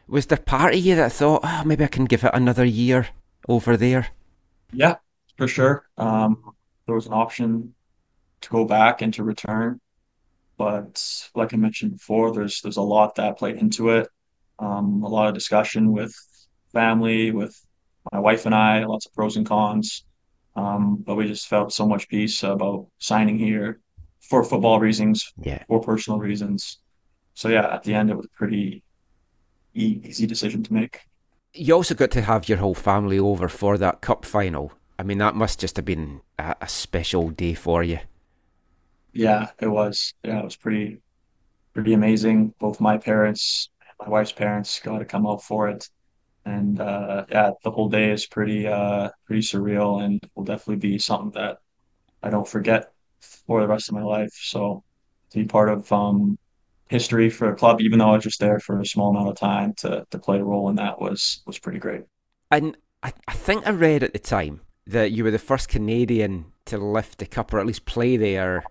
Was 0.07 0.27
there 0.27 0.37
part 0.37 0.75
of 0.75 0.79
you 0.79 0.95
that 0.95 1.11
thought, 1.11 1.41
oh, 1.43 1.63
maybe 1.65 1.83
I 1.83 1.87
can 1.87 2.05
give 2.05 2.23
it 2.23 2.31
another 2.33 2.65
year 2.65 3.07
over 3.49 3.75
there? 3.75 4.09
Yeah, 4.75 4.95
for 5.37 5.47
sure. 5.47 5.87
Um, 5.97 6.51
there 6.85 6.95
was 6.95 7.07
an 7.07 7.13
option 7.13 7.73
to 8.41 8.49
go 8.49 8.65
back 8.65 9.01
and 9.01 9.13
to 9.15 9.23
return, 9.23 9.79
but 10.57 11.03
like 11.33 11.53
I 11.53 11.57
mentioned 11.57 11.93
before, 11.93 12.33
there's 12.33 12.61
there's 12.61 12.77
a 12.77 12.81
lot 12.81 13.15
that 13.15 13.37
played 13.37 13.57
into 13.57 13.89
it. 13.89 14.07
Um, 14.59 15.03
a 15.03 15.07
lot 15.07 15.27
of 15.27 15.33
discussion 15.33 15.91
with 15.91 16.13
family, 16.71 17.31
with 17.31 17.55
my 18.11 18.19
wife 18.19 18.45
and 18.45 18.55
I, 18.55 18.85
lots 18.85 19.05
of 19.05 19.13
pros 19.13 19.35
and 19.37 19.45
cons. 19.45 20.05
Um, 20.55 21.03
but 21.05 21.15
we 21.15 21.27
just 21.27 21.47
felt 21.47 21.73
so 21.73 21.85
much 21.85 22.07
peace 22.07 22.43
about 22.43 22.87
signing 22.99 23.37
here 23.37 23.81
for 24.29 24.43
football 24.43 24.79
reasons, 24.79 25.33
Yeah. 25.43 25.63
for 25.67 25.81
personal 25.81 26.19
reasons. 26.19 26.79
So 27.33 27.49
yeah, 27.49 27.67
at 27.73 27.83
the 27.83 27.93
end, 27.93 28.09
it 28.09 28.15
was 28.15 28.25
a 28.27 28.37
pretty 28.37 28.83
easy 29.73 30.25
decision 30.25 30.63
to 30.63 30.73
make. 30.73 31.01
You 31.55 31.73
also 31.73 31.95
got 31.95 32.11
to 32.11 32.21
have 32.21 32.49
your 32.49 32.57
whole 32.57 32.73
family 32.75 33.17
over 33.17 33.47
for 33.47 33.77
that 33.77 34.01
cup 34.01 34.25
final. 34.25 34.73
I 34.99 35.03
mean, 35.03 35.17
that 35.19 35.35
must 35.35 35.59
just 35.59 35.77
have 35.77 35.85
been 35.85 36.21
a, 36.37 36.55
a 36.61 36.67
special 36.67 37.29
day 37.29 37.53
for 37.53 37.81
you. 37.81 37.99
Yeah, 39.13 39.51
it 39.59 39.67
was. 39.67 40.13
Yeah, 40.23 40.39
it 40.39 40.43
was 40.43 40.57
pretty, 40.57 41.01
pretty 41.73 41.93
amazing. 41.93 42.53
Both 42.59 42.81
my 42.81 42.97
parents 42.97 43.69
my 43.99 44.09
wife's 44.09 44.31
parents 44.33 44.79
got 44.81 44.99
to 44.99 45.05
come 45.05 45.25
out 45.25 45.41
for 45.43 45.69
it. 45.69 45.87
And 46.45 46.79
uh, 46.79 47.25
yeah, 47.29 47.51
the 47.63 47.71
whole 47.71 47.89
day 47.89 48.11
is 48.11 48.25
pretty, 48.25 48.67
uh, 48.67 49.09
pretty 49.25 49.41
surreal 49.41 50.03
and 50.03 50.19
will 50.35 50.43
definitely 50.43 50.77
be 50.77 50.99
something 50.99 51.31
that 51.31 51.57
I 52.23 52.29
don't 52.29 52.47
forget 52.47 52.91
for 53.47 53.61
the 53.61 53.67
rest 53.67 53.89
of 53.89 53.95
my 53.95 54.03
life. 54.03 54.33
So 54.33 54.83
to 55.31 55.39
be 55.39 55.45
part 55.45 55.69
of 55.69 55.91
um, 55.91 56.37
history 56.87 57.29
for 57.29 57.51
a 57.51 57.55
club, 57.55 57.81
even 57.81 57.99
though 57.99 58.09
I 58.09 58.15
was 58.15 58.23
just 58.23 58.39
there 58.39 58.59
for 58.59 58.79
a 58.79 58.85
small 58.85 59.09
amount 59.09 59.29
of 59.29 59.35
time 59.35 59.73
to 59.77 60.05
to 60.09 60.19
play 60.19 60.39
a 60.39 60.43
role 60.43 60.69
in 60.69 60.75
that 60.75 60.99
was 60.99 61.41
was 61.45 61.59
pretty 61.59 61.79
great. 61.79 62.03
And 62.51 62.77
I, 63.03 63.13
I 63.27 63.33
think 63.33 63.67
I 63.67 63.71
read 63.71 64.03
at 64.03 64.13
the 64.13 64.19
time 64.19 64.61
that 64.87 65.11
you 65.11 65.23
were 65.23 65.31
the 65.31 65.39
first 65.39 65.67
Canadian 65.67 66.45
to 66.65 66.77
lift 66.77 67.17
the 67.17 67.25
cup 67.25 67.53
or 67.53 67.59
at 67.59 67.65
least 67.65 67.85
play 67.85 68.17
there 68.17 68.63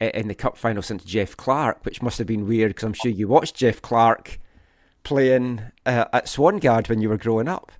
in 0.00 0.28
the 0.28 0.34
cup 0.34 0.56
final 0.56 0.82
since 0.82 1.04
Jeff 1.04 1.36
Clark, 1.36 1.84
which 1.84 2.02
must 2.02 2.18
have 2.18 2.26
been 2.26 2.46
weird 2.46 2.70
because 2.70 2.84
I'm 2.84 2.92
sure 2.92 3.10
you 3.10 3.28
watched 3.28 3.56
Jeff 3.56 3.80
Clark 3.80 4.38
playing 5.02 5.60
uh, 5.86 6.06
at 6.12 6.26
Swangard 6.26 6.88
when 6.88 7.00
you 7.00 7.08
were 7.08 7.18
growing 7.18 7.48
up. 7.48 7.72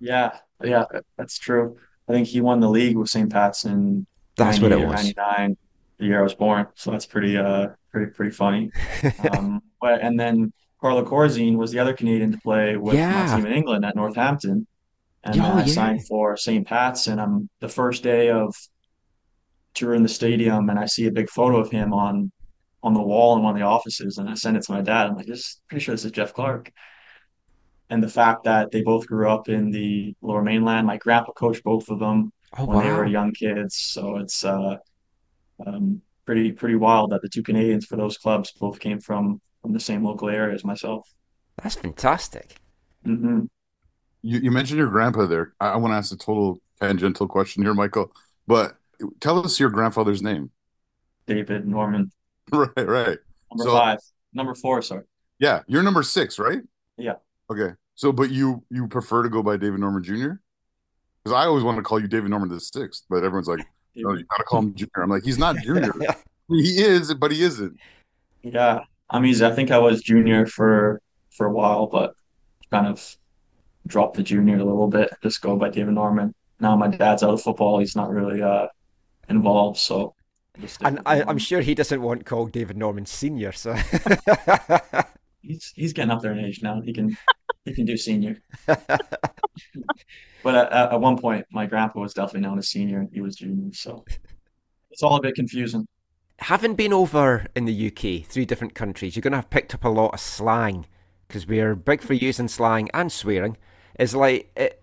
Yeah, 0.00 0.38
yeah, 0.62 0.84
that's 1.16 1.38
true. 1.38 1.76
I 2.08 2.12
think 2.12 2.26
he 2.26 2.40
won 2.40 2.60
the 2.60 2.68
league 2.68 2.96
with 2.96 3.08
St. 3.08 3.30
Pat's 3.30 3.64
in 3.64 4.06
That's 4.36 4.60
what 4.60 4.72
it 4.72 4.80
was. 4.80 5.14
99, 5.16 5.56
the 5.98 6.04
year 6.04 6.20
I 6.20 6.22
was 6.22 6.34
born. 6.34 6.66
So 6.74 6.90
that's 6.90 7.06
pretty 7.06 7.36
uh 7.36 7.68
pretty 7.92 8.12
pretty 8.12 8.32
funny. 8.32 8.70
Um, 9.32 9.60
but 9.80 10.00
and 10.02 10.18
then 10.18 10.52
Carlo 10.80 11.04
Corazzin 11.04 11.56
was 11.56 11.70
the 11.72 11.78
other 11.78 11.92
Canadian 11.94 12.32
to 12.32 12.38
play 12.38 12.76
with 12.76 12.94
my 12.94 13.36
team 13.36 13.46
in 13.46 13.52
England 13.52 13.84
at 13.84 13.96
Northampton. 13.96 14.66
And 15.24 15.40
Oh, 15.40 15.44
I 15.44 15.60
yeah. 15.64 15.66
signed 15.66 16.06
for 16.06 16.36
St. 16.36 16.66
Pat's, 16.66 17.06
and 17.06 17.20
I'm 17.20 17.48
the 17.60 17.68
first 17.68 18.02
day 18.02 18.30
of 18.30 18.54
touring 19.74 20.02
the 20.02 20.08
stadium, 20.08 20.68
and 20.70 20.78
I 20.78 20.86
see 20.86 21.06
a 21.06 21.12
big 21.12 21.28
photo 21.30 21.58
of 21.58 21.70
him 21.70 21.92
on 21.92 22.30
on 22.82 22.94
the 22.94 23.02
wall 23.02 23.36
in 23.36 23.42
one 23.42 23.54
of 23.54 23.58
the 23.60 23.66
offices, 23.66 24.16
and 24.18 24.28
I 24.28 24.34
send 24.34 24.56
it 24.56 24.62
to 24.64 24.72
my 24.72 24.80
dad. 24.80 25.06
I'm 25.06 25.16
like, 25.16 25.26
"This 25.26 25.60
pretty 25.68 25.84
sure 25.84 25.94
this 25.94 26.04
is 26.06 26.12
Jeff 26.12 26.32
Clark." 26.32 26.72
And 27.90 28.02
the 28.02 28.08
fact 28.08 28.44
that 28.44 28.70
they 28.70 28.82
both 28.82 29.06
grew 29.06 29.28
up 29.28 29.48
in 29.48 29.70
the 29.70 30.14
Lower 30.22 30.42
Mainland, 30.42 30.86
my 30.86 30.96
grandpa 30.96 31.32
coached 31.32 31.64
both 31.64 31.88
of 31.90 31.98
them 31.98 32.32
Oh, 32.56 32.64
when 32.64 32.84
they 32.84 32.90
were 32.92 33.06
young 33.06 33.32
kids, 33.32 33.76
so 33.76 34.16
it's 34.16 34.44
uh, 34.44 34.76
um, 35.66 36.00
pretty 36.30 36.52
pretty 36.52 36.76
wild 36.76 37.10
that 37.10 37.22
the 37.22 37.28
two 37.28 37.42
Canadians 37.42 37.86
for 37.86 37.96
those 37.96 38.16
clubs 38.16 38.52
both 38.52 38.78
came 38.78 39.00
from 39.00 39.40
from 39.62 39.72
the 39.72 39.80
same 39.80 40.04
local 40.04 40.28
area 40.30 40.54
as 40.54 40.64
myself. 40.64 41.08
That's 41.60 41.74
fantastic. 41.74 42.54
hmm 43.04 43.40
You, 44.22 44.38
you 44.38 44.50
mentioned 44.52 44.78
your 44.78 44.88
grandpa 44.88 45.26
there. 45.26 45.54
I, 45.60 45.70
I 45.70 45.76
want 45.76 45.92
to 45.92 45.96
ask 45.96 46.12
a 46.12 46.16
total 46.16 46.60
tangential 46.80 47.26
question 47.26 47.64
here, 47.64 47.74
Michael. 47.74 48.12
But 48.46 48.76
tell 49.18 49.44
us 49.44 49.58
your 49.58 49.70
grandfather's 49.70 50.22
name. 50.22 50.50
David 51.26 51.66
Norman, 51.66 52.12
Right, 52.52 52.70
right. 52.76 53.18
number 53.52 53.64
So 53.64 53.72
five, 53.72 53.98
number 54.32 54.54
four, 54.54 54.82
sorry. 54.82 55.02
yeah, 55.40 55.62
you're 55.66 55.82
number 55.82 56.04
six, 56.04 56.38
right? 56.38 56.60
Yeah. 56.96 57.14
Okay. 57.50 57.74
So, 57.96 58.12
but 58.12 58.30
you 58.30 58.64
you 58.70 58.86
prefer 58.86 59.24
to 59.24 59.28
go 59.28 59.42
by 59.42 59.56
David 59.56 59.80
Norman 59.80 60.04
Jr. 60.04 60.34
Because 61.24 61.36
I 61.36 61.46
always 61.46 61.64
want 61.64 61.76
to 61.78 61.82
call 61.82 62.00
you 62.00 62.08
David 62.08 62.30
Norman 62.30 62.48
the 62.48 62.60
sixth, 62.60 63.04
but 63.10 63.24
everyone's 63.24 63.48
like, 63.48 63.66
no, 63.96 64.12
you 64.12 64.24
gotta 64.24 64.44
call 64.44 64.60
him 64.60 64.74
Junior. 64.74 65.02
I'm 65.02 65.10
like, 65.10 65.24
he's 65.24 65.38
not 65.38 65.56
Junior. 65.62 65.92
he 66.48 66.82
is, 66.82 67.12
but 67.14 67.32
he 67.32 67.42
isn't. 67.42 67.76
Yeah, 68.42 68.80
I'm 69.08 69.26
easy. 69.26 69.44
I 69.44 69.52
think 69.52 69.70
I 69.70 69.78
was 69.78 70.02
junior 70.02 70.46
for 70.46 71.00
for 71.30 71.46
a 71.46 71.52
while, 71.52 71.86
but 71.86 72.14
kind 72.70 72.86
of 72.86 73.16
dropped 73.86 74.16
the 74.16 74.22
junior 74.22 74.56
a 74.56 74.64
little 74.64 74.88
bit. 74.88 75.10
Just 75.22 75.40
go 75.42 75.56
by 75.56 75.68
David 75.70 75.94
Norman. 75.94 76.34
Now 76.60 76.76
my 76.76 76.88
dad's 76.88 77.22
out 77.22 77.30
of 77.30 77.42
football. 77.42 77.78
He's 77.78 77.96
not 77.96 78.10
really 78.10 78.42
uh 78.42 78.68
involved, 79.28 79.78
so 79.78 80.14
just 80.60 80.80
And 80.82 81.00
I, 81.06 81.22
I'm 81.22 81.38
sure 81.38 81.60
he 81.60 81.74
doesn't 81.74 82.02
want 82.02 82.24
called 82.24 82.52
David 82.52 82.76
Norman 82.76 83.06
Senior. 83.06 83.52
So 83.52 83.74
he's 85.40 85.72
he's 85.76 85.92
getting 85.92 86.10
up 86.10 86.22
there 86.22 86.32
in 86.32 86.44
age 86.44 86.62
now. 86.62 86.80
He 86.80 86.92
can 86.92 87.16
he 87.64 87.74
can 87.74 87.84
do 87.84 87.96
senior. 87.96 88.40
But 90.42 90.54
at, 90.54 90.72
at 90.92 91.00
one 91.00 91.18
point, 91.18 91.46
my 91.52 91.66
grandpa 91.66 92.00
was 92.00 92.14
definitely 92.14 92.40
known 92.48 92.58
as 92.58 92.68
senior, 92.68 93.00
and 93.00 93.10
he 93.12 93.20
was 93.20 93.36
junior. 93.36 93.72
So 93.74 94.04
it's 94.90 95.02
all 95.02 95.16
a 95.16 95.20
bit 95.20 95.34
confusing. 95.34 95.86
having 96.38 96.74
been 96.74 96.92
over 96.92 97.46
in 97.54 97.66
the 97.66 97.86
UK, 97.88 98.26
three 98.26 98.44
different 98.44 98.74
countries, 98.74 99.14
you're 99.14 99.22
going 99.22 99.32
to 99.32 99.38
have 99.38 99.50
picked 99.50 99.74
up 99.74 99.84
a 99.84 99.88
lot 99.88 100.14
of 100.14 100.20
slang 100.20 100.86
because 101.28 101.46
we're 101.46 101.74
big 101.74 102.00
for 102.00 102.14
using 102.14 102.48
slang 102.48 102.88
and 102.94 103.12
swearing. 103.12 103.56
Is 103.98 104.14
like, 104.14 104.50
it, 104.56 104.82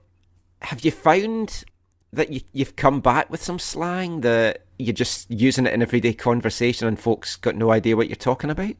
have 0.61 0.85
you 0.85 0.91
found 0.91 1.65
that 2.13 2.31
you, 2.31 2.41
you've 2.53 2.75
come 2.75 3.01
back 3.01 3.29
with 3.29 3.41
some 3.41 3.59
slang 3.59 4.21
that 4.21 4.65
you're 4.77 4.93
just 4.93 5.29
using 5.31 5.65
it 5.65 5.73
in 5.73 5.81
everyday 5.81 6.13
conversation 6.13 6.87
and 6.87 6.99
folks 6.99 7.35
got 7.35 7.55
no 7.55 7.71
idea 7.71 7.97
what 7.97 8.07
you're 8.07 8.15
talking 8.15 8.49
about? 8.49 8.75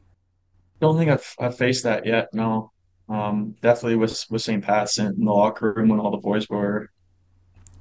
Don't 0.80 0.96
think 0.96 1.10
I've 1.10 1.34
I've 1.38 1.56
faced 1.56 1.84
that 1.84 2.06
yet. 2.06 2.28
No. 2.32 2.72
Um, 3.08 3.56
definitely 3.62 3.96
with 3.96 4.24
with 4.30 4.42
St. 4.42 4.62
Pat's 4.62 4.98
in 4.98 5.24
the 5.24 5.32
locker 5.32 5.72
room 5.72 5.88
when 5.88 6.00
all 6.00 6.10
the 6.10 6.18
boys 6.18 6.48
were 6.48 6.90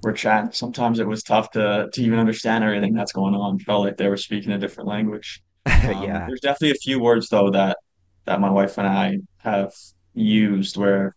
were 0.04 0.14
chatting. 0.14 0.52
Sometimes 0.52 1.00
it 1.00 1.08
was 1.08 1.24
tough 1.24 1.52
to 1.52 1.90
to 1.92 2.02
even 2.02 2.20
understand 2.20 2.64
everything 2.64 2.94
that's 2.94 3.12
going 3.12 3.36
on. 3.36 3.60
Felt 3.60 3.86
like 3.86 3.98
they 3.98 4.08
were 4.08 4.18
speaking 4.18 4.52
a 4.52 4.58
different 4.58 4.90
language. 4.90 5.42
Um, 5.68 6.04
yeah. 6.04 6.26
there's 6.26 6.40
definitely 6.40 6.72
a 6.72 6.76
few 6.76 7.00
words 7.00 7.30
though 7.30 7.52
that 7.52 7.78
that 8.26 8.42
my 8.42 8.50
wife 8.50 8.78
and 8.78 8.88
I 8.88 9.20
have 9.38 9.74
used 10.14 10.76
where 10.76 11.16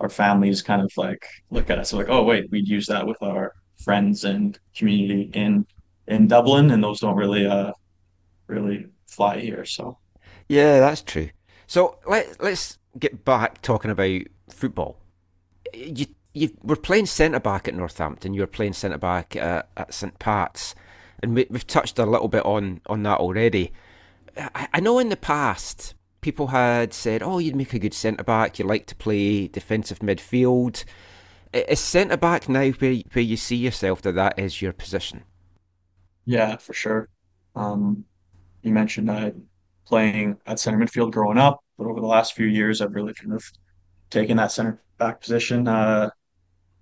our 0.00 0.08
families 0.08 0.62
kind 0.62 0.82
of 0.82 0.90
like 0.96 1.26
look 1.50 1.68
at 1.68 1.78
us 1.78 1.92
like, 1.92 2.08
oh 2.08 2.22
wait, 2.22 2.50
we'd 2.50 2.68
use 2.68 2.86
that 2.86 3.06
with 3.06 3.20
our 3.22 3.52
friends 3.82 4.24
and 4.24 4.58
community 4.74 5.30
in 5.34 5.66
in 6.06 6.26
Dublin, 6.26 6.70
and 6.70 6.82
those 6.82 7.00
don't 7.00 7.16
really 7.16 7.46
uh 7.46 7.72
really 8.46 8.86
fly 9.08 9.40
here. 9.40 9.64
So 9.64 9.98
Yeah, 10.48 10.80
that's 10.80 11.02
true. 11.02 11.30
So 11.66 11.98
let 12.06 12.42
let's 12.42 12.78
get 12.98 13.24
back 13.24 13.60
talking 13.62 13.90
about 13.90 14.22
football. 14.48 14.98
You 15.74 16.06
you 16.32 16.56
were 16.62 16.76
playing 16.76 17.06
centre 17.06 17.40
back 17.40 17.68
at 17.68 17.74
Northampton. 17.74 18.34
You 18.34 18.40
were 18.40 18.46
playing 18.46 18.72
centre 18.72 18.98
back 18.98 19.36
at, 19.36 19.68
at 19.76 19.92
St 19.92 20.18
Pat's, 20.18 20.74
and 21.22 21.34
we, 21.34 21.46
we've 21.50 21.66
touched 21.66 21.98
a 21.98 22.06
little 22.06 22.28
bit 22.28 22.44
on 22.44 22.80
on 22.86 23.02
that 23.02 23.18
already. 23.18 23.72
I, 24.36 24.68
I 24.74 24.80
know 24.80 24.98
in 24.98 25.10
the 25.10 25.16
past 25.16 25.94
people 26.20 26.48
had 26.48 26.94
said, 26.94 27.22
"Oh, 27.22 27.38
you'd 27.38 27.56
make 27.56 27.74
a 27.74 27.78
good 27.78 27.94
centre 27.94 28.24
back. 28.24 28.58
You 28.58 28.64
like 28.64 28.86
to 28.86 28.94
play 28.94 29.48
defensive 29.48 29.98
midfield." 30.00 30.84
Is 31.52 31.80
centre 31.80 32.18
back 32.18 32.48
now 32.48 32.70
where 32.70 32.96
where 33.12 33.24
you 33.24 33.36
see 33.36 33.56
yourself 33.56 34.02
that 34.02 34.14
that 34.14 34.38
is 34.38 34.60
your 34.60 34.72
position? 34.72 35.24
Yeah, 36.26 36.56
for 36.56 36.74
sure. 36.74 37.08
Um, 37.56 38.04
you 38.62 38.72
mentioned 38.72 39.10
I 39.10 39.32
playing 39.88 40.36
at 40.46 40.60
center 40.60 40.78
midfield 40.78 41.12
growing 41.12 41.38
up, 41.38 41.60
but 41.78 41.86
over 41.86 42.00
the 42.00 42.06
last 42.06 42.34
few 42.34 42.46
years, 42.46 42.80
I've 42.80 42.94
really 42.94 43.14
kind 43.14 43.32
of 43.32 43.42
taken 44.10 44.36
that 44.36 44.52
center 44.52 44.82
back 44.98 45.20
position 45.20 45.66
uh, 45.66 46.10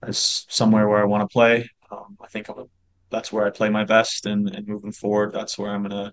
as 0.03 0.47
somewhere 0.49 0.89
where 0.89 1.01
I 1.01 1.05
want 1.05 1.23
to 1.23 1.33
play. 1.33 1.69
Um, 1.91 2.17
I 2.21 2.27
think 2.27 2.49
I'm, 2.49 2.65
that's 3.11 3.33
where 3.33 3.47
I 3.47 3.51
play 3.51 3.69
my 3.69 3.85
best, 3.85 4.27
and, 4.27 4.49
and 4.55 4.67
moving 4.67 4.93
forward, 4.93 5.33
that's 5.33 5.57
where 5.57 5.71
I'm 5.71 5.83
gonna 5.83 6.13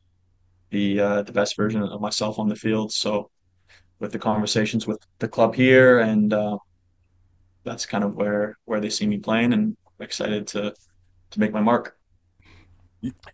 be 0.70 0.99
uh, 0.99 1.24
the 1.24 1.32
best 1.32 1.57
version 1.57 1.82
of 1.82 1.99
myself 1.99 2.38
on 2.38 2.48
the 2.48 2.56
field. 2.56 2.94
So, 2.94 3.30
with 3.99 4.11
the 4.11 4.20
conversations 4.20 4.86
with 4.86 4.99
the 5.20 5.28
club 5.28 5.56
here, 5.56 5.99
and 5.99 6.32
uh, 6.34 6.57
that's 7.64 7.86
kind 7.86 8.03
of 8.03 8.15
where 8.15 8.57
where 8.65 8.80
they 8.80 8.90
see 8.90 9.07
me 9.07 9.18
playing, 9.18 9.53
and 9.53 9.76
I'm 9.88 10.03
excited 10.06 10.45
to 10.48 10.74
to 11.32 11.40
make 11.40 11.52
my 11.52 11.61
mark. 11.61 11.98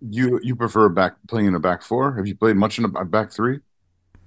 You 0.02 0.40
you 0.42 0.56
prefer 0.56 0.90
back 0.90 1.14
playing 1.28 1.48
in 1.48 1.56
a 1.56 1.60
back 1.60 1.84
four? 1.84 2.16
Have 2.16 2.28
you 2.28 2.36
played 2.36 2.56
much 2.56 2.80
in 2.80 2.86
a 2.86 3.06
back 3.06 3.32
three? 3.32 3.60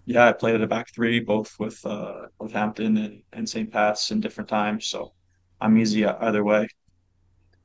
Yeah, 0.04 0.28
I 0.28 0.32
played 0.32 0.54
at 0.56 0.60
a 0.62 0.66
back 0.66 0.92
three, 0.94 1.20
both 1.20 1.54
with 1.58 1.84
uh 1.84 2.26
with 2.38 2.52
Hampton 2.52 2.96
and, 2.96 3.22
and 3.32 3.48
St. 3.48 3.70
Pat's 3.70 4.10
in 4.10 4.20
different 4.20 4.48
times, 4.48 4.86
so 4.86 5.12
I'm 5.60 5.76
easy 5.78 6.04
either 6.06 6.44
way. 6.44 6.68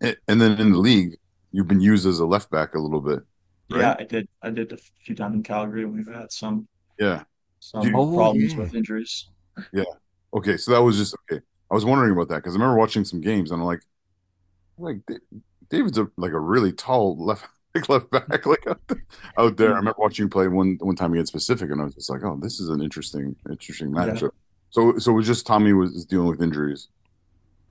A- 0.04 0.16
And 0.28 0.40
then 0.42 0.60
in 0.60 0.72
the 0.72 0.78
league, 0.80 1.18
you've 1.52 1.68
been 1.68 1.82
used 1.82 2.06
as 2.08 2.20
a 2.20 2.26
left 2.26 2.50
back 2.52 2.74
a 2.76 2.80
little 2.80 3.02
bit. 3.02 3.20
Right? 3.70 3.82
Yeah, 3.82 3.96
I 4.00 4.04
did 4.04 4.28
I 4.42 4.50
did 4.50 4.72
a 4.72 4.78
few 5.04 5.16
times 5.16 5.36
in 5.36 5.44
Calgary 5.44 5.86
when 5.86 5.96
we've 5.98 6.16
had 6.16 6.32
some 6.32 6.68
Yeah. 7.00 7.24
some 7.60 7.82
Do 7.82 7.90
you- 7.90 7.98
Oh, 7.98 8.16
problems 8.16 8.54
yeah. 8.54 8.60
with 8.60 8.74
injuries. 8.76 9.30
Yeah. 9.74 9.84
Okay. 10.34 10.58
So 10.58 10.72
that 10.72 10.82
was 10.82 10.98
just 10.98 11.16
okay. 11.32 11.44
I 11.70 11.76
was 11.76 11.86
wondering 11.86 12.12
about 12.14 12.30
that 12.30 12.38
because 12.38 12.54
I 12.54 12.58
remember 12.60 12.78
watching 12.80 13.04
some 13.06 13.22
games 13.22 13.52
and 13.52 13.62
I'm 13.62 13.66
like, 13.68 13.82
like 14.78 15.00
David's 15.70 15.98
a 15.98 16.08
like 16.18 16.32
a 16.32 16.40
really 16.40 16.72
tall 16.72 17.18
left 17.24 17.46
like 17.90 17.90
left 17.90 18.12
back 18.12 18.46
like 18.46 18.66
out 18.68 18.82
there. 18.88 19.04
out 19.38 19.58
there. 19.58 19.70
I 19.70 19.72
mm-hmm. 19.72 19.78
remember 19.80 19.96
watching 20.00 20.26
you 20.26 20.30
play 20.30 20.48
one 20.48 20.78
one 20.82 20.96
time 20.96 21.14
against 21.14 21.34
Pacific 21.34 21.70
and 21.72 21.82
I 21.82 21.86
was 21.86 21.96
just 21.96 22.10
like, 22.10 22.24
oh, 22.24 22.38
this 22.42 22.60
is 22.60 22.70
an 22.70 22.82
interesting 22.82 23.36
interesting 23.50 23.94
Yeah. 24.02 24.14
matchup. 24.14 24.32
So 24.70 24.98
so 25.00 25.12
it 25.12 25.16
was 25.16 25.28
just 25.28 25.46
Tommy 25.48 25.74
was 25.74 26.06
dealing 26.06 26.28
with 26.28 26.42
injuries. 26.42 26.90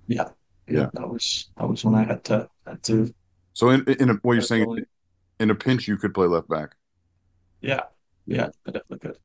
Yeah. 0.06 0.30
Yeah. 0.68 0.90
That 0.94 1.08
was 1.08 1.50
that 1.56 1.68
was 1.68 1.84
when 1.84 1.94
I 1.94 2.04
had 2.04 2.24
to 2.24 2.48
had 2.66 2.82
to 2.84 3.14
So 3.52 3.70
in 3.70 3.84
in 4.00 4.10
a, 4.10 4.14
what 4.22 4.34
you're 4.34 4.42
saying 4.42 4.84
in 5.40 5.50
a 5.50 5.54
pinch 5.54 5.88
you 5.88 5.96
could 5.96 6.14
play 6.14 6.26
left 6.26 6.48
back. 6.48 6.76
yeah, 7.60 7.82
yeah, 8.26 8.48
I 8.66 8.70
definitely 8.72 8.98
could. 9.00 9.18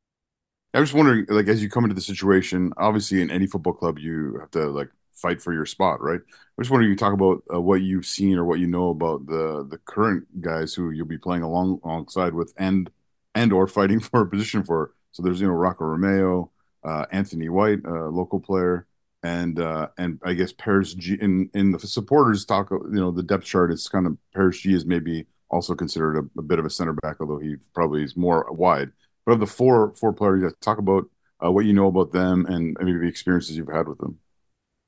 I 0.74 0.80
was 0.80 0.94
wondering, 0.94 1.26
like, 1.30 1.48
as 1.48 1.62
you 1.62 1.70
come 1.70 1.84
into 1.84 1.96
the 1.96 2.02
situation, 2.02 2.72
obviously 2.78 3.22
in 3.22 3.30
any 3.30 3.46
football 3.48 3.74
club, 3.74 4.00
you 4.00 4.38
have 4.40 4.52
to 4.52 4.68
like 4.70 4.90
fight 5.22 5.42
for 5.42 5.54
your 5.54 5.66
spot, 5.66 6.02
right? 6.02 6.20
I 6.20 6.62
just 6.62 6.72
wondering, 6.72 6.92
you 6.92 6.98
talk 6.98 7.14
about 7.14 7.44
uh, 7.54 7.62
what 7.62 7.82
you've 7.82 8.06
seen 8.06 8.38
or 8.38 8.46
what 8.46 8.60
you 8.60 8.68
know 8.68 8.90
about 8.90 9.26
the 9.28 9.66
the 9.70 9.78
current 9.80 10.42
guys 10.42 10.74
who 10.74 10.92
you'll 10.92 11.06
be 11.06 11.18
playing 11.18 11.44
along 11.44 11.80
alongside 11.84 12.34
with, 12.34 12.54
and 12.58 12.90
and 13.36 13.54
or 13.54 13.68
fighting 13.68 14.00
for 14.02 14.22
a 14.22 14.28
position 14.28 14.64
for. 14.64 14.94
So 15.12 15.24
there's 15.24 15.42
you 15.42 15.48
know 15.48 15.54
Rocco 15.54 15.86
Romeo, 15.86 16.52
uh, 16.84 17.06
Anthony 17.12 17.50
White, 17.50 17.80
uh, 17.86 18.08
local 18.08 18.40
player, 18.40 18.88
and 19.24 19.60
uh, 19.60 19.90
and 19.98 20.20
I 20.24 20.34
guess 20.34 20.54
Paris 20.54 20.94
Gee 20.94 21.18
in 21.22 21.50
in 21.54 21.72
the 21.72 21.80
supporters 21.80 22.46
talk, 22.46 22.70
you 22.72 23.00
know, 23.00 23.12
the 23.12 23.24
depth 23.24 23.46
chart. 23.46 23.72
is 23.72 23.88
kind 23.88 24.08
of 24.08 24.18
Paris 24.34 24.60
Gee 24.60 24.74
is 24.74 24.86
maybe 24.86 25.28
also 25.50 25.76
considered 25.76 26.18
a, 26.18 26.40
a 26.40 26.42
bit 26.42 26.60
of 26.60 26.66
a 26.66 26.70
center 26.70 26.94
back, 26.94 27.18
although 27.20 27.38
he 27.38 27.56
probably 27.74 28.04
is 28.04 28.16
more 28.16 28.48
wide. 28.52 28.92
But 29.26 29.34
of 29.34 29.40
the 29.40 29.48
four 29.48 29.94
four 29.94 30.14
players, 30.14 30.54
talk 30.62 30.78
about 30.78 31.06
uh, 31.44 31.52
what 31.52 31.66
you 31.66 31.74
know 31.74 31.88
about 31.88 32.12
them 32.12 32.46
and 32.46 32.76
maybe 32.80 33.00
the 33.00 33.08
experiences 33.08 33.58
you've 33.58 33.72
had 33.72 33.88
with 33.88 34.00
them. 34.00 34.20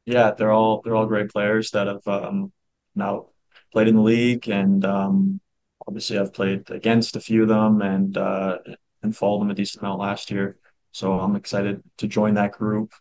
Yeah, 0.05 0.31
they're 0.31 0.51
all 0.51 0.81
they're 0.81 0.95
all 0.95 1.05
great 1.05 1.29
players 1.29 1.71
that 1.71 1.87
have 1.87 2.05
um 2.07 2.51
now 2.95 3.27
played 3.71 3.87
in 3.87 3.95
the 3.95 4.01
league 4.01 4.49
and 4.49 4.83
um 4.85 5.39
obviously 5.87 6.17
I've 6.19 6.33
played 6.33 6.69
against 6.69 7.15
a 7.15 7.21
few 7.21 7.43
of 7.43 7.49
them 7.49 7.81
and 7.81 8.17
uh 8.17 8.57
and 9.01 9.15
followed 9.15 9.41
them 9.41 9.51
a 9.51 9.55
decent 9.55 9.81
amount 9.83 9.99
last 9.99 10.29
year. 10.31 10.57
So 10.91 11.13
I'm 11.19 11.35
excited 11.35 11.81
to 11.97 12.07
join 12.07 12.35
that 12.35 12.51
group. 12.53 12.91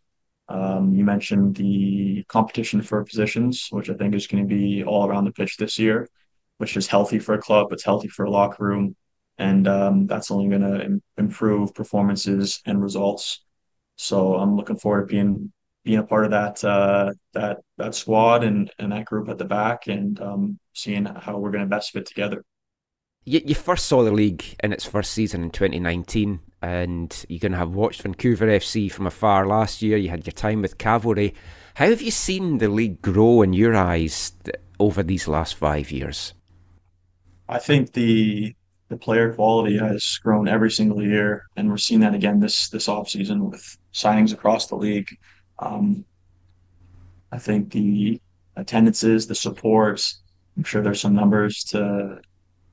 Um, 0.49 0.95
you 0.95 1.05
mentioned 1.05 1.57
the 1.57 2.25
competition 2.29 2.83
for 2.83 3.05
positions, 3.05 3.69
which 3.71 3.91
I 3.91 3.95
think 3.95 4.15
is 4.15 4.27
going 4.29 4.47
to 4.49 4.55
be 4.55 4.85
all 4.85 5.07
around 5.09 5.25
the 5.25 5.33
pitch 5.33 5.57
this 5.57 5.79
year, 5.79 6.09
which 6.59 6.77
is 6.77 6.87
healthy 6.89 7.19
for 7.19 7.35
a 7.35 7.41
club. 7.43 7.73
It's 7.73 7.85
healthy 7.85 8.09
for 8.09 8.25
a 8.27 8.31
locker 8.31 8.65
room, 8.65 8.97
and 9.39 9.69
um, 9.69 10.07
that's 10.07 10.31
only 10.31 10.49
going 10.49 10.63
to 10.63 10.85
Im- 10.85 11.03
improve 11.19 11.75
performances 11.75 12.61
and 12.67 12.83
results. 12.83 13.43
So 13.97 14.35
I'm 14.37 14.57
looking 14.57 14.79
forward 14.79 15.09
to 15.09 15.15
being 15.15 15.53
being 15.85 15.99
a 15.99 16.05
part 16.05 16.25
of 16.25 16.31
that 16.31 16.63
uh, 16.65 17.13
that 17.33 17.59
that 17.79 17.95
squad 17.95 18.45
and 18.45 18.71
and 18.79 18.93
that 18.93 19.05
group 19.05 19.29
at 19.29 19.39
the 19.39 19.45
back, 19.45 19.87
and 19.87 20.21
um, 20.21 20.59
seeing 20.73 21.05
how 21.05 21.39
we're 21.39 21.51
going 21.51 21.65
to 21.65 21.69
best 21.69 21.93
fit 21.93 22.07
together. 22.07 22.45
You, 23.25 23.41
you 23.45 23.55
first 23.55 23.87
saw 23.87 24.03
the 24.03 24.11
league 24.11 24.45
in 24.65 24.73
its 24.73 24.85
first 24.85 25.13
season 25.13 25.45
in 25.45 25.51
2019, 25.51 26.41
and 26.61 27.25
you're 27.29 27.39
going 27.39 27.53
to 27.53 27.59
have 27.59 27.75
watched 27.75 28.03
Vancouver 28.03 28.47
FC 28.47 28.91
from 28.91 29.07
afar 29.07 29.47
last 29.47 29.81
year. 29.81 29.97
You 29.97 30.09
had 30.09 30.27
your 30.27 30.33
time 30.33 30.61
with 30.61 30.79
Cavalry. 30.79 31.35
How 31.75 31.89
have 31.89 32.03
you 32.03 32.11
seen 32.11 32.59
the 32.59 32.69
league 32.69 33.01
grow 33.01 33.43
in 33.43 33.53
your 33.53 33.77
eyes 33.77 34.33
over 34.81 35.03
these 35.03 35.29
last 35.29 35.55
five 35.55 35.91
years? 35.91 36.35
I 37.49 37.59
think 37.59 37.93
the 37.93 38.55
the 38.89 38.97
player 38.99 39.33
quality 39.33 39.79
has 39.79 40.19
grown 40.23 40.49
every 40.49 40.71
single 40.71 41.03
year, 41.03 41.45
and 41.57 41.71
we're 41.71 41.79
seeing 41.79 42.01
that 42.01 42.15
again 42.15 42.41
this 42.41 42.69
this 42.69 42.89
off 42.89 43.09
season 43.09 43.51
with 43.51 43.79
signings 43.95 44.33
across 44.33 44.67
the 44.67 44.77
league. 44.77 45.09
Um, 45.63 46.05
I 47.31 47.39
think 47.39 47.71
the 47.73 48.21
attendances, 48.57 49.27
the 49.27 49.35
support. 49.35 50.03
I'm 50.57 50.65
sure 50.65 50.83
there's 50.83 51.01
some 51.01 51.15
numbers 51.15 51.65
to 51.71 52.21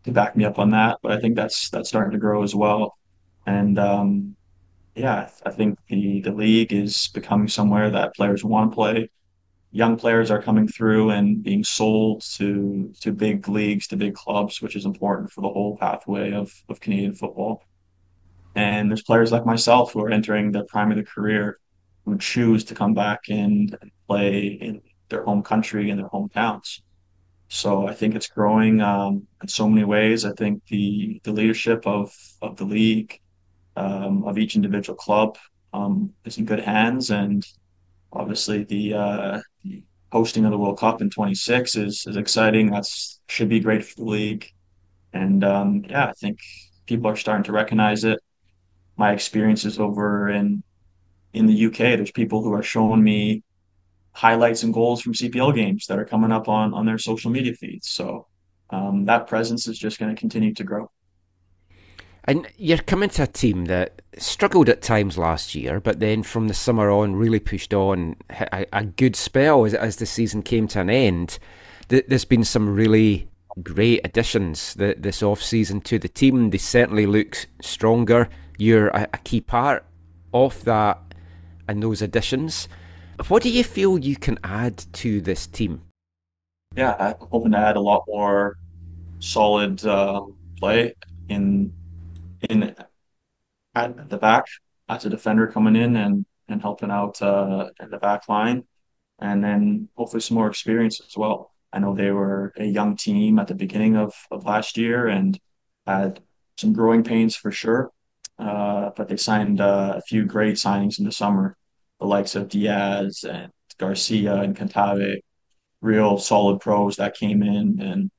to 0.03 0.11
back 0.11 0.35
me 0.35 0.45
up 0.45 0.59
on 0.59 0.71
that, 0.71 0.99
but 1.01 1.11
I 1.11 1.19
think 1.19 1.35
that's 1.35 1.69
that's 1.69 1.89
starting 1.89 2.11
to 2.11 2.17
grow 2.17 2.43
as 2.43 2.55
well. 2.55 2.97
And 3.45 3.79
um, 3.79 4.35
yeah, 4.95 5.29
I 5.45 5.51
think 5.51 5.79
the 5.87 6.21
the 6.21 6.31
league 6.31 6.73
is 6.73 7.09
becoming 7.13 7.47
somewhere 7.47 7.89
that 7.91 8.15
players 8.15 8.43
want 8.43 8.71
to 8.71 8.75
play. 8.75 9.09
Young 9.71 9.97
players 9.97 10.31
are 10.31 10.41
coming 10.41 10.67
through 10.67 11.11
and 11.11 11.43
being 11.43 11.63
sold 11.63 12.21
to 12.37 12.91
to 13.01 13.11
big 13.13 13.47
leagues, 13.47 13.87
to 13.87 13.97
big 13.97 14.15
clubs, 14.15 14.61
which 14.61 14.75
is 14.75 14.85
important 14.85 15.31
for 15.31 15.41
the 15.41 15.49
whole 15.49 15.77
pathway 15.77 16.33
of 16.33 16.51
of 16.69 16.79
Canadian 16.79 17.13
football. 17.13 17.63
And 18.55 18.89
there's 18.89 19.03
players 19.03 19.31
like 19.31 19.45
myself 19.45 19.93
who 19.93 20.01
are 20.01 20.09
entering 20.09 20.51
the 20.51 20.65
prime 20.65 20.91
of 20.91 20.97
the 20.97 21.03
career 21.03 21.59
choose 22.18 22.64
to 22.65 22.76
come 22.76 22.94
back 22.94 23.22
and 23.30 23.77
play 24.07 24.57
in 24.61 24.81
their 25.10 25.23
home 25.23 25.44
country 25.44 25.90
and 25.90 25.99
their 25.99 26.10
hometowns. 26.10 26.81
So 27.49 27.88
I 27.88 27.94
think 27.94 28.15
it's 28.15 28.27
growing 28.27 28.80
um, 28.80 29.27
in 29.41 29.48
so 29.48 29.68
many 29.68 29.84
ways. 29.84 30.23
I 30.23 30.31
think 30.34 30.65
the 30.68 31.19
the 31.23 31.31
leadership 31.31 31.86
of 31.88 32.14
of 32.41 32.57
the 32.57 32.65
league, 32.65 33.19
um, 33.76 34.23
of 34.23 34.38
each 34.38 34.56
individual 34.56 34.95
club, 34.95 35.38
um, 35.73 36.14
is 36.26 36.38
in 36.38 36.45
good 36.45 36.60
hands, 36.60 37.10
and 37.10 37.44
obviously 38.14 38.64
the, 38.64 38.94
uh, 38.94 39.41
the 39.64 39.84
hosting 40.11 40.45
of 40.45 40.52
the 40.52 40.57
World 40.57 40.80
Cup 40.80 41.02
in 41.02 41.10
26 41.10 41.76
is 41.76 42.06
is 42.07 42.18
exciting. 42.18 42.69
That's 42.69 43.19
should 43.27 43.49
be 43.49 43.60
great 43.60 43.84
for 43.84 43.95
the 43.95 44.10
league, 44.10 44.48
and 45.14 45.44
um, 45.44 45.84
yeah, 45.90 46.06
I 46.06 46.14
think 46.14 46.38
people 46.86 47.10
are 47.10 47.15
starting 47.15 47.45
to 47.45 47.52
recognize 47.52 48.03
it. 48.03 48.19
My 48.95 49.11
experiences 49.11 49.80
over 49.80 50.30
in 50.30 50.61
in 51.34 51.45
the 51.45 51.65
UK, 51.68 51.77
there's 51.77 52.11
people 52.11 52.43
who 52.43 52.53
are 52.53 52.64
showing 52.64 53.03
me 53.03 53.43
highlights 54.11 54.64
and 54.64 54.73
goals 54.73 55.01
from 55.01 55.14
CPL 55.14 55.56
games 55.56 55.85
that 55.88 55.99
are 55.99 56.06
coming 56.06 56.31
up 56.31 56.47
on 56.47 56.73
on 56.73 56.85
their 56.85 56.97
social 56.97 57.31
media 57.31 57.53
feeds. 57.53 57.89
So 57.89 58.27
um, 58.69 59.06
that 59.06 59.27
presence 59.27 59.68
is 59.68 59.77
just 59.77 59.99
going 59.99 60.14
to 60.14 60.19
continue 60.19 60.53
to 60.56 60.64
grow. 60.64 60.91
And 62.26 62.47
you're 62.57 62.77
coming 62.77 63.10
to 63.11 63.23
a 63.23 63.27
team 63.27 63.65
that 63.65 64.01
struggled 64.18 64.69
at 64.69 64.81
times 64.81 65.18
last 65.18 65.56
year, 65.56 65.80
but 65.80 65.99
then 65.99 66.22
from 66.22 66.47
the 66.47 66.53
summer 66.53 66.91
on 66.91 67.15
really 67.15 67.39
pushed 67.39 67.73
on 67.73 68.18
a, 68.30 68.65
a 68.72 68.85
good 68.85 69.15
spell 69.15 69.65
as, 69.65 69.73
as 69.73 69.95
the 69.95 70.06
season 70.06 70.43
came 70.43 70.68
to 70.69 70.81
an 70.81 70.89
end. 70.89 71.39
There's 71.88 72.26
been 72.26 72.43
some 72.43 72.69
really 72.69 73.30
great 73.64 74.01
additions 74.03 74.76
this 74.76 75.23
off 75.23 75.41
season 75.41 75.81
to 75.81 75.97
the 75.97 76.07
team. 76.07 76.51
They 76.51 76.60
certainly 76.60 77.07
look 77.07 77.47
stronger. 77.61 78.30
You're 78.60 78.89
a, 78.89 79.07
a 79.14 79.18
key 79.19 79.41
part 79.41 79.85
of 80.31 80.64
that 80.65 81.09
and 81.69 81.83
those 81.83 82.01
additions. 82.01 82.67
What 83.27 83.43
do 83.43 83.49
you 83.49 83.63
feel 83.63 83.99
you 83.99 84.15
can 84.15 84.39
add 84.43 84.77
to 84.93 85.21
this 85.21 85.45
team? 85.45 85.81
Yeah, 86.75 86.95
I'm 86.99 87.27
hoping 87.31 87.51
to 87.51 87.57
add 87.57 87.77
a 87.77 87.81
lot 87.81 88.03
more 88.07 88.57
solid 89.19 89.85
uh, 89.85 90.21
play 90.57 90.95
in 91.27 91.73
in 92.49 92.75
at 93.75 94.09
the 94.09 94.17
back 94.17 94.45
as 94.87 95.05
a 95.05 95.09
defender 95.09 95.47
coming 95.47 95.75
in 95.75 95.95
and 95.95 96.25
and 96.47 96.61
helping 96.61 96.89
out 96.89 97.21
uh, 97.21 97.69
in 97.79 97.89
the 97.91 97.97
back 97.97 98.27
line, 98.27 98.63
and 99.19 99.43
then 99.43 99.89
hopefully 99.95 100.21
some 100.21 100.35
more 100.35 100.47
experience 100.47 100.99
as 101.05 101.15
well. 101.15 101.53
I 101.71 101.77
know 101.77 101.93
they 101.93 102.11
were 102.11 102.51
a 102.57 102.65
young 102.65 102.95
team 102.95 103.37
at 103.37 103.47
the 103.47 103.53
beginning 103.53 103.95
of, 103.95 104.15
of 104.31 104.45
last 104.45 104.75
year 104.75 105.07
and 105.07 105.39
had 105.85 106.19
some 106.57 106.73
growing 106.73 107.03
pains 107.03 107.35
for 107.35 107.51
sure, 107.51 107.91
uh, 108.39 108.89
but 108.97 109.07
they 109.07 109.17
signed 109.17 109.61
uh, 109.61 109.93
a 109.97 110.01
few 110.01 110.25
great 110.25 110.55
signings 110.55 110.97
in 110.97 111.05
the 111.05 111.11
summer, 111.11 111.55
the 111.99 112.07
likes 112.07 112.35
of 112.35 112.49
Diaz 112.49 113.26
and 113.30 113.51
Garcia 113.77 114.35
and 114.35 114.55
Cantave, 114.55 115.21
real 115.81 116.17
solid 116.17 116.59
pros 116.59 116.97
that 116.97 117.15
came 117.15 117.43
in 117.43 117.81
and 117.81 118.11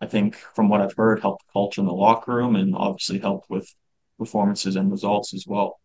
I 0.00 0.06
think 0.06 0.36
from 0.36 0.68
what 0.68 0.80
I've 0.80 0.94
heard, 0.96 1.20
helped 1.20 1.44
the 1.46 1.52
culture 1.52 1.80
in 1.80 1.86
the 1.86 1.92
locker 1.92 2.34
room 2.34 2.56
and 2.56 2.74
obviously 2.74 3.18
helped 3.18 3.50
with 3.50 3.68
performances 4.18 4.76
and 4.76 4.90
results 4.90 5.34
as 5.34 5.44
well. 5.46 5.80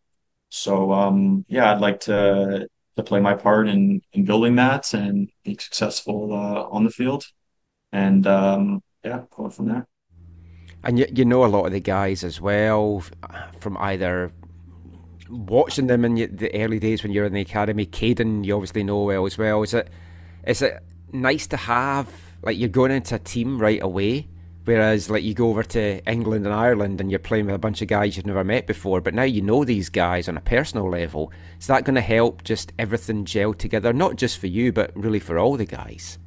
So 0.50 0.92
um, 0.92 1.46
yeah, 1.48 1.74
I'd 1.74 1.82
like 1.82 2.02
to 2.02 2.68
to 2.96 3.04
play 3.04 3.20
my 3.20 3.34
part 3.34 3.68
in 3.68 4.02
in 4.14 4.24
building 4.24 4.56
that 4.58 4.94
and 4.94 5.30
be 5.44 5.58
successful 5.60 6.32
uh, 6.32 6.68
on 6.70 6.84
the 6.84 6.92
field, 6.92 7.26
and 7.92 8.26
um, 8.28 8.84
yeah, 9.04 9.22
going 9.36 9.50
from 9.50 9.70
there. 9.70 9.88
And 10.84 11.00
you, 11.00 11.08
you 11.12 11.26
know 11.26 11.44
a 11.44 11.48
lot 11.48 11.66
of 11.66 11.72
the 11.72 11.80
guys 11.80 12.24
as 12.24 12.40
well 12.40 13.04
from 13.60 13.78
either 13.78 14.32
watching 15.30 15.88
them 15.88 16.06
in 16.06 16.16
the 16.16 16.54
early 16.54 16.80
days 16.80 17.04
when 17.04 17.12
you're 17.12 17.26
in 17.26 17.34
the 17.34 17.42
academy. 17.42 17.86
Caden, 17.86 18.46
you 18.46 18.56
obviously 18.56 18.84
know 18.84 19.04
well 19.04 19.26
as 19.26 19.38
well. 19.38 19.64
Is 19.64 19.74
it 19.74 19.90
is 20.46 20.62
it 20.62 20.84
nice 21.12 21.48
to 21.48 21.58
have 21.58 22.10
like 22.44 22.58
you're 22.58 22.70
going 22.70 22.92
into 22.92 23.16
a 23.16 23.20
team 23.20 23.58
right 23.60 23.82
away. 23.82 24.28
Whereas, 24.66 25.10
like, 25.10 25.24
you 25.24 25.34
go 25.34 25.50
over 25.50 25.64
to 25.64 26.02
England 26.10 26.46
and 26.46 26.56
Ireland 26.56 27.02
and 27.02 27.12
you're 27.12 27.20
playing 27.20 27.48
with 27.48 27.56
a 27.56 27.60
bunch 27.60 27.82
of 27.82 27.90
guys 27.90 28.16
you've 28.16 28.26
never 28.26 28.46
met 28.46 28.66
before, 28.66 29.02
but 29.02 29.14
now 29.14 29.24
you 29.24 29.42
know 29.42 29.66
these 29.66 29.90
guys 29.90 30.30
on 30.30 30.38
a 30.38 30.42
personal 30.42 30.90
level. 30.90 31.34
Is 31.60 31.68
that 31.68 31.84
going 31.84 31.96
to 31.96 32.02
help 32.02 32.46
just 32.46 32.72
everything 32.80 33.26
gel 33.26 33.54
together? 33.54 33.92
Not 33.92 34.16
just 34.16 34.38
for 34.38 34.48
you, 34.48 34.72
but 34.72 34.96
really 34.96 35.20
for 35.20 35.38
all 35.38 35.58
the 35.58 35.66
guys? 35.66 36.18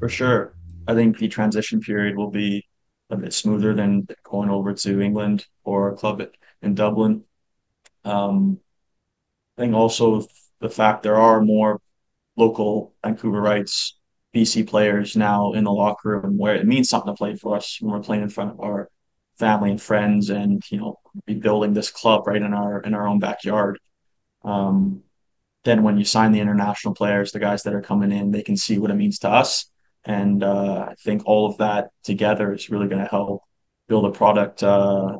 For 0.00 0.08
sure. 0.08 0.56
I 0.88 0.94
think 0.94 1.18
the 1.18 1.28
transition 1.28 1.80
period 1.80 2.16
will 2.16 2.30
be 2.30 2.66
a 3.10 3.16
bit 3.16 3.32
smoother 3.32 3.72
than 3.72 4.08
going 4.24 4.50
over 4.50 4.74
to 4.74 5.00
England 5.00 5.46
or 5.62 5.92
a 5.92 5.96
club 5.96 6.22
in 6.60 6.74
Dublin. 6.74 7.22
Um, 8.04 8.60
I 9.56 9.62
think 9.62 9.74
also 9.74 10.26
the 10.60 10.68
fact 10.68 11.02
there 11.02 11.16
are 11.16 11.40
more 11.40 11.80
local 12.36 12.94
Vancouverites 13.04 13.92
BC 14.34 14.66
players 14.66 15.16
now 15.16 15.52
in 15.52 15.64
the 15.64 15.70
locker 15.70 16.20
room 16.20 16.36
where 16.36 16.56
it 16.56 16.66
means 16.66 16.88
something 16.88 17.12
to 17.12 17.16
play 17.16 17.36
for 17.36 17.56
us 17.56 17.78
when 17.80 17.92
we're 17.92 18.02
playing 18.02 18.22
in 18.22 18.28
front 18.28 18.50
of 18.50 18.60
our 18.60 18.90
family 19.38 19.70
and 19.70 19.80
friends 19.80 20.30
and 20.30 20.62
you 20.70 20.78
know 20.78 20.96
be 21.26 21.34
building 21.34 21.74
this 21.74 21.90
club 21.90 22.26
right 22.26 22.42
in 22.42 22.52
our 22.54 22.80
in 22.80 22.94
our 22.94 23.06
own 23.06 23.18
backyard. 23.20 23.78
Um, 24.44 25.02
then 25.64 25.82
when 25.82 25.96
you 25.96 26.04
sign 26.04 26.32
the 26.32 26.40
international 26.40 26.94
players 26.94 27.32
the 27.32 27.38
guys 27.38 27.62
that 27.62 27.74
are 27.74 27.80
coming 27.82 28.12
in 28.12 28.30
they 28.30 28.42
can 28.42 28.56
see 28.56 28.78
what 28.78 28.90
it 28.90 28.94
means 28.94 29.18
to 29.20 29.30
us. 29.30 29.66
And 30.06 30.42
uh, 30.42 30.88
i 30.90 30.94
think 31.02 31.22
all 31.24 31.46
of 31.46 31.58
that 31.58 31.88
together 32.02 32.52
is 32.52 32.68
really 32.70 32.88
going 32.88 33.02
to 33.02 33.08
help 33.08 33.42
build 33.88 34.04
a 34.04 34.10
product 34.10 34.62
uh, 34.62 35.18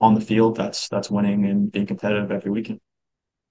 on 0.00 0.14
the 0.14 0.20
field 0.20 0.56
that's 0.56 0.88
that's 0.88 1.10
winning 1.10 1.44
and 1.44 1.70
being 1.70 1.86
competitive 1.86 2.30
every 2.30 2.50
weekend 2.50 2.80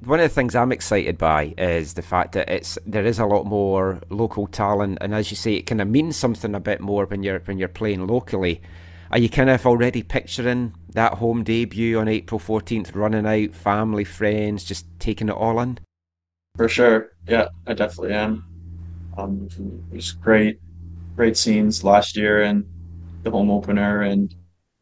one 0.06 0.22
of 0.22 0.30
the 0.30 0.34
things 0.34 0.56
I'm 0.56 0.72
excited 0.72 1.18
by 1.18 1.54
is 1.58 1.94
the 1.94 2.02
fact 2.02 2.32
that 2.32 2.50
it's 2.50 2.78
there 2.86 3.06
is 3.06 3.20
a 3.20 3.26
lot 3.26 3.46
more 3.46 4.00
local 4.10 4.48
talent, 4.48 5.00
and 5.02 5.14
as 5.14 5.30
you 5.30 5.36
say, 5.36 5.56
it 5.56 5.64
kind 5.64 5.82
of 5.82 5.90
means 5.90 6.16
something 6.16 6.56
a 6.56 6.60
bit 6.60 6.80
more 6.80 7.06
when 7.06 7.22
you're 7.22 7.40
when 7.40 7.58
you're 7.58 7.68
playing 7.68 8.08
locally. 8.08 8.62
Are 9.12 9.18
you 9.18 9.28
kind 9.28 9.50
of 9.50 9.66
already 9.66 10.04
picturing 10.04 10.74
that 10.94 11.16
home 11.16 11.44
debut 11.44 12.00
on 12.00 12.08
April 12.08 12.40
14th, 12.40 12.96
running 12.96 13.26
out, 13.26 13.56
family, 13.56 14.04
friends, 14.06 14.64
just 14.64 14.86
taking 15.00 15.28
it 15.30 15.36
all 15.36 15.60
in? 15.60 15.80
For 16.56 16.70
sure, 16.70 17.12
yeah, 17.28 17.50
I 17.68 17.74
definitely 17.74 18.14
am. 18.14 18.46
Um, 19.18 19.50
it 19.92 19.96
was 19.96 20.14
great, 20.14 20.60
great 21.16 21.36
scenes 21.36 21.84
last 21.84 22.16
year 22.16 22.44
and 22.44 22.66
the 23.24 23.32
home 23.32 23.52
opener, 23.52 24.04
and 24.04 24.34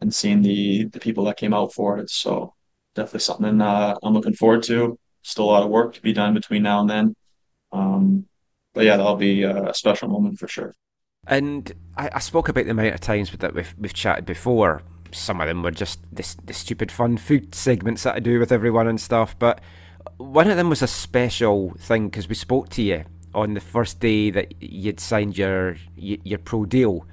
and 0.02 0.14
seeing 0.14 0.42
the 0.42 0.86
the 0.86 1.00
people 1.00 1.26
that 1.26 1.38
came 1.38 1.54
out 1.54 1.74
for 1.74 1.98
it. 1.98 2.10
So 2.10 2.54
definitely 2.96 3.22
something 3.22 3.62
uh, 3.62 3.96
I'm 4.04 4.14
looking 4.14 4.34
forward 4.34 4.64
to 4.64 4.98
still 5.22 5.46
a 5.46 5.52
lot 5.52 5.64
of 5.64 5.70
work 5.70 5.94
to 5.94 6.02
be 6.02 6.14
done 6.14 6.34
between 6.34 6.64
now 6.64 6.80
and 6.82 6.90
then. 6.90 7.16
Um, 7.72 8.26
but 8.74 8.86
yeah, 8.86 8.98
that'll 8.98 9.16
be 9.16 9.44
a 9.44 9.74
special 9.74 10.08
moment 10.08 10.40
for 10.40 10.48
sure. 10.48 10.74
And 11.28 11.72
I, 11.98 12.10
I 12.14 12.20
spoke 12.20 12.48
about 12.48 12.66
the 12.66 12.72
amount 12.72 12.94
of 12.94 13.02
times 13.02 13.32
that 13.32 13.54
we've, 13.54 13.76
we've 13.78 13.94
chatted 13.94 14.26
before. 14.26 14.82
Some 15.12 15.42
of 15.42 15.48
them 15.48 15.64
were 15.64 15.72
just 15.72 16.00
this 16.12 16.36
the 16.36 16.54
stupid 16.54 16.92
fun 16.92 17.18
food 17.18 17.56
segments 17.56 18.04
that 18.04 18.16
I 18.16 18.20
do 18.20 18.40
with 18.40 18.52
everyone 18.52 18.88
and 18.88 19.00
stuff. 19.00 19.38
But 19.38 19.62
one 20.18 20.50
of 20.50 20.58
them 20.58 20.70
was 20.70 20.82
a 20.82 20.88
special 20.88 21.74
thing 21.80 22.08
because 22.08 22.30
we 22.30 22.36
spoke 22.36 22.70
to 22.70 22.82
you 22.82 23.04
on 23.34 23.54
the 23.54 23.60
first 23.60 24.00
day 24.00 24.30
that 24.32 24.54
you'd 24.62 25.00
signed 25.00 25.38
your 25.38 25.76
your 25.96 26.40
pro 26.40 26.66
deal, 26.66 27.06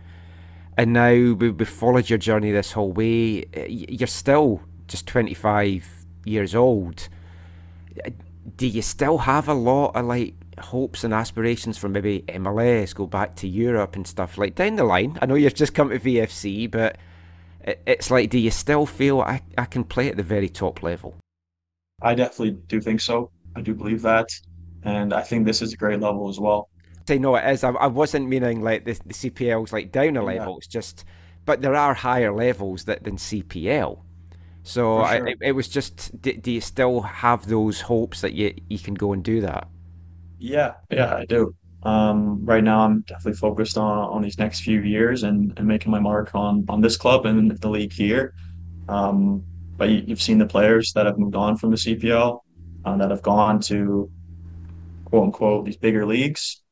and 0.76 0.92
now 0.92 1.12
we, 1.12 1.54
have 1.58 1.68
followed 1.68 2.10
your 2.10 2.18
journey 2.18 2.50
this 2.52 2.72
whole 2.72 2.92
way. 2.92 3.44
Uh, 3.56 3.64
you're 3.68 4.06
still 4.06 4.62
just 4.88 5.06
25 5.06 5.86
years 6.24 6.54
old. 6.54 7.08
Uh, 8.04 8.10
do 8.56 8.66
you 8.66 8.82
still 8.82 9.18
have 9.18 9.48
a 9.48 9.54
lot 9.54 9.96
of 9.96 10.04
like 10.04 10.34
hopes 10.58 11.04
and 11.04 11.14
aspirations 11.14 11.78
for 11.78 11.88
maybe 11.88 12.24
MLS, 12.28 12.94
go 12.94 13.06
back 13.06 13.34
to 13.36 13.48
Europe 13.48 13.96
and 13.96 14.06
stuff 14.06 14.36
like 14.36 14.54
down 14.54 14.76
the 14.76 14.84
line? 14.84 15.18
I 15.22 15.26
know 15.26 15.34
you've 15.34 15.54
just 15.54 15.74
come 15.74 15.90
to 15.90 15.98
VFC, 15.98 16.70
but 16.70 16.98
it's 17.86 18.10
like, 18.10 18.30
do 18.30 18.38
you 18.38 18.50
still 18.50 18.86
feel 18.86 19.20
I, 19.20 19.42
I 19.56 19.64
can 19.64 19.84
play 19.84 20.08
at 20.08 20.16
the 20.16 20.22
very 20.22 20.48
top 20.48 20.82
level? 20.82 21.14
I 22.02 22.14
definitely 22.14 22.52
do 22.66 22.80
think 22.80 23.00
so. 23.00 23.30
I 23.56 23.62
do 23.62 23.74
believe 23.74 24.02
that, 24.02 24.28
and 24.82 25.14
I 25.14 25.22
think 25.22 25.46
this 25.46 25.62
is 25.62 25.72
a 25.72 25.76
great 25.76 26.00
level 26.00 26.28
as 26.28 26.38
well. 26.38 26.68
Say 27.06 27.18
no, 27.18 27.36
it 27.36 27.44
is. 27.50 27.64
I, 27.64 27.70
I 27.70 27.86
wasn't 27.86 28.28
meaning 28.28 28.62
like 28.62 28.84
the, 28.84 28.98
the 29.04 29.14
CPL's 29.14 29.72
like 29.72 29.92
down 29.92 30.16
a 30.16 30.22
Yeah. 30.22 30.24
level. 30.24 30.56
It's 30.58 30.66
just, 30.66 31.04
but 31.44 31.60
there 31.60 31.74
are 31.74 31.94
higher 31.94 32.32
levels 32.32 32.84
that 32.84 33.04
than 33.04 33.18
CPL. 33.18 34.02
So 34.62 34.98
For 34.98 35.02
I, 35.02 35.16
it, 35.16 35.38
it 35.42 35.52
was 35.52 35.68
just, 35.68 36.20
do, 36.22 36.32
do 36.34 36.50
you 36.50 36.60
still 36.62 37.02
have 37.02 37.46
those 37.46 37.82
hopes 37.82 38.22
that 38.22 38.32
you 38.32 38.54
you 38.68 38.78
can 38.78 38.94
go 38.94 39.12
and 39.12 39.22
do 39.22 39.40
that? 39.42 39.68
Yeah, 40.38 40.74
yeah, 40.90 41.14
I 41.14 41.24
do. 41.26 41.54
Um, 41.82 42.44
right 42.44 42.64
now, 42.64 42.80
I'm 42.80 43.02
definitely 43.02 43.36
focused 43.38 43.76
on 43.78 43.98
on 43.98 44.22
these 44.22 44.38
next 44.38 44.60
few 44.62 44.80
years 44.80 45.22
and, 45.22 45.52
and 45.56 45.66
making 45.66 45.92
my 45.92 46.00
mark 46.00 46.30
on 46.34 46.64
on 46.68 46.80
this 46.80 46.96
club 46.96 47.26
and 47.26 47.50
the 47.50 47.68
league 47.70 47.92
here. 47.92 48.32
Um, 48.88 49.46
but 49.78 49.90
you, 49.90 50.04
you've 50.06 50.22
seen 50.22 50.38
the 50.38 50.46
players 50.46 50.92
that 50.94 51.06
have 51.06 51.18
moved 51.18 51.36
on 51.36 51.56
from 51.58 51.70
the 51.72 51.78
CPL, 51.78 52.40
uh, 52.84 52.96
that 52.98 53.10
have 53.10 53.22
gone 53.22 53.60
to 53.62 54.10
quote 55.06 55.24
unquote 55.24 55.66
these 55.66 55.78
bigger 55.78 56.06
leagues. 56.06 56.63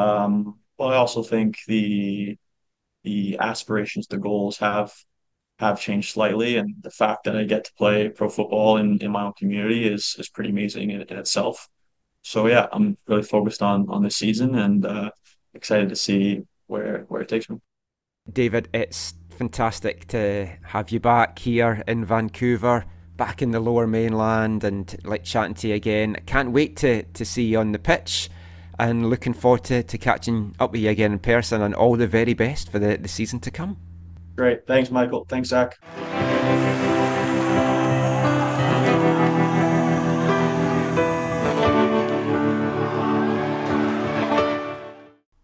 Um, 0.00 0.58
I 0.78 0.96
also 0.96 1.22
think 1.22 1.58
the 1.66 2.38
the 3.02 3.38
aspirations, 3.38 4.06
the 4.06 4.18
goals 4.18 4.58
have 4.58 4.92
have 5.58 5.80
changed 5.80 6.12
slightly, 6.12 6.56
and 6.56 6.74
the 6.82 6.90
fact 6.90 7.24
that 7.24 7.36
I 7.36 7.44
get 7.44 7.64
to 7.64 7.74
play 7.74 8.08
pro 8.08 8.28
football 8.28 8.78
in, 8.78 8.98
my 9.10 9.24
own 9.24 9.34
community 9.34 9.86
is 9.86 10.16
is 10.18 10.28
pretty 10.28 10.50
amazing 10.50 10.90
in, 10.90 11.00
itself. 11.00 11.68
So 12.22 12.46
yeah, 12.46 12.66
I'm 12.72 12.96
really 13.06 13.22
focused 13.22 13.62
on 13.62 14.02
this 14.02 14.16
season 14.16 14.54
and 14.54 14.84
uh, 14.84 15.10
excited 15.54 15.88
to 15.90 15.96
see 15.96 16.42
where 16.66 17.04
where 17.08 17.22
it 17.22 17.28
takes 17.28 17.48
me. 17.50 17.58
David, 18.30 18.68
it's 18.72 19.14
fantastic 19.30 20.06
to 20.08 20.46
have 20.62 20.90
you 20.90 21.00
back 21.00 21.38
here 21.38 21.82
in 21.88 22.04
Vancouver, 22.04 22.84
back 23.16 23.42
in 23.42 23.50
the 23.50 23.60
lower 23.60 23.86
mainland, 23.86 24.64
and 24.64 24.96
like 25.04 25.24
chatting 25.24 25.54
to 25.54 25.68
you 25.68 25.74
again. 25.74 26.16
Can't 26.26 26.52
wait 26.52 26.76
to, 26.78 27.02
to 27.02 27.24
see 27.24 27.44
you 27.44 27.58
on 27.58 27.72
the 27.72 27.78
pitch 27.78 28.30
and 28.80 29.10
looking 29.10 29.34
forward 29.34 29.62
to, 29.62 29.82
to 29.82 29.98
catching 29.98 30.56
up 30.58 30.72
with 30.72 30.80
you 30.80 30.88
again 30.88 31.12
in 31.12 31.18
person 31.18 31.60
and 31.60 31.74
all 31.74 31.96
the 31.96 32.06
very 32.06 32.32
best 32.32 32.72
for 32.72 32.78
the, 32.78 32.96
the 32.96 33.08
season 33.08 33.38
to 33.38 33.50
come. 33.50 33.76
Great, 34.36 34.66
thanks, 34.66 34.90
Michael. 34.90 35.26
Thanks, 35.28 35.50
Zach. 35.50 35.78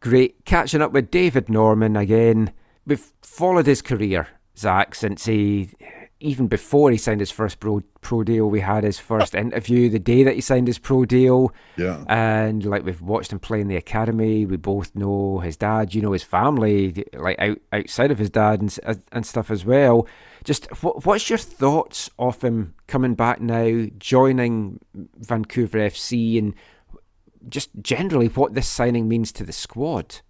Great 0.00 0.44
catching 0.46 0.80
up 0.80 0.92
with 0.92 1.10
David 1.10 1.50
Norman 1.50 1.94
again. 1.94 2.54
We've 2.86 3.12
followed 3.20 3.66
his 3.66 3.82
career, 3.82 4.28
Zach, 4.56 4.94
since 4.94 5.26
he, 5.26 5.72
even 6.18 6.47
before 6.47 6.90
he 6.90 6.97
signed 6.97 7.20
his 7.20 7.30
first 7.30 7.60
pro, 7.60 7.82
pro 8.01 8.24
deal, 8.24 8.48
we 8.48 8.60
had 8.60 8.84
his 8.84 8.98
first 8.98 9.34
interview 9.34 9.90
the 9.90 9.98
day 9.98 10.22
that 10.22 10.34
he 10.34 10.40
signed 10.40 10.66
his 10.66 10.78
pro 10.78 11.05
deal. 11.05 11.52
Yeah. 11.76 12.05
And 12.09 12.64
like 12.64 12.84
we've 12.84 13.02
watched 13.02 13.32
him 13.32 13.38
play 13.38 13.60
in 13.60 13.68
the 13.68 13.76
academy. 13.76 14.47
We 14.47 14.56
both 14.56 14.94
know 14.94 15.40
his 15.40 15.59
dad, 15.59 15.94
you 15.94 16.01
know 16.01 16.12
his 16.12 16.22
family, 16.22 17.05
like 17.12 17.38
out, 17.38 17.59
outside 17.70 18.10
of 18.10 18.18
his 18.18 18.30
dad 18.30 18.60
and, 18.60 18.78
uh, 18.86 18.94
and 19.12 19.26
stuff 19.26 19.51
as 19.51 19.66
well. 19.66 20.06
Just 20.43 20.66
what, 20.82 21.05
what's 21.05 21.28
your 21.28 21.38
thoughts 21.38 22.09
of 22.18 22.40
him 22.40 22.74
coming 22.86 23.14
back 23.14 23.43
now, 23.43 23.86
joining 23.98 24.80
Vancouver 24.94 25.78
FC, 25.78 26.38
and 26.38 26.55
just 27.48 27.70
generally 27.82 28.28
what 28.28 28.55
this 28.55 28.68
signing 28.68 29.06
means 29.06 29.32
to 29.32 29.44
the 29.44 29.52
squad? 29.52 30.20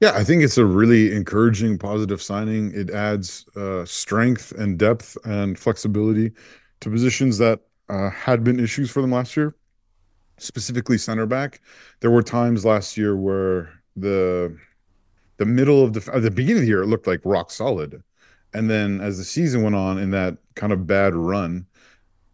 Yeah, 0.00 0.12
I 0.14 0.24
think 0.24 0.42
it's 0.42 0.58
a 0.58 0.66
really 0.66 1.14
encouraging, 1.14 1.78
positive 1.78 2.20
signing. 2.20 2.72
It 2.74 2.90
adds 2.90 3.46
uh, 3.56 3.84
strength 3.84 4.52
and 4.52 4.78
depth 4.78 5.16
and 5.24 5.58
flexibility 5.58 6.32
to 6.80 6.90
positions 6.90 7.38
that 7.38 7.60
uh, 7.88 8.10
had 8.10 8.44
been 8.44 8.58
issues 8.60 8.90
for 8.90 9.00
them 9.00 9.12
last 9.12 9.36
year, 9.36 9.54
specifically 10.38 10.98
center 10.98 11.26
back. 11.26 11.60
There 12.00 12.10
were 12.12 12.22
times 12.22 12.64
last 12.64 12.96
year 12.96 13.16
where 13.16 13.72
the 13.96 14.56
the 15.38 15.46
middle 15.46 15.84
of 15.84 15.92
the 15.94 16.00
the 16.20 16.30
beginning 16.30 16.58
of 16.58 16.62
the 16.62 16.68
year 16.68 16.82
it 16.82 16.88
looked 16.88 17.06
like 17.06 17.20
rock 17.24 17.50
solid, 17.50 18.02
and 18.54 18.70
then 18.70 19.00
as 19.00 19.18
the 19.18 19.24
season 19.24 19.62
went 19.62 19.76
on 19.76 19.98
in 19.98 20.10
that 20.10 20.38
kind 20.56 20.72
of 20.72 20.86
bad 20.86 21.14
run, 21.14 21.66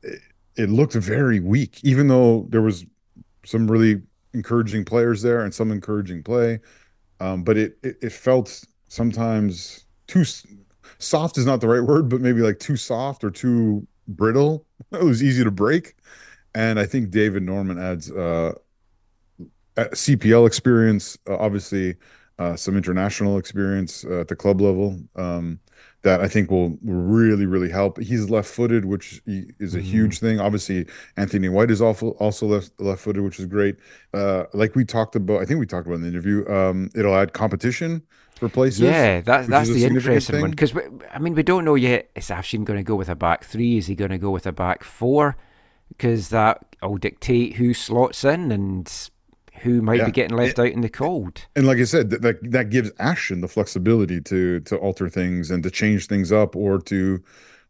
it, 0.03 0.21
it 0.57 0.71
looked 0.71 0.95
very 0.95 1.41
weak. 1.41 1.81
Even 1.85 2.09
though 2.09 2.47
there 2.51 2.63
was 2.63 2.85
some 3.45 3.71
really 3.71 4.03
encouraging 4.35 4.85
players 4.85 5.23
there 5.23 5.43
and 5.45 5.55
some 5.55 5.73
encouraging 5.73 6.23
play 6.23 6.61
um, 7.21 7.45
but 7.45 7.57
it, 7.57 7.79
it 7.83 7.97
it 8.03 8.13
felt 8.13 8.65
sometimes 8.89 9.87
too 10.07 10.25
soft 10.99 11.39
is 11.39 11.47
not 11.47 11.61
the 11.61 11.69
right 11.69 11.83
word, 11.83 12.09
but 12.09 12.21
maybe 12.21 12.41
like 12.41 12.59
too 12.59 12.77
soft 12.77 13.25
or 13.25 13.31
too 13.31 13.87
brittle. 14.09 14.67
It 14.93 15.05
was 15.05 15.23
easy 15.23 15.45
to 15.45 15.51
break, 15.53 15.95
and 16.55 16.81
I 16.81 16.87
think 16.87 17.11
David 17.11 17.45
Norman 17.45 17.79
adds 17.79 18.11
uh, 18.11 18.55
CPL 19.77 20.47
experience, 20.47 21.17
uh, 21.29 21.37
obviously 21.37 21.97
uh, 22.39 22.57
some 22.57 22.77
international 22.77 23.39
experience 23.39 24.05
uh, 24.05 24.21
at 24.21 24.29
the 24.29 24.37
club 24.37 24.61
level 24.61 24.99
um, 25.17 25.61
that 26.03 26.21
I 26.21 26.29
think 26.29 26.51
will 26.51 26.79
really 26.83 27.47
really 27.47 27.71
help. 27.71 27.99
He's 27.99 28.31
left-footed, 28.31 28.85
which 28.85 29.21
is 29.27 29.75
a 29.75 29.79
Mhm. 29.79 29.83
huge 29.83 30.19
thing. 30.19 30.41
Obviously, 30.41 30.87
Anthony 31.17 31.49
White 31.49 31.71
is 31.71 31.83
also 31.83 32.11
also 32.13 32.47
left 32.47 32.81
left-footed, 32.81 33.23
which 33.23 33.39
is 33.39 33.47
great. 33.47 33.77
Uh, 34.15 34.45
like 34.55 34.75
we 34.75 34.85
talked 34.85 35.15
about, 35.17 35.43
I 35.43 35.45
think 35.45 35.61
we 35.61 35.67
talked 35.67 35.87
about 35.87 35.97
in 35.97 36.03
the 36.03 36.09
interview. 36.09 36.49
Um, 36.49 36.91
it'll 36.95 37.15
add 37.15 37.33
competition 37.33 38.03
for 38.39 38.49
places. 38.49 38.81
Yeah, 38.81 39.21
that, 39.21 39.47
that's 39.49 39.69
the 39.69 39.85
interesting 39.85 40.41
one 40.41 40.51
because 40.51 40.73
I 41.13 41.19
mean 41.19 41.35
we 41.35 41.43
don't 41.43 41.65
know 41.65 41.75
yet. 41.75 42.09
Is 42.15 42.29
Afshin 42.29 42.65
going 42.65 42.79
to 42.79 42.83
go 42.85 42.97
with 42.97 43.09
a 43.11 43.15
back 43.15 43.45
three? 43.45 43.77
Is 43.77 43.87
he 43.87 43.95
going 43.95 44.11
to 44.11 44.19
go 44.19 44.31
with 44.31 44.47
a 44.47 44.53
back 44.53 44.83
four? 44.85 45.37
Because 45.89 46.31
that 46.31 46.65
will 46.83 46.97
dictate 46.97 47.57
who 47.57 47.75
slots 47.75 48.25
in 48.25 48.51
and 48.53 48.91
who 49.61 49.83
might 49.83 49.99
Yeah. 49.99 50.07
be 50.07 50.13
getting 50.13 50.37
left 50.37 50.59
out 50.59 50.69
in 50.69 50.81
the 50.81 50.89
cold. 50.89 51.43
And 51.57 51.67
like 51.67 51.79
I 51.79 51.85
said, 51.85 52.11
that, 52.11 52.23
that 52.23 52.51
that 52.51 52.71
gives 52.71 52.91
Afshin 52.93 53.41
the 53.41 53.49
flexibility 53.49 54.21
to 54.23 54.61
to 54.61 54.77
alter 54.77 55.09
things 55.09 55.51
and 55.51 55.63
to 55.63 55.71
change 55.71 56.07
things 56.07 56.33
up, 56.33 56.55
or 56.57 56.81
to 56.83 57.23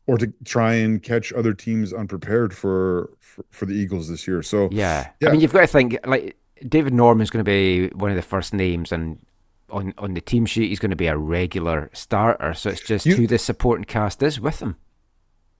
or 0.06 0.18
to 0.18 0.32
try 0.44 0.74
and 0.74 1.02
catch 1.02 1.32
other 1.32 1.52
teams 1.54 1.92
unprepared 1.92 2.52
for 2.54 3.10
for, 3.20 3.44
for 3.50 3.66
the 3.66 3.74
Eagles 3.74 4.08
this 4.08 4.26
year. 4.28 4.42
So 4.42 4.68
Yeah. 4.72 5.08
yeah, 5.20 5.28
I 5.28 5.32
mean 5.32 5.40
you've 5.40 5.52
got 5.52 5.60
to 5.62 5.66
think 5.66 5.98
like 6.06 6.36
David 6.68 6.92
Norman's 6.94 7.30
going 7.30 7.44
to 7.44 7.50
be 7.50 7.88
one 7.94 8.10
of 8.10 8.16
the 8.16 8.22
first 8.22 8.52
names 8.54 8.92
and. 8.92 9.18
On, 9.72 9.94
on 9.98 10.14
the 10.14 10.20
team 10.20 10.46
sheet, 10.46 10.68
he's 10.70 10.80
going 10.80 10.90
to 10.90 10.96
be 10.96 11.06
a 11.06 11.16
regular 11.16 11.90
starter. 11.92 12.54
So 12.54 12.70
it's 12.70 12.80
just 12.80 13.06
You- 13.06 13.14
who 13.14 13.28
the 13.28 13.38
supporting 13.38 13.84
cast 13.84 14.20
is 14.20 14.40
with 14.40 14.58
him. 14.60 14.74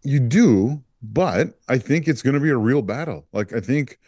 you 0.02 0.18
do, 0.18 0.82
but 1.00 1.56
I 1.68 1.78
think 1.78 2.08
it's 2.08 2.20
going 2.20 2.34
to 2.34 2.40
be 2.40 2.50
a 2.50 2.56
real 2.56 2.82
battle. 2.82 3.26
Like 3.32 3.52
I 3.52 3.60
think, 3.60 4.00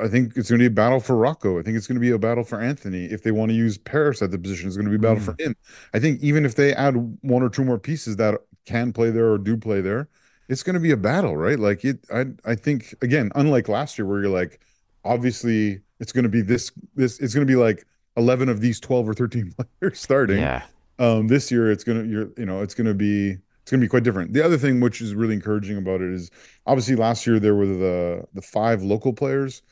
I 0.00 0.08
think 0.08 0.36
it's 0.36 0.48
going 0.48 0.58
to 0.58 0.62
be 0.62 0.66
a 0.66 0.70
battle 0.70 1.00
for 1.00 1.16
Rocco. 1.16 1.58
I 1.58 1.62
think 1.62 1.76
it's 1.76 1.86
going 1.86 1.96
to 1.96 2.00
be 2.00 2.10
a 2.10 2.18
battle 2.18 2.44
for 2.44 2.60
Anthony. 2.60 3.04
If 3.06 3.22
they 3.22 3.30
want 3.30 3.50
to 3.50 3.54
use 3.56 3.76
Paris 3.78 4.22
at 4.22 4.30
the 4.30 4.38
position, 4.38 4.66
it's 4.68 4.76
going 4.76 4.86
to 4.86 4.90
be 4.90 4.96
a 4.96 4.98
battle 4.98 5.20
for 5.22 5.34
him. 5.38 5.54
I 5.94 5.98
think 5.98 6.22
even 6.22 6.44
if 6.44 6.54
they 6.54 6.74
add 6.74 6.94
one 7.22 7.42
or 7.42 7.48
two 7.50 7.64
more 7.64 7.78
pieces 7.78 8.16
that 8.16 8.40
can 8.66 8.92
play 8.92 9.10
there 9.10 9.30
or 9.30 9.38
do 9.38 9.56
play 9.56 9.80
there, 9.80 10.08
it's 10.48 10.62
going 10.62 10.74
to 10.74 10.80
be 10.80 10.90
a 10.92 10.96
battle, 10.96 11.36
right? 11.36 11.58
Like 11.58 11.84
it. 11.84 12.04
I 12.12 12.26
I 12.44 12.54
think 12.54 12.94
again, 13.02 13.30
unlike 13.34 13.68
last 13.68 13.98
year 13.98 14.06
where 14.06 14.20
you're 14.20 14.30
like, 14.30 14.60
obviously 15.04 15.80
it's 16.00 16.12
going 16.12 16.24
to 16.24 16.28
be 16.28 16.40
this 16.42 16.70
this. 16.94 17.18
It's 17.20 17.34
going 17.34 17.46
to 17.46 17.50
be 17.50 17.56
like 17.56 17.84
eleven 18.16 18.48
of 18.48 18.60
these 18.60 18.80
twelve 18.80 19.08
or 19.08 19.14
thirteen 19.14 19.52
players 19.80 20.00
starting 20.00 20.38
Yeah. 20.38 20.62
um 20.98 21.28
this 21.28 21.50
year 21.50 21.70
it's 21.70 21.82
gonna 21.84 22.04
you're 22.04 22.28
you 22.36 22.44
know 22.44 22.60
it's 22.60 22.74
gonna 22.74 22.92
be 22.92 23.38
it's 23.62 23.70
gonna 23.70 23.80
be 23.80 23.88
quite 23.88 24.02
different 24.02 24.34
the 24.34 24.44
other 24.44 24.58
thing 24.58 24.80
which 24.80 25.00
is 25.00 25.14
really 25.14 25.32
encouraging 25.34 25.78
about 25.78 26.02
it 26.02 26.10
is 26.12 26.30
obviously 26.66 26.94
last 26.94 27.26
year 27.26 27.40
there 27.40 27.54
were 27.54 27.64
the 27.64 28.22
the 28.34 28.42
five 28.42 28.82
local 28.82 29.14
players 29.14 29.62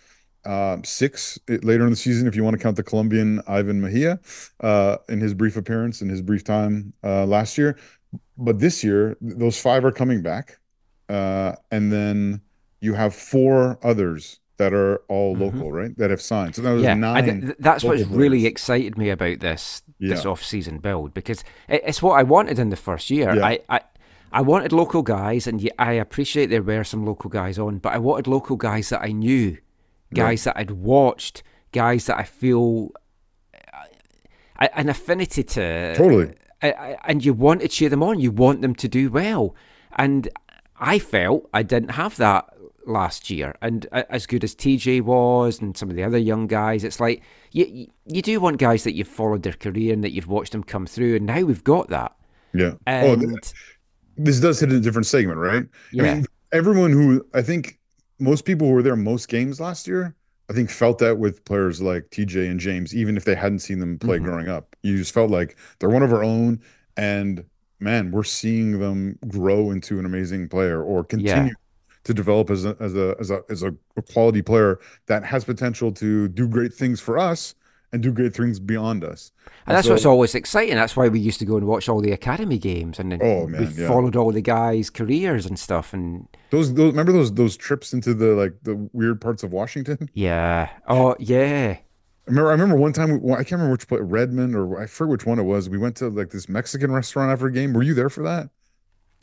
um 0.47 0.83
six 0.85 1.39
later 1.63 1.85
in 1.85 1.91
the 1.91 1.97
season 1.97 2.27
if 2.27 2.35
you 2.35 2.43
want 2.43 2.57
to 2.57 2.63
count 2.63 2.77
the 2.77 2.83
colombian 2.83 3.43
ivan 3.47 3.81
mejia 3.81 4.19
uh 4.61 4.97
in 5.09 5.21
his 5.21 5.35
brief 5.35 5.57
appearance 5.57 6.01
in 6.01 6.09
his 6.09 6.23
brief 6.23 6.43
time 6.45 6.93
uh 7.05 7.27
last 7.27 7.59
year 7.59 7.77
but 8.39 8.59
this 8.59 8.83
year 8.83 9.17
those 9.21 9.61
five 9.61 9.85
are 9.85 9.93
coming 9.93 10.23
back 10.23 10.59
uh 11.09 11.53
and 11.71 11.93
then 11.93 12.41
you 12.81 12.95
have 12.95 13.15
four 13.15 13.79
others 13.83 14.41
that 14.57 14.73
are 14.75 14.97
all 15.09 15.35
local 15.35 15.71
right 15.73 15.97
that 15.99 16.11
have 16.11 16.21
signed 16.23 16.55
so 16.55 16.63
that 16.63 16.73
was 16.73 16.83
yeah, 16.83 16.95
nine 16.95 17.25
th- 17.25 17.41
th- 17.43 17.57
that's 17.59 17.85
what's 17.85 18.03
local 18.03 18.17
really 18.17 18.47
excited 18.47 18.97
me 18.97 19.11
about 19.11 19.41
this 19.41 19.83
this 19.99 20.25
Yeah. 20.25 20.31
off-season 20.31 20.79
build 20.79 21.13
because 21.13 21.45
it's 21.69 22.03
what 22.03 22.19
I 22.19 22.23
wanted 22.23 22.59
in 22.59 22.71
the 22.71 22.77
first 22.77 23.11
year. 23.11 23.35
Yeah. 23.35 23.45
I, 23.47 23.59
I 23.69 23.81
I 24.33 24.41
wanted 24.43 24.73
local 24.73 25.03
guys, 25.03 25.47
and 25.47 25.61
yeah, 25.61 25.73
I 25.79 25.93
appreciate 25.95 26.47
there 26.51 26.63
were 26.63 26.85
some 26.85 27.05
local 27.05 27.29
guys 27.29 27.59
on, 27.59 27.79
but 27.79 27.93
I 27.93 27.99
wanted 27.99 28.27
local 28.29 28.57
guys 28.57 28.89
that 28.91 29.03
I 29.03 29.11
knew, 29.13 29.59
guys 30.15 30.45
that 30.45 30.57
I'd 30.57 30.71
watched, 30.73 31.43
guys 31.73 32.07
that 32.07 32.19
I 32.19 32.25
feel 32.25 32.91
uh, 33.55 34.69
an 34.75 34.89
affinity 34.89 35.43
to. 35.43 35.95
Totally. 35.97 36.35
And 36.63 37.25
you 37.25 37.33
want 37.33 37.63
to 37.63 37.69
cheer 37.69 37.89
them 37.89 38.03
on. 38.03 38.21
You 38.21 38.31
want 38.31 38.61
them 38.61 38.75
to 38.75 38.89
do 38.89 39.11
well. 39.11 39.55
And 39.97 40.29
I 40.79 40.99
felt 40.99 41.49
I 41.55 41.63
didn't 41.63 41.93
have 41.93 42.17
that 42.19 42.51
last 42.87 43.31
year. 43.31 43.55
And 43.63 43.87
as 43.93 44.27
good 44.27 44.45
as 44.45 44.55
TJ 44.55 45.01
was 45.03 45.61
and 45.63 45.75
some 45.77 45.89
of 45.89 45.97
the 45.97 46.05
other 46.05 46.19
young 46.19 46.47
guys, 46.47 46.85
it's 46.85 47.01
like 47.01 47.23
you, 47.53 47.89
you- 48.05 48.21
do 48.23 48.39
want 48.41 48.59
guys 48.59 48.85
that 48.85 48.95
you've 48.95 49.09
followed 49.09 49.43
their 49.43 49.55
career 49.55 49.95
and 49.95 50.05
that 50.05 50.13
you've 50.13 50.27
watched 50.29 50.53
them 50.53 50.63
come 50.63 50.87
through. 50.87 51.17
And 51.17 51.25
now 51.27 51.41
we've 51.43 51.65
got 51.65 51.89
that. 51.89 52.15
Yeah. 52.53 52.73
oh, 52.87 53.13
And 53.15 53.21
th- 53.23 53.55
this 54.19 54.39
does 54.41 54.61
hit 54.61 54.71
a 54.71 54.81
different 54.81 55.07
segment, 55.07 55.39
right? 55.39 55.65
Yeah. 55.93 56.03
I 56.03 56.15
mean, 56.17 56.27
everyone 56.53 56.91
who 56.93 57.25
I 57.33 57.41
think 57.41 57.79
most 58.21 58.45
people 58.45 58.69
who 58.69 58.75
were 58.75 58.83
there 58.83 58.97
most 58.97 59.29
games 59.29 59.61
last 59.61 59.87
year, 59.87 60.15
I 60.49 60.53
think 60.53 60.71
felt 60.71 60.99
that 60.99 61.19
with 61.19 61.45
players 61.45 61.81
like 61.81 62.11
TJ 62.11 62.49
and 62.51 62.61
James, 62.61 62.95
even 62.95 63.17
if 63.17 63.25
they 63.25 63.35
hadn't 63.37 63.61
seen 63.61 63.79
them 63.79 63.99
play 63.99 64.19
Mhm. 64.19 64.25
growing 64.25 64.49
up. 64.49 64.77
You 64.83 64.97
just 64.97 65.15
felt 65.15 65.31
like 65.31 65.57
they're 65.79 65.91
one 65.91 66.03
of 66.03 66.13
our 66.13 66.25
own, 66.25 66.61
and 66.97 67.45
man, 67.81 68.11
we're 68.11 68.25
seeing 68.25 68.79
them 68.81 69.19
grow 69.29 69.71
into 69.71 69.99
an 69.99 70.07
amazing 70.07 70.49
player 70.49 70.83
or 70.83 71.05
continue 71.05 71.55
to 72.05 72.15
develop 72.15 72.51
as 72.51 72.65
a 72.65 72.77
as 72.81 72.95
a 72.95 73.15
as 73.21 73.31
a 73.31 73.43
as 73.51 73.63
a 73.63 73.75
quality 74.13 74.43
player 74.43 74.79
that 75.07 75.25
has 75.25 75.45
potential 75.45 75.93
to 75.93 76.29
do 76.29 76.49
great 76.49 76.73
things 76.75 77.01
for 77.01 77.19
us 77.19 77.55
and 77.93 78.03
do 78.03 78.13
great 78.13 78.35
things 78.35 78.61
beyond 78.61 79.03
us. 79.05 79.33
And 79.67 79.77
that's 79.77 79.87
so- 79.87 79.93
what's 79.95 80.07
always 80.07 80.35
exciting. 80.35 80.75
That's 80.77 80.97
why 80.97 81.09
we 81.09 81.19
used 81.21 81.39
to 81.41 81.45
go 81.45 81.57
and 81.57 81.67
watch 81.67 81.89
all 81.89 82.01
the 82.01 82.13
academy 82.13 82.59
games, 82.59 82.99
and 82.99 83.11
then 83.13 83.21
Oh, 83.23 83.47
we 83.47 83.65
yeah. 83.67 83.89
followed 83.89 84.17
all 84.17 84.31
the 84.33 84.41
guys' 84.43 84.91
careers 84.91 85.47
and 85.47 85.59
stuff. 85.59 85.93
And 85.93 86.27
Those 86.51 86.75
those 86.75 86.93
remember 86.93 87.13
those 87.13 87.33
those 87.35 87.57
trips 87.57 87.93
into 87.93 88.15
the 88.15 88.27
like 88.35 88.55
the 88.63 88.89
weird 88.93 89.21
parts 89.21 89.43
of 89.43 89.53
Washington? 89.53 90.09
yeah, 90.15 90.69
oh 90.89 91.17
yeah, 91.19 91.77
I 91.79 91.83
remember 92.27 92.49
I 92.49 92.53
remember 92.53 92.77
one 92.77 92.93
time 92.93 93.21
we, 93.23 93.33
I 93.33 93.37
can't 93.39 93.53
remember 93.53 93.73
which 93.73 93.89
place 93.89 94.01
Redmond 94.03 94.55
or 94.55 94.81
I 94.81 94.87
forget 94.87 95.11
which 95.11 95.27
one 95.27 95.39
it 95.39 95.45
was. 95.45 95.69
We 95.69 95.79
went 95.79 95.97
to 95.97 96.09
like 96.09 96.31
this 96.31 96.49
Mexican 96.49 96.93
restaurant 96.93 97.31
after 97.33 97.47
a 97.47 97.53
game. 97.53 97.73
Were 97.73 97.83
you 97.83 97.95
there 97.95 98.11
for 98.11 98.23
that? 98.23 98.49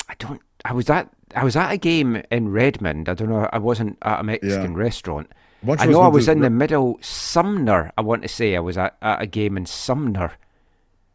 I 0.09 0.15
don't. 0.19 0.41
I 0.65 0.73
was 0.73 0.89
at 0.89 1.09
I 1.35 1.43
was 1.43 1.55
at 1.55 1.71
a 1.71 1.77
game 1.77 2.21
in 2.31 2.49
Redmond. 2.49 3.09
I 3.09 3.13
don't 3.13 3.29
know. 3.29 3.49
I 3.51 3.57
wasn't 3.59 3.97
at 4.01 4.19
a 4.19 4.23
Mexican 4.23 4.75
restaurant. 4.75 5.31
Bunch 5.67 5.81
I 5.81 5.85
know 5.85 6.01
I 6.01 6.07
was 6.07 6.27
in 6.27 6.41
the 6.41 6.49
middle 6.49 6.97
Sumner. 7.01 7.91
I 7.97 8.01
want 8.01 8.23
to 8.23 8.27
say 8.27 8.55
I 8.55 8.59
was 8.59 8.77
at, 8.77 8.97
at 9.01 9.21
a 9.21 9.27
game 9.27 9.57
in 9.57 9.65
Sumner 9.67 10.33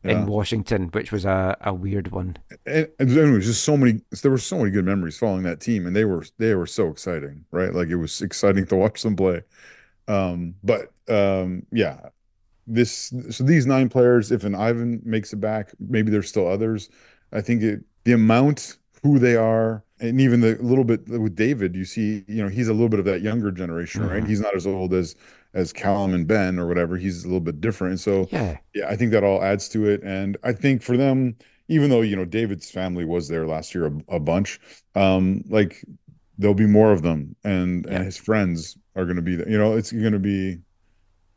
Yeah. 0.04 0.22
in 0.22 0.26
Washington, 0.26 0.88
which 0.92 1.12
was 1.12 1.24
a, 1.24 1.56
a 1.62 1.74
weird 1.74 2.10
one. 2.12 2.36
And, 2.66 2.88
and 2.98 3.10
anyways, 3.10 3.46
just 3.46 3.64
so 3.64 3.76
many 3.76 4.00
there 4.22 4.30
were 4.30 4.38
so 4.38 4.58
many 4.58 4.70
good 4.70 4.84
memories 4.84 5.18
following 5.18 5.44
that 5.44 5.60
team 5.60 5.86
and 5.86 5.94
they 5.96 6.04
were 6.04 6.24
they 6.38 6.54
were 6.54 6.66
so 6.66 6.88
exciting, 6.88 7.44
right? 7.50 7.72
Like 7.72 7.88
it 7.88 7.96
was 7.96 8.20
exciting 8.20 8.66
to 8.66 8.76
watch 8.76 9.02
them 9.02 9.16
play. 9.16 9.42
Um, 10.08 10.56
but 10.64 10.92
um, 11.08 11.66
yeah, 11.72 12.10
this 12.66 13.12
so 13.30 13.44
these 13.44 13.66
nine 13.66 13.88
players, 13.90 14.32
if 14.32 14.44
an 14.44 14.54
Ivan 14.54 15.02
makes 15.04 15.32
it 15.32 15.36
back, 15.40 15.72
maybe 15.80 16.10
there's 16.10 16.28
still 16.28 16.48
others. 16.48 16.90
I 17.32 17.40
think 17.42 17.62
it 17.62 17.84
the 18.04 18.12
amount 18.12 18.78
who 19.02 19.18
they 19.18 19.36
are, 19.36 19.84
and 20.00 20.20
even 20.20 20.40
the 20.40 20.56
little 20.60 20.84
bit 20.84 21.08
with 21.08 21.34
David, 21.34 21.74
you 21.74 21.84
see, 21.84 22.24
you 22.28 22.42
know, 22.42 22.48
he's 22.48 22.68
a 22.68 22.72
little 22.72 22.88
bit 22.88 23.00
of 23.00 23.04
that 23.06 23.20
younger 23.22 23.50
generation, 23.50 24.04
right? 24.06 24.22
Mhm. 24.22 24.28
He's 24.28 24.40
not 24.40 24.54
as 24.56 24.66
old 24.66 24.94
as 24.94 25.14
as 25.54 25.72
Callum 25.72 26.14
and 26.14 26.26
Ben 26.26 26.58
or 26.58 26.66
whatever. 26.66 26.96
He's 26.96 27.24
a 27.24 27.26
little 27.26 27.40
bit 27.40 27.60
different. 27.60 28.00
So 28.00 28.26
Yeah. 28.30 28.56
yeah, 28.74 28.88
I 28.88 28.96
think 28.96 29.12
that 29.12 29.22
all 29.24 29.42
adds 29.42 29.68
to 29.70 29.86
it. 29.86 30.02
And 30.02 30.36
I 30.42 30.52
think 30.52 30.82
for 30.82 30.96
them, 30.96 31.36
even 31.68 31.90
though, 31.90 32.00
you 32.00 32.16
know, 32.16 32.24
David's 32.24 32.70
family 32.70 33.04
was 33.04 33.28
there 33.28 33.46
last 33.46 33.74
year 33.74 33.86
a, 33.86 34.16
a 34.16 34.20
bunch, 34.20 34.58
um, 34.94 35.44
like 35.48 35.84
there'll 36.38 36.54
be 36.54 36.66
more 36.66 36.92
of 36.92 37.02
them 37.02 37.36
and, 37.44 37.84
and 37.86 38.04
his 38.04 38.16
friends 38.16 38.78
are 38.96 39.04
going 39.04 39.16
to 39.16 39.22
be 39.22 39.36
there. 39.36 39.48
You 39.48 39.58
know, 39.58 39.74
it's 39.76 39.92
going 39.92 40.12
to 40.12 40.18
be, 40.18 40.58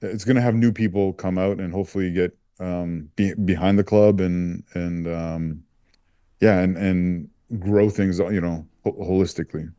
it's 0.01 0.25
going 0.25 0.35
to 0.35 0.41
have 0.41 0.55
new 0.55 0.71
people 0.71 1.13
come 1.13 1.37
out 1.37 1.59
and 1.59 1.73
hopefully 1.73 2.11
get 2.11 2.37
um, 2.59 3.09
be, 3.15 3.33
behind 3.33 3.77
the 3.79 3.83
club 3.83 4.21
and, 4.21 4.63
and 4.73 5.07
um, 5.07 5.63
yeah, 6.41 6.59
and, 6.59 6.77
and 6.77 7.29
grow 7.59 7.89
things, 7.89 8.19
you 8.19 8.41
know, 8.41 8.65
holistically. 8.85 9.71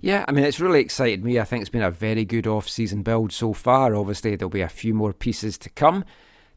Yeah, 0.00 0.24
I 0.28 0.32
mean, 0.32 0.44
it's 0.44 0.60
really 0.60 0.80
excited 0.80 1.24
me. 1.24 1.40
I 1.40 1.44
think 1.44 1.62
it's 1.62 1.70
been 1.70 1.82
a 1.82 1.90
very 1.90 2.26
good 2.26 2.46
off 2.46 2.68
season 2.68 3.02
build 3.02 3.32
so 3.32 3.52
far. 3.52 3.94
Obviously, 3.94 4.36
there'll 4.36 4.50
be 4.50 4.60
a 4.60 4.68
few 4.68 4.92
more 4.92 5.12
pieces 5.14 5.56
to 5.58 5.70
come. 5.70 6.04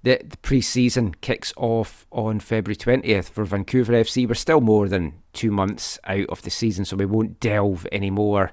The, 0.03 0.19
the 0.23 0.37
pre 0.37 0.59
season 0.59 1.13
kicks 1.21 1.53
off 1.55 2.05
on 2.11 2.39
February 2.39 2.75
20th 2.75 3.29
for 3.29 3.45
Vancouver 3.45 3.93
FC. 3.93 4.27
We're 4.27 4.33
still 4.33 4.61
more 4.61 4.89
than 4.89 5.13
two 5.33 5.51
months 5.51 5.97
out 6.03 6.25
of 6.27 6.41
the 6.41 6.49
season, 6.49 6.83
so 6.83 6.97
we 6.97 7.05
won't 7.05 7.39
delve 7.39 7.87
any 7.91 8.09
more 8.09 8.51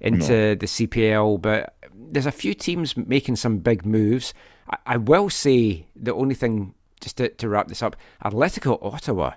into 0.00 0.56
the 0.56 0.66
CPL. 0.66 1.40
But 1.40 1.74
there's 1.94 2.26
a 2.26 2.32
few 2.32 2.52
teams 2.52 2.96
making 2.96 3.36
some 3.36 3.58
big 3.58 3.86
moves. 3.86 4.34
I, 4.68 4.76
I 4.86 4.96
will 4.98 5.30
say 5.30 5.86
the 5.96 6.14
only 6.14 6.34
thing, 6.34 6.74
just 7.00 7.16
to, 7.16 7.30
to 7.30 7.48
wrap 7.48 7.68
this 7.68 7.82
up, 7.82 7.96
Atletico 8.22 8.78
Ottawa 8.82 9.32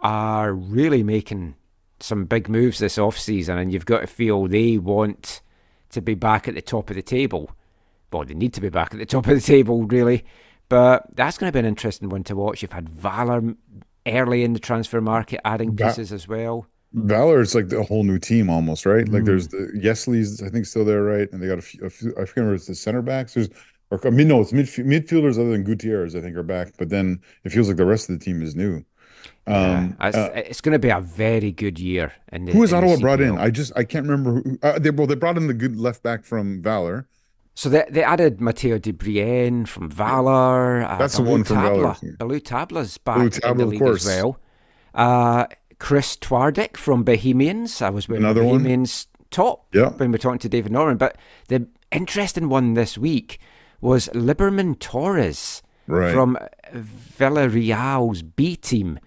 are 0.00 0.52
really 0.52 1.02
making 1.02 1.54
some 2.00 2.24
big 2.26 2.48
moves 2.48 2.78
this 2.78 2.98
off 2.98 3.18
season, 3.18 3.58
and 3.58 3.72
you've 3.72 3.86
got 3.86 4.00
to 4.00 4.06
feel 4.06 4.46
they 4.46 4.78
want 4.78 5.40
to 5.90 6.00
be 6.02 6.14
back 6.14 6.46
at 6.48 6.54
the 6.54 6.62
top 6.62 6.90
of 6.90 6.96
the 6.96 7.02
table. 7.02 7.50
Well, 8.12 8.24
they 8.24 8.34
need 8.34 8.52
to 8.54 8.60
be 8.60 8.68
back 8.68 8.92
at 8.92 8.98
the 8.98 9.06
top 9.14 9.26
of 9.26 9.34
the 9.34 9.40
table, 9.40 9.84
really. 9.84 10.24
But 10.68 11.06
that's 11.16 11.38
going 11.38 11.48
to 11.48 11.52
be 11.52 11.60
an 11.60 11.64
interesting 11.64 12.08
one 12.08 12.24
to 12.24 12.34
watch. 12.36 12.60
You've 12.62 12.72
had 12.72 12.88
Valor 12.88 13.54
early 14.06 14.42
in 14.44 14.52
the 14.52 14.58
transfer 14.60 15.00
market 15.00 15.40
adding 15.44 15.76
pieces 15.76 16.12
as 16.12 16.26
well. 16.28 16.66
Valor 16.92 17.40
is 17.40 17.54
like 17.54 17.70
a 17.72 17.82
whole 17.82 18.04
new 18.04 18.18
team 18.18 18.48
almost, 18.50 18.86
right? 18.86 19.08
Like 19.08 19.22
Mm. 19.22 19.26
there's 19.26 19.48
the 19.48 19.70
Yesley's, 19.74 20.42
I 20.42 20.48
think, 20.48 20.66
still 20.66 20.84
there, 20.84 21.02
right? 21.02 21.30
And 21.32 21.42
they 21.42 21.46
got 21.46 21.58
a 21.58 21.62
few, 21.62 21.84
a 21.84 21.90
few 21.90 22.12
I 22.20 22.24
forget 22.24 22.46
if 22.48 22.54
it's 22.54 22.66
the 22.66 22.74
center 22.74 23.02
backs. 23.02 23.34
There's, 23.34 23.48
or 23.90 24.04
I 24.06 24.10
mean, 24.10 24.28
no, 24.28 24.40
it's 24.40 24.52
midf- 24.52 24.84
midfielders 24.84 25.34
other 25.34 25.50
than 25.50 25.64
Gutierrez, 25.64 26.16
I 26.16 26.20
think, 26.20 26.36
are 26.36 26.42
back. 26.42 26.72
But 26.78 26.88
then 26.88 27.20
it 27.44 27.50
feels 27.52 27.68
like 27.68 27.76
the 27.76 27.86
rest 27.86 28.08
of 28.10 28.18
the 28.18 28.24
team 28.24 28.42
is 28.42 28.56
new. 28.56 28.84
Um, 29.46 29.96
Yeah, 30.00 30.08
it's, 30.08 30.16
uh, 30.16 30.30
it's 30.34 30.60
going 30.60 30.72
to 30.72 30.78
be 30.78 30.88
a 30.90 31.00
very 31.00 31.52
good 31.52 31.78
year. 31.78 32.12
The, 32.32 32.52
who 32.52 32.60
has 32.62 32.72
Ottawa 32.72 32.96
brought 32.96 33.20
in? 33.20 33.38
I 33.38 33.50
just 33.50 33.72
I 33.76 33.84
can't 33.84 34.06
remember. 34.08 34.40
Who, 34.42 34.58
uh, 34.62 34.78
they 34.78 34.90
well, 34.90 35.06
they 35.06 35.14
brought 35.14 35.36
in 35.36 35.46
the 35.46 35.54
good 35.54 35.76
left 35.78 36.02
back 36.02 36.24
from 36.24 36.62
Valor. 36.62 37.06
So 37.54 37.68
they, 37.70 37.84
they 37.88 38.02
added 38.02 38.40
Matteo 38.40 38.76
De 38.78 38.92
Brienne 38.92 39.64
from 39.64 39.88
Valor. 39.88 40.82
Uh, 40.82 40.98
That's 40.98 41.16
the 41.16 41.22
one 41.22 41.42
from 41.44 41.56
Valor. 41.62 41.94
Tabla. 41.94 42.18
Ballou 42.18 42.40
Tabla's 42.40 42.98
back 42.98 43.16
Ballou 43.16 43.24
in 43.26 43.30
the 43.30 43.40
Tabla, 43.40 43.70
league 43.70 43.82
as 43.82 44.04
well. 44.06 44.38
Uh, 44.94 45.46
Kris 45.78 46.16
Twardek 46.16 46.76
from 46.76 47.02
Bohemians. 47.02 47.80
I 47.80 47.88
was 47.90 48.08
wearing 48.08 48.24
Another 48.24 48.40
the 48.40 48.46
one. 48.46 48.58
Bohemians 48.58 49.06
top 49.30 49.66
Yeah. 49.74 49.90
when 49.90 50.10
we 50.10 50.14
were 50.14 50.18
talking 50.18 50.38
to 50.40 50.48
David 50.48 50.70
Norman. 50.72 50.96
But 50.98 51.16
the 51.48 51.66
interesting 51.92 52.48
one 52.50 52.74
this 52.74 52.98
week 52.98 53.38
was 53.80 54.08
Liberman 54.08 54.78
Torres 54.78 55.62
Right. 55.86 56.12
from 56.12 56.36
Villarreal's 57.18 58.22
B 58.22 58.56
team. 58.56 58.98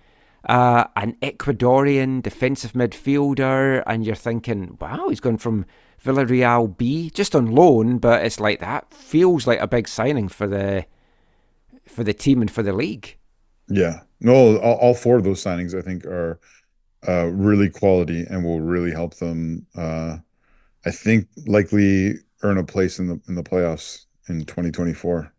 Uh, 0.50 0.88
an 0.96 1.16
Ecuadorian 1.22 2.24
defensive 2.24 2.74
midfielder, 2.74 3.84
and 3.86 4.04
you're 4.04 4.16
thinking, 4.16 4.76
wow, 4.82 5.08
he's 5.08 5.20
gone 5.20 5.38
from 5.38 5.64
Villarreal 6.04 6.76
B 6.76 7.12
just 7.12 7.36
on 7.36 7.52
loan, 7.52 8.00
but 8.00 8.26
it's 8.26 8.40
like 8.40 8.60
that 8.60 8.92
feels 8.92 9.46
like 9.46 9.60
a 9.60 9.68
big 9.68 9.88
signing 9.88 10.28
for 10.28 10.48
the 10.48 10.86
for 11.86 12.04
the 12.04 12.16
team 12.16 12.42
and 12.42 12.50
for 12.50 12.64
the 12.64 12.74
league. 12.74 13.16
Yeah, 13.68 14.02
no, 14.22 14.58
all, 14.58 14.78
all 14.78 14.94
four 14.96 15.18
of 15.18 15.24
those 15.24 15.44
signings 15.44 15.78
I 15.78 15.84
think 15.84 16.04
are 16.06 16.40
uh, 17.08 17.26
really 17.26 17.70
quality 17.70 18.26
and 18.28 18.44
will 18.44 18.62
really 18.62 18.92
help 18.92 19.18
them. 19.18 19.68
Uh, 19.76 20.18
I 20.84 20.90
think 20.90 21.28
likely 21.46 22.16
earn 22.42 22.58
a 22.58 22.64
place 22.64 22.98
in 22.98 23.08
the 23.08 23.22
in 23.28 23.36
the 23.36 23.44
playoffs 23.44 24.06
in 24.28 24.46
2024. 24.46 25.32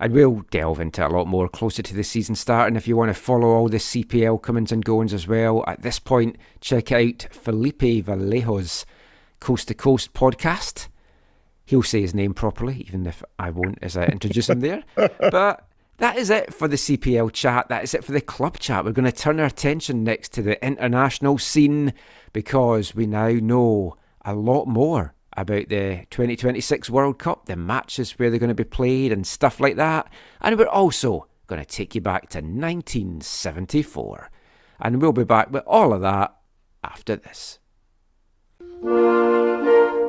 And 0.00 0.12
we'll 0.12 0.44
delve 0.50 0.80
into 0.80 1.06
a 1.06 1.08
lot 1.08 1.26
more 1.26 1.48
closer 1.48 1.82
to 1.82 1.94
the 1.94 2.04
season 2.04 2.36
start. 2.36 2.68
And 2.68 2.76
if 2.76 2.86
you 2.86 2.96
want 2.96 3.08
to 3.08 3.20
follow 3.20 3.48
all 3.48 3.68
the 3.68 3.78
CPL 3.78 4.40
comings 4.40 4.70
and 4.70 4.84
goings 4.84 5.12
as 5.12 5.26
well, 5.26 5.64
at 5.66 5.82
this 5.82 5.98
point, 5.98 6.36
check 6.60 6.92
out 6.92 7.26
Felipe 7.30 8.04
Vallejo's 8.04 8.86
Coast 9.40 9.68
to 9.68 9.74
Coast 9.74 10.14
podcast. 10.14 10.88
He'll 11.64 11.82
say 11.82 12.00
his 12.00 12.14
name 12.14 12.32
properly, 12.32 12.84
even 12.86 13.06
if 13.06 13.22
I 13.38 13.50
won't 13.50 13.78
as 13.82 13.96
I 13.96 14.06
introduce 14.06 14.48
him 14.48 14.60
there. 14.60 14.84
But 15.18 15.68
that 15.98 16.16
is 16.16 16.30
it 16.30 16.54
for 16.54 16.68
the 16.68 16.76
CPL 16.76 17.32
chat. 17.32 17.68
That 17.68 17.82
is 17.82 17.92
it 17.92 18.04
for 18.04 18.12
the 18.12 18.20
club 18.20 18.58
chat. 18.58 18.84
We're 18.84 18.92
going 18.92 19.04
to 19.04 19.12
turn 19.12 19.40
our 19.40 19.46
attention 19.46 20.04
next 20.04 20.32
to 20.34 20.42
the 20.42 20.64
international 20.64 21.38
scene 21.38 21.92
because 22.32 22.94
we 22.94 23.06
now 23.06 23.30
know 23.30 23.96
a 24.24 24.34
lot 24.34 24.66
more 24.66 25.14
about 25.40 25.68
the 25.68 26.06
2026 26.10 26.90
World 26.90 27.18
Cup, 27.18 27.46
the 27.46 27.56
matches 27.56 28.12
where 28.12 28.30
they're 28.30 28.38
going 28.38 28.48
to 28.48 28.54
be 28.54 28.64
played, 28.64 29.12
and 29.12 29.26
stuff 29.26 29.60
like 29.60 29.76
that. 29.76 30.10
And 30.40 30.58
we're 30.58 30.66
also 30.66 31.26
going 31.46 31.60
to 31.60 31.66
take 31.66 31.94
you 31.94 32.00
back 32.00 32.28
to 32.30 32.38
1974. 32.38 34.30
And 34.80 35.00
we'll 35.00 35.12
be 35.12 35.24
back 35.24 35.50
with 35.50 35.64
all 35.66 35.92
of 35.92 36.02
that 36.02 36.36
after 36.84 37.16
this. 37.16 37.58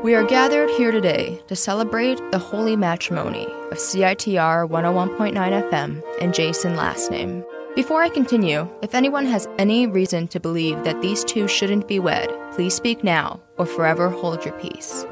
We 0.03 0.15
are 0.15 0.23
gathered 0.23 0.69
here 0.71 0.91
today 0.91 1.41
to 1.47 1.55
celebrate 1.55 2.19
the 2.31 2.39
holy 2.39 2.75
matrimony 2.75 3.45
of 3.71 3.77
CITR 3.77 4.69
101.9 4.69 5.33
FM 5.69 6.03
and 6.21 6.33
Jason 6.33 6.75
last 6.75 7.11
name. 7.11 7.43
Before 7.75 8.01
I 8.01 8.09
continue, 8.09 8.67
if 8.81 8.95
anyone 8.95 9.25
has 9.25 9.47
any 9.57 9.87
reason 9.87 10.27
to 10.29 10.39
believe 10.39 10.83
that 10.83 11.01
these 11.01 11.23
two 11.23 11.47
shouldn't 11.47 11.87
be 11.87 11.99
wed, 11.99 12.29
please 12.53 12.73
speak 12.73 13.03
now 13.03 13.39
or 13.57 13.65
forever 13.65 14.09
hold 14.09 14.43
your 14.43 14.57
peace. 14.59 15.05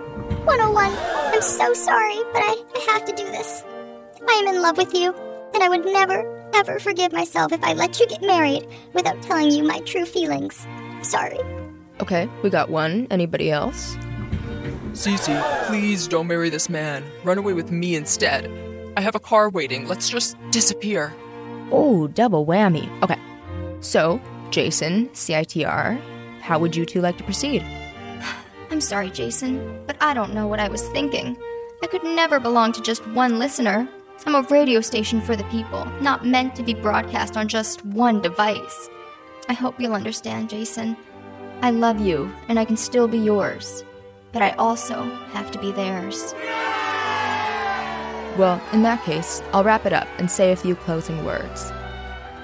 101. 0.45 0.91
I'm 1.33 1.41
so 1.41 1.73
sorry, 1.73 2.17
but 2.33 2.41
I, 2.41 2.55
I 2.75 2.91
have 2.91 3.05
to 3.05 3.15
do 3.15 3.23
this. 3.25 3.63
I 4.27 4.33
am 4.33 4.55
in 4.55 4.61
love 4.61 4.77
with 4.77 4.93
you, 4.93 5.13
and 5.53 5.63
I 5.63 5.69
would 5.69 5.85
never, 5.85 6.49
ever 6.53 6.79
forgive 6.79 7.11
myself 7.11 7.51
if 7.51 7.63
I 7.63 7.73
let 7.73 7.99
you 7.99 8.07
get 8.07 8.21
married 8.21 8.67
without 8.93 9.21
telling 9.21 9.51
you 9.51 9.63
my 9.63 9.79
true 9.81 10.05
feelings. 10.05 10.67
Sorry. 11.01 11.39
Okay, 12.01 12.29
we 12.43 12.49
got 12.49 12.69
one. 12.69 13.07
Anybody 13.09 13.51
else? 13.51 13.95
Cece, 14.91 15.67
please 15.67 16.07
don't 16.07 16.27
marry 16.27 16.49
this 16.49 16.69
man. 16.69 17.03
Run 17.23 17.37
away 17.37 17.53
with 17.53 17.71
me 17.71 17.95
instead. 17.95 18.49
I 18.97 19.01
have 19.01 19.15
a 19.15 19.19
car 19.19 19.49
waiting. 19.49 19.87
Let's 19.87 20.09
just 20.09 20.35
disappear. 20.49 21.13
Oh, 21.71 22.07
double 22.07 22.45
whammy. 22.45 22.89
Okay. 23.03 23.19
So, 23.81 24.19
Jason, 24.49 25.09
CITR, 25.09 26.01
how 26.41 26.57
would 26.57 26.75
you 26.75 26.85
two 26.85 27.01
like 27.01 27.17
to 27.17 27.23
proceed? 27.23 27.63
I'm 28.69 28.81
sorry, 28.81 29.09
Jason, 29.09 29.81
but 29.87 29.95
I 30.01 30.13
don't 30.13 30.33
know 30.33 30.47
what 30.47 30.59
I 30.59 30.67
was 30.67 30.87
thinking. 30.89 31.37
I 31.81 31.87
could 31.87 32.03
never 32.03 32.39
belong 32.39 32.73
to 32.73 32.81
just 32.81 33.07
one 33.07 33.39
listener. 33.39 33.87
I'm 34.25 34.35
a 34.35 34.41
radio 34.49 34.81
station 34.81 35.21
for 35.21 35.35
the 35.35 35.45
people, 35.45 35.85
not 36.01 36.25
meant 36.25 36.55
to 36.55 36.63
be 36.63 36.73
broadcast 36.73 37.37
on 37.37 37.47
just 37.47 37.85
one 37.85 38.21
device. 38.21 38.89
I 39.47 39.53
hope 39.53 39.79
you'll 39.79 39.93
understand, 39.93 40.49
Jason. 40.49 40.97
I 41.61 41.71
love 41.71 42.01
you, 42.01 42.29
and 42.49 42.59
I 42.59 42.65
can 42.65 42.75
still 42.75 43.07
be 43.07 43.17
yours. 43.17 43.85
But 44.33 44.41
I 44.41 44.51
also 44.51 45.03
have 45.31 45.49
to 45.51 45.59
be 45.59 45.71
theirs. 45.71 46.33
Well, 48.37 48.61
in 48.73 48.83
that 48.83 49.03
case, 49.05 49.41
I'll 49.53 49.63
wrap 49.63 49.85
it 49.85 49.93
up 49.93 50.07
and 50.17 50.29
say 50.29 50.51
a 50.51 50.57
few 50.57 50.75
closing 50.75 51.23
words. 51.23 51.71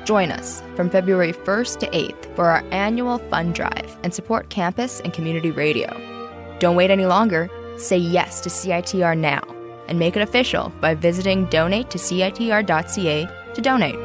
Join 0.05 0.31
us 0.31 0.63
from 0.75 0.89
February 0.89 1.33
1st 1.33 1.79
to 1.79 1.87
8th 1.87 2.35
for 2.35 2.45
our 2.45 2.63
annual 2.71 3.17
fund 3.17 3.55
drive 3.55 3.97
and 4.03 4.13
support 4.13 4.49
campus 4.49 5.01
and 5.01 5.13
community 5.13 5.51
radio. 5.51 6.12
Don't 6.59 6.75
wait 6.75 6.91
any 6.91 7.05
longer. 7.05 7.49
Say 7.77 7.97
yes 7.97 8.41
to 8.41 8.49
CITR 8.49 9.17
now 9.17 9.41
and 9.87 9.99
make 9.99 10.15
it 10.15 10.21
official 10.21 10.71
by 10.79 10.95
visiting 10.95 11.45
donate 11.45 11.89
to 11.91 11.97
CITR.ca 11.97 13.27
to 13.53 13.61
donate. 13.61 13.95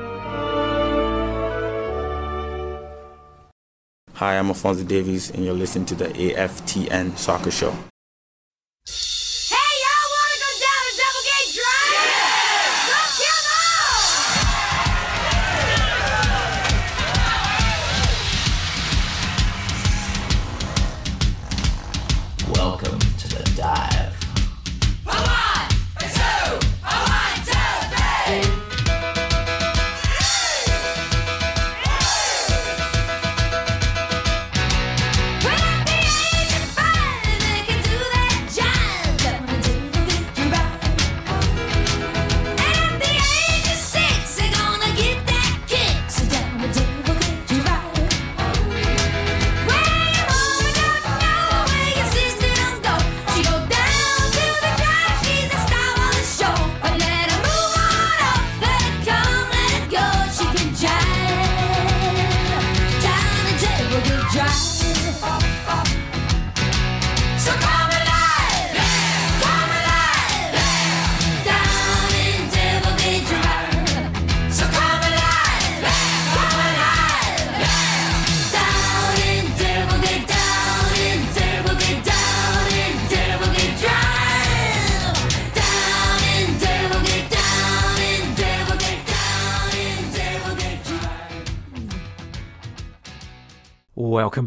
Hi, 4.14 4.36
I'm 4.36 4.48
Alphonso 4.48 4.82
Davies, 4.82 5.30
and 5.30 5.44
you're 5.44 5.54
listening 5.54 5.86
to 5.86 5.94
the 5.94 6.08
AFTN 6.08 7.16
Soccer 7.16 7.52
Show. 7.52 7.72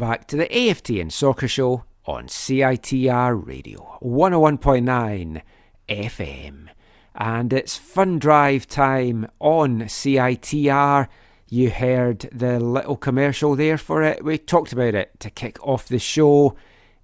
Back 0.02 0.26
to 0.26 0.36
the 0.36 0.48
AFTN 0.48 1.12
Soccer 1.12 1.48
Show 1.48 1.84
on 2.06 2.26
CITR 2.26 3.46
Radio 3.46 4.00
101.9 4.02 5.44
FM. 5.88 6.68
And 7.14 7.54
it's 7.54 7.78
fun 7.78 8.18
drive 8.18 8.68
time 8.68 9.28
on 9.38 9.82
CITR. 9.82 11.08
You 11.50 11.70
heard 11.70 12.28
the 12.32 12.60
little 12.60 12.98
commercial 12.98 13.56
there 13.56 13.78
for 13.78 14.02
it. 14.02 14.26
We 14.26 14.40
talked 14.40 14.74
about 14.74 14.96
it 14.96 15.20
to 15.20 15.30
kick 15.30 15.60
off 15.62 15.88
the 15.88 16.00
show. 16.00 16.56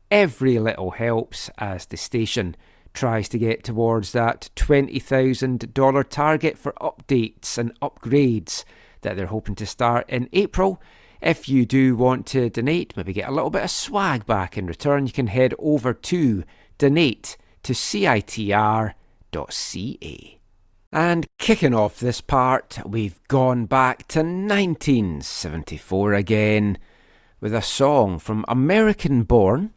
Every 0.10 0.58
little 0.58 0.90
helps 0.90 1.52
as 1.60 1.86
the 1.86 1.98
station 1.98 2.56
tries 2.96 3.30
to 3.30 3.38
get 3.38 3.64
towards 3.64 4.12
that 4.14 4.50
$20,000 4.56 6.10
target 6.10 6.58
for 6.58 6.74
updates 6.82 7.60
and 7.60 7.80
upgrades 7.80 8.64
that 9.02 9.16
they're 9.16 9.28
hoping 9.28 9.54
to 9.54 9.68
start 9.68 10.10
in 10.10 10.30
April. 10.34 10.82
If 11.22 11.50
you 11.50 11.66
do 11.66 11.96
want 11.96 12.26
to 12.28 12.50
donate, 12.50 12.96
maybe 12.96 13.14
get 13.14 13.30
a 13.30 13.34
little 13.34 13.50
bit 13.50 13.64
of 13.64 13.72
swag 13.72 14.26
back 14.26 14.58
in 14.58 14.68
return, 14.68 15.08
you 15.08 15.14
can 15.14 15.28
head 15.28 15.54
over 15.58 15.94
to 15.94 16.44
donate 16.78 17.38
to 17.64 17.74
CITR.ca. 17.74 18.94
And 20.92 21.28
kicking 21.38 21.74
off 21.74 22.00
this 22.00 22.22
part, 22.22 22.80
we've 22.86 23.20
gone 23.28 23.66
back 23.66 24.08
to 24.10 24.20
1974 24.20 26.14
again 26.14 26.78
with 27.42 27.54
a 27.54 27.62
song 27.62 28.20
from 28.20 28.46
American 28.48 29.24
born 29.24 29.74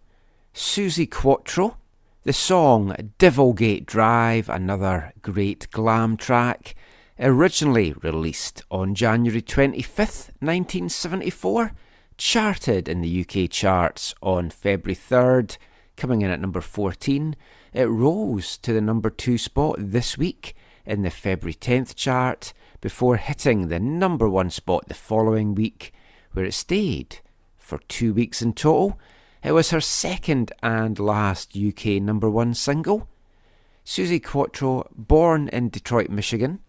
Suzi 0.54 1.10
Quatro. 1.10 1.76
The 2.22 2.32
song 2.32 2.94
Devil 3.18 3.54
Gate 3.54 3.86
Drive, 3.86 4.48
another 4.48 5.12
great 5.22 5.70
glam 5.70 6.16
track 6.16 6.74
originally 7.20 7.92
released 8.02 8.62
on 8.70 8.94
January 8.94 9.42
25th, 9.42 10.30
1974, 10.40 11.72
charted 12.16 12.88
in 12.88 13.02
the 13.02 13.20
UK 13.20 13.50
charts 13.50 14.14
on 14.22 14.48
February 14.50 14.96
3rd, 14.96 15.58
coming 15.96 16.22
in 16.22 16.30
at 16.30 16.40
number 16.40 16.60
14. 16.60 17.36
It 17.72 17.84
rose 17.84 18.56
to 18.58 18.72
the 18.72 18.80
number 18.80 19.10
2 19.10 19.38
spot 19.38 19.76
this 19.78 20.16
week 20.16 20.54
in 20.86 21.02
the 21.02 21.10
February 21.10 21.54
10th 21.54 21.94
chart 21.94 22.52
before 22.80 23.16
hitting 23.16 23.68
the 23.68 23.78
number 23.78 24.28
1 24.28 24.50
spot 24.50 24.88
the 24.88 24.94
following 24.94 25.54
week, 25.54 25.92
where 26.32 26.46
it 26.46 26.54
stayed 26.54 27.18
for 27.58 27.78
two 27.86 28.14
weeks 28.14 28.40
in 28.40 28.54
total. 28.54 28.98
It 29.44 29.52
was 29.52 29.70
her 29.70 29.80
second 29.80 30.52
and 30.62 30.98
last 30.98 31.56
UK 31.56 32.02
number 32.02 32.30
1 32.30 32.54
single. 32.54 33.08
Suzi 33.84 34.22
Quatro, 34.22 34.88
born 34.94 35.48
in 35.48 35.68
Detroit, 35.68 36.10
Michigan, 36.10 36.60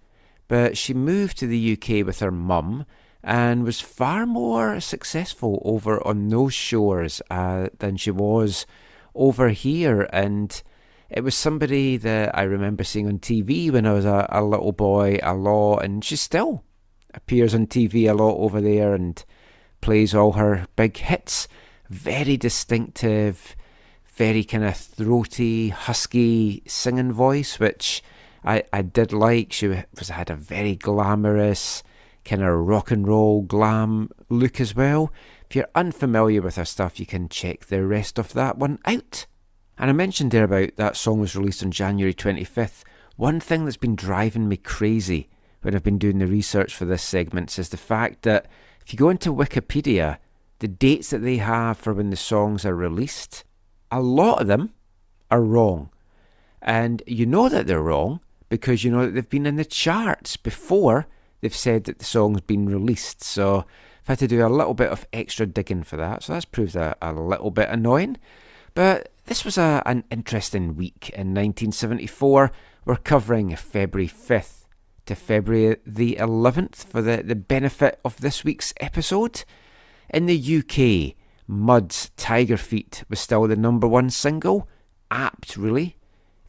but 0.51 0.77
she 0.77 0.93
moved 0.93 1.37
to 1.37 1.47
the 1.47 1.71
UK 1.71 2.05
with 2.05 2.19
her 2.19 2.29
mum 2.29 2.85
and 3.23 3.63
was 3.63 3.79
far 3.79 4.25
more 4.25 4.81
successful 4.81 5.61
over 5.63 6.05
on 6.05 6.27
those 6.27 6.53
shores 6.53 7.21
uh, 7.31 7.69
than 7.79 7.95
she 7.95 8.11
was 8.11 8.65
over 9.15 9.47
here. 9.47 10.09
And 10.11 10.61
it 11.09 11.23
was 11.23 11.35
somebody 11.35 11.95
that 11.95 12.37
I 12.37 12.41
remember 12.43 12.83
seeing 12.83 13.07
on 13.07 13.19
TV 13.19 13.71
when 13.71 13.85
I 13.85 13.93
was 13.93 14.03
a, 14.03 14.27
a 14.27 14.43
little 14.43 14.73
boy 14.73 15.19
a 15.23 15.33
lot, 15.33 15.85
and 15.85 16.03
she 16.03 16.17
still 16.17 16.65
appears 17.13 17.55
on 17.55 17.65
TV 17.65 18.09
a 18.09 18.13
lot 18.13 18.35
over 18.35 18.59
there 18.59 18.93
and 18.93 19.23
plays 19.79 20.13
all 20.13 20.33
her 20.33 20.67
big 20.75 20.97
hits. 20.97 21.47
Very 21.89 22.35
distinctive, 22.35 23.55
very 24.03 24.43
kind 24.43 24.65
of 24.65 24.75
throaty, 24.75 25.69
husky 25.69 26.61
singing 26.67 27.13
voice, 27.13 27.57
which 27.57 28.03
I, 28.43 28.63
I 28.73 28.81
did 28.81 29.13
like. 29.13 29.53
She 29.53 29.67
was 29.67 30.09
had 30.09 30.29
a 30.29 30.35
very 30.35 30.75
glamorous 30.75 31.83
kind 32.23 32.43
of 32.43 32.67
rock 32.67 32.91
and 32.91 33.07
roll 33.07 33.41
glam 33.41 34.09
look 34.29 34.59
as 34.59 34.75
well. 34.75 35.11
If 35.49 35.55
you're 35.55 35.67
unfamiliar 35.75 36.41
with 36.41 36.55
her 36.55 36.65
stuff, 36.65 36.99
you 36.99 37.05
can 37.05 37.29
check 37.29 37.65
the 37.65 37.85
rest 37.85 38.17
of 38.17 38.33
that 38.33 38.57
one 38.57 38.79
out. 38.85 39.25
And 39.77 39.89
I 39.89 39.93
mentioned 39.93 40.31
there 40.31 40.43
about 40.43 40.75
that 40.77 40.95
song 40.95 41.19
was 41.19 41.35
released 41.35 41.63
on 41.63 41.71
January 41.71 42.13
25th. 42.13 42.83
One 43.15 43.39
thing 43.39 43.65
that's 43.65 43.77
been 43.77 43.95
driving 43.95 44.47
me 44.47 44.57
crazy 44.57 45.29
when 45.61 45.75
I've 45.75 45.83
been 45.83 45.97
doing 45.97 46.19
the 46.19 46.27
research 46.27 46.73
for 46.75 46.85
this 46.85 47.03
segment 47.03 47.57
is 47.59 47.69
the 47.69 47.77
fact 47.77 48.23
that 48.23 48.47
if 48.83 48.93
you 48.93 48.97
go 48.97 49.09
into 49.09 49.33
Wikipedia, 49.33 50.17
the 50.59 50.67
dates 50.67 51.09
that 51.09 51.19
they 51.19 51.37
have 51.37 51.77
for 51.77 51.93
when 51.93 52.09
the 52.09 52.15
songs 52.15 52.65
are 52.65 52.75
released, 52.75 53.43
a 53.91 54.01
lot 54.01 54.41
of 54.41 54.47
them 54.47 54.73
are 55.29 55.41
wrong. 55.41 55.89
And 56.61 57.01
you 57.05 57.25
know 57.25 57.49
that 57.49 57.67
they're 57.67 57.81
wrong 57.81 58.21
because 58.51 58.83
you 58.83 58.91
know 58.91 59.05
that 59.05 59.13
they've 59.13 59.29
been 59.29 59.45
in 59.45 59.55
the 59.55 59.63
charts 59.63 60.35
before 60.35 61.07
they've 61.39 61.55
said 61.55 61.85
that 61.85 61.99
the 61.99 62.05
song's 62.05 62.41
been 62.41 62.67
released. 62.67 63.23
So 63.23 63.59
I've 64.01 64.07
had 64.07 64.19
to 64.19 64.27
do 64.27 64.45
a 64.45 64.49
little 64.49 64.73
bit 64.73 64.89
of 64.89 65.07
extra 65.13 65.45
digging 65.45 65.83
for 65.83 65.95
that. 65.95 66.23
So 66.23 66.33
that's 66.33 66.43
proved 66.43 66.75
a, 66.75 66.97
a 67.01 67.13
little 67.13 67.49
bit 67.49 67.69
annoying. 67.69 68.17
But 68.73 69.13
this 69.27 69.45
was 69.45 69.57
a, 69.57 69.81
an 69.85 70.03
interesting 70.11 70.75
week 70.75 71.11
in 71.13 71.29
1974. 71.29 72.51
We're 72.83 72.97
covering 72.97 73.55
February 73.55 74.09
5th 74.09 74.65
to 75.05 75.15
February 75.15 75.77
the 75.85 76.17
11th 76.19 76.75
for 76.75 77.01
the, 77.01 77.23
the 77.23 77.35
benefit 77.35 78.01
of 78.03 78.17
this 78.17 78.43
week's 78.43 78.73
episode. 78.81 79.45
In 80.09 80.25
the 80.25 80.57
UK, 80.57 81.15
Mud's 81.47 82.11
Tiger 82.17 82.57
Feet 82.57 83.05
was 83.07 83.21
still 83.21 83.47
the 83.47 83.55
number 83.55 83.87
one 83.87 84.09
single. 84.09 84.67
Apt, 85.09 85.55
really. 85.55 85.95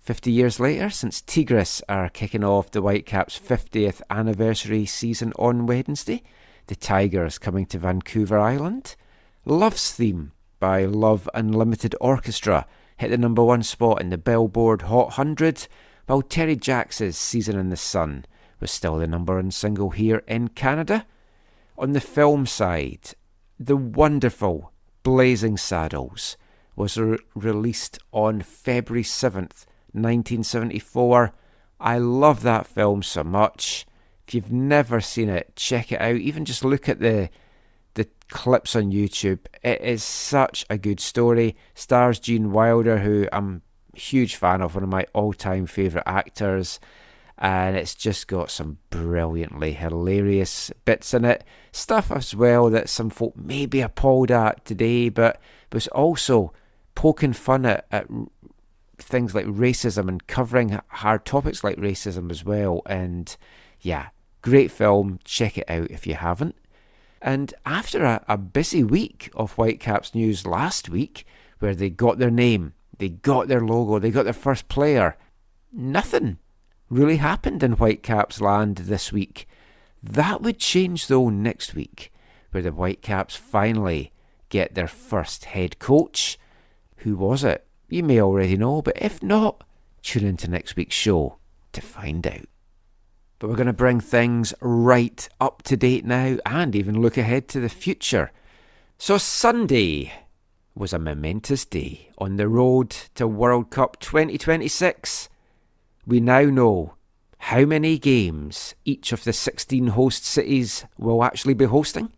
50 0.03 0.33
years 0.33 0.59
later, 0.59 0.91
since 0.91 1.21
Tigres 1.21 1.81
are 1.89 2.09
kicking 2.09 2.43
off 2.43 2.73
the 2.73 2.83
Whitecaps' 2.83 3.39
50th 3.39 4.03
anniversary 4.11 4.85
season 4.85 5.33
on 5.39 5.65
Wednesday, 5.65 6.25
the 6.67 6.75
Tigers 6.75 7.39
coming 7.39 7.67
to 7.67 7.79
Vancouver 7.79 8.37
Island. 8.37 8.97
Love's 9.45 9.93
Theme 9.93 10.33
by 10.59 10.85
Love 10.85 11.31
Unlimited 11.35 11.95
Orchestra 12.01 12.67
hit 12.97 13.11
the 13.11 13.17
number 13.17 13.45
one 13.45 13.63
spot 13.63 14.01
in 14.01 14.11
the 14.11 14.19
Billboard 14.19 14.83
Hot 14.83 15.07
100, 15.19 15.69
while 16.07 16.21
Terry 16.23 16.57
Jacks' 16.57 17.17
Season 17.17 17.57
in 17.57 17.71
the 17.71 17.77
Sun 17.77 18.25
was 18.59 18.73
still 18.73 18.99
the 18.99 19.07
number 19.07 19.37
one 19.37 19.53
single 19.53 19.91
here 19.91 20.25
in 20.27 20.49
Canada. 20.49 21.07
On 21.79 21.93
the 21.93 22.01
film 22.01 22.45
side, 22.47 23.11
the 23.57 23.77
wonderful 23.77 24.73
Blazing 25.05 25.57
Saddles 25.57 26.37
was 26.75 26.99
re- 26.99 27.19
released 27.37 28.01
on 28.11 28.41
February 28.41 29.05
7th, 29.05 29.65
1974. 29.93 31.33
I 31.81 31.99
love 31.99 32.43
that 32.43 32.67
film 32.67 33.03
so 33.03 33.25
much. 33.25 33.87
If 34.27 34.35
you've 34.35 34.53
never 34.53 35.01
seen 35.01 35.29
it, 35.29 35.55
check 35.57 35.93
it 35.93 36.01
out. 36.01 36.17
Even 36.17 36.45
just 36.45 36.65
look 36.65 36.89
at 36.89 37.01
the 37.01 37.29
the 37.95 38.09
clips 38.29 38.75
on 38.75 38.93
YouTube. 38.93 39.41
It 39.63 39.81
is 39.83 40.03
such 40.03 40.65
a 40.71 40.79
good 40.79 41.01
story. 41.01 41.57
Stars 41.75 42.19
Gene 42.19 42.53
Wilder, 42.53 42.99
who 42.99 43.29
I'm 43.33 43.63
a 43.95 43.99
huge 43.99 44.37
fan 44.37 44.63
of, 44.63 44.75
one 44.75 44.85
of 44.85 44.89
my 44.89 45.07
all-time 45.13 45.67
favorite 45.67 46.05
actors, 46.07 46.81
and 47.37 47.77
it's 47.77 47.95
just 47.95 48.29
got 48.29 48.51
some 48.51 48.79
brilliantly 48.89 49.73
hilarious 49.73 50.71
bits 50.85 51.13
in 51.13 51.25
it. 51.25 51.45
Stuff 51.73 52.11
as 52.11 52.35
well 52.35 52.71
that 52.71 52.89
some 52.89 53.11
folk 53.11 53.37
may 53.37 53.67
be 53.67 53.81
appalled 53.81 54.31
at 54.31 54.65
today, 54.65 55.09
but 55.09 55.41
was 55.73 55.89
also 55.89 56.53
poking 56.95 57.33
fun 57.33 57.67
at, 57.67 57.87
at 57.91 58.07
things 58.99 59.35
like 59.35 59.47
racism 59.47 60.09
and 60.09 60.27
covering 60.27 60.79
hard 60.89 61.25
topics 61.25 61.65
like 61.65 61.77
racism 61.77 62.31
as 62.31 62.45
well. 62.45 62.83
And 62.87 63.37
yeah, 63.81 64.09
great 64.43 64.71
film. 64.71 65.19
Check 65.25 65.59
it 65.59 65.69
out 65.69 65.91
if 65.91 66.07
you 66.07 66.15
haven't. 66.15 66.57
And 67.21 67.55
after 67.65 68.05
a, 68.05 68.25
a 68.29 68.37
busy 68.37 68.83
week 68.83 69.31
of 69.35 69.53
Whitecaps 69.53 70.15
news 70.15 70.47
last 70.47 70.89
week, 70.89 71.25
where 71.61 71.75
they 71.75 71.91
got 71.91 72.19
their 72.19 72.31
name, 72.31 72.75
they 72.99 73.09
got 73.09 73.49
their 73.49 73.61
logo, 73.61 73.99
they 73.99 74.11
got 74.11 74.25
their 74.25 74.33
first 74.33 74.69
player, 74.69 75.17
nothing 75.73 76.39
really 76.91 77.17
happened 77.17 77.63
in 77.63 77.73
Whitecaps 77.73 78.41
land 78.41 78.77
this 78.79 79.13
week. 79.13 79.49
That 80.03 80.43
would 80.43 80.59
change 80.59 81.07
though 81.07 81.29
next 81.29 81.75
week, 81.75 82.13
where 82.51 82.63
the 82.63 82.73
Whitecaps 82.73 83.37
finally 83.37 84.13
get 84.49 84.75
their 84.75 84.89
first 84.89 85.47
head 85.47 85.79
coach. 85.79 86.39
Who 86.99 87.17
was 87.17 87.45
it? 87.45 87.67
You 87.93 88.03
may 88.03 88.23
already 88.23 88.57
know, 88.57 88.81
but 88.81 88.97
if 88.97 89.23
not, 89.23 89.65
tune 90.01 90.25
into 90.25 90.49
next 90.49 90.77
week's 90.77 90.95
show 90.95 91.37
to 91.75 91.83
find 91.83 92.27
out. 92.27 92.49
But 93.39 93.51
we're 93.51 93.57
going 93.57 93.67
to 93.67 93.75
bring 93.75 94.01
things 94.01 94.55
right 94.63 95.29
up 95.39 95.61
to 95.65 95.77
date 95.77 96.07
now 96.07 96.39
and 96.47 96.75
even 96.75 97.03
look 97.03 97.19
ahead 97.19 97.49
to 97.49 97.61
the 97.61 97.69
future. 97.69 98.33
So, 98.97 99.19
Sunday 99.19 100.11
was 100.75 100.95
a 100.95 100.99
momentous 100.99 101.67
day 101.67 102.09
on 102.17 102.37
the 102.37 102.49
road 102.49 102.97
to 103.17 103.29
World 103.29 103.69
Cup 103.69 104.01
2026. 104.01 105.29
We 106.07 106.19
now 106.19 106.45
know 106.45 106.95
how 107.37 107.67
many 107.67 107.99
games 107.99 108.75
each 108.87 109.13
of 109.13 109.25
the 109.25 109.35
16 109.35 109.89
host 109.89 110.25
cities 110.25 110.87
will 110.97 111.23
actually 111.23 111.53
be 111.53 111.67
hosting, 111.67 112.11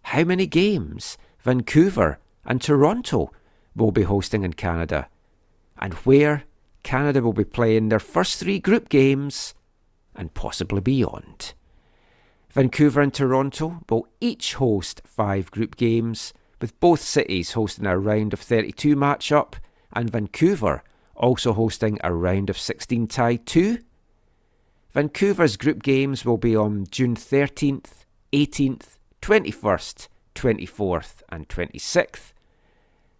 how 0.00 0.24
many 0.24 0.46
games 0.46 1.18
Vancouver 1.40 2.20
and 2.46 2.62
Toronto 2.62 3.30
will 3.76 3.92
be 3.92 4.02
hosting 4.02 4.42
in 4.42 4.52
Canada, 4.52 5.08
and 5.78 5.94
where 6.04 6.44
Canada 6.82 7.22
will 7.22 7.32
be 7.32 7.44
playing 7.44 7.88
their 7.88 7.98
first 7.98 8.38
three 8.38 8.58
group 8.58 8.88
games 8.88 9.54
and 10.14 10.34
possibly 10.34 10.80
beyond. 10.80 11.54
Vancouver 12.50 13.00
and 13.00 13.12
Toronto 13.12 13.80
will 13.90 14.06
each 14.20 14.54
host 14.54 15.02
five 15.04 15.50
group 15.50 15.76
games, 15.76 16.32
with 16.60 16.78
both 16.78 17.00
cities 17.00 17.52
hosting 17.52 17.86
a 17.86 17.98
round 17.98 18.32
of 18.32 18.40
32 18.40 18.94
match 18.94 19.32
up, 19.32 19.56
and 19.92 20.10
Vancouver 20.10 20.84
also 21.16 21.52
hosting 21.52 21.98
a 22.04 22.12
round 22.12 22.50
of 22.50 22.58
16 22.58 23.08
tie 23.08 23.36
2. 23.36 23.78
Vancouver's 24.92 25.56
group 25.56 25.82
games 25.82 26.24
will 26.24 26.36
be 26.36 26.54
on 26.54 26.86
June 26.90 27.16
13th, 27.16 28.04
18th, 28.32 28.98
21st, 29.20 30.08
24th, 30.36 31.22
and 31.30 31.48
26th. 31.48 32.33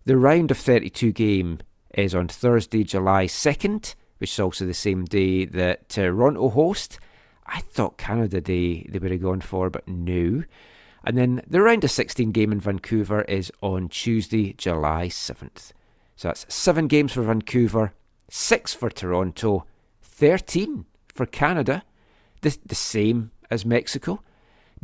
The 0.07 0.19
round 0.19 0.51
of 0.51 0.59
32 0.59 1.13
game 1.13 1.61
is 1.95 2.15
on 2.15 2.29
Thursday, 2.29 2.85
July 2.85 3.25
2nd, 3.25 3.95
which 4.19 4.33
is 4.33 4.41
also 4.41 4.67
the 4.67 4.75
same 4.75 5.07
day 5.07 5.47
that 5.47 5.79
uh, 5.79 5.83
Toronto 5.89 6.51
host. 6.51 6.99
I 7.47 7.61
thought 7.61 7.97
Canada 7.97 8.43
Day 8.43 8.83
they 8.83 8.99
would 8.99 9.11
have 9.11 9.23
gone 9.23 9.41
for, 9.41 9.71
but 9.71 9.89
no. 9.89 10.45
And 11.05 11.17
then 11.17 11.43
the 11.47 11.63
round 11.63 11.85
of 11.85 11.91
16 11.91 12.33
game 12.33 12.53
in 12.53 12.61
Vancouver 12.61 13.23
is 13.23 13.51
on 13.63 13.89
Tuesday, 13.89 14.53
July 14.53 15.09
7th. 15.09 15.73
So 16.17 16.29
that's 16.29 16.55
seven 16.55 16.87
games 16.87 17.13
for 17.15 17.23
Vancouver, 17.23 17.95
six 18.29 18.75
for 18.75 18.91
Toronto, 18.91 19.65
13 20.03 20.85
for 21.15 21.25
Canada, 21.25 21.83
the, 22.43 22.57
the 22.67 22.75
same 22.75 23.31
as 23.51 23.65
Mexico. 23.65 24.23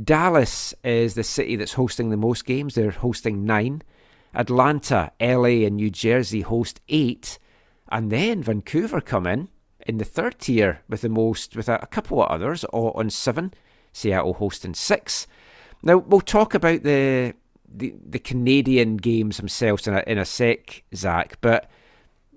Dallas 0.02 0.74
is 0.82 1.14
the 1.14 1.24
city 1.24 1.56
that's 1.56 1.74
hosting 1.74 2.08
the 2.08 2.16
most 2.16 2.46
games. 2.46 2.74
They're 2.74 2.90
hosting 2.90 3.44
nine. 3.44 3.82
Atlanta, 4.34 5.12
LA, 5.20 5.64
and 5.66 5.76
New 5.76 5.90
Jersey 5.90 6.42
host 6.42 6.80
eight. 6.88 7.38
And 7.90 8.10
then 8.10 8.42
Vancouver 8.42 9.00
come 9.00 9.26
in 9.26 9.48
in 9.86 9.98
the 9.98 10.04
third 10.04 10.38
tier 10.38 10.82
with 10.88 11.00
the 11.00 11.08
most, 11.08 11.56
with 11.56 11.68
a, 11.68 11.80
a 11.82 11.86
couple 11.86 12.22
of 12.22 12.30
others 12.30 12.64
on 12.72 13.10
seven. 13.10 13.52
Seattle 13.92 14.34
hosting 14.34 14.74
six. 14.74 15.26
Now 15.82 15.96
we'll 15.96 16.20
talk 16.20 16.54
about 16.54 16.82
the 16.82 17.34
the, 17.72 17.94
the 18.04 18.18
Canadian 18.18 18.96
games 18.96 19.36
themselves 19.36 19.86
in 19.86 19.94
a, 19.94 20.02
in 20.06 20.18
a 20.18 20.24
sec, 20.24 20.82
Zach. 20.94 21.38
But 21.40 21.70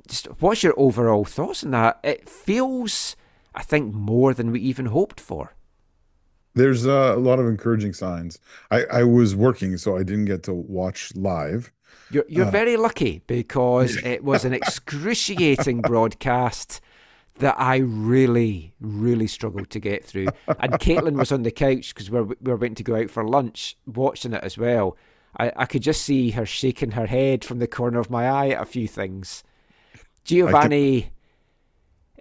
just 0.08 0.28
what's 0.40 0.64
your 0.64 0.74
overall 0.78 1.26
thoughts 1.26 1.64
on 1.64 1.72
that? 1.72 2.00
It 2.04 2.30
feels, 2.30 3.16
I 3.56 3.64
think, 3.64 3.94
more 3.94 4.34
than 4.34 4.52
we 4.52 4.60
even 4.62 4.88
hoped 4.88 5.20
for. 5.20 5.54
There's 6.56 6.86
a 6.86 7.16
lot 7.16 7.40
of 7.40 7.48
encouraging 7.48 7.94
signs. 7.94 8.38
I, 8.70 8.84
I 8.86 9.04
was 9.04 9.36
working, 9.36 9.76
so 9.78 9.98
I 9.98 10.04
didn't 10.04 10.26
get 10.26 10.44
to 10.44 10.54
watch 10.54 11.16
live. 11.16 11.72
You're 12.12 12.26
you're 12.28 12.46
Uh, 12.46 12.52
very 12.52 12.78
lucky 12.78 13.22
because 13.28 13.98
it 14.04 14.24
was 14.24 14.46
an 14.46 14.54
excruciating 14.54 15.82
broadcast 15.90 16.82
that 17.40 17.56
I 17.58 17.78
really, 17.78 18.74
really 18.80 19.26
struggled 19.26 19.70
to 19.72 19.80
get 19.80 20.06
through. 20.06 20.28
And 20.60 20.74
Caitlin 20.74 21.18
was 21.18 21.32
on 21.32 21.42
the 21.42 21.52
couch 21.52 21.94
because 21.94 22.12
we 22.12 22.20
were, 22.22 22.36
we 22.40 22.52
were 22.52 22.58
waiting 22.58 22.76
to 22.76 22.84
go 22.84 22.96
out 22.96 23.10
for 23.10 23.28
lunch, 23.28 23.76
watching 23.88 24.34
it 24.34 24.44
as 24.44 24.56
well. 24.58 24.96
I, 25.40 25.52
I 25.56 25.66
could 25.66 25.82
just 25.82 26.04
see 26.04 26.30
her 26.32 26.46
shaking 26.46 26.92
her 26.92 27.08
head 27.08 27.44
from 27.44 27.58
the 27.58 27.68
corner 27.68 28.00
of 28.00 28.12
my 28.12 28.30
eye 28.30 28.50
at 28.50 28.62
a 28.62 28.66
few 28.66 28.88
things. 28.88 29.44
Giovanni 30.24 31.10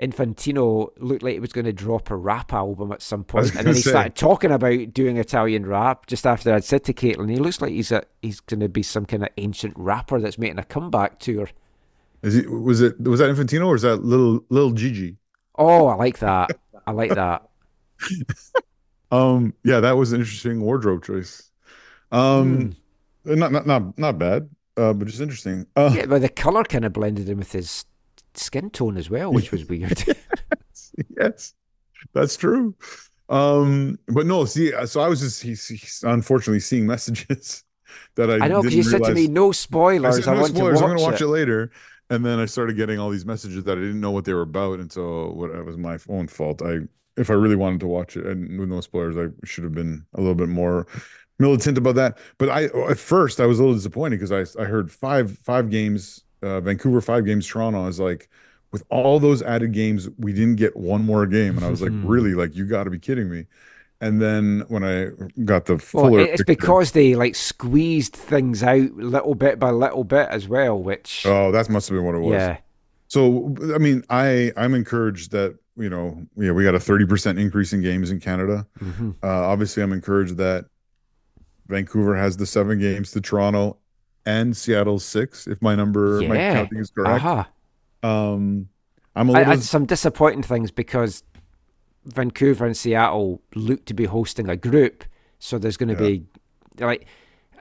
Infantino 0.00 0.88
looked 0.98 1.22
like 1.22 1.34
he 1.34 1.40
was 1.40 1.52
going 1.52 1.66
to 1.66 1.72
drop 1.72 2.10
a 2.10 2.16
rap 2.16 2.52
album 2.52 2.92
at 2.92 3.02
some 3.02 3.24
point, 3.24 3.54
and 3.54 3.66
then 3.66 3.74
he 3.74 3.82
say. 3.82 3.90
started 3.90 4.14
talking 4.14 4.50
about 4.50 4.92
doing 4.94 5.16
Italian 5.18 5.66
rap 5.66 6.06
just 6.06 6.26
after 6.26 6.52
I'd 6.52 6.64
said 6.64 6.84
to 6.84 6.94
Caitlin, 6.94 7.30
he 7.30 7.36
looks 7.36 7.60
like 7.60 7.72
he's 7.72 7.92
a 7.92 8.04
he's 8.22 8.40
going 8.40 8.60
to 8.60 8.68
be 8.68 8.82
some 8.82 9.04
kind 9.04 9.22
of 9.22 9.28
ancient 9.36 9.74
rapper 9.76 10.20
that's 10.20 10.38
making 10.38 10.58
a 10.58 10.64
comeback 10.64 11.18
tour. 11.18 11.48
Is 12.22 12.36
it 12.36 12.50
was 12.50 12.80
it 12.80 13.00
was 13.00 13.20
that 13.20 13.30
Infantino 13.34 13.66
or 13.66 13.74
is 13.74 13.82
that 13.82 13.96
little 14.04 14.44
little 14.48 14.72
Gigi? 14.72 15.16
Oh, 15.56 15.86
I 15.88 15.94
like 15.94 16.18
that. 16.20 16.52
I 16.86 16.92
like 16.92 17.14
that. 17.14 17.48
Um, 19.10 19.54
yeah, 19.62 19.80
that 19.80 19.92
was 19.92 20.12
an 20.12 20.20
interesting 20.20 20.60
wardrobe 20.62 21.04
choice. 21.04 21.50
Um, 22.10 22.76
not 23.24 23.52
not 23.52 23.66
not 23.66 23.98
not 23.98 24.18
bad, 24.18 24.48
uh, 24.76 24.92
but 24.94 25.06
just 25.08 25.20
interesting. 25.20 25.66
Uh, 25.76 25.90
Yeah, 25.90 26.06
but 26.06 26.22
the 26.22 26.28
color 26.28 26.64
kind 26.64 26.84
of 26.84 26.92
blended 26.92 27.28
in 27.28 27.38
with 27.38 27.52
his 27.52 27.84
skin 28.34 28.70
tone 28.70 28.96
as 28.96 29.08
well, 29.10 29.32
which 29.32 29.50
was 29.52 29.64
weird. 29.66 30.02
yes, 31.18 31.54
that's 32.12 32.36
true. 32.36 32.74
Um, 33.28 33.98
but 34.08 34.26
no, 34.26 34.44
see, 34.44 34.72
so 34.86 35.00
I 35.00 35.08
was 35.08 35.20
just 35.20 35.42
he's, 35.42 35.66
he's 35.66 36.04
unfortunately 36.06 36.60
seeing 36.60 36.86
messages 36.86 37.64
that 38.16 38.30
I 38.30 38.44
I 38.44 38.48
know 38.48 38.60
because 38.62 38.74
you 38.74 38.82
said 38.82 39.02
to 39.04 39.14
me 39.14 39.22
realize- 39.22 39.28
no 39.30 39.48
I 39.48 39.52
spoilers. 39.52 40.16
said, 40.24 40.28
I, 40.28 40.34
no 40.34 40.40
want 40.42 40.54
spoilers. 40.56 40.78
to 40.80 40.84
I'm 40.84 40.90
gonna 40.90 41.02
watch 41.02 41.20
it. 41.20 41.24
it 41.24 41.28
later. 41.28 41.70
And 42.10 42.26
then 42.26 42.38
I 42.38 42.44
started 42.44 42.76
getting 42.76 42.98
all 42.98 43.08
these 43.08 43.24
messages 43.24 43.64
that 43.64 43.78
I 43.78 43.80
didn't 43.80 44.00
know 44.00 44.10
what 44.10 44.26
they 44.26 44.34
were 44.34 44.42
about, 44.42 44.80
and 44.80 44.92
so 44.92 45.30
what 45.32 45.50
it 45.50 45.64
was 45.64 45.78
my 45.78 45.98
own 46.10 46.28
fault. 46.28 46.60
I, 46.60 46.80
if 47.16 47.30
I 47.30 47.34
really 47.34 47.56
wanted 47.56 47.80
to 47.80 47.86
watch 47.86 48.18
it, 48.18 48.26
and 48.26 48.60
with 48.60 48.68
no 48.68 48.82
spoilers, 48.82 49.16
I 49.16 49.32
should 49.46 49.64
have 49.64 49.72
been 49.74 50.04
a 50.14 50.20
little 50.20 50.34
bit 50.34 50.50
more 50.50 50.86
militant 51.38 51.78
about 51.78 51.94
that. 51.94 52.18
But 52.36 52.50
I, 52.50 52.64
at 52.90 52.98
first, 52.98 53.40
I 53.40 53.46
was 53.46 53.58
a 53.58 53.62
little 53.62 53.76
disappointed 53.76 54.20
because 54.20 54.56
I, 54.56 54.62
I 54.62 54.66
heard 54.66 54.90
five, 54.90 55.38
five 55.38 55.70
games, 55.70 56.22
uh, 56.42 56.60
Vancouver, 56.60 57.00
five 57.00 57.24
games, 57.24 57.46
Toronto. 57.46 57.82
I 57.82 57.86
was 57.86 58.00
like, 58.00 58.28
with 58.72 58.82
all 58.88 59.18
those 59.20 59.42
added 59.42 59.72
games, 59.72 60.08
we 60.18 60.32
didn't 60.32 60.56
get 60.56 60.76
one 60.76 61.04
more 61.04 61.26
game, 61.26 61.56
and 61.56 61.64
I 61.64 61.70
was 61.70 61.82
like, 61.82 61.92
Mhm. 61.92 62.08
really, 62.08 62.34
like 62.34 62.56
you 62.56 62.64
got 62.66 62.84
to 62.84 62.90
be 62.90 62.98
kidding 62.98 63.28
me. 63.30 63.46
And 64.00 64.20
then 64.20 64.64
when 64.68 64.82
I 64.82 65.10
got 65.44 65.66
the 65.66 65.74
Well, 65.74 65.78
fuller, 66.06 66.20
it's 66.20 66.30
picture- 66.30 66.44
because 66.44 66.92
they 66.92 67.14
like 67.14 67.34
squeezed 67.36 68.14
things 68.16 68.62
out 68.62 68.92
little 68.96 69.34
bit 69.36 69.58
by 69.60 69.70
little 69.70 70.02
bit 70.04 70.26
as 70.30 70.48
well, 70.48 70.82
which 70.82 71.24
Oh, 71.26 71.52
that 71.52 71.68
must 71.68 71.88
have 71.88 71.96
been 71.96 72.04
what 72.04 72.14
it 72.16 72.20
was. 72.20 72.32
Yeah. 72.32 72.56
So 73.08 73.54
I 73.74 73.78
mean, 73.78 74.02
I 74.10 74.52
I'm 74.56 74.74
encouraged 74.74 75.30
that 75.32 75.56
you 75.76 75.88
know, 75.88 76.26
yeah, 76.36 76.50
we 76.52 76.64
got 76.64 76.74
a 76.74 76.78
30% 76.80 77.38
increase 77.38 77.72
in 77.72 77.80
games 77.80 78.10
in 78.10 78.20
Canada. 78.20 78.66
Mhm. 78.82 79.14
Uh, 79.22 79.26
obviously, 79.28 79.82
I'm 79.82 79.92
encouraged 79.92 80.36
that 80.38 80.66
Vancouver 81.68 82.16
has 82.16 82.36
the 82.36 82.46
seven 82.46 82.78
games 82.78 83.12
to 83.12 83.20
Toronto 83.20 83.78
and 84.26 84.56
Seattle 84.56 84.98
six, 84.98 85.46
if 85.46 85.60
my 85.62 85.74
number, 85.74 86.20
my 86.22 86.36
counting 86.36 86.78
is 86.78 86.90
correct. 86.90 87.24
Aha. 87.24 87.48
Um, 88.02 88.68
I'm 89.14 89.28
a 89.28 89.32
little. 89.32 89.52
I, 89.52 89.56
some 89.56 89.86
disappointing 89.86 90.42
things 90.42 90.70
because 90.70 91.22
Vancouver 92.04 92.66
and 92.66 92.76
Seattle 92.76 93.42
look 93.54 93.84
to 93.86 93.94
be 93.94 94.04
hosting 94.06 94.48
a 94.48 94.56
group, 94.56 95.04
so 95.38 95.58
there's 95.58 95.76
going 95.76 95.94
to 95.94 95.96
be 95.96 96.24
like 96.78 97.06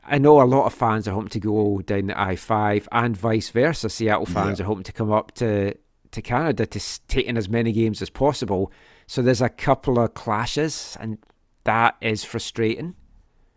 I 0.04 0.18
know 0.18 0.42
a 0.42 0.46
lot 0.46 0.66
of 0.66 0.74
fans 0.74 1.08
are 1.08 1.12
hoping 1.14 1.30
to 1.30 1.40
go 1.40 1.82
down 1.82 2.08
the 2.08 2.20
I 2.20 2.36
five 2.36 2.88
and 2.92 3.16
vice 3.16 3.50
versa. 3.50 3.90
Seattle 3.90 4.26
fans 4.26 4.60
Yeah. 4.60 4.66
are 4.66 4.68
hoping 4.68 4.84
to 4.84 4.92
come 4.94 5.12
up 5.12 5.34
to 5.36 5.76
to 6.12 6.22
Canada 6.22 6.66
to 6.66 7.00
take 7.08 7.26
in 7.26 7.38
as 7.38 7.48
many 7.48 7.72
games 7.72 8.02
as 8.02 8.10
possible. 8.10 8.72
So 9.08 9.22
there's 9.22 9.42
a 9.42 9.50
couple 9.50 10.00
of 10.00 10.14
clashes, 10.14 10.98
and 11.00 11.18
that 11.66 11.96
is 12.02 12.24
frustrating. 12.24 12.96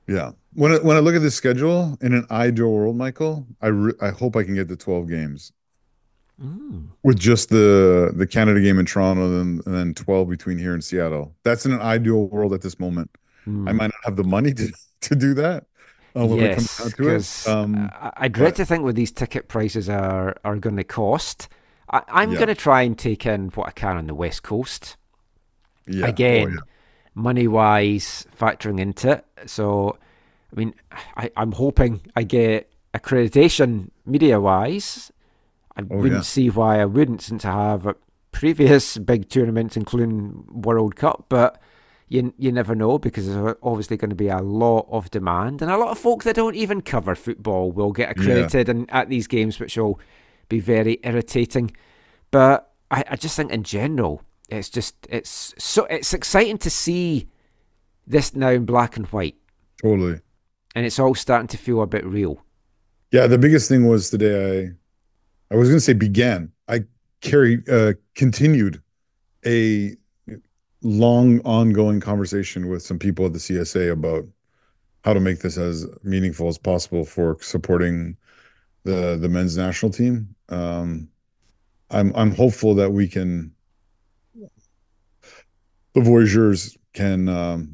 Yeah. 0.07 0.33
When 0.55 0.73
I, 0.73 0.77
when 0.79 0.97
I 0.97 1.01
look 1.01 1.15
at 1.15 1.23
the 1.23 1.31
schedule 1.31 1.99
in 2.01 2.15
an 2.15 2.27
ideal 2.31 2.71
world, 2.73 2.97
Michael, 2.97 3.47
I 3.61 3.69
re- 3.69 3.95
I 4.01 4.11
hope 4.11 4.37
I 4.37 4.45
can 4.45 4.55
get 4.55 4.69
to 4.69 4.77
12 4.77 5.09
games 5.09 5.53
Mm. 6.43 6.89
with 7.05 7.17
just 7.17 7.51
the 7.51 8.13
the 8.17 8.27
Canada 8.27 8.61
game 8.61 8.81
in 8.81 8.87
Toronto 8.87 9.41
and, 9.41 9.65
and 9.67 9.75
then 9.75 9.95
12 9.95 10.29
between 10.29 10.59
here 10.59 10.75
and 10.75 10.83
Seattle. 10.83 11.33
That's 11.45 11.65
in 11.65 11.71
an 11.71 11.81
ideal 11.81 12.27
world 12.27 12.53
at 12.53 12.61
this 12.61 12.81
moment. 12.81 13.09
I 13.47 13.51
Hmm. 13.51 13.65
might 13.67 13.93
not 13.95 14.03
have 14.05 14.17
the 14.17 14.25
money 14.25 14.53
to 14.55 14.73
to 15.03 15.15
do 15.15 15.35
that 15.35 15.67
uh, 16.17 16.27
when 16.27 16.41
it 16.41 16.55
comes 16.57 16.81
yes, 16.81 16.95
because. 16.97 17.47
Um, 17.47 17.89
I, 17.93 18.13
I 18.17 18.29
dread 18.29 18.57
to 18.57 18.65
think 18.65 18.83
what 18.83 18.97
these 18.97 19.13
ticket 19.13 19.47
prices 19.47 19.89
are 19.89 20.35
are 20.45 20.57
going 20.57 20.77
to 20.77 20.83
cost. 20.85 21.49
I, 21.91 22.03
I'm 22.09 22.33
Yeah. 22.33 22.39
going 22.39 22.49
to 22.49 22.55
try 22.57 22.83
and 22.83 22.99
take 22.99 23.25
in 23.27 23.51
what 23.51 23.69
I 23.69 23.71
can 23.71 23.97
on 23.97 24.09
the 24.09 24.15
west 24.15 24.43
coast. 24.43 24.97
Yeah. 25.87 26.07
Oh, 26.07 26.09
Again, 26.09 26.51
yeah. 26.51 26.59
money 27.15 27.47
wise, 27.47 28.27
factoring 28.37 28.81
into 28.81 29.11
it. 29.13 29.25
So, 29.47 29.99
I 30.55 30.59
mean, 30.59 30.75
I, 31.17 31.31
I'm 31.37 31.53
hoping 31.53 32.01
I 32.15 32.23
get 32.23 32.71
accreditation 32.95 33.91
media 34.07 34.41
wise. 34.41 35.11
I 35.77 35.83
Oh, 35.83 35.97
wouldn't 35.97 36.13
yeah. 36.21 36.21
see 36.23 36.51
why 36.51 36.81
I 36.81 36.85
wouldn't 36.85 37.23
since 37.23 37.45
I 37.45 37.53
have 37.53 37.87
uh, 37.87 37.95
previous 38.31 38.97
big 38.99 39.29
tournaments, 39.29 39.77
including 39.77 40.45
World 40.49 40.95
Cup. 40.97 41.27
But 41.29 41.61
you 42.09 42.33
you 42.39 42.53
never 42.53 42.75
know 42.77 42.99
because 42.99 43.27
there's 43.27 43.57
obviously 43.63 43.97
going 43.97 44.11
to 44.11 44.17
be 44.17 44.29
a 44.29 44.39
lot 44.39 44.87
of 44.91 45.11
demand, 45.11 45.61
and 45.63 45.71
a 45.71 45.77
lot 45.77 45.89
of 45.89 45.99
folk 45.99 46.23
that 46.25 46.37
don't 46.37 46.55
even 46.55 46.81
cover 46.83 47.15
football 47.17 47.73
will 47.73 47.91
get 47.93 48.07
Yeah. 48.09 48.11
accredited 48.23 48.69
and 48.69 48.89
at 48.93 49.09
these 49.09 49.27
games, 49.27 49.59
which 49.59 49.77
will 49.77 49.99
be 50.49 50.61
very 50.61 51.01
irritating. 51.03 51.73
But 52.31 52.71
I, 52.93 53.03
I 53.11 53.17
just 53.17 53.35
think 53.37 53.51
in 53.51 53.65
general, 53.65 54.23
it's 54.49 54.71
just 54.71 54.95
it's 55.11 55.53
so 55.59 55.87
it's 55.87 56.15
exciting 56.15 56.59
to 56.59 56.71
see 56.71 57.27
this 58.07 58.35
now 58.37 58.51
in 58.51 58.65
black 58.67 58.97
and 58.97 59.07
white, 59.07 59.37
Totally. 59.83 60.21
And 60.75 60.85
it's 60.87 60.99
all 60.99 61.15
starting 61.15 61.49
to 61.49 61.57
feel 61.57 61.83
a 61.83 61.87
bit 61.87 62.05
real. 62.05 62.43
Yeah, 63.13 63.27
the 63.27 63.39
biggest 63.39 63.69
thing 63.69 63.87
was 63.87 64.11
today. 64.11 64.67
I 65.51 65.55
I 65.55 65.57
was 65.57 65.69
going 65.69 65.77
to 65.77 65.85
say 65.85 65.93
began. 65.93 66.51
I 66.69 66.85
carried 67.21 67.69
uh, 67.69 67.93
continued 68.15 68.83
a 69.47 69.97
long 70.83 71.41
ongoing 71.41 72.01
conversation 72.01 72.69
with 72.69 72.83
some 72.83 72.99
people 72.99 73.27
at 73.27 73.33
the 73.33 73.39
CSA 73.39 73.93
about 73.93 74.25
how 75.05 75.13
to 75.13 75.21
make 75.21 75.41
this 75.41 75.57
as 75.57 75.87
meaningful 76.03 76.49
as 76.49 76.59
possible 76.59 77.05
for 77.05 77.37
supporting 77.41 78.17
the 78.85 79.17
the 79.21 79.29
men's 79.29 79.57
national 79.57 79.93
team. 79.93 80.35
Um, 80.49 81.09
I'm 81.91 82.13
I'm 82.15 82.35
hopeful 82.35 82.75
that 82.75 82.91
we 82.91 83.07
can 83.07 83.53
the 85.95 86.01
Voyageurs 86.01 86.77
can 86.93 87.29
um, 87.29 87.74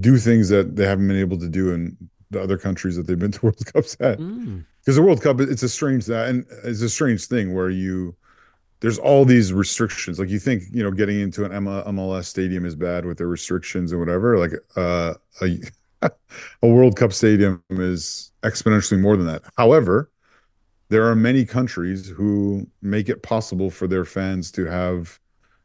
do 0.00 0.18
things 0.18 0.48
that 0.48 0.76
they 0.76 0.86
haven't 0.86 1.08
been 1.08 1.18
able 1.18 1.38
to 1.38 1.48
do 1.48 1.72
in 1.72 1.96
the 2.30 2.42
other 2.42 2.58
countries 2.58 2.96
that 2.96 3.06
they've 3.06 3.18
been 3.18 3.32
to 3.32 3.46
World 3.46 3.66
Cups 3.72 3.96
at. 4.00 4.18
Mm. 4.18 4.64
Because 4.80 4.96
the 4.96 5.02
World 5.02 5.22
Cup, 5.22 5.40
it's 5.40 5.62
a 5.62 5.68
strange 5.68 6.06
that, 6.06 6.28
and 6.28 6.44
it's 6.64 6.82
a 6.82 6.90
strange 6.90 7.26
thing 7.26 7.54
where 7.54 7.70
you 7.70 8.14
there's 8.80 8.98
all 8.98 9.24
these 9.24 9.50
restrictions. 9.50 10.18
Like 10.18 10.28
you 10.28 10.38
think, 10.38 10.64
you 10.70 10.82
know, 10.82 10.90
getting 10.90 11.18
into 11.18 11.44
an 11.46 11.52
MLS 11.52 12.24
stadium 12.26 12.66
is 12.66 12.74
bad 12.74 13.06
with 13.06 13.16
the 13.16 13.26
restrictions 13.26 13.92
and 13.92 14.00
whatever. 14.00 14.36
Like 14.36 14.52
uh, 14.76 15.14
a 15.40 15.58
a 16.62 16.68
World 16.68 16.96
Cup 16.96 17.14
stadium 17.14 17.62
is 17.70 18.30
exponentially 18.42 19.00
more 19.00 19.16
than 19.16 19.26
that. 19.26 19.42
However, 19.56 20.10
there 20.90 21.08
are 21.08 21.14
many 21.14 21.46
countries 21.46 22.06
who 22.08 22.66
make 22.82 23.08
it 23.08 23.22
possible 23.22 23.70
for 23.70 23.86
their 23.86 24.04
fans 24.04 24.50
to 24.52 24.66
have 24.66 25.18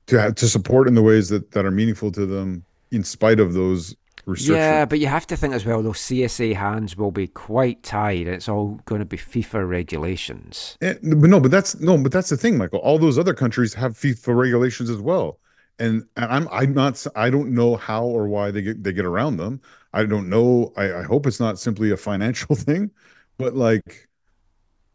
to 0.07 0.19
have 0.19 0.35
to 0.35 0.47
support 0.47 0.87
in 0.87 0.95
the 0.95 1.03
ways 1.03 1.27
that 1.27 1.51
that 1.51 1.65
are 1.65 1.71
meaningful 1.71 2.11
to 2.13 2.25
them 2.25 2.63
in 2.91 3.03
spite 3.03 3.39
of 3.39 3.53
those 3.53 3.95
restrictions. 4.29 4.57
Yeah, 4.57 4.85
but 4.85 4.99
you 4.99 5.07
have 5.07 5.27
to 5.27 5.37
think 5.37 5.53
as 5.53 5.65
well, 5.65 5.81
those 5.81 5.97
CSA 5.97 6.55
hands 6.55 6.95
will 6.95 7.11
be 7.11 7.27
quite 7.27 7.83
tied. 7.83 8.27
It's 8.27 8.47
all 8.47 8.79
going 8.85 8.99
to 8.99 9.05
be 9.05 9.17
FIFA 9.17 9.67
regulations. 9.67 10.77
Eh, 10.81 10.93
but 11.01 11.29
no, 11.29 11.39
but 11.39 11.51
that's 11.51 11.79
no, 11.79 11.97
but 11.97 12.11
that's 12.11 12.29
the 12.29 12.37
thing, 12.37 12.57
Michael. 12.57 12.79
All 12.79 12.99
those 12.99 13.17
other 13.17 13.33
countries 13.33 13.73
have 13.73 13.93
FIFA 13.93 14.35
regulations 14.37 14.89
as 14.89 14.99
well, 14.99 15.39
and, 15.79 16.05
and 16.15 16.25
I'm 16.25 16.47
I'm 16.49 16.73
not 16.73 17.05
I 17.15 17.29
don't 17.29 17.53
know 17.53 17.75
how 17.75 18.05
or 18.05 18.27
why 18.27 18.51
they 18.51 18.61
get 18.61 18.83
they 18.83 18.93
get 18.93 19.05
around 19.05 19.37
them. 19.37 19.61
I 19.93 20.05
don't 20.05 20.29
know. 20.29 20.71
I, 20.77 20.93
I 20.93 21.03
hope 21.03 21.25
it's 21.25 21.39
not 21.39 21.59
simply 21.59 21.91
a 21.91 21.97
financial 21.97 22.55
thing, 22.55 22.91
but 23.37 23.55
like, 23.55 24.07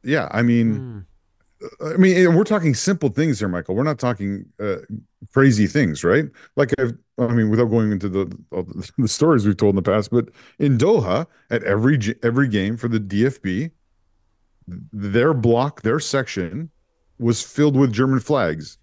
yeah, 0.02 0.28
I 0.30 0.42
mean, 0.42 1.06
I 1.84 1.96
mean, 1.96 2.16
eh, 2.16 2.26
we're 2.26 2.44
talking 2.44 2.74
simple 2.74 3.08
things 3.08 3.38
here, 3.38 3.48
Michael. 3.48 3.74
We're 3.74 3.84
not 3.84 3.98
talking 3.98 4.44
uh, 4.60 4.76
crazy 5.32 5.66
things, 5.66 6.04
right? 6.04 6.26
Like 6.56 6.72
I've, 6.78 6.92
I 7.18 7.28
mean, 7.28 7.50
without 7.50 7.66
going 7.66 7.92
into 7.92 8.08
the 8.08 8.24
the 8.50 8.92
the 8.98 9.08
stories 9.08 9.46
we've 9.46 9.56
told 9.56 9.70
in 9.70 9.76
the 9.76 9.90
past, 9.90 10.10
but 10.10 10.28
in 10.58 10.78
Doha, 10.78 11.26
at 11.50 11.62
every 11.64 11.98
every 12.22 12.48
game 12.48 12.76
for 12.76 12.88
the 12.88 13.00
DFB, 13.00 13.70
their 14.92 15.34
block, 15.34 15.82
their 15.82 16.00
section 16.00 16.70
was 17.18 17.42
filled 17.42 17.76
with 17.76 17.92
German 17.92 18.20
flags, 18.20 18.78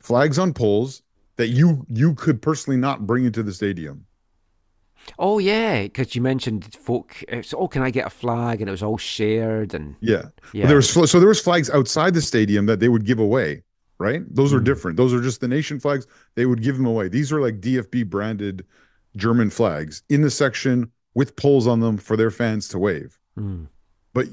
flags 0.00 0.38
on 0.38 0.52
poles 0.52 1.02
that 1.36 1.48
you 1.48 1.84
you 1.88 2.14
could 2.14 2.40
personally 2.40 2.78
not 2.78 3.06
bring 3.06 3.24
into 3.24 3.42
the 3.42 3.52
stadium. 3.52 4.04
Oh 5.18 5.38
yeah, 5.38 5.82
because 5.82 6.14
you 6.14 6.22
mentioned 6.22 6.74
folk. 6.74 7.14
It's, 7.28 7.52
oh, 7.54 7.68
can 7.68 7.82
I 7.82 7.90
get 7.90 8.06
a 8.06 8.10
flag? 8.10 8.60
And 8.60 8.68
it 8.68 8.72
was 8.72 8.82
all 8.82 8.98
shared 8.98 9.74
and 9.74 9.96
Yeah. 10.00 10.24
yeah. 10.52 10.62
Well, 10.64 10.68
there 10.68 10.76
was 10.76 10.90
so 11.10 11.18
there 11.18 11.28
was 11.28 11.40
flags 11.40 11.70
outside 11.70 12.14
the 12.14 12.22
stadium 12.22 12.66
that 12.66 12.80
they 12.80 12.88
would 12.88 13.04
give 13.04 13.18
away, 13.18 13.62
right? 13.98 14.22
Those 14.34 14.50
Hmm. 14.50 14.56
are 14.58 14.60
different. 14.60 14.96
Those 14.96 15.12
are 15.12 15.20
just 15.20 15.40
the 15.40 15.48
nation 15.48 15.78
flags. 15.80 16.06
They 16.34 16.46
would 16.46 16.62
give 16.62 16.76
them 16.76 16.86
away. 16.86 17.08
These 17.08 17.32
are 17.32 17.40
like 17.40 17.60
DFB 17.60 18.02
branded 18.04 18.64
German 19.16 19.50
flags 19.50 20.02
in 20.08 20.22
the 20.22 20.30
section 20.30 20.90
with 21.14 21.36
poles 21.36 21.66
on 21.66 21.80
them 21.80 21.96
for 21.96 22.16
their 22.16 22.30
fans 22.30 22.66
to 22.68 22.78
wave. 22.78 23.18
Hmm. 23.36 23.64
But 24.14 24.26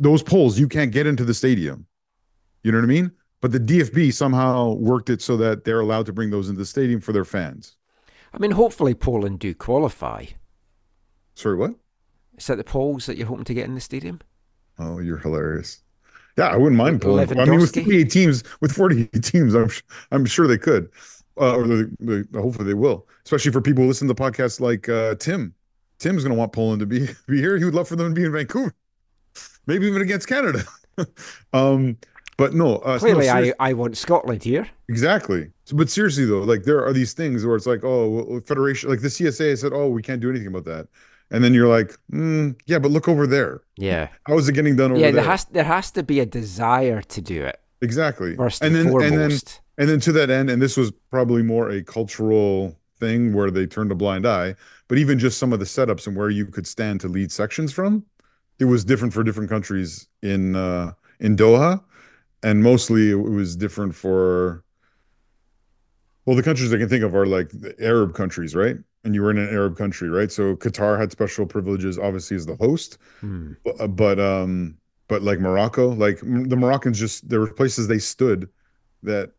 those 0.00 0.22
poles 0.22 0.58
you 0.58 0.68
can't 0.68 0.92
get 0.92 1.06
into 1.06 1.24
the 1.24 1.34
stadium. 1.34 1.86
You 2.62 2.72
know 2.72 2.78
what 2.78 2.84
I 2.84 2.88
mean? 2.88 3.10
But 3.42 3.52
the 3.52 3.60
DFB 3.60 4.12
somehow 4.12 4.72
worked 4.72 5.08
it 5.10 5.20
so 5.22 5.36
that 5.36 5.64
they're 5.64 5.80
allowed 5.80 6.06
to 6.06 6.12
bring 6.12 6.30
those 6.30 6.48
into 6.48 6.58
the 6.58 6.64
stadium 6.66 7.00
for 7.00 7.12
their 7.12 7.24
fans. 7.24 7.76
I 8.32 8.38
mean, 8.38 8.52
hopefully 8.52 8.94
Poland 8.94 9.38
do 9.38 9.54
qualify. 9.54 10.26
Sorry, 11.34 11.56
what? 11.56 11.74
Is 12.38 12.46
that 12.46 12.56
the 12.56 12.64
polls 12.64 13.06
that 13.06 13.16
you're 13.16 13.26
hoping 13.26 13.44
to 13.44 13.54
get 13.54 13.66
in 13.66 13.74
the 13.74 13.80
stadium? 13.80 14.20
Oh, 14.78 14.98
you're 14.98 15.18
hilarious. 15.18 15.82
Yeah, 16.36 16.48
I 16.48 16.56
wouldn't 16.56 16.76
mind 16.76 17.00
Poland. 17.00 17.32
I 17.38 17.44
mean, 17.46 17.60
with 17.60 17.72
Lewandowski? 17.72 17.84
48 17.84 18.10
teams, 18.10 18.44
with 18.60 18.72
48 18.72 19.12
teams, 19.24 19.54
I'm 19.54 19.70
I'm 20.12 20.26
sure 20.26 20.46
they 20.46 20.58
could, 20.58 20.90
uh, 21.40 21.56
or 21.56 21.66
they, 21.66 21.84
they, 22.00 22.38
hopefully 22.38 22.66
they 22.66 22.74
will. 22.74 23.08
Especially 23.24 23.52
for 23.52 23.62
people 23.62 23.82
who 23.82 23.88
listen 23.88 24.06
to 24.08 24.14
podcasts 24.14 24.60
like 24.60 24.88
uh, 24.88 25.14
Tim. 25.16 25.54
Tim's 25.98 26.24
going 26.24 26.32
to 26.34 26.38
want 26.38 26.52
Poland 26.52 26.80
to 26.80 26.86
be 26.86 27.08
be 27.26 27.38
here. 27.40 27.56
He 27.56 27.64
would 27.64 27.74
love 27.74 27.88
for 27.88 27.96
them 27.96 28.14
to 28.14 28.14
be 28.14 28.24
in 28.26 28.32
Vancouver, 28.32 28.74
maybe 29.66 29.86
even 29.86 30.02
against 30.02 30.28
Canada. 30.28 30.62
um, 31.54 31.96
but 32.36 32.52
no, 32.52 32.78
uh, 32.80 32.94
no, 32.94 32.98
Clearly, 32.98 33.30
I, 33.30 33.52
I 33.58 33.72
want 33.72 33.96
Scotland 33.96 34.42
here. 34.42 34.68
exactly. 34.90 35.50
So, 35.66 35.76
but 35.76 35.90
seriously 35.90 36.24
though, 36.24 36.42
like 36.42 36.62
there 36.62 36.84
are 36.84 36.92
these 36.92 37.12
things 37.12 37.44
where 37.44 37.56
it's 37.56 37.66
like, 37.66 37.82
oh, 37.82 38.08
well, 38.08 38.40
federation, 38.40 38.88
like 38.88 39.00
the 39.00 39.08
CSA 39.08 39.58
said, 39.58 39.72
oh, 39.74 39.88
we 39.88 40.00
can't 40.00 40.20
do 40.20 40.30
anything 40.30 40.46
about 40.46 40.64
that, 40.64 40.86
and 41.32 41.42
then 41.42 41.52
you're 41.54 41.68
like, 41.68 41.96
mm, 42.12 42.54
yeah, 42.66 42.78
but 42.78 42.92
look 42.92 43.08
over 43.08 43.26
there. 43.26 43.62
Yeah. 43.76 44.08
How 44.26 44.38
is 44.38 44.48
it 44.48 44.52
getting 44.52 44.76
done 44.76 44.92
over 44.92 45.00
yeah, 45.00 45.10
there? 45.10 45.16
Yeah, 45.16 45.22
there 45.22 45.30
has 45.30 45.44
there 45.46 45.64
has 45.64 45.90
to 45.92 46.04
be 46.04 46.20
a 46.20 46.26
desire 46.26 47.02
to 47.02 47.20
do 47.20 47.42
it. 47.42 47.60
Exactly. 47.82 48.36
First 48.36 48.62
and 48.62 48.76
and 48.76 48.86
then 48.86 48.94
and 48.94 49.02
then 49.02 49.10
foremost. 49.10 49.60
and 49.76 49.88
then 49.88 50.00
to 50.00 50.12
that 50.12 50.30
end, 50.30 50.50
and 50.50 50.62
this 50.62 50.76
was 50.76 50.92
probably 51.10 51.42
more 51.42 51.68
a 51.68 51.82
cultural 51.82 52.78
thing 53.00 53.34
where 53.34 53.50
they 53.50 53.66
turned 53.66 53.90
a 53.90 53.96
blind 53.96 54.24
eye, 54.24 54.54
but 54.86 54.98
even 54.98 55.18
just 55.18 55.38
some 55.38 55.52
of 55.52 55.58
the 55.58 55.64
setups 55.66 56.06
and 56.06 56.16
where 56.16 56.30
you 56.30 56.46
could 56.46 56.66
stand 56.66 57.00
to 57.00 57.08
lead 57.08 57.32
sections 57.32 57.72
from, 57.72 58.04
it 58.60 58.64
was 58.66 58.84
different 58.84 59.12
for 59.12 59.24
different 59.24 59.50
countries 59.50 60.06
in 60.22 60.54
uh 60.54 60.92
in 61.18 61.36
Doha. 61.36 61.82
And 62.44 62.62
mostly 62.62 63.10
it 63.10 63.14
was 63.14 63.56
different 63.56 63.96
for 63.96 64.62
well, 66.26 66.36
the 66.36 66.42
countries 66.42 66.72
I 66.74 66.78
can 66.78 66.88
think 66.88 67.02
of 67.04 67.14
are 67.14 67.26
like 67.26 67.48
the 67.50 67.74
Arab 67.80 68.14
countries, 68.14 68.54
right? 68.54 68.76
And 69.04 69.14
you 69.14 69.22
were 69.22 69.30
in 69.30 69.38
an 69.38 69.48
Arab 69.48 69.76
country, 69.76 70.08
right? 70.08 70.30
So 70.32 70.56
Qatar 70.56 70.98
had 70.98 71.12
special 71.12 71.46
privileges, 71.46 71.98
obviously, 71.98 72.36
as 72.36 72.44
the 72.46 72.56
host, 72.56 72.98
Hmm. 73.20 73.52
but, 73.64 73.96
but 73.96 74.20
um, 74.20 74.76
but 75.08 75.22
like 75.22 75.38
Morocco, 75.40 75.88
like 75.90 76.18
the 76.20 76.56
Moroccans, 76.56 76.98
just 76.98 77.28
there 77.28 77.40
were 77.40 77.52
places 77.52 77.86
they 77.88 78.00
stood 78.00 78.48
that 79.04 79.30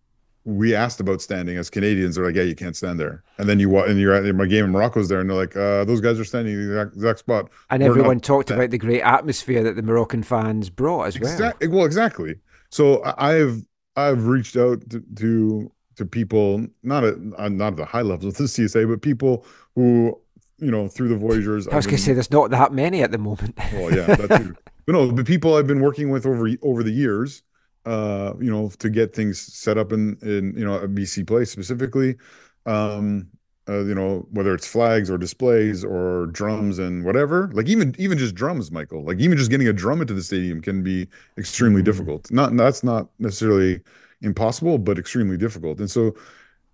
we 0.45 0.73
asked 0.73 1.01
about 1.01 1.21
standing 1.21 1.57
as 1.57 1.69
Canadians. 1.69 2.15
They're 2.15 2.25
like, 2.25 2.35
yeah, 2.35 2.43
you 2.43 2.55
can't 2.55 2.73
stand 2.73 2.97
there. 2.97 3.21
And 3.37 3.49
then 3.49 3.59
you 3.59 3.67
wa- 3.69 3.83
and 3.83 3.99
you're 3.99 4.13
at 4.13 4.33
my 4.33 4.45
game 4.45 4.63
in 4.63 4.71
Morocco's 4.71 5.09
there, 5.09 5.19
and 5.19 5.29
they're 5.29 5.35
like, 5.35 5.57
uh, 5.57 5.83
those 5.83 5.99
guys 5.99 6.17
are 6.21 6.23
standing 6.23 6.53
in 6.53 6.59
the 6.69 6.79
exact, 6.79 6.95
exact 6.95 7.19
spot. 7.19 7.49
And 7.69 7.83
We're 7.83 7.89
everyone 7.89 8.21
talked 8.21 8.47
standing." 8.47 8.63
about 8.63 8.71
the 8.71 8.77
great 8.77 9.01
atmosphere 9.01 9.61
that 9.63 9.75
the 9.75 9.81
Moroccan 9.83 10.23
fans 10.23 10.69
brought 10.69 11.07
as 11.07 11.19
well. 11.19 11.29
Exactly. 11.33 11.67
Well, 11.67 11.83
exactly. 11.85 12.35
So 12.69 13.03
I've 13.17 13.61
I've 13.97 14.25
reached 14.27 14.55
out 14.55 14.89
to 14.91 15.03
to, 15.17 15.69
to 15.97 16.05
people 16.05 16.65
not 16.83 17.03
at 17.03 17.15
uh, 17.37 17.49
not 17.49 17.73
at 17.73 17.77
the 17.77 17.85
high 17.85 18.01
levels 18.01 18.33
of 18.33 18.37
the 18.37 18.43
CSA, 18.63 18.87
but 18.89 19.01
people 19.01 19.45
who 19.75 20.17
you 20.59 20.71
know 20.71 20.87
through 20.87 21.09
the 21.09 21.17
Voyageurs. 21.17 21.67
I 21.67 21.75
was 21.75 21.85
going 21.85 21.97
to 21.97 22.03
say 22.03 22.13
there's 22.13 22.31
not 22.31 22.49
that 22.51 22.71
many 22.71 23.01
at 23.03 23.11
the 23.11 23.17
moment. 23.17 23.57
well, 23.73 23.93
yeah, 23.93 24.15
but 24.15 24.41
no, 24.87 25.11
the 25.11 25.23
people 25.23 25.55
I've 25.55 25.67
been 25.67 25.81
working 25.81 26.09
with 26.09 26.25
over 26.25 26.49
over 26.61 26.83
the 26.83 26.91
years, 26.91 27.43
uh, 27.85 28.33
you 28.39 28.49
know, 28.49 28.69
to 28.79 28.89
get 28.89 29.15
things 29.15 29.39
set 29.39 29.77
up 29.77 29.91
in 29.91 30.17
in 30.21 30.55
you 30.57 30.65
know 30.65 30.75
a 30.75 30.87
BC 30.87 31.27
place 31.27 31.51
specifically, 31.51 32.15
um, 32.65 33.27
uh, 33.69 33.83
you 33.83 33.95
know, 33.95 34.27
whether 34.31 34.53
it's 34.53 34.67
flags 34.67 35.09
or 35.09 35.17
displays 35.17 35.83
or 35.83 36.27
drums 36.27 36.79
and 36.79 37.03
whatever, 37.03 37.49
like 37.53 37.67
even 37.67 37.95
even 37.97 38.17
just 38.17 38.35
drums, 38.35 38.71
Michael, 38.71 39.03
like 39.03 39.19
even 39.19 39.37
just 39.37 39.49
getting 39.51 39.67
a 39.67 39.73
drum 39.73 40.01
into 40.01 40.13
the 40.13 40.23
stadium 40.23 40.61
can 40.61 40.83
be 40.83 41.07
extremely 41.37 41.81
difficult. 41.81 42.31
Not 42.31 42.55
that's 42.55 42.83
not 42.83 43.09
necessarily 43.19 43.81
impossible, 44.21 44.77
but 44.77 44.97
extremely 44.97 45.37
difficult. 45.37 45.79
And 45.79 45.89
so 45.89 46.15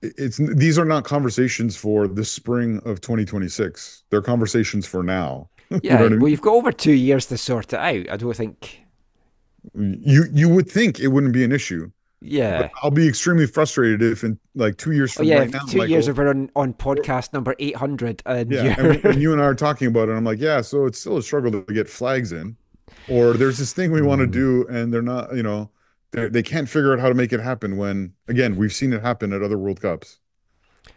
it's 0.01 0.37
these 0.37 0.77
are 0.77 0.85
not 0.85 1.05
conversations 1.05 1.75
for 1.75 2.07
the 2.07 2.25
spring 2.25 2.81
of 2.85 3.01
2026. 3.01 4.03
They're 4.09 4.21
conversations 4.21 4.85
for 4.85 5.03
now. 5.03 5.49
You 5.69 5.89
know 5.89 5.95
yeah, 6.01 6.05
I 6.05 6.09
mean? 6.09 6.19
well, 6.19 6.29
you've 6.29 6.41
got 6.41 6.53
over 6.53 6.71
two 6.71 6.91
years 6.91 7.25
to 7.27 7.37
sort 7.37 7.73
it 7.73 7.79
out. 7.79 8.07
I 8.11 8.17
don't 8.17 8.35
think. 8.35 8.81
you 9.73 10.25
you 10.31 10.47
would 10.49 10.69
think 10.69 10.99
it 10.99 11.07
wouldn't 11.07 11.33
be 11.33 11.43
an 11.43 11.51
issue. 11.51 11.89
Yeah. 12.23 12.63
But 12.63 12.71
I'll 12.81 12.91
be 12.91 13.07
extremely 13.07 13.47
frustrated 13.47 14.01
if 14.01 14.23
in 14.23 14.39
like 14.55 14.77
two 14.77 14.91
years 14.91 15.13
Oh, 15.13 15.17
from 15.17 15.25
yeah, 15.25 15.39
right 15.39 15.51
now, 15.51 15.65
two 15.65 15.85
years 15.85 16.07
Michael- 16.07 16.09
if 16.09 16.17
we're 16.17 16.29
on, 16.29 16.51
on 16.55 16.73
podcast 16.73 17.33
number 17.33 17.55
800 17.59 18.21
and 18.25 18.51
yeah, 18.51 18.79
and, 18.79 19.05
and 19.05 19.21
you 19.21 19.33
and 19.33 19.41
I 19.41 19.45
are 19.45 19.55
talking 19.55 19.87
about 19.87 20.09
it. 20.09 20.13
I'm 20.13 20.23
like, 20.23 20.39
yeah, 20.39 20.61
so 20.61 20.85
it's 20.85 20.99
still 20.99 21.17
a 21.17 21.23
struggle 21.23 21.51
to 21.51 21.73
get 21.73 21.89
flags 21.89 22.31
in, 22.31 22.55
or 23.09 23.33
there's 23.33 23.57
this 23.57 23.73
thing 23.73 23.91
we 23.91 24.01
want 24.01 24.19
to 24.19 24.25
hmm. 24.25 24.31
do, 24.31 24.67
and 24.67 24.93
they're 24.93 25.01
not, 25.01 25.35
you 25.35 25.43
know, 25.43 25.69
they 26.13 26.29
they 26.29 26.43
can't 26.43 26.69
figure 26.69 26.93
out 26.93 26.99
how 26.99 27.09
to 27.09 27.15
make 27.15 27.33
it 27.33 27.41
happen. 27.41 27.77
When 27.77 28.13
again, 28.27 28.55
we've 28.55 28.73
seen 28.73 28.93
it 28.93 29.01
happen 29.01 29.33
at 29.33 29.41
other 29.41 29.57
World 29.57 29.81
Cups. 29.81 30.19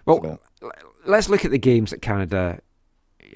Well, 0.05 0.41
l- 0.63 0.71
let's 1.07 1.29
look 1.29 1.45
at 1.45 1.51
the 1.51 1.59
games 1.59 1.91
that 1.91 2.03
Canada 2.03 2.61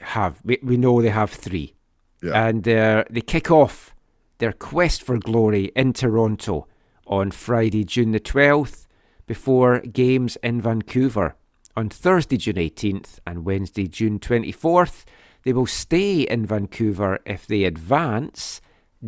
have. 0.02 0.40
We, 0.44 0.58
we 0.62 0.76
know 0.76 1.02
they 1.02 1.10
have 1.10 1.30
three. 1.30 1.74
Yeah. 2.22 2.48
And 2.48 2.64
they're, 2.64 3.06
they 3.10 3.22
kick 3.22 3.50
off 3.50 3.94
their 4.38 4.52
quest 4.52 5.02
for 5.02 5.18
glory 5.18 5.72
in 5.74 5.92
Toronto 5.92 6.66
on 7.06 7.30
Friday, 7.30 7.84
June 7.84 8.12
the 8.12 8.20
12th, 8.20 8.86
before 9.26 9.80
games 9.80 10.36
in 10.42 10.60
Vancouver 10.60 11.34
on 11.76 11.88
Thursday, 11.88 12.36
June 12.36 12.56
18th, 12.56 13.18
and 13.26 13.44
Wednesday, 13.44 13.86
June 13.86 14.18
24th. 14.18 15.04
They 15.44 15.52
will 15.52 15.66
stay 15.66 16.22
in 16.22 16.44
Vancouver 16.44 17.20
if 17.24 17.46
they 17.46 17.64
advance, 17.64 18.60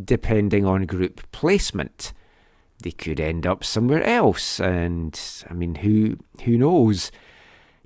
depending 0.04 0.64
on 0.64 0.86
group 0.86 1.30
placement. 1.32 2.12
They 2.82 2.90
could 2.92 3.20
end 3.20 3.46
up 3.46 3.64
somewhere 3.64 4.02
else, 4.02 4.60
and 4.60 5.18
I 5.48 5.54
mean, 5.54 5.76
who 5.76 6.18
who 6.44 6.58
knows? 6.58 7.10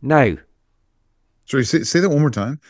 Now, 0.03 0.37
Sorry, 1.45 1.65
say, 1.65 1.83
say 1.85 2.01
that 2.01 2.09
one 2.09 2.21
more 2.21 2.31
time. 2.31 2.61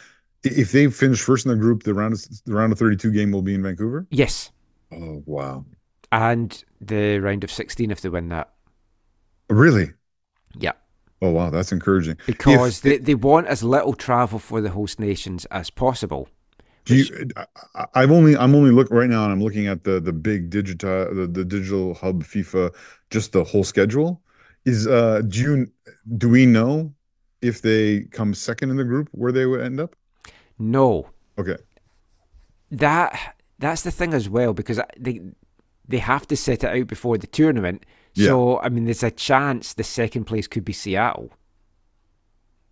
If 0.43 0.70
they 0.73 0.89
finish 0.90 1.20
first 1.23 1.47
in 1.47 1.51
the 1.51 1.57
group, 1.57 1.82
the 1.82 1.94
round 1.94 2.15
of 2.15 2.20
the 2.44 2.55
round 2.55 2.73
of 2.73 2.78
32 2.78 3.11
game 3.11 3.32
will 3.32 3.43
be 3.43 3.55
in 3.55 3.62
Vancouver. 3.62 4.07
yes, 4.11 4.51
Oh 4.93 5.23
wow, 5.27 5.65
and 6.12 6.62
the 6.81 7.19
round 7.19 7.43
of 7.44 7.51
16 7.51 7.90
if 7.90 8.01
they 8.01 8.09
win 8.09 8.28
that. 8.28 8.51
really? 9.48 9.93
Yeah. 10.59 10.73
Oh 11.23 11.31
wow, 11.31 11.51
that's 11.51 11.73
encouraging. 11.73 12.16
Because 12.27 12.78
If- 12.78 12.82
they, 12.82 12.98
they 12.98 13.15
want 13.15 13.47
as 13.47 13.62
little 13.62 13.94
travel 13.94 14.39
for 14.39 14.61
the 14.61 14.70
host 14.70 15.01
nations 15.01 15.47
as 15.47 15.70
possible. 15.70 16.28
Do 16.86 16.96
you, 16.96 17.28
I- 17.74 17.86
I've 17.94 18.12
only 18.12 18.36
I'm 18.36 18.54
only 18.54 18.70
looking 18.70 18.96
right 18.96 19.10
now, 19.10 19.24
and 19.24 19.32
I'm 19.32 19.42
looking 19.42 19.66
at 19.68 19.84
the 19.84 20.00
the 20.00 20.12
big 20.12 20.50
digital 20.50 21.14
the, 21.14 21.26
the 21.26 21.44
digital 21.44 21.94
hub 21.94 22.24
FIFA, 22.24 22.74
just 23.10 23.32
the 23.32 23.44
whole 23.44 23.64
schedule. 23.64 24.22
Is 24.64 24.86
uh 24.86 25.22
do 25.28 25.40
you 25.40 25.72
do 26.18 26.28
we 26.28 26.46
know 26.46 26.94
if 27.42 27.62
they 27.62 28.02
come 28.12 28.34
second 28.34 28.70
in 28.70 28.76
the 28.76 28.84
group 28.84 29.08
where 29.12 29.32
they 29.32 29.46
would 29.46 29.62
end 29.62 29.80
up? 29.80 29.96
No, 30.58 31.10
Okay, 31.38 31.56
that 32.70 33.36
that's 33.58 33.82
the 33.82 33.90
thing 33.90 34.14
as 34.14 34.28
well 34.28 34.52
because 34.52 34.80
they 34.98 35.20
they 35.88 35.98
have 35.98 36.26
to 36.28 36.36
set 36.36 36.64
it 36.64 36.70
out 36.82 36.86
before 36.88 37.18
the 37.18 37.26
tournament. 37.26 37.84
Yeah. 38.14 38.28
So 38.28 38.60
I 38.60 38.68
mean, 38.70 38.84
there's 38.86 39.02
a 39.02 39.10
chance 39.10 39.74
the 39.74 39.84
second 39.84 40.24
place 40.26 40.46
could 40.48 40.64
be 40.64 40.72
Seattle. 40.72 41.32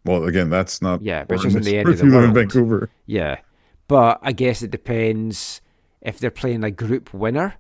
well 0.05 0.25
again, 0.25 0.51
that's 0.51 0.81
not 0.83 1.01
Yeah, 1.01 1.25
which 1.27 1.45
or 1.45 1.47
isn't 1.47 1.65
the 1.65 1.79
end 1.79 1.93
of 1.93 1.99
the 1.99 2.05
you 2.05 2.11
live 2.11 2.25
in 2.25 2.33
world. 2.33 2.35
Vancouver. 2.35 2.91
Yeah, 3.07 3.41
but 3.89 4.19
I 4.23 4.33
guess 4.33 4.63
it 4.63 4.71
depends 4.71 5.61
if 6.01 6.19
they're 6.19 6.31
playing 6.31 6.65
a 6.65 6.71
group 6.71 7.13
winner, 7.15 7.55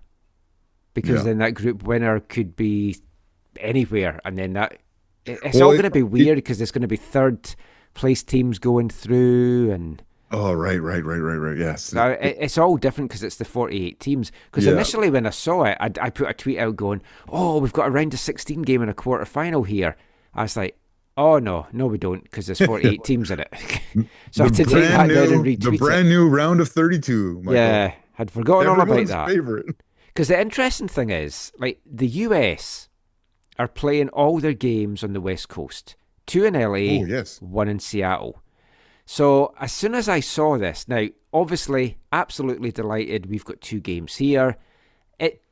because 0.95 1.19
Yeah. 1.19 1.23
then 1.25 1.39
that 1.39 1.55
group 1.55 1.83
winner 1.83 2.21
could 2.21 2.57
be 2.57 2.97
anywhere, 3.59 4.21
and 4.25 4.37
then 4.39 4.53
that 4.55 4.79
it's 5.27 5.55
Well, 5.55 5.65
all 5.69 5.71
going 5.73 5.85
to 5.85 5.91
be 5.91 6.03
weird 6.03 6.37
because 6.37 6.59
there's 6.59 6.71
going 6.71 6.83
to 6.83 6.89
be 6.89 6.97
third 6.97 7.55
place 7.95 8.23
teams 8.23 8.59
going 8.59 8.89
through, 8.91 9.71
and 9.71 10.03
Oh 10.31 10.53
right, 10.53 10.83
right, 10.83 11.05
right, 11.05 11.19
right, 11.21 11.37
right. 11.37 11.57
Yes, 11.57 11.93
it, 11.95 12.37
it's 12.41 12.59
all 12.59 12.77
different 12.77 13.09
because 13.09 13.23
it's 13.23 13.37
the 13.37 13.45
48 13.45 14.01
teams. 14.01 14.33
Because 14.51 14.67
Yeah. 14.67 14.73
initially 14.73 15.09
when 15.09 15.27
I 15.27 15.31
saw 15.31 15.63
it, 15.63 15.77
I, 15.81 15.91
I 16.01 16.11
put 16.11 16.29
a 16.29 16.35
tweet 16.35 16.59
out 16.59 16.75
going, 16.77 17.03
"Oh, 17.29 17.59
we've 17.61 17.73
got 17.73 17.87
a 17.87 17.91
round 17.91 18.13
of 18.15 18.21
16 18.21 18.63
game 18.63 18.83
and 18.83 18.91
a 18.91 18.95
quarter 18.95 19.25
final 19.25 19.63
here." 19.63 19.97
I 20.35 20.43
was 20.43 20.57
like. 20.57 20.77
Oh 21.17 21.39
no, 21.39 21.67
no, 21.73 21.87
we 21.87 21.99
don't, 21.99 22.23
because 22.25 22.47
there's 22.47 22.59
48 22.61 23.05
teams 23.05 23.31
in 23.31 23.41
it. 23.41 23.53
so 24.33 24.45
I 24.45 24.47
had 24.47 24.55
to 24.55 24.65
the 24.65 24.71
take 24.71 24.83
that 24.89 25.07
brand 25.07 25.11
down 25.11 25.29
new 25.29 25.35
and 25.35 25.45
retweet 25.45 25.63
the 25.63 25.73
it. 25.73 25.79
brand 25.79 26.09
new 26.09 26.29
round 26.29 26.61
of 26.61 26.69
32. 26.69 27.35
Michael. 27.41 27.55
Yeah, 27.55 27.95
had 28.15 28.31
forgotten 28.31 28.69
all 28.69 28.81
about 28.81 29.07
that. 29.07 29.75
Because 30.09 30.29
the 30.29 30.41
interesting 30.41 30.89
thing 30.89 31.11
is, 31.11 31.53
like 31.59 31.81
the 31.87 32.07
US 32.09 32.89
are 33.59 33.69
playing 33.69 34.09
all 34.11 34.41
their 34.41 34.53
games 34.53 35.05
on 35.05 35.13
the 35.13 35.21
West 35.21 35.49
Coast. 35.49 35.95
Two 36.27 36.45
in 36.45 36.55
LA, 36.55 37.03
Oh, 37.03 37.05
yes. 37.07 37.41
one 37.41 37.69
in 37.69 37.79
Seattle. 37.79 38.43
So 39.07 39.55
as 39.61 39.71
soon 39.73 39.95
as 39.95 40.09
I 40.09 40.21
saw 40.21 40.57
this, 40.59 40.89
now 40.89 41.07
obviously 41.33 41.99
absolutely 42.11 42.73
delighted. 42.73 43.27
We've 43.27 43.45
got 43.45 43.61
two 43.61 43.79
games 43.79 44.17
here. 44.17 44.57
It 45.19 45.43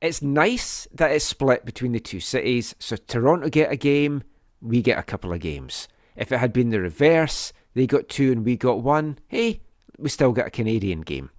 it's 0.00 0.22
nice 0.22 0.88
that 0.94 1.10
it's 1.12 1.24
split 1.24 1.64
between 1.64 1.92
the 1.92 2.00
two 2.00 2.20
cities. 2.20 2.74
So 2.78 2.96
Toronto 2.96 3.48
get 3.50 3.70
a 3.70 3.76
game, 3.76 4.22
we 4.60 4.82
get 4.82 4.98
a 4.98 5.02
couple 5.02 5.32
of 5.32 5.40
games. 5.40 5.88
If 6.16 6.32
it 6.32 6.38
had 6.38 6.52
been 6.52 6.70
the 6.70 6.80
reverse, 6.80 7.52
they 7.74 7.86
got 7.86 8.08
two 8.08 8.32
and 8.32 8.44
we 8.44 8.56
got 8.56 8.80
one. 8.80 9.18
Hey, 9.28 9.60
we 9.98 10.08
still 10.08 10.32
got 10.32 10.46
a 10.48 10.50
Canadian 10.50 11.02
game. 11.02 11.30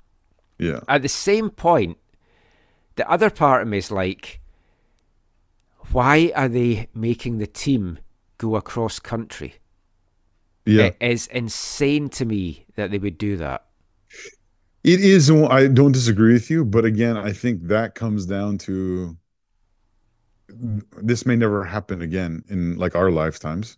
Yeah. 0.59 0.81
At 0.87 1.01
the 1.01 1.09
same 1.09 1.49
point, 1.49 1.97
the 2.95 3.09
other 3.09 3.29
part 3.29 3.61
of 3.61 3.67
me 3.67 3.77
is 3.77 3.91
like, 3.91 4.39
why 5.91 6.31
are 6.35 6.47
they 6.47 6.87
making 6.93 7.37
the 7.37 7.47
team 7.47 7.99
go 8.37 8.55
across 8.55 8.99
country? 8.99 9.55
Yeah. 10.65 10.85
It 10.85 10.97
is 10.99 11.27
insane 11.27 12.09
to 12.09 12.25
me 12.25 12.65
that 12.75 12.91
they 12.91 12.97
would 12.97 13.17
do 13.17 13.37
that. 13.37 13.65
It 14.83 15.01
is. 15.01 15.29
I 15.31 15.67
don't 15.67 15.91
disagree 15.91 16.33
with 16.33 16.49
you, 16.49 16.65
but 16.65 16.85
again, 16.85 17.17
I 17.17 17.33
think 17.33 17.67
that 17.67 17.95
comes 17.95 18.25
down 18.25 18.57
to 18.59 19.17
this 20.49 21.25
may 21.25 21.35
never 21.35 21.63
happen 21.63 22.01
again 22.01 22.43
in 22.49 22.77
like 22.77 22.95
our 22.95 23.11
lifetimes. 23.11 23.77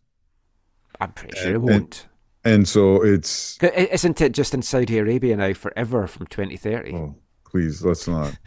I'm 0.99 1.11
pretty 1.13 1.37
sure 1.39 1.53
it 1.55 1.61
won't. 1.61 2.07
And 2.45 2.67
so 2.67 3.03
it's 3.03 3.57
Isn't 3.61 4.21
it 4.21 4.31
just 4.31 4.53
in 4.53 4.61
Saudi 4.61 4.97
Arabia 4.97 5.35
now 5.37 5.53
forever 5.53 6.07
from 6.07 6.27
2030? 6.27 6.93
oh, 6.93 7.15
please 7.45 7.83
let's 7.83 8.07
not. 8.07 8.37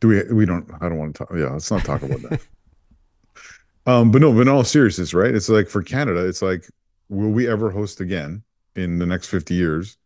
Do 0.00 0.08
we? 0.08 0.22
We 0.32 0.46
don't. 0.46 0.70
I 0.80 0.88
don't 0.88 0.98
want 0.98 1.14
to 1.14 1.18
talk. 1.24 1.30
Yeah, 1.36 1.50
let's 1.50 1.70
not 1.70 1.84
talk 1.84 2.02
about 2.02 2.22
that. 2.22 2.40
Um, 3.88 4.10
but 4.10 4.20
no, 4.20 4.32
but 4.32 4.40
in 4.40 4.48
all 4.48 4.64
seriousness, 4.64 5.14
right? 5.14 5.32
It's 5.32 5.48
like 5.48 5.68
for 5.68 5.80
Canada, 5.80 6.26
it's 6.26 6.42
like, 6.42 6.68
will 7.08 7.30
we 7.30 7.46
ever 7.48 7.70
host 7.70 8.00
again 8.00 8.42
in 8.74 8.98
the 8.98 9.06
next 9.06 9.28
50 9.28 9.54
years? 9.54 9.96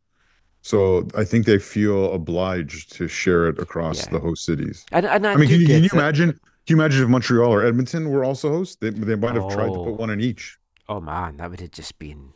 So 0.61 1.09
I 1.17 1.25
think 1.25 1.47
they 1.47 1.59
feel 1.59 2.13
obliged 2.13 2.93
to 2.97 3.09
share 3.09 3.49
it 3.49 3.59
across 3.59 4.05
Yeah. 4.05 4.11
the 4.13 4.19
host 4.21 4.45
cities. 4.45 4.85
And, 4.93 5.07
and 5.07 5.27
I, 5.27 5.33
I 5.33 5.37
mean, 5.37 5.49
can 5.49 5.61
you, 5.63 5.67
can 5.67 5.83
you 5.83 5.89
imagine? 5.95 6.39
Can 6.67 6.77
you 6.77 6.83
imagine 6.83 7.03
if 7.03 7.09
Montreal 7.09 7.53
or 7.53 7.65
Edmonton 7.65 8.11
were 8.11 8.25
also 8.25 8.51
hosts? 8.51 8.77
They, 8.77 8.91
they 8.91 9.17
might 9.17 9.35
have 9.35 9.49
tried 9.51 9.67
to 9.69 9.73
Oh. 9.81 9.85
put 9.87 9.95
one 9.95 10.11
in 10.11 10.21
each. 10.21 10.59
Oh 10.89 11.01
man, 11.01 11.37
that 11.39 11.51
would 11.51 11.61
have 11.61 11.71
just 11.71 11.99
been. 11.99 12.33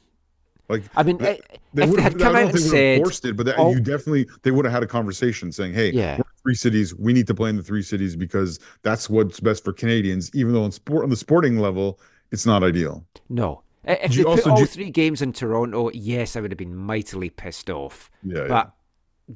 Like, 0.69 0.83
I 0.97 1.03
mean, 1.03 1.19
they, 1.19 1.37
eh, 1.39 1.57
they 1.75 1.83
if 1.83 1.91
would 1.91 1.99
they 1.99 2.03
have 2.03 2.13
had 2.15 2.21
come 2.23 2.37
I 2.37 2.39
out 2.41 2.43
don't 2.45 2.51
and 2.55 2.59
think 2.59 2.71
they 2.73 2.79
would 2.79 2.97
have 2.97 2.97
said, 2.97 3.03
forced 3.03 3.25
it, 3.27 3.37
but 3.37 3.47
that, 3.47 3.57
"Oh." 3.59 3.73
you 3.73 3.81
definitely 3.81 4.27
they 4.43 4.51
would 4.51 4.65
have 4.65 4.73
had 4.73 4.83
a 4.83 4.87
conversation 4.87 5.53
saying, 5.53 5.75
"Hey, 5.75 5.91
Yeah. 5.93 6.13
we're 6.13 6.17
in 6.17 6.25
three 6.43 6.55
cities. 6.55 6.95
We 6.95 7.13
need 7.13 7.27
to 7.27 7.35
play 7.35 7.51
in 7.51 7.57
the 7.57 7.63
three 7.63 7.83
cities 7.83 8.17
because 8.17 8.59
that's 8.83 9.11
what's 9.11 9.41
best 9.41 9.63
for 9.63 9.73
Canadians." 9.75 10.31
Even 10.35 10.55
though 10.55 10.65
on 10.65 10.73
sport 10.73 11.05
on 11.05 11.11
the 11.11 11.17
sporting 11.17 11.59
level, 11.59 12.01
it's 12.33 12.47
not 12.47 12.63
ideal. 12.65 13.05
No. 13.29 13.63
I- 13.87 13.93
If 14.05 14.13
Do 14.13 14.17
they 14.17 14.19
you 14.21 14.25
put 14.25 14.31
also 14.31 14.51
all 14.53 14.57
do- 14.57 14.65
three 14.67 14.91
games 14.91 15.21
in 15.21 15.33
Toronto, 15.35 15.91
yes, 15.93 16.35
I 16.37 16.41
would 16.41 16.51
have 16.51 16.59
been 16.59 16.75
mightily 16.75 17.29
pissed 17.29 17.69
off. 17.69 18.11
Yeah, 18.23 18.47
But 18.49 18.73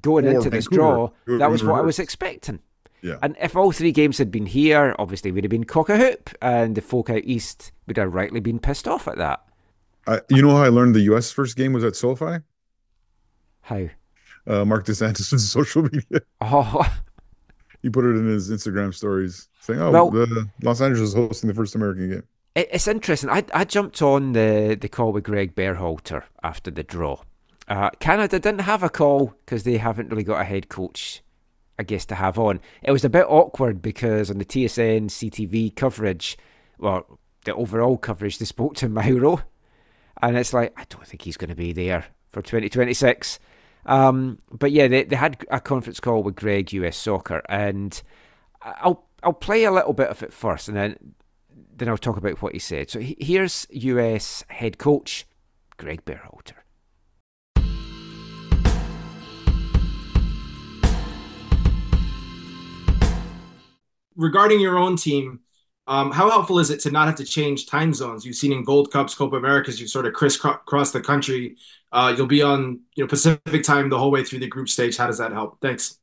going 0.00 0.24
Or 0.26 0.30
into 0.30 0.48
this 0.48 0.66
draw, 0.66 1.10
that 1.26 1.44
in 1.44 1.50
was 1.52 1.62
what 1.62 1.74
I 1.78 1.82
was 1.82 1.98
expecting. 1.98 2.60
Yeah. 3.02 3.18
And 3.22 3.36
if 3.40 3.54
all 3.56 3.70
three 3.72 3.92
games 3.92 4.18
had 4.18 4.30
been 4.30 4.46
here, 4.46 4.94
obviously 4.98 5.30
we'd 5.32 5.44
have 5.44 5.50
been 5.50 5.64
cock 5.64 5.88
a 5.88 5.96
hoop, 5.96 6.30
and 6.42 6.74
the 6.74 6.80
folk 6.80 7.10
out 7.10 7.22
east 7.24 7.72
would 7.86 7.96
have 7.96 8.12
rightly 8.14 8.40
been 8.40 8.58
pissed 8.58 8.88
off 8.88 9.06
at 9.08 9.18
that. 9.18 9.44
You 10.30 10.40
know 10.42 10.56
how 10.56 10.62
I 10.62 10.68
learned 10.68 10.94
the 10.94 11.00
U.S. 11.02 11.30
first 11.30 11.56
game 11.56 11.72
was 11.74 11.84
at 11.84 11.94
SoFi? 11.94 12.38
How? 13.60 13.88
Uh, 14.46 14.64
Mark 14.64 14.86
DeSantis' 14.86 15.38
social 15.40 15.82
media. 15.82 16.20
Oh, 16.40 16.82
He 17.82 17.90
put 17.90 18.04
it 18.04 18.16
in 18.16 18.26
his 18.26 18.50
Instagram 18.50 18.92
stories 18.92 19.48
saying, 19.60 19.80
"Oh, 19.80 19.92
Well- 19.92 20.10
the 20.10 20.48
Los 20.62 20.80
Angeles 20.80 21.10
is 21.10 21.14
hosting 21.14 21.46
the 21.48 21.54
first 21.54 21.76
American 21.76 22.10
game." 22.10 22.22
It's 22.56 22.88
interesting. 22.88 23.30
I 23.30 23.44
I 23.54 23.64
jumped 23.64 24.02
on 24.02 24.32
the, 24.32 24.76
the 24.80 24.88
call 24.88 25.12
with 25.12 25.22
Greg 25.22 25.54
Berhalter 25.54 26.24
after 26.42 26.72
the 26.72 26.82
draw. 26.82 27.20
Uh, 27.68 27.90
Canada 28.00 28.40
didn't 28.40 28.62
have 28.62 28.82
a 28.82 28.88
call 28.88 29.34
because 29.44 29.62
they 29.62 29.76
haven't 29.76 30.08
really 30.10 30.24
got 30.24 30.40
a 30.40 30.44
head 30.44 30.68
coach, 30.68 31.22
I 31.78 31.84
guess, 31.84 32.04
to 32.06 32.16
have 32.16 32.38
on. 32.38 32.60
It 32.82 32.90
was 32.90 33.04
a 33.04 33.10
bit 33.10 33.26
awkward 33.28 33.80
because 33.80 34.30
on 34.30 34.38
the 34.38 34.44
TSN 34.44 35.06
CTV 35.06 35.76
coverage, 35.76 36.36
well, 36.78 37.18
the 37.44 37.54
overall 37.54 37.96
coverage, 37.96 38.38
they 38.38 38.44
spoke 38.44 38.74
to 38.76 38.88
Mauro, 38.88 39.42
and 40.20 40.36
it's 40.36 40.52
like 40.52 40.72
I 40.76 40.84
don't 40.88 41.06
think 41.06 41.22
he's 41.22 41.36
going 41.36 41.50
to 41.50 41.56
be 41.56 41.72
there 41.72 42.06
for 42.30 42.42
2026. 42.42 43.38
Um, 43.86 44.38
but 44.50 44.72
yeah, 44.72 44.88
they 44.88 45.04
they 45.04 45.16
had 45.16 45.44
a 45.50 45.60
conference 45.60 46.00
call 46.00 46.22
with 46.22 46.36
Greg 46.36 46.72
US 46.72 46.96
Soccer, 46.96 47.42
and 47.48 48.00
I'll 48.62 49.06
I'll 49.22 49.32
play 49.32 49.64
a 49.64 49.72
little 49.72 49.92
bit 49.92 50.08
of 50.08 50.22
it 50.22 50.32
first, 50.32 50.68
and 50.68 50.76
then 50.76 50.96
then 51.76 51.88
I'll 51.88 51.96
talk 51.96 52.16
about 52.16 52.42
what 52.42 52.52
he 52.52 52.58
said. 52.58 52.90
So 52.90 53.00
here's 53.00 53.66
US 53.70 54.44
head 54.48 54.78
coach 54.78 55.26
Greg 55.76 56.04
Berhalter. 56.04 56.54
Regarding 64.18 64.60
your 64.60 64.76
own 64.76 64.96
team, 64.96 65.40
um, 65.86 66.10
how 66.10 66.28
helpful 66.28 66.58
is 66.58 66.68
it 66.68 66.80
to 66.80 66.90
not 66.90 67.06
have 67.06 67.16
to 67.16 67.24
change 67.24 67.64
time 67.66 67.94
zones? 67.94 68.26
You've 68.26 68.36
seen 68.36 68.52
in 68.52 68.62
Gold 68.62 68.92
Cups, 68.92 69.14
Copa 69.14 69.36
Americas, 69.36 69.80
you 69.80 69.86
sort 69.86 70.04
of 70.04 70.12
crisscross 70.12 70.90
the 70.90 71.00
country. 71.00 71.56
Uh, 71.90 72.12
you'll 72.14 72.26
be 72.26 72.42
on 72.42 72.80
you 72.94 73.04
know 73.04 73.08
Pacific 73.08 73.62
time 73.62 73.88
the 73.88 73.98
whole 73.98 74.10
way 74.10 74.22
through 74.22 74.40
the 74.40 74.48
group 74.48 74.68
stage. 74.68 74.98
How 74.98 75.06
does 75.06 75.16
that 75.16 75.32
help? 75.32 75.58
Thanks. 75.62 75.98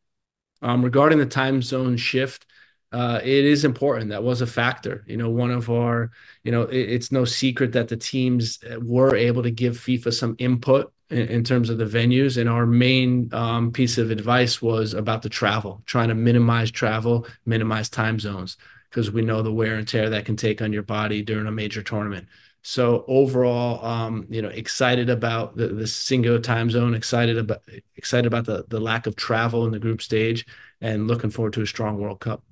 Um, 0.64 0.84
regarding 0.84 1.20
the 1.20 1.28
time 1.28 1.62
zone 1.62 1.98
shift, 1.98 2.48
uh, 2.92 3.20
it 3.22 3.46
is 3.46 3.64
important. 3.64 4.10
That 4.10 4.24
was 4.24 4.42
a 4.42 4.48
factor. 4.48 5.04
You 5.06 5.18
know, 5.18 5.30
one 5.30 5.52
of 5.52 5.70
our, 5.70 6.10
you 6.44 6.52
know, 6.52 6.64
it, 6.64 6.90
it's 6.90 7.12
no 7.12 7.26
secret 7.26 7.74
that 7.74 7.90
the 7.90 7.98
teams 7.98 8.58
were 8.82 9.16
able 9.16 9.44
to 9.44 9.52
give 9.52 9.78
FIFA 9.78 10.14
some 10.14 10.36
input 10.40 10.92
in, 11.10 11.27
in 11.27 11.44
terms 11.44 11.69
of 11.69 11.77
the 11.77 11.86
venues. 11.86 12.38
And 12.40 12.49
our 12.49 12.65
main 12.65 13.30
um, 13.34 13.72
piece 13.72 13.98
of 13.98 14.11
advice 14.11 14.61
was 14.61 14.94
about 14.94 15.22
the 15.22 15.30
travel, 15.30 15.82
trying 15.86 16.10
to 16.10 16.15
minimize 16.15 16.72
travel, 16.72 17.27
minimize 17.45 17.90
time 17.90 18.19
zones, 18.19 18.57
because 18.90 19.11
we 19.11 19.22
know 19.22 19.41
the 19.41 19.53
wear 19.53 19.76
and 19.76 19.88
tear 19.88 20.10
that 20.10 20.26
can 20.26 20.36
take 20.36 20.61
on 20.61 20.73
your 20.73 20.84
body 20.84 21.22
during 21.22 21.48
a 21.48 21.52
major 21.52 21.84
tournament. 21.84 22.27
So 22.68 23.06
overall, 23.07 23.86
um, 23.86 24.26
you 24.27 24.41
know, 24.41 24.49
excited 24.49 25.07
about 25.07 25.56
the, 25.56 25.68
the 25.68 25.86
single 25.86 26.41
time 26.41 26.72
zone, 26.72 26.95
excited 26.95 27.38
about 27.38 27.61
excited 27.95 28.26
about 28.26 28.45
the 28.45 28.65
the 28.68 28.80
lack 28.80 29.06
of 29.06 29.15
travel 29.15 29.68
in 29.68 29.72
the 29.72 29.77
group 29.77 30.02
stage, 30.02 30.48
and 30.82 31.07
looking 31.07 31.30
forward 31.30 31.53
to 31.53 31.61
a 31.61 31.68
strong 31.68 31.99
World 31.99 32.22
Cup. 32.22 32.44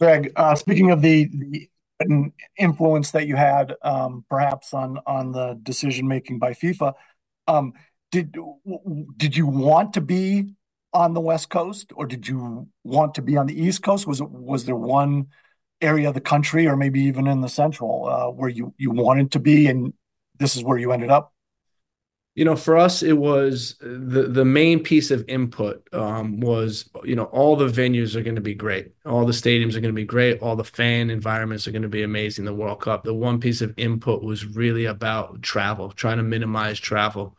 Greg, 0.00 0.32
uh, 0.34 0.56
speaking 0.56 0.90
of 0.90 1.02
the, 1.02 1.30
the 1.32 2.32
influence 2.58 3.12
that 3.12 3.28
you 3.28 3.36
had, 3.36 3.76
um, 3.82 4.24
perhaps 4.28 4.74
on 4.74 4.98
on 5.06 5.30
the 5.30 5.56
decision 5.62 6.08
making 6.08 6.40
by 6.40 6.50
FIFA, 6.50 6.94
um, 7.46 7.72
did 8.10 8.36
did 9.16 9.36
you 9.36 9.46
want 9.46 9.94
to 9.94 10.00
be 10.00 10.54
on 10.92 11.14
the 11.14 11.20
West 11.20 11.50
Coast, 11.50 11.92
or 11.94 12.06
did 12.06 12.26
you 12.26 12.68
want 12.84 13.14
to 13.14 13.22
be 13.22 13.36
on 13.36 13.46
the 13.46 13.60
East 13.60 13.82
Coast? 13.82 14.06
Was 14.06 14.20
it 14.20 14.30
was 14.30 14.64
there 14.64 14.76
one 14.76 15.26
area 15.80 16.08
of 16.08 16.14
the 16.14 16.20
country, 16.20 16.66
or 16.66 16.76
maybe 16.76 17.00
even 17.02 17.26
in 17.26 17.40
the 17.40 17.48
Central, 17.48 18.06
uh, 18.06 18.30
where 18.30 18.48
you 18.48 18.74
you 18.78 18.90
wanted 18.90 19.32
to 19.32 19.38
be, 19.38 19.66
and 19.66 19.92
this 20.38 20.56
is 20.56 20.64
where 20.64 20.78
you 20.78 20.92
ended 20.92 21.10
up? 21.10 21.32
You 22.36 22.44
know 22.44 22.54
for 22.54 22.76
us 22.76 23.02
it 23.02 23.14
was 23.14 23.76
the 23.80 24.28
the 24.28 24.44
main 24.44 24.82
piece 24.82 25.10
of 25.10 25.24
input 25.26 25.82
um, 25.94 26.38
was 26.38 26.88
you 27.02 27.16
know 27.16 27.24
all 27.24 27.56
the 27.56 27.66
venues 27.66 28.14
are 28.14 28.22
going 28.22 28.36
to 28.36 28.42
be 28.42 28.54
great. 28.54 28.92
All 29.06 29.24
the 29.24 29.32
stadiums 29.32 29.74
are 29.74 29.80
going 29.80 29.94
to 29.94 30.00
be 30.00 30.04
great. 30.04 30.40
All 30.42 30.54
the 30.54 30.62
fan 30.62 31.08
environments 31.10 31.66
are 31.66 31.72
going 31.72 31.82
to 31.82 31.88
be 31.88 32.02
amazing. 32.02 32.44
The 32.44 32.54
world 32.54 32.80
cup. 32.82 33.04
The 33.04 33.14
one 33.14 33.40
piece 33.40 33.62
of 33.62 33.74
input 33.78 34.22
was 34.22 34.44
really 34.44 34.84
about 34.84 35.42
travel 35.42 35.90
trying 35.90 36.18
to 36.18 36.22
minimize 36.22 36.78
travel. 36.78 37.36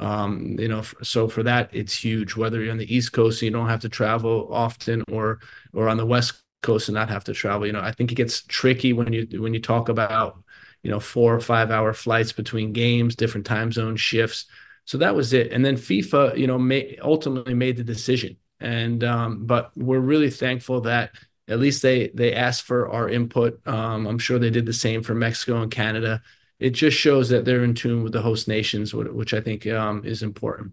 Um, 0.00 0.56
you 0.58 0.68
know 0.68 0.82
so 1.02 1.28
for 1.28 1.44
that 1.44 1.70
it's 1.72 1.94
huge. 1.94 2.36
Whether 2.36 2.60
you're 2.60 2.72
on 2.72 2.78
the 2.78 2.92
east 2.94 3.12
coast 3.12 3.42
and 3.42 3.46
you 3.46 3.52
don't 3.52 3.68
have 3.68 3.80
to 3.82 3.88
travel 3.88 4.48
often 4.52 5.04
or 5.12 5.38
or 5.72 5.88
on 5.88 5.96
the 5.96 6.06
west 6.06 6.42
coast 6.62 6.88
and 6.88 6.94
not 6.94 7.08
have 7.08 7.24
to 7.24 7.32
travel 7.32 7.66
you 7.66 7.72
know 7.72 7.80
i 7.80 7.90
think 7.90 8.12
it 8.12 8.16
gets 8.16 8.42
tricky 8.42 8.92
when 8.92 9.10
you 9.14 9.26
when 9.40 9.54
you 9.54 9.60
talk 9.60 9.88
about 9.88 10.42
you 10.82 10.90
know 10.90 11.00
four 11.00 11.34
or 11.34 11.40
five 11.40 11.70
hour 11.70 11.92
flights 11.92 12.32
between 12.32 12.72
games 12.72 13.16
different 13.16 13.46
time 13.46 13.72
zone 13.72 13.96
shifts. 13.96 14.46
So 14.84 14.98
that 14.98 15.14
was 15.14 15.32
it. 15.32 15.52
And 15.52 15.64
then 15.64 15.76
fifa 15.76 16.36
you 16.36 16.46
know 16.46 16.58
may, 16.58 16.98
ultimately 17.02 17.54
made 17.54 17.76
the 17.76 17.84
decision. 17.84 18.36
And 18.60 19.02
um, 19.04 19.46
but 19.46 19.70
we're 19.76 20.00
really 20.00 20.30
thankful 20.30 20.82
that 20.82 21.12
at 21.48 21.60
least 21.60 21.82
they 21.82 22.08
they 22.14 22.34
asked 22.34 22.62
for 22.62 22.88
our 22.90 23.08
input. 23.08 23.66
Um, 23.66 24.06
i'm 24.06 24.18
sure 24.18 24.38
they 24.38 24.50
did 24.50 24.66
the 24.66 24.72
same 24.72 25.02
for 25.02 25.14
mexico 25.14 25.62
and 25.62 25.70
canada. 25.70 26.22
It 26.58 26.70
just 26.70 26.96
shows 26.96 27.30
that 27.30 27.46
they're 27.46 27.64
in 27.64 27.74
tune 27.74 28.02
with 28.02 28.12
the 28.12 28.22
host 28.22 28.46
nations 28.48 28.94
which 28.94 29.34
i 29.34 29.40
think 29.40 29.66
um, 29.66 30.04
is 30.04 30.22
important. 30.22 30.72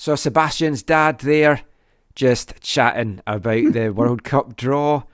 So 0.00 0.14
Sebastian's 0.16 0.82
dad 0.82 1.18
there 1.18 1.60
just 2.14 2.60
chatting 2.60 3.20
about 3.26 3.72
the 3.72 3.90
World 3.94 4.24
Cup 4.24 4.56
draw 4.56 5.04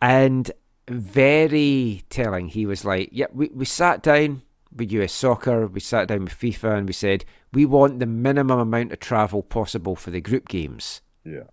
and 0.00 0.50
very 0.88 2.02
telling. 2.10 2.48
He 2.48 2.66
was 2.66 2.84
like, 2.84 3.10
Yeah, 3.12 3.26
we, 3.32 3.48
we 3.48 3.64
sat 3.64 4.02
down 4.02 4.42
with 4.74 4.92
US 4.92 5.12
soccer, 5.12 5.66
we 5.66 5.80
sat 5.80 6.08
down 6.08 6.24
with 6.24 6.38
FIFA 6.38 6.78
and 6.78 6.86
we 6.86 6.92
said, 6.92 7.24
We 7.52 7.64
want 7.64 7.98
the 7.98 8.06
minimum 8.06 8.58
amount 8.58 8.92
of 8.92 9.00
travel 9.00 9.42
possible 9.42 9.96
for 9.96 10.10
the 10.10 10.20
group 10.20 10.48
games. 10.48 11.02
Yeah. 11.24 11.44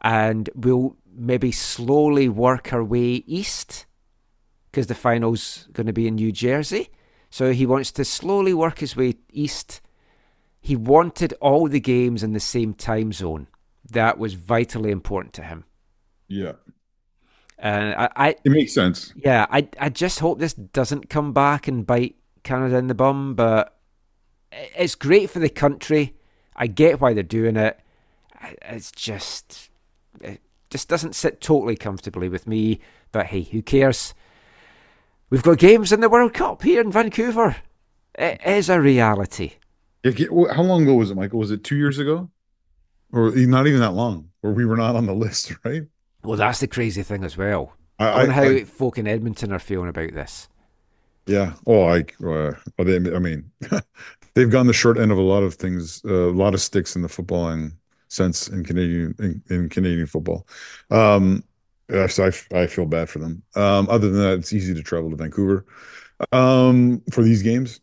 And 0.00 0.48
we'll 0.54 0.96
maybe 1.12 1.50
slowly 1.50 2.28
work 2.28 2.72
our 2.72 2.84
way 2.84 3.24
east 3.26 3.86
because 4.70 4.86
the 4.86 4.94
final's 4.94 5.68
going 5.72 5.86
to 5.86 5.92
be 5.92 6.06
in 6.06 6.14
New 6.14 6.30
Jersey. 6.30 6.90
So 7.30 7.52
he 7.52 7.66
wants 7.66 7.90
to 7.92 8.04
slowly 8.04 8.54
work 8.54 8.78
his 8.78 8.96
way 8.96 9.16
east. 9.32 9.80
He 10.60 10.76
wanted 10.76 11.34
all 11.40 11.68
the 11.68 11.80
games 11.80 12.22
in 12.22 12.32
the 12.32 12.40
same 12.40 12.74
time 12.74 13.12
zone. 13.12 13.48
That 13.92 14.18
was 14.18 14.34
vitally 14.34 14.90
important 14.90 15.32
to 15.34 15.42
him. 15.42 15.64
Yeah. 16.28 16.52
And 17.58 17.94
I, 17.94 18.08
I 18.14 18.28
It 18.44 18.50
makes 18.52 18.72
sense. 18.72 19.12
yeah, 19.16 19.46
I 19.50 19.68
I 19.80 19.88
just 19.88 20.20
hope 20.20 20.38
this 20.38 20.54
doesn't 20.54 21.08
come 21.10 21.32
back 21.32 21.66
and 21.66 21.86
bite 21.86 22.16
Canada 22.44 22.76
in 22.76 22.86
the 22.86 22.94
bum, 22.94 23.34
but 23.34 23.76
it's 24.52 24.94
great 24.94 25.30
for 25.30 25.38
the 25.40 25.48
country. 25.48 26.14
I 26.54 26.66
get 26.66 27.00
why 27.00 27.14
they're 27.14 27.22
doing 27.22 27.56
it. 27.56 27.78
It's 28.62 28.92
just 28.92 29.70
it 30.20 30.40
just 30.70 30.88
doesn't 30.88 31.16
sit 31.16 31.40
totally 31.40 31.76
comfortably 31.76 32.28
with 32.28 32.46
me, 32.46 32.80
but 33.10 33.26
hey, 33.26 33.42
who 33.42 33.62
cares? 33.62 34.14
We've 35.30 35.42
got 35.42 35.58
games 35.58 35.92
in 35.92 36.00
the 36.00 36.08
World 36.08 36.34
Cup 36.34 36.62
here 36.62 36.80
in 36.80 36.92
Vancouver. 36.92 37.56
It 38.14 38.40
is 38.46 38.68
a 38.68 38.80
reality. 38.80 39.54
How 40.04 40.62
long 40.62 40.84
ago 40.84 40.94
was 40.94 41.10
it, 41.10 41.16
Michael? 41.16 41.38
Was 41.38 41.50
it 41.50 41.64
two 41.64 41.76
years 41.76 41.98
ago, 41.98 42.30
or 43.12 43.30
not 43.30 43.66
even 43.66 43.80
that 43.80 43.92
long, 43.94 44.30
where 44.40 44.52
we 44.52 44.64
were 44.64 44.76
not 44.76 44.96
on 44.96 45.06
the 45.06 45.14
list, 45.14 45.52
right? 45.64 45.82
Well, 46.22 46.36
that's 46.36 46.60
the 46.60 46.66
crazy 46.66 47.02
thing 47.02 47.24
as 47.24 47.36
well. 47.36 47.72
I- 47.98 48.06
I, 48.08 48.16
wonder 48.16 48.30
I- 48.32 48.34
how 48.34 48.42
I- 48.42 48.64
folk 48.64 48.98
in 48.98 49.06
Edmonton 49.06 49.52
are 49.52 49.58
feeling 49.58 49.88
about 49.88 50.12
this. 50.14 50.48
Yeah. 51.26 51.52
Oh, 51.66 51.84
I. 51.88 52.04
Uh, 52.24 52.52
they, 52.78 52.96
I 53.14 53.18
mean, 53.18 53.50
they've 54.34 54.50
gone 54.50 54.66
the 54.66 54.72
short 54.72 54.98
end 54.98 55.12
of 55.12 55.18
a 55.18 55.22
lot 55.22 55.42
of 55.42 55.54
things, 55.54 56.02
uh, 56.06 56.30
a 56.30 56.32
lot 56.32 56.54
of 56.54 56.60
sticks 56.60 56.96
in 56.96 57.02
the 57.02 57.08
footballing 57.08 57.72
sense 58.08 58.48
in 58.48 58.64
Canadian 58.64 59.14
in, 59.18 59.42
in 59.50 59.68
Canadian 59.68 60.06
football. 60.06 60.46
Um, 60.90 61.44
so 62.08 62.30
I, 62.52 62.58
I 62.62 62.66
feel 62.66 62.86
bad 62.86 63.10
for 63.10 63.18
them. 63.18 63.42
Um, 63.54 63.88
other 63.90 64.08
than 64.10 64.20
that, 64.22 64.38
it's 64.38 64.52
easy 64.54 64.72
to 64.74 64.82
travel 64.82 65.10
to 65.10 65.16
Vancouver 65.16 65.66
um, 66.32 67.02
for 67.12 67.22
these 67.22 67.42
games. 67.42 67.80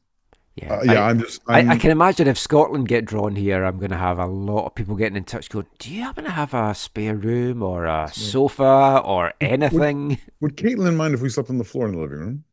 Yeah, 0.56 0.74
Uh, 0.76 0.84
yeah. 0.84 0.94
I, 1.06 1.10
I'm 1.10 1.20
just. 1.20 1.42
I, 1.48 1.60
I'm, 1.60 1.72
I 1.72 1.78
can 1.78 1.92
imagine 1.92 2.28
if 2.28 2.38
Scotland 2.38 2.88
get 2.88 3.04
drawn 3.06 3.36
here, 3.36 3.66
I'm 3.66 3.78
going 3.78 3.92
to 3.92 3.98
have 3.98 4.20
a 4.20 4.26
lot 4.26 4.66
of 4.66 4.76
people 4.76 4.96
getting 4.96 5.18
in 5.18 5.26
touch, 5.26 5.50
going, 5.50 5.66
"Do 5.80 5.94
you 5.94 6.02
happen 6.02 6.24
to 6.24 6.32
have 6.32 6.54
a 6.54 6.74
spare 6.74 7.16
room 7.16 7.62
or 7.62 7.86
a 7.86 8.10
sofa 8.14 9.02
or 9.04 9.34
anything?" 9.42 10.18
Would 10.40 10.56
Caitlin 10.56 10.96
mind 10.96 11.14
if 11.14 11.22
we 11.22 11.28
slept 11.30 11.50
on 11.50 11.58
the 11.58 11.66
floor 11.66 11.88
in 11.88 11.92
the 11.94 12.00
living 12.00 12.20
room? 12.20 12.44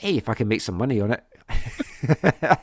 Hey, 0.00 0.16
if 0.16 0.28
I 0.30 0.34
can 0.34 0.48
make 0.48 0.62
some 0.62 0.76
money 0.76 1.00
on 1.00 1.10
it. 1.12 1.22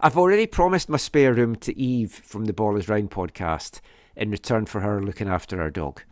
I've 0.00 0.16
already 0.16 0.46
promised 0.46 0.88
my 0.88 0.96
spare 0.96 1.34
room 1.34 1.56
to 1.56 1.76
Eve 1.78 2.12
from 2.12 2.46
the 2.46 2.52
Ball 2.52 2.76
is 2.76 2.88
Round 2.88 3.10
podcast 3.10 3.80
in 4.16 4.30
return 4.30 4.64
for 4.64 4.80
her 4.80 5.02
looking 5.02 5.28
after 5.28 5.60
our 5.60 5.70
dog. 5.70 6.02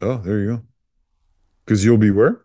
Oh, 0.00 0.16
there 0.16 0.38
you 0.40 0.46
go. 0.56 0.62
Because 1.64 1.84
you'll 1.84 1.98
be 1.98 2.10
where? 2.10 2.40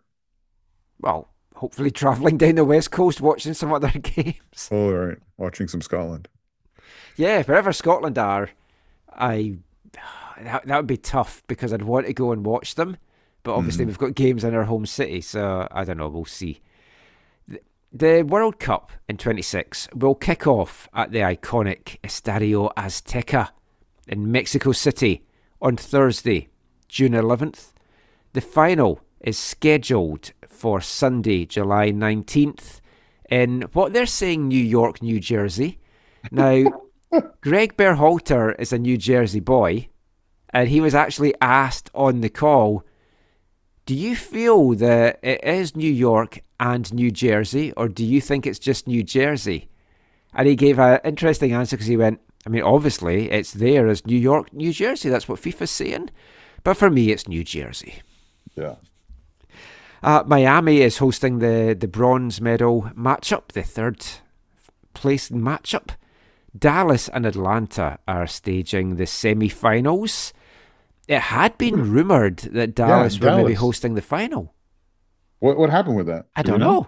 Well, 1.00 1.32
hopefully 1.56 1.90
travelling 1.90 2.36
down 2.38 2.54
the 2.54 2.64
west 2.64 2.90
coast 2.90 3.20
watching 3.20 3.54
some 3.54 3.72
other 3.72 3.88
games. 3.98 4.68
Oh, 4.70 4.90
right. 4.92 5.18
Watching 5.36 5.68
some 5.68 5.80
Scotland. 5.82 6.28
Yeah, 7.16 7.42
wherever 7.42 7.72
Scotland 7.72 8.18
are, 8.18 8.50
I 9.12 9.56
that, 10.42 10.66
that 10.66 10.76
would 10.76 10.86
be 10.86 10.98
tough 10.98 11.42
because 11.46 11.72
I'd 11.72 11.82
want 11.82 12.06
to 12.06 12.12
go 12.12 12.30
and 12.32 12.44
watch 12.44 12.74
them. 12.74 12.98
But 13.42 13.54
obviously, 13.54 13.84
Mhm. 13.84 13.88
we've 13.88 13.98
got 13.98 14.14
games 14.14 14.44
in 14.44 14.54
our 14.54 14.64
home 14.64 14.84
city, 14.86 15.20
so 15.22 15.66
I 15.70 15.84
don't 15.84 15.96
know. 15.98 16.08
We'll 16.08 16.24
see. 16.26 16.60
The 17.92 18.22
World 18.24 18.58
Cup 18.58 18.90
in 19.08 19.16
26 19.16 19.88
will 19.94 20.14
kick 20.14 20.46
off 20.46 20.88
at 20.92 21.12
the 21.12 21.20
iconic 21.20 21.98
Estadio 22.02 22.74
Azteca 22.74 23.50
in 24.06 24.30
Mexico 24.30 24.72
City 24.72 25.22
on 25.62 25.76
Thursday, 25.76 26.48
June 26.88 27.12
11th. 27.12 27.72
The 28.34 28.40
final 28.42 29.00
is 29.20 29.38
scheduled 29.38 30.32
for 30.56 30.80
Sunday, 30.80 31.46
July 31.46 31.90
19th 31.90 32.80
in 33.30 33.62
what 33.72 33.92
they're 33.92 34.06
saying 34.06 34.48
New 34.48 34.62
York, 34.62 35.02
New 35.02 35.20
Jersey. 35.20 35.78
Now, 36.30 36.64
Greg 37.40 37.76
Berhalter 37.76 38.58
is 38.58 38.72
a 38.72 38.78
New 38.78 38.96
Jersey 38.96 39.40
boy, 39.40 39.88
and 40.50 40.68
he 40.68 40.80
was 40.80 40.94
actually 40.94 41.34
asked 41.40 41.90
on 41.94 42.20
the 42.20 42.28
call, 42.28 42.84
Do 43.84 43.94
you 43.94 44.16
feel 44.16 44.70
that 44.74 45.18
it 45.22 45.42
is 45.44 45.76
New 45.76 45.90
York 45.90 46.40
and 46.58 46.92
New 46.92 47.10
Jersey, 47.10 47.72
or 47.72 47.88
do 47.88 48.04
you 48.04 48.20
think 48.20 48.46
it's 48.46 48.58
just 48.58 48.86
New 48.86 49.02
Jersey? 49.02 49.68
And 50.34 50.46
he 50.46 50.56
gave 50.56 50.78
an 50.78 51.00
interesting 51.04 51.52
answer 51.52 51.76
because 51.76 51.86
he 51.86 51.96
went, 51.96 52.20
I 52.46 52.48
mean, 52.48 52.62
obviously 52.62 53.30
it's 53.30 53.52
there 53.52 53.88
as 53.88 54.06
New 54.06 54.18
York, 54.18 54.52
New 54.52 54.72
Jersey. 54.72 55.08
That's 55.08 55.28
what 55.28 55.40
FIFA's 55.40 55.70
saying. 55.70 56.10
But 56.62 56.76
for 56.76 56.90
me, 56.90 57.10
it's 57.10 57.26
New 57.26 57.42
Jersey. 57.42 58.02
Yeah. 58.54 58.76
Uh, 60.06 60.22
Miami 60.24 60.82
is 60.82 60.98
hosting 60.98 61.40
the, 61.40 61.76
the 61.78 61.88
bronze 61.88 62.40
medal 62.40 62.82
matchup, 62.96 63.48
the 63.52 63.64
third 63.64 64.06
place 64.94 65.30
matchup. 65.30 65.90
Dallas 66.56 67.08
and 67.08 67.26
Atlanta 67.26 67.98
are 68.06 68.28
staging 68.28 68.96
the 68.96 69.06
semi 69.06 69.48
finals. 69.48 70.32
It 71.08 71.18
had 71.20 71.58
been 71.58 71.90
rumoured 71.90 72.38
that 72.38 72.76
Dallas 72.76 73.18
were 73.20 73.36
maybe 73.36 73.54
hosting 73.54 73.94
the 73.94 74.00
final. 74.00 74.54
What 75.40 75.58
what 75.58 75.70
happened 75.70 75.96
with 75.96 76.06
that? 76.06 76.26
I 76.36 76.42
Do 76.42 76.52
don't 76.52 76.60
know. 76.60 76.86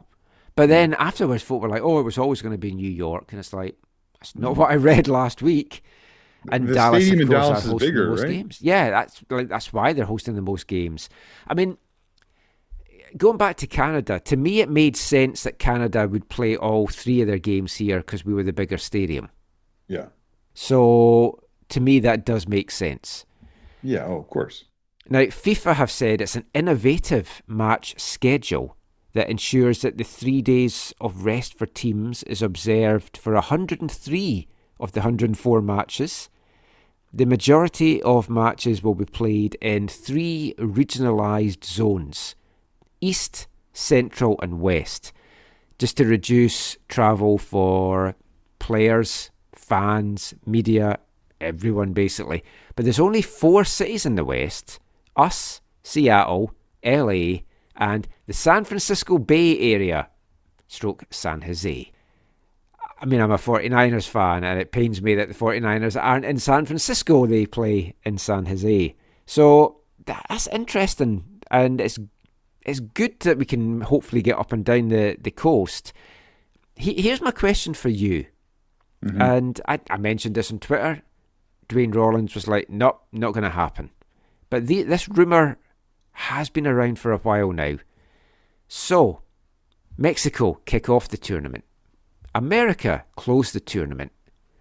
But 0.55 0.69
then 0.69 0.95
afterwards, 0.95 1.43
folk 1.43 1.63
were 1.63 1.69
like, 1.69 1.83
oh, 1.83 1.99
it 1.99 2.05
was 2.05 2.19
always 2.19 2.41
going 2.41 2.55
to 2.55 2.59
be 2.59 2.73
New 2.73 2.89
York. 2.91 3.33
And 3.33 3.41
it's 3.41 3.53
like, 3.53 3.77
that's 4.21 4.37
not 4.37 4.57
what 4.57 4.71
I 4.71 4.77
read 4.77 5.09
last 5.09 5.43
week. 5.43 5.83
And 6.51 6.69
The 6.69 6.75
Dallas, 6.75 7.05
stadium 7.05 7.29
of 7.29 7.35
in 7.35 7.41
course, 7.41 7.49
Dallas 7.49 7.65
is 7.67 7.75
bigger, 7.75 8.05
the 8.05 8.11
most 8.11 8.23
right? 8.23 8.31
games. 8.31 8.59
Yeah, 8.63 8.91
that's 8.91 9.25
like 9.29 9.49
that's 9.49 9.73
why 9.73 9.93
they're 9.93 10.05
hosting 10.05 10.37
the 10.37 10.43
most 10.43 10.69
games. 10.69 11.09
I 11.49 11.55
mean, 11.55 11.79
going 13.17 13.39
back 13.39 13.57
to 13.59 13.67
Canada, 13.67 14.21
to 14.21 14.37
me, 14.37 14.61
it 14.61 14.69
made 14.69 14.97
sense 14.97 15.43
that 15.43 15.59
Canada 15.59 16.09
would 16.09 16.29
play 16.29 16.57
all 16.57 16.87
three 16.87 17.21
of 17.21 17.27
their 17.27 17.39
games 17.39 17.77
here 17.77 17.99
because 17.99 18.25
we 18.25 18.35
were 18.35 18.43
the 18.43 18.53
bigger 18.53 18.79
stadium. 18.79 19.29
Yeah. 19.87 20.07
So 20.55 21.43
to 21.69 21.81
me, 21.81 22.01
that 22.01 22.25
does 22.25 22.49
make 22.49 22.71
sense. 22.71 23.25
Yeah. 23.83 24.05
Oh, 24.07 24.19
of 24.19 24.29
course. 24.29 24.65
Now, 25.09 25.21
FIFA 25.21 25.75
have 25.75 25.91
said 25.91 26.21
it's 26.21 26.37
an 26.37 26.45
innovative 26.53 27.43
match 27.47 27.99
schedule 27.99 28.77
that 29.15 29.31
ensures 29.31 29.81
that 29.83 29.97
the 29.97 30.05
three 30.05 30.43
days 30.43 30.93
of 31.01 31.25
rest 31.25 31.57
for 31.57 31.67
teams 31.67 32.23
is 32.25 32.43
observed 32.43 33.17
for 33.17 33.33
103 33.33 34.49
of 34.79 34.93
the 34.93 35.01
104 35.01 35.63
matches. 35.63 36.29
The 37.13 37.25
majority 37.25 38.03
of 38.03 38.29
matches 38.29 38.83
will 38.83 38.95
be 38.95 39.07
played 39.07 39.55
in 39.63 39.89
three 39.89 40.55
regionalised 40.59 41.65
zones 41.65 42.35
East, 43.01 43.47
Central, 43.73 44.39
and 44.43 44.61
West, 44.61 45.13
just 45.79 45.97
to 45.97 46.05
reduce 46.05 46.77
travel 46.89 47.39
for 47.39 48.15
players, 48.59 49.31
fans, 49.55 50.35
media, 50.45 50.99
everyone 51.41 51.93
basically. 51.93 52.43
But 52.75 52.85
there's 52.85 53.01
only 53.01 53.23
four 53.23 53.65
cities 53.65 54.07
in 54.07 54.15
the 54.15 54.25
West 54.25 54.79
us, 55.17 55.61
Seattle, 55.83 56.55
LA, 56.85 57.41
and 57.77 58.09
the 58.27 58.33
San 58.33 58.65
Francisco 58.65 59.19
Bay 59.19 59.59
Area, 59.75 60.09
stroke 60.69 61.05
San 61.11 61.43
Jose. 61.43 61.91
I 63.01 63.05
mean, 63.05 63.21
I'm 63.21 63.31
a 63.31 63.37
49ers 63.37 64.09
fan, 64.09 64.45
and 64.45 64.61
it 64.61 64.73
pains 64.73 65.01
me 65.03 65.15
that 65.17 65.29
the 65.29 65.35
49ers 65.35 66.01
aren't 66.01 66.25
in 66.25 66.39
San 66.39 66.67
Francisco. 66.67 67.27
They 67.27 67.47
play 67.47 67.95
in 68.05 68.19
San 68.19 68.47
Jose. 68.47 68.95
So 69.27 69.81
that's 70.05 70.47
interesting, 70.49 71.25
and 71.51 71.81
it's 71.81 71.99
it's 72.69 72.81
good 72.81 73.19
that 73.21 73.39
we 73.39 73.45
can 73.45 73.81
hopefully 73.81 74.23
get 74.23 74.39
up 74.39 74.53
and 74.53 74.65
down 74.65 74.89
the, 74.89 75.17
the 75.21 75.31
coast. 75.31 75.93
He, 76.77 77.01
here's 77.01 77.21
my 77.21 77.31
question 77.31 77.75
for 77.75 77.89
you. 77.89 78.27
Mhm. 79.05 79.21
And 79.21 79.61
I, 79.67 79.81
I 79.91 79.97
mentioned 79.97 80.35
this 80.35 80.51
on 80.53 80.59
Twitter. 80.59 81.03
Duane 81.69 81.93
Rollins 81.93 82.35
was 82.35 82.49
like, 82.49 82.69
nope, 82.71 83.01
not 83.13 83.33
going 83.33 83.45
to 83.45 83.51
happen. 83.51 83.91
But 84.51 84.67
the, 84.67 84.83
this 84.83 85.09
rumour 85.09 85.59
has 86.13 86.51
been 86.51 86.67
around 86.67 86.99
for 86.99 87.13
a 87.13 87.19
while 87.19 87.53
now. 87.53 87.77
So, 88.67 89.23
Mexico 89.97 90.61
kick 90.65 90.89
off 90.89 91.09
the 91.09 91.17
tournament. 91.17 91.65
America 92.35 93.05
close 93.17 93.53
the 93.53 93.61
tournament. 93.61 94.13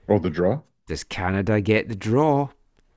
Or 0.07 0.19
the 0.19 0.29
draw? 0.29 0.61
Does 0.88 1.03
Canada 1.03 1.61
get 1.61 1.89
the 1.89 1.95
draw? 1.95 2.49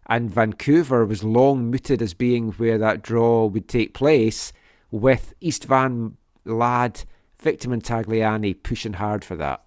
And 0.07 0.31
Vancouver 0.31 1.07
was 1.07 1.23
long 1.23 1.71
mooted 1.71 2.03
as 2.03 2.15
being 2.15 2.53
where 2.53 2.79
that 2.79 3.03
draw 3.03 3.47
would 3.47 3.69
take 3.69 3.95
place, 3.95 4.53
with 4.91 5.35
East 5.41 5.65
Van 5.65 6.17
Lad, 6.45 7.03
Victor 7.39 7.69
Tagliani 7.69 8.63
pushing 8.63 8.95
hard 8.95 9.25
for 9.25 9.37
that. 9.37 9.63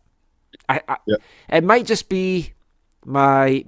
I, 0.69 0.81
I, 0.87 0.97
It 1.49 1.63
might 1.63 1.85
just 1.85 2.09
be 2.09 2.53
my 3.05 3.65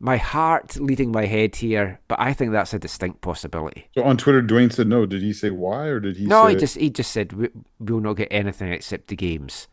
my 0.00 0.16
heart 0.16 0.76
leading 0.76 1.10
my 1.10 1.26
head 1.26 1.56
here, 1.56 2.00
but 2.06 2.20
I 2.20 2.32
think 2.32 2.52
that's 2.52 2.72
a 2.72 2.78
distinct 2.78 3.20
possibility. 3.20 3.88
So 3.96 4.04
on 4.04 4.16
Twitter, 4.16 4.40
Duane 4.40 4.70
said 4.70 4.86
no. 4.86 5.06
Did 5.06 5.22
he 5.22 5.32
say 5.32 5.50
why 5.50 5.86
or 5.86 6.00
did 6.00 6.16
he? 6.16 6.26
no, 6.26 6.44
say... 6.46 6.50
he 6.50 6.56
just 6.56 6.76
he 6.76 6.90
just 6.90 7.10
said 7.10 7.32
we, 7.32 7.48
we'll 7.80 8.00
not 8.00 8.14
get 8.14 8.28
anything 8.30 8.72
except 8.72 9.08
the 9.08 9.16
games. 9.16 9.68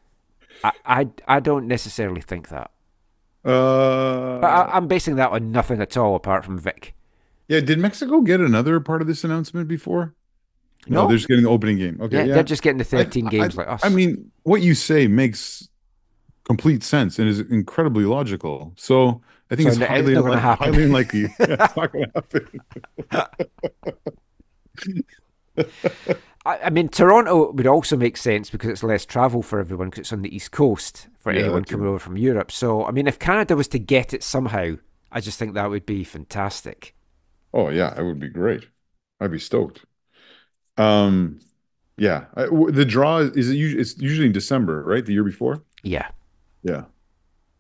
I 0.63 0.71
I, 0.85 1.07
I 1.27 1.39
don't 1.39 1.67
necessarily 1.67 2.21
think 2.21 2.49
that. 2.49 2.71
Uh, 3.43 4.39
But 4.39 4.47
I, 4.47 4.69
I'm 4.73 4.87
basing 4.87 5.15
that 5.17 5.29
on 5.29 5.51
nothing 5.51 5.79
at 5.81 5.95
all 5.95 6.15
apart 6.15 6.43
from 6.43 6.57
Vic. 6.57 6.95
yeah. 7.47 7.59
Did 7.59 7.77
Mexico 7.79 8.21
get 8.21 8.39
another 8.39 8.79
part 8.79 9.01
of 9.01 9.07
this 9.07 9.23
announcement 9.23 9.67
before? 9.67 10.15
No, 10.87 11.03
No. 11.03 11.07
they're 11.07 11.17
just 11.17 11.27
getting 11.27 11.43
the 11.43 11.49
opening 11.49 11.77
game. 11.77 11.99
Okay, 12.01 12.17
Yeah, 12.17 12.23
yeah, 12.25 12.33
they're 12.35 12.43
just 12.43 12.61
getting 12.61 12.77
the 12.77 12.83
13 12.83 13.27
I- 13.27 13.29
games 13.29 13.57
I, 13.57 13.61
like 13.63 13.67
us. 13.69 13.81
I 13.83 13.89
mean, 13.89 14.31
what 14.43 14.61
you 14.61 14.75
say 14.75 15.07
makes 15.07 15.67
complete 16.43 16.83
sense 16.83 17.19
and 17.19 17.27
is 17.29 17.39
incredibly 17.39 18.05
logical. 18.05 18.73
So 18.77 19.21
I 19.51 19.55
think 19.55 19.67
So 19.67 19.69
it's 19.69 19.77
no- 19.79 19.87
highly, 19.87 20.13
it's 20.13 20.21
gonna 20.21 20.37
unli- 20.37 20.57
highly 20.57 20.83
unlikely. 20.83 21.21
Yeah, 21.21 21.29
it's 21.39 21.75
not 21.75 21.91
going 21.91 22.05
to 22.05 22.11
happen. 22.15 22.61
I, 26.45 26.59
I 26.65 26.69
mean, 26.69 26.89
Toronto 26.89 27.51
would 27.51 27.67
also 27.67 27.97
make 27.97 28.17
sense 28.17 28.49
because 28.49 28.69
it's 28.69 28.83
less 28.83 29.05
travel 29.05 29.41
for 29.41 29.59
everyone 29.59 29.89
because 29.89 30.01
it's 30.01 30.13
on 30.13 30.21
the 30.21 30.35
East 30.35 30.51
Coast 30.51 31.07
for 31.17 31.31
Yeah, 31.31 31.39
anyone 31.41 31.65
coming 31.65 31.87
over 31.87 31.99
from 31.99 32.17
Europe. 32.17 32.51
So, 32.51 32.85
I 32.85 32.91
mean, 32.91 33.07
if 33.07 33.17
Canada 33.19 33.55
was 33.55 33.67
to 33.69 33.79
get 33.79 34.13
it 34.13 34.23
somehow, 34.23 34.75
I 35.11 35.21
just 35.21 35.39
think 35.39 35.53
that 35.55 35.69
would 35.69 35.85
be 35.85 36.03
fantastic. 36.03 36.93
Oh 37.53 37.69
yeah, 37.69 37.97
it 37.99 38.03
would 38.03 38.19
be 38.19 38.29
great. 38.29 38.67
I'd 39.19 39.31
be 39.31 39.39
stoked. 39.39 39.85
Um, 40.77 41.39
yeah. 41.97 42.25
I, 42.35 42.43
w- 42.43 42.71
the 42.71 42.85
draw 42.85 43.19
is 43.19 43.49
it 43.49 43.55
usually 43.55 43.81
it's 43.81 43.97
usually 43.97 44.27
in 44.27 44.33
December, 44.33 44.83
right? 44.83 45.05
The 45.05 45.13
year 45.13 45.23
before. 45.23 45.63
Yeah. 45.83 46.09
Yeah. 46.63 46.85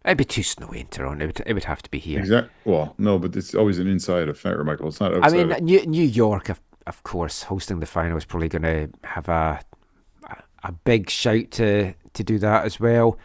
It'd 0.03 0.17
be 0.17 0.25
too 0.25 0.43
snowy 0.43 0.81
in 0.81 0.87
Toronto. 0.87 1.23
It 1.23 1.27
would, 1.27 1.43
it 1.47 1.53
would 1.53 1.63
have 1.63 1.81
to 1.81 1.89
be 1.89 1.97
here. 1.97 2.19
Exactly. 2.19 2.51
Well, 2.63 2.93
no, 2.97 3.17
but 3.17 3.35
it's 3.35 3.55
always 3.55 3.79
an 3.79 3.87
inside 3.87 4.29
affair, 4.29 4.63
Michael. 4.63 4.89
It's 4.89 4.99
not 4.99 5.13
I 5.23 5.29
mean, 5.29 5.49
New, 5.65 5.83
New 5.85 6.03
York, 6.03 6.49
of, 6.49 6.61
of 6.85 7.01
course, 7.03 7.43
hosting 7.43 7.79
the 7.79 7.87
final 7.87 8.17
is 8.17 8.25
probably 8.25 8.49
going 8.49 8.61
to 8.63 8.89
have 9.03 9.29
a 9.29 9.59
a 10.63 10.71
big 10.71 11.09
shout 11.11 11.51
to 11.51 11.93
to 12.13 12.23
do 12.23 12.39
that 12.39 12.65
as 12.65 12.79
well. 12.79 13.17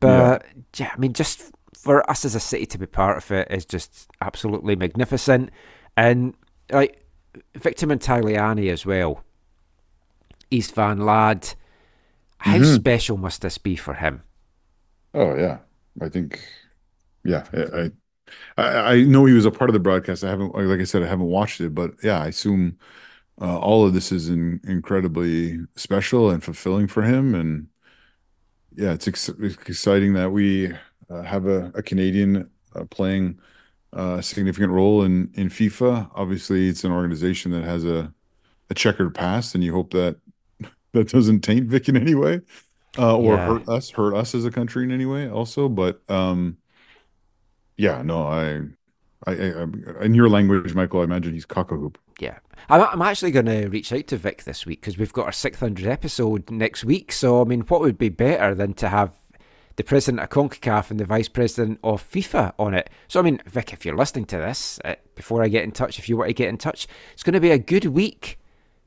But 0.00 0.46
yeah, 0.76 0.92
I 0.94 0.98
mean, 0.98 1.12
just 1.12 1.50
for 1.76 2.08
us 2.08 2.24
as 2.24 2.34
a 2.34 2.40
city 2.40 2.66
to 2.66 2.78
be 2.78 2.86
part 2.86 3.16
of 3.18 3.30
it 3.30 3.48
is 3.50 3.64
just 3.66 4.08
absolutely 4.20 4.76
magnificent. 4.76 5.50
And 5.96 6.34
like 6.70 7.04
Victor 7.56 7.86
Montagliani 7.86 8.70
as 8.70 8.86
well, 8.86 9.24
East 10.54 10.74
Van 10.74 10.98
lad. 11.00 11.54
How 12.38 12.62
Mhm. 12.62 12.62
special 12.62 13.16
must 13.18 13.42
this 13.42 13.58
be 13.58 13.76
for 13.76 13.94
him? 13.94 14.22
Oh 15.12 15.36
yeah, 15.36 15.58
I 16.00 16.08
think, 16.08 16.40
yeah, 17.24 17.46
I, 17.52 17.90
I, 18.56 18.94
I 18.94 19.02
know 19.04 19.26
he 19.26 19.34
was 19.34 19.46
a 19.46 19.50
part 19.52 19.70
of 19.70 19.74
the 19.74 19.80
broadcast. 19.80 20.24
I 20.24 20.30
haven't, 20.30 20.54
like 20.54 20.80
I 20.80 20.84
said, 20.84 21.02
I 21.02 21.08
haven't 21.08 21.26
watched 21.28 21.60
it, 21.60 21.74
but 21.74 21.92
yeah, 22.04 22.20
I 22.22 22.28
assume 22.28 22.78
uh, 23.40 23.58
all 23.58 23.86
of 23.86 23.94
this 23.94 24.12
is 24.12 24.28
in, 24.30 24.60
incredibly 24.64 25.60
special 25.76 26.30
and 26.30 26.44
fulfilling 26.44 26.88
for 26.88 27.02
him. 27.02 27.34
And 27.34 27.68
yeah, 28.74 28.92
it's, 28.92 29.06
ex 29.08 29.28
it's 29.28 29.56
exciting 29.68 30.14
that 30.14 30.30
we 30.32 30.72
uh, 31.10 31.22
have 31.22 31.46
a, 31.46 31.70
a 31.74 31.82
Canadian 31.82 32.50
uh, 32.74 32.84
playing 32.86 33.38
uh, 33.96 34.16
a 34.18 34.24
significant 34.24 34.72
role 34.72 35.04
in 35.04 35.30
in 35.34 35.48
FIFA. 35.48 36.10
Obviously, 36.14 36.68
it's 36.68 36.84
an 36.84 36.92
organization 36.92 37.52
that 37.52 37.64
has 37.64 37.84
a 37.84 38.12
a 38.70 38.74
checkered 38.74 39.14
past, 39.14 39.54
and 39.54 39.64
you 39.64 39.72
hope 39.74 39.92
that 39.92 40.18
that 40.94 41.10
doesn't 41.10 41.40
taint 41.40 41.66
Vic 41.66 41.88
in 41.88 41.96
any 41.96 42.14
way, 42.14 42.40
uh, 42.98 43.16
or 43.16 43.34
Yeah. 43.34 43.46
hurt 43.46 43.68
us, 43.68 43.90
hurt 43.90 44.14
us 44.14 44.34
as 44.34 44.44
a 44.44 44.50
country 44.50 44.84
in 44.84 44.90
any 44.90 45.06
way, 45.06 45.28
also. 45.28 45.68
But 45.68 46.00
um, 46.08 46.56
yeah, 47.76 48.02
no, 48.02 48.26
I, 48.26 48.62
I, 49.26 49.32
I, 49.32 50.04
in 50.04 50.14
your 50.14 50.28
language, 50.28 50.74
Michael, 50.74 51.00
I 51.00 51.04
imagine 51.04 51.34
he's 51.34 51.44
cock-a-hoop. 51.46 51.98
Yeah. 52.18 52.38
I'm, 52.68 52.80
I'm 52.82 53.02
actually 53.02 53.32
going 53.32 53.46
to 53.46 53.66
reach 53.68 53.92
out 53.92 54.06
to 54.08 54.16
Vic 54.16 54.44
this 54.44 54.64
week 54.64 54.80
because 54.80 54.96
we've 54.96 55.12
got 55.12 55.26
our 55.26 55.32
600 55.32 55.86
episode 55.86 56.50
next 56.50 56.84
week. 56.84 57.12
So, 57.12 57.40
I 57.40 57.44
mean, 57.44 57.62
what 57.62 57.80
would 57.80 57.98
be 57.98 58.08
better 58.08 58.54
than 58.54 58.74
to 58.74 58.88
have 58.88 59.12
the 59.76 59.82
president 59.82 60.22
of 60.22 60.30
CONCACAF 60.30 60.90
and 60.90 61.00
the 61.00 61.04
vice 61.04 61.28
president 61.28 61.80
of 61.82 62.08
FIFA 62.08 62.52
on 62.58 62.74
it? 62.74 62.88
So, 63.08 63.18
I 63.18 63.24
mean, 63.24 63.40
Vic, 63.46 63.72
if 63.72 63.84
you're 63.84 63.96
listening 63.96 64.26
to 64.26 64.36
this, 64.36 64.78
uh, 64.84 64.94
before 65.16 65.42
I 65.42 65.48
get 65.48 65.64
in 65.64 65.72
touch, 65.72 65.98
if 65.98 66.08
you 66.08 66.16
want 66.16 66.28
to 66.28 66.34
get 66.34 66.48
in 66.48 66.58
touch, 66.58 66.86
it's 67.12 67.24
going 67.24 67.34
to 67.34 67.40
be 67.40 67.50
a 67.50 67.58
good 67.58 67.86
week 67.86 68.38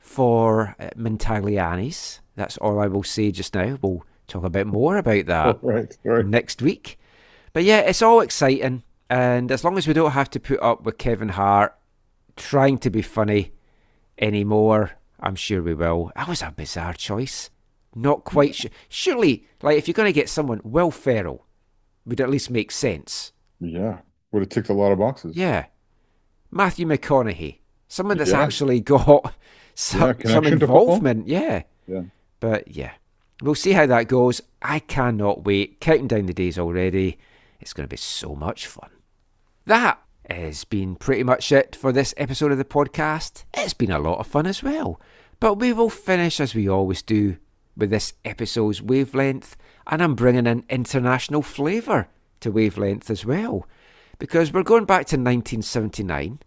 for 0.07 0.75
uh, 0.79 0.89
Montagliani's. 0.97 2.21
That's 2.35 2.57
all 2.57 2.79
I 2.79 2.87
will 2.87 3.03
say 3.03 3.31
just 3.31 3.53
now. 3.53 3.77
We'll 3.81 4.03
talk 4.27 4.43
a 4.43 4.49
bit 4.49 4.67
more 4.67 4.97
about 4.97 5.25
that 5.25 5.59
right, 5.63 5.95
right. 6.03 6.25
next 6.25 6.61
week. 6.61 6.97
But 7.53 7.63
yeah, 7.63 7.79
it's 7.79 8.01
all 8.01 8.21
exciting. 8.21 8.83
And 9.09 9.51
as 9.51 9.63
long 9.63 9.77
as 9.77 9.87
we 9.87 9.93
don't 9.93 10.11
have 10.11 10.29
to 10.31 10.39
put 10.39 10.61
up 10.61 10.83
with 10.83 10.97
Kevin 10.97 11.29
Hart 11.29 11.75
trying 12.35 12.77
to 12.79 12.89
be 12.89 13.01
funny 13.01 13.51
anymore, 14.19 14.91
I'm 15.19 15.35
sure 15.35 15.61
we 15.63 15.73
will. 15.73 16.11
That 16.15 16.27
was 16.27 16.41
a 16.41 16.51
bizarre 16.55 16.93
choice. 16.93 17.49
Not 17.95 18.23
quite 18.25 18.53
sure. 18.55 18.69
Surely, 18.89 19.47
like, 19.61 19.77
if 19.77 19.87
you're 19.87 19.93
going 19.93 20.09
to 20.09 20.13
get 20.13 20.29
someone, 20.29 20.61
Will 20.63 20.91
Ferrell 20.91 21.45
would 22.05 22.21
at 22.21 22.29
least 22.29 22.51
make 22.51 22.71
sense. 22.71 23.31
Yeah, 23.59 23.99
would 24.31 24.41
have 24.41 24.49
ticked 24.49 24.69
a 24.69 24.73
lot 24.73 24.91
of 24.91 24.99
boxes. 24.99 25.35
Yeah. 25.35 25.65
Matthew 26.51 26.85
McConaughey, 26.85 27.59
someone 27.87 28.17
that's 28.17 28.31
Yeah. 28.31 28.41
actually 28.41 28.79
got 28.81 29.33
some, 29.79 29.99
Yeah, 30.01 30.05
some 30.07 30.15
connection 30.15 30.59
to 30.59 30.67
football. 30.67 30.81
involvement. 30.81 31.27
Yeah. 31.27 31.63
Yeah. 31.87 32.01
But 32.39 32.67
yeah, 32.75 32.93
we'll 33.41 33.55
see 33.55 33.71
how 33.73 33.85
that 33.85 34.07
goes. 34.07 34.41
I 34.61 34.79
cannot 34.79 35.45
wait. 35.45 35.79
Counting 35.79 36.07
down 36.07 36.25
the 36.25 36.33
days 36.33 36.57
already. 36.57 37.17
It's 37.59 37.73
going 37.73 37.85
to 37.85 37.93
be 37.93 37.97
so 37.97 38.35
much 38.35 38.65
fun. 38.67 38.89
That 39.65 39.99
has 40.29 40.63
been 40.63 40.95
pretty 40.95 41.23
much 41.23 41.51
it 41.51 41.75
for 41.75 41.91
this 41.91 42.13
episode 42.17 42.51
of 42.51 42.57
the 42.57 42.65
podcast. 42.65 43.43
It's 43.53 43.73
been 43.73 43.91
a 43.91 43.99
lot 43.99 44.19
of 44.19 44.27
fun 44.27 44.45
as 44.47 44.63
well. 44.63 44.99
But 45.39 45.55
we 45.55 45.71
will 45.73 45.89
finish 45.89 46.39
as 46.39 46.55
we 46.55 46.67
always 46.67 47.01
do 47.01 47.37
with 47.75 47.89
this 47.91 48.13
episode's 48.25 48.81
wavelength, 48.81 49.55
and 49.85 50.01
I'm 50.01 50.15
bringing 50.15 50.47
an 50.47 50.63
international 50.69 51.43
flavour 51.43 52.07
to 52.39 52.51
wavelength 52.51 53.09
as 53.11 53.23
well. 53.25 53.67
Because 54.19 54.51
we're 54.51 54.63
going 54.63 54.85
back 54.85 55.05
to 55.07 55.15
1979 55.15 56.39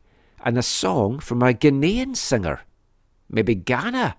and 0.44 0.58
a 0.58 0.62
song 0.62 1.20
from 1.20 1.42
a 1.42 1.52
Ghanaian 1.54 2.16
singer. 2.16 2.60
Maybe 3.30 3.54
Ghana 3.54 4.16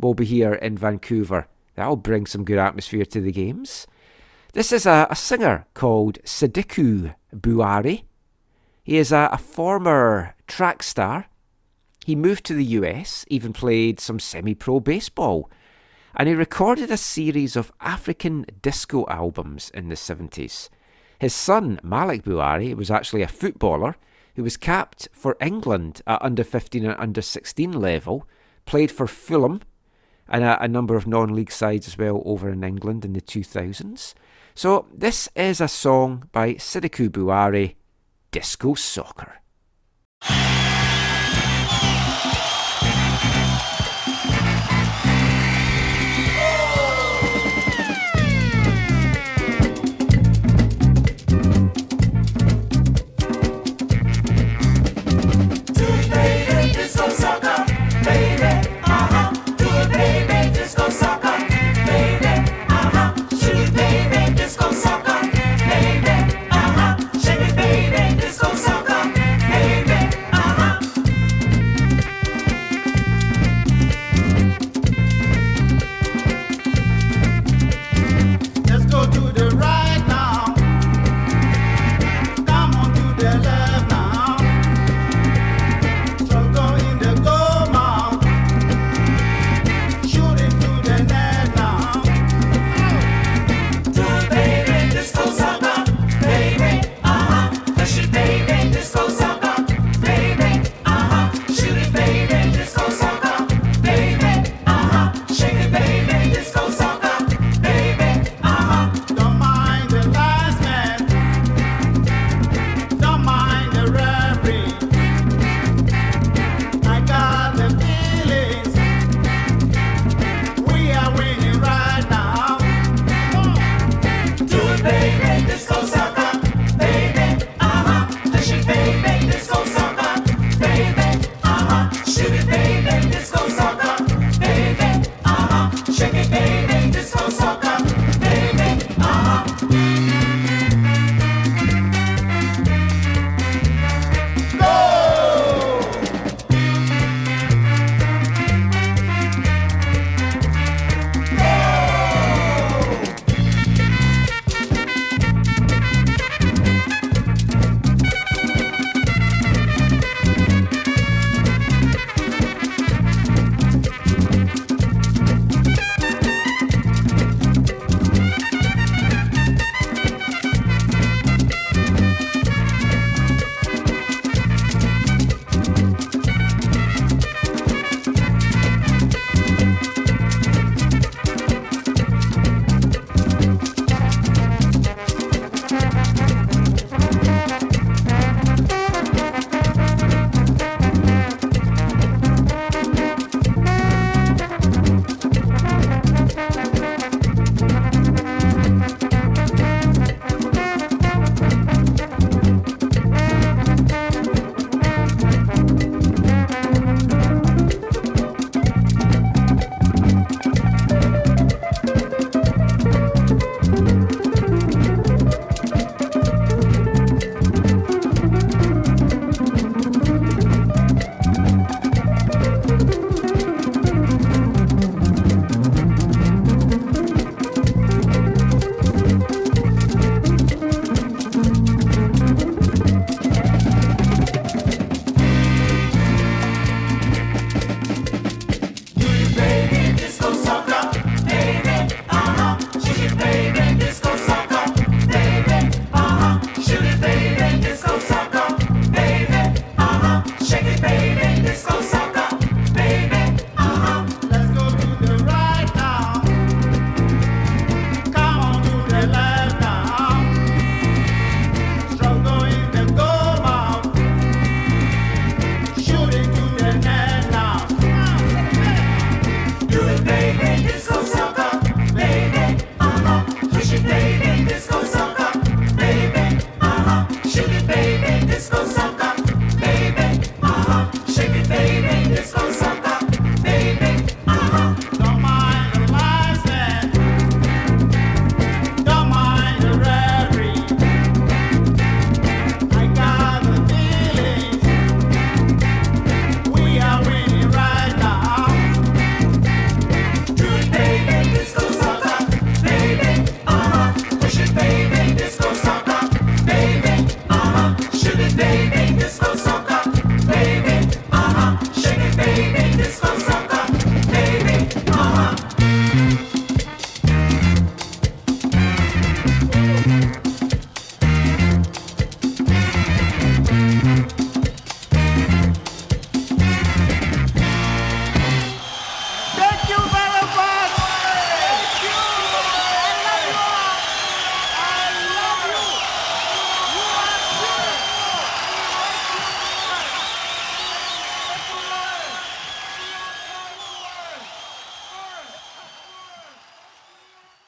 will 0.00 0.14
be 0.14 0.24
here 0.24 0.54
in 0.54 0.76
Vancouver. 0.76 1.46
That'll 1.74 1.96
bring 1.96 2.26
some 2.26 2.44
good 2.44 2.58
atmosphere 2.58 3.04
to 3.04 3.20
the 3.20 3.32
games. 3.32 3.86
This 4.54 4.72
is 4.72 4.86
a, 4.86 5.06
a 5.10 5.16
singer 5.16 5.66
called 5.74 6.22
Sadiku 6.24 7.14
Buari. 7.34 8.04
He 8.82 8.96
is 8.96 9.12
a, 9.12 9.28
a 9.32 9.38
former 9.38 10.34
track 10.46 10.82
star. 10.82 11.26
He 12.04 12.14
moved 12.14 12.44
to 12.44 12.54
the 12.54 12.64
US, 12.64 13.24
even 13.28 13.52
played 13.52 13.98
some 13.98 14.18
semi 14.18 14.54
pro 14.54 14.78
baseball, 14.78 15.50
and 16.14 16.28
he 16.28 16.34
recorded 16.34 16.90
a 16.90 16.96
series 16.96 17.56
of 17.56 17.72
African 17.80 18.46
disco 18.62 19.04
albums 19.08 19.70
in 19.74 19.88
the 19.88 19.94
70s. 19.94 20.68
His 21.18 21.34
son, 21.34 21.80
Malik 21.82 22.22
Buari, 22.22 22.74
was 22.74 22.90
actually 22.90 23.22
a 23.22 23.28
footballer 23.28 23.96
who 24.36 24.42
was 24.42 24.56
capped 24.56 25.08
for 25.12 25.36
England 25.40 26.02
at 26.06 26.22
under 26.22 26.44
15 26.44 26.84
and 26.84 27.00
under 27.00 27.22
16 27.22 27.72
level, 27.72 28.26
played 28.64 28.90
for 28.90 29.06
Fulham 29.06 29.60
and 30.28 30.44
a, 30.44 30.62
a 30.62 30.68
number 30.68 30.96
of 30.96 31.06
non 31.06 31.34
league 31.34 31.52
sides 31.52 31.86
as 31.86 31.98
well 31.98 32.22
over 32.24 32.50
in 32.50 32.64
England 32.64 33.04
in 33.04 33.12
the 33.12 33.20
2000s. 33.20 34.14
So, 34.54 34.86
this 34.92 35.28
is 35.34 35.60
a 35.60 35.68
song 35.68 36.28
by 36.32 36.54
Sidiku 36.54 37.08
Buari, 37.08 37.74
Disco 38.30 38.74
Soccer. 38.74 39.40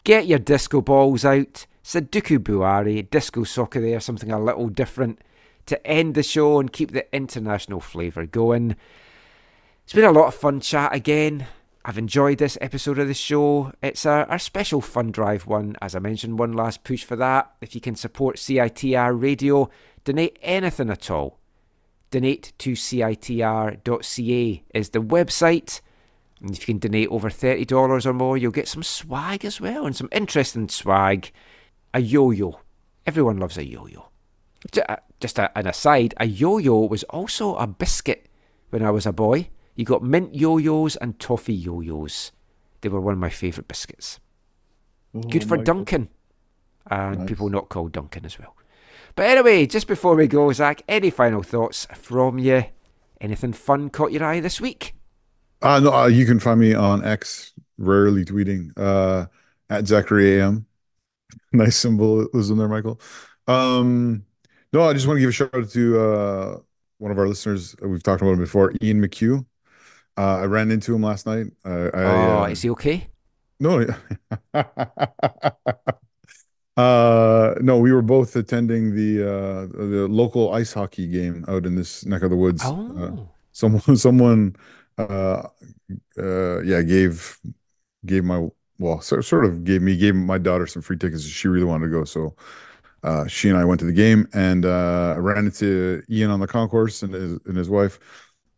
Get 0.06 0.28
your 0.28 0.38
disco 0.38 0.80
balls 0.82 1.24
out. 1.24 1.66
Sidiku 1.82 2.38
Buari, 2.38 3.10
disco 3.10 3.42
soccer 3.42 3.80
there, 3.80 3.98
something 3.98 4.30
a 4.30 4.38
little 4.38 4.68
different 4.68 5.18
to 5.66 5.84
end 5.84 6.14
the 6.14 6.22
show 6.22 6.60
and 6.60 6.72
keep 6.72 6.92
the 6.92 7.12
international 7.12 7.80
flavour 7.80 8.24
going. 8.24 8.76
It's 9.82 9.94
been 9.94 10.04
a 10.04 10.12
lot 10.12 10.28
of 10.28 10.36
fun 10.36 10.60
chat 10.60 10.94
again. 10.94 11.48
I've 11.84 11.98
enjoyed 11.98 12.38
this 12.38 12.56
episode 12.60 13.00
of 13.00 13.08
the 13.08 13.14
show. 13.14 13.72
It's 13.82 14.06
our 14.06 14.38
special 14.38 14.80
fun 14.80 15.10
drive 15.10 15.48
one. 15.48 15.74
As 15.82 15.96
I 15.96 15.98
mentioned, 15.98 16.38
one 16.38 16.52
last 16.52 16.84
push 16.84 17.02
for 17.02 17.16
that. 17.16 17.56
If 17.60 17.74
you 17.74 17.80
can 17.80 17.96
support 17.96 18.36
CITR 18.36 19.20
Radio, 19.20 19.68
donate 20.04 20.38
anything 20.40 20.88
at 20.88 21.10
all. 21.10 21.40
Donate 22.12 22.52
to 22.58 22.74
CITR.ca 22.74 24.62
is 24.72 24.90
the 24.90 25.02
website. 25.02 25.80
And 26.40 26.50
if 26.50 26.60
you 26.68 26.74
can 26.74 26.78
donate 26.78 27.08
over 27.08 27.30
$30 27.30 28.06
or 28.06 28.12
more, 28.12 28.36
you'll 28.36 28.52
get 28.52 28.68
some 28.68 28.82
swag 28.82 29.44
as 29.44 29.60
well 29.60 29.86
and 29.86 29.96
some 29.96 30.08
interesting 30.12 30.68
swag. 30.68 31.30
A 31.94 32.00
yo 32.00 32.30
yo. 32.30 32.60
Everyone 33.06 33.38
loves 33.38 33.56
a 33.56 33.64
yo 33.66 33.86
yo. 33.86 34.08
Uh, 34.88 34.96
just 35.20 35.38
a, 35.38 35.56
an 35.56 35.66
aside, 35.66 36.12
a 36.18 36.26
yo 36.26 36.58
yo 36.58 36.80
was 36.80 37.04
also 37.04 37.54
a 37.56 37.66
biscuit 37.66 38.26
when 38.70 38.82
I 38.82 38.90
was 38.90 39.06
a 39.06 39.12
boy. 39.12 39.48
You 39.76 39.84
got 39.84 40.02
mint 40.02 40.34
yo 40.34 40.58
yos 40.58 40.96
and 40.96 41.18
toffee 41.18 41.54
yo 41.54 41.80
yos. 41.80 42.32
They 42.80 42.88
were 42.88 43.00
one 43.00 43.14
of 43.14 43.18
my 43.20 43.30
favourite 43.30 43.68
biscuits. 43.68 44.18
Oh, 45.14 45.20
Good 45.20 45.44
for 45.48 45.56
Duncan. 45.56 46.08
And 46.90 47.20
Nice. 47.20 47.28
people 47.28 47.48
not 47.48 47.68
called 47.68 47.92
Duncan 47.92 48.24
as 48.26 48.38
well. 48.38 48.54
But 49.14 49.26
anyway, 49.30 49.66
just 49.66 49.86
before 49.86 50.14
we 50.16 50.26
go, 50.26 50.52
Zach, 50.52 50.82
any 50.88 51.10
final 51.10 51.42
thoughts 51.42 51.86
from 51.94 52.38
you? 52.38 52.64
Anything 53.20 53.52
fun 53.54 53.88
caught 53.88 54.12
your 54.12 54.24
eye 54.24 54.40
this 54.40 54.60
week? 54.60 54.94
Uh, 55.62 55.80
no, 55.80 55.92
uh, 55.92 56.06
you 56.06 56.26
can 56.26 56.38
find 56.38 56.60
me 56.60 56.74
on 56.74 57.04
X, 57.04 57.52
rarely 57.78 58.24
tweeting, 58.24 58.72
uh, 58.76 59.26
at 59.70 59.86
Zachary 59.86 60.40
AM. 60.40 60.66
Nice 61.52 61.76
symbolism 61.76 62.58
there, 62.58 62.68
Michael. 62.68 63.00
Um, 63.48 64.24
no, 64.72 64.82
I 64.82 64.92
just 64.92 65.06
want 65.06 65.16
to 65.16 65.20
give 65.20 65.30
a 65.30 65.32
shout 65.32 65.54
out 65.54 65.68
to 65.70 66.00
uh, 66.00 66.58
one 66.98 67.10
of 67.10 67.18
our 67.18 67.26
listeners. 67.28 67.74
We've 67.82 68.02
talked 68.02 68.22
about 68.22 68.32
him 68.32 68.38
before, 68.38 68.72
Ian 68.82 69.02
McHugh. 69.02 69.44
Uh, 70.16 70.36
I 70.38 70.44
ran 70.44 70.70
into 70.70 70.94
him 70.94 71.02
last 71.02 71.26
night. 71.26 71.46
Uh, 71.64 71.90
I, 71.94 72.02
oh, 72.02 72.42
uh, 72.42 72.46
is 72.46 72.62
he 72.62 72.70
okay? 72.70 73.08
no, 73.60 73.86
uh, 76.76 77.54
no, 77.60 77.78
we 77.78 77.92
were 77.92 78.02
both 78.02 78.36
attending 78.36 78.94
the 78.94 79.22
uh, 79.22 79.66
the 79.66 80.06
local 80.08 80.52
ice 80.52 80.72
hockey 80.72 81.06
game 81.06 81.44
out 81.48 81.66
in 81.66 81.74
this 81.74 82.04
neck 82.04 82.22
of 82.22 82.30
the 82.30 82.36
woods. 82.36 82.62
Uh, 82.64 82.68
Oh. 82.68 83.28
someone, 83.52 83.96
someone, 83.96 84.56
uh, 84.98 85.42
uh, 86.18 86.60
yeah, 86.62 86.82
gave 86.82 87.38
gave 88.04 88.24
my 88.24 88.48
well, 88.78 89.00
so, 89.00 89.20
sort 89.20 89.44
of 89.44 89.64
gave 89.64 89.82
me 89.82 89.96
gave 89.96 90.14
my 90.14 90.38
daughter 90.38 90.66
some 90.66 90.82
free 90.82 90.98
tickets. 90.98 91.24
She 91.24 91.48
really 91.48 91.64
wanted 91.64 91.86
to 91.86 91.92
go, 91.92 92.04
so 92.04 92.34
uh, 93.02 93.26
she 93.26 93.48
and 93.48 93.58
I 93.58 93.64
went 93.64 93.80
to 93.80 93.86
the 93.86 93.92
game, 93.92 94.28
and 94.34 94.64
uh, 94.64 95.14
I 95.16 95.18
ran 95.18 95.46
into 95.46 96.02
Ian 96.10 96.30
on 96.30 96.40
the 96.40 96.46
concourse 96.46 97.02
and 97.02 97.14
his 97.14 97.38
and 97.46 97.56
his 97.56 97.70
wife. 97.70 97.98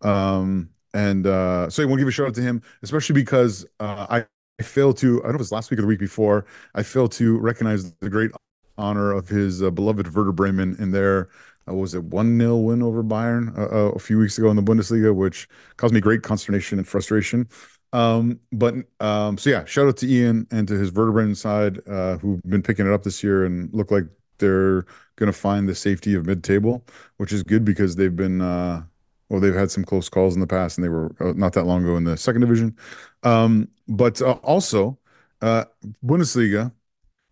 Um, 0.03 0.71
and 0.95 1.27
uh, 1.27 1.69
so 1.71 1.83
I 1.83 1.87
want 1.87 1.99
to 1.99 2.03
give 2.03 2.09
a 2.09 2.13
shout 2.13 2.29
out 2.29 2.35
to 2.37 2.43
him, 2.43 2.63
especially 2.83 3.15
because 3.15 3.67
uh, 3.81 4.07
I, 4.09 4.27
I 4.59 4.63
failed 4.63 4.97
to, 4.99 5.19
I 5.21 5.25
don't 5.25 5.25
know 5.25 5.31
if 5.31 5.35
it 5.37 5.39
was 5.39 5.53
last 5.53 5.71
week 5.71 5.79
or 5.79 5.83
the 5.83 5.89
week 5.89 5.99
before, 5.99 6.47
I 6.75 6.83
failed 6.83 7.13
to 7.13 7.39
recognize 7.39 7.93
the 7.95 8.09
great 8.11 8.31
honor 8.79 9.13
of 9.13 9.29
his 9.29 9.63
uh, 9.63 9.71
beloved 9.71 10.15
Werder 10.15 10.33
Bremen 10.33 10.77
in 10.79 10.91
their, 10.91 11.29
was 11.75 11.95
it, 11.95 12.05
1 12.05 12.39
0 12.39 12.57
win 12.57 12.83
over 12.83 13.03
Bayern 13.03 13.57
uh, 13.59 13.63
uh, 13.63 13.91
a 13.91 13.99
few 13.99 14.19
weeks 14.19 14.39
ago 14.39 14.51
in 14.51 14.57
the 14.57 14.63
Bundesliga, 14.63 15.15
which 15.15 15.49
caused 15.77 15.95
me 15.95 16.01
great 16.01 16.23
consternation 16.23 16.79
and 16.79 16.87
frustration. 16.87 17.49
Um, 17.93 18.41
but 18.53 18.75
um, 19.01 19.39
so 19.39 19.51
yeah, 19.51 19.65
shout 19.65 19.89
out 19.89 19.97
to 19.99 20.09
Ian 20.09 20.47
and 20.51 20.69
to 20.69 20.75
his 20.75 20.93
Werder 20.93 21.13
Bremen 21.13 21.35
side, 21.35 21.81
uh, 21.89 22.19
who've 22.19 22.43
been 22.43 22.63
picking 22.63 22.87
it 22.87 22.93
up 22.93 23.03
this 23.03 23.23
year 23.23 23.45
and 23.45 23.73
look 23.73 23.91
like 23.91 24.05
they're 24.39 24.83
going 25.17 25.27
to 25.27 25.33
find 25.33 25.69
the 25.69 25.75
safety 25.75 26.15
of 26.15 26.27
mid-table, 26.27 26.85
which 27.17 27.33
is 27.33 27.43
good 27.43 27.65
because 27.65 27.97
they've 27.97 28.15
been 28.15 28.41
uh, 28.41 28.83
well, 29.29 29.41
they've 29.41 29.55
had 29.55 29.71
some 29.71 29.85
close 29.85 30.09
calls 30.09 30.35
in 30.35 30.41
the 30.41 30.47
past, 30.47 30.79
and 30.79 30.85
they 30.85 30.89
were 30.89 31.15
uh, 31.21 31.33
not 31.37 31.53
that 31.53 31.65
long 31.65 31.83
ago 31.83 31.97
in 31.97 32.05
the 32.05 32.17
second 32.17 32.41
division. 32.41 32.77
Um, 33.23 33.69
but 33.87 34.21
uh, 34.23 34.33
also, 34.43 34.99
uh, 35.43 35.65
Bundesliga. 36.05 36.73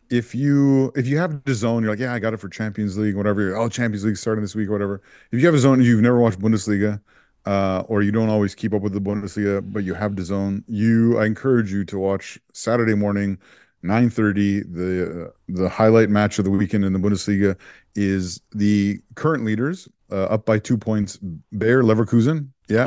If 0.09 0.35
you 0.35 0.93
if 0.95 1.07
you 1.07 1.19
have 1.19 1.43
the 1.45 1.55
zone, 1.55 1.83
you're 1.83 1.93
like, 1.93 1.99
yeah, 1.99 2.13
I 2.15 2.19
got 2.19 2.33
it 2.33 2.37
for 2.39 2.49
Champions 2.49 2.97
League, 2.97 3.17
whatever. 3.17 3.57
Oh, 3.57 3.69
Champions 3.69 4.05
League 4.05 4.17
starting 4.17 4.43
this 4.43 4.55
week, 4.55 4.71
whatever. 4.71 5.03
If 5.33 5.41
you 5.41 5.47
have 5.47 5.55
a 5.55 5.59
zone 5.59 5.83
you've 5.83 6.01
never 6.01 6.19
watched 6.21 6.39
Bundesliga, 6.39 7.01
uh, 7.45 7.83
or 7.89 8.03
you 8.03 8.13
don't 8.13 8.29
always 8.29 8.55
keep 8.55 8.73
up 8.73 8.83
with 8.83 8.93
the 8.93 9.01
Bundesliga, 9.01 9.63
but 9.73 9.83
you 9.85 9.95
have 9.95 10.15
the 10.17 10.23
zone, 10.25 10.65
you 10.69 11.19
I 11.19 11.27
encourage 11.27 11.73
you 11.73 11.85
to 11.87 11.99
watch 11.99 12.39
Saturday 12.53 12.95
morning, 12.95 13.39
9:30. 13.85 14.61
The 14.73 15.33
the 15.49 15.69
highlight 15.69 16.09
match 16.11 16.39
of 16.39 16.45
the 16.45 16.51
weekend 16.53 16.85
in 16.85 16.93
the 16.93 16.99
Bundesliga 17.01 17.57
is 17.97 18.41
the 18.53 19.01
current 19.17 19.45
leaders 19.45 19.89
uh, 20.13 20.25
up 20.27 20.47
by 20.47 20.59
two 20.61 20.79
points. 20.79 21.19
Bayer 21.57 21.83
Leverkusen, 21.83 22.49
yeah, 22.69 22.85
they're- 22.85 22.87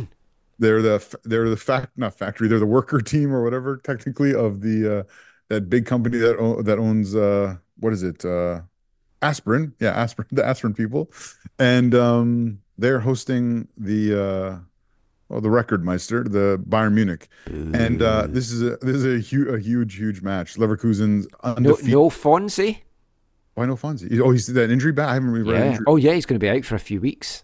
On! 0.00 0.08
they're 0.60 0.82
the 0.82 1.18
they're 1.24 1.48
the 1.48 1.56
fact 1.56 1.90
not 1.96 2.18
factory 2.18 2.48
they're 2.48 2.58
the 2.58 2.66
worker 2.66 3.00
team 3.12 3.32
or 3.32 3.44
whatever 3.44 3.76
technically 3.76 4.34
of 4.34 4.60
the 4.60 4.98
uh 4.98 5.02
that 5.48 5.68
big 5.70 5.86
company 5.86 6.18
that 6.18 6.36
that 6.64 6.78
owns 6.78 7.14
uh 7.14 7.56
what 7.78 7.92
is 7.92 8.02
it 8.02 8.24
uh 8.24 8.60
aspirin 9.22 9.72
yeah 9.80 9.90
aspirin 9.92 10.28
the 10.32 10.44
aspirin 10.44 10.74
people 10.74 11.10
and 11.58 11.94
um 11.94 12.60
they're 12.76 13.00
hosting 13.00 13.66
the 13.76 14.14
uh 14.14 14.58
well 15.28 15.40
the 15.40 15.50
record 15.50 15.84
meister 15.84 16.22
the 16.24 16.62
bayern 16.68 16.92
munich 16.92 17.28
and 17.46 18.02
uh 18.02 18.26
this 18.28 18.50
is 18.50 18.62
a 18.62 18.76
this 18.82 18.96
is 18.96 19.04
a 19.06 19.18
huge 19.18 19.48
a 19.48 19.58
huge 19.58 19.96
huge 19.96 20.22
match 20.22 20.54
leverkusen's 20.56 21.26
No, 21.42 21.54
undefeated 21.54 21.90
no 21.92 22.08
Fonzie? 22.10 22.78
why 23.54 23.66
no 23.66 23.74
Fonzie? 23.76 24.20
oh 24.20 24.30
he's 24.30 24.46
that 24.46 24.70
injury 24.70 24.92
back 24.92 25.08
i 25.08 25.14
haven't 25.14 25.30
really 25.30 25.50
read 25.50 25.60
Yeah. 25.60 25.70
injury 25.72 25.84
Oh, 25.88 25.96
yeah, 25.96 26.12
he's 26.12 26.26
going 26.26 26.38
to 26.38 26.44
be 26.44 26.48
out 26.50 26.64
for 26.64 26.74
a 26.76 26.78
few 26.78 27.00
weeks. 27.00 27.42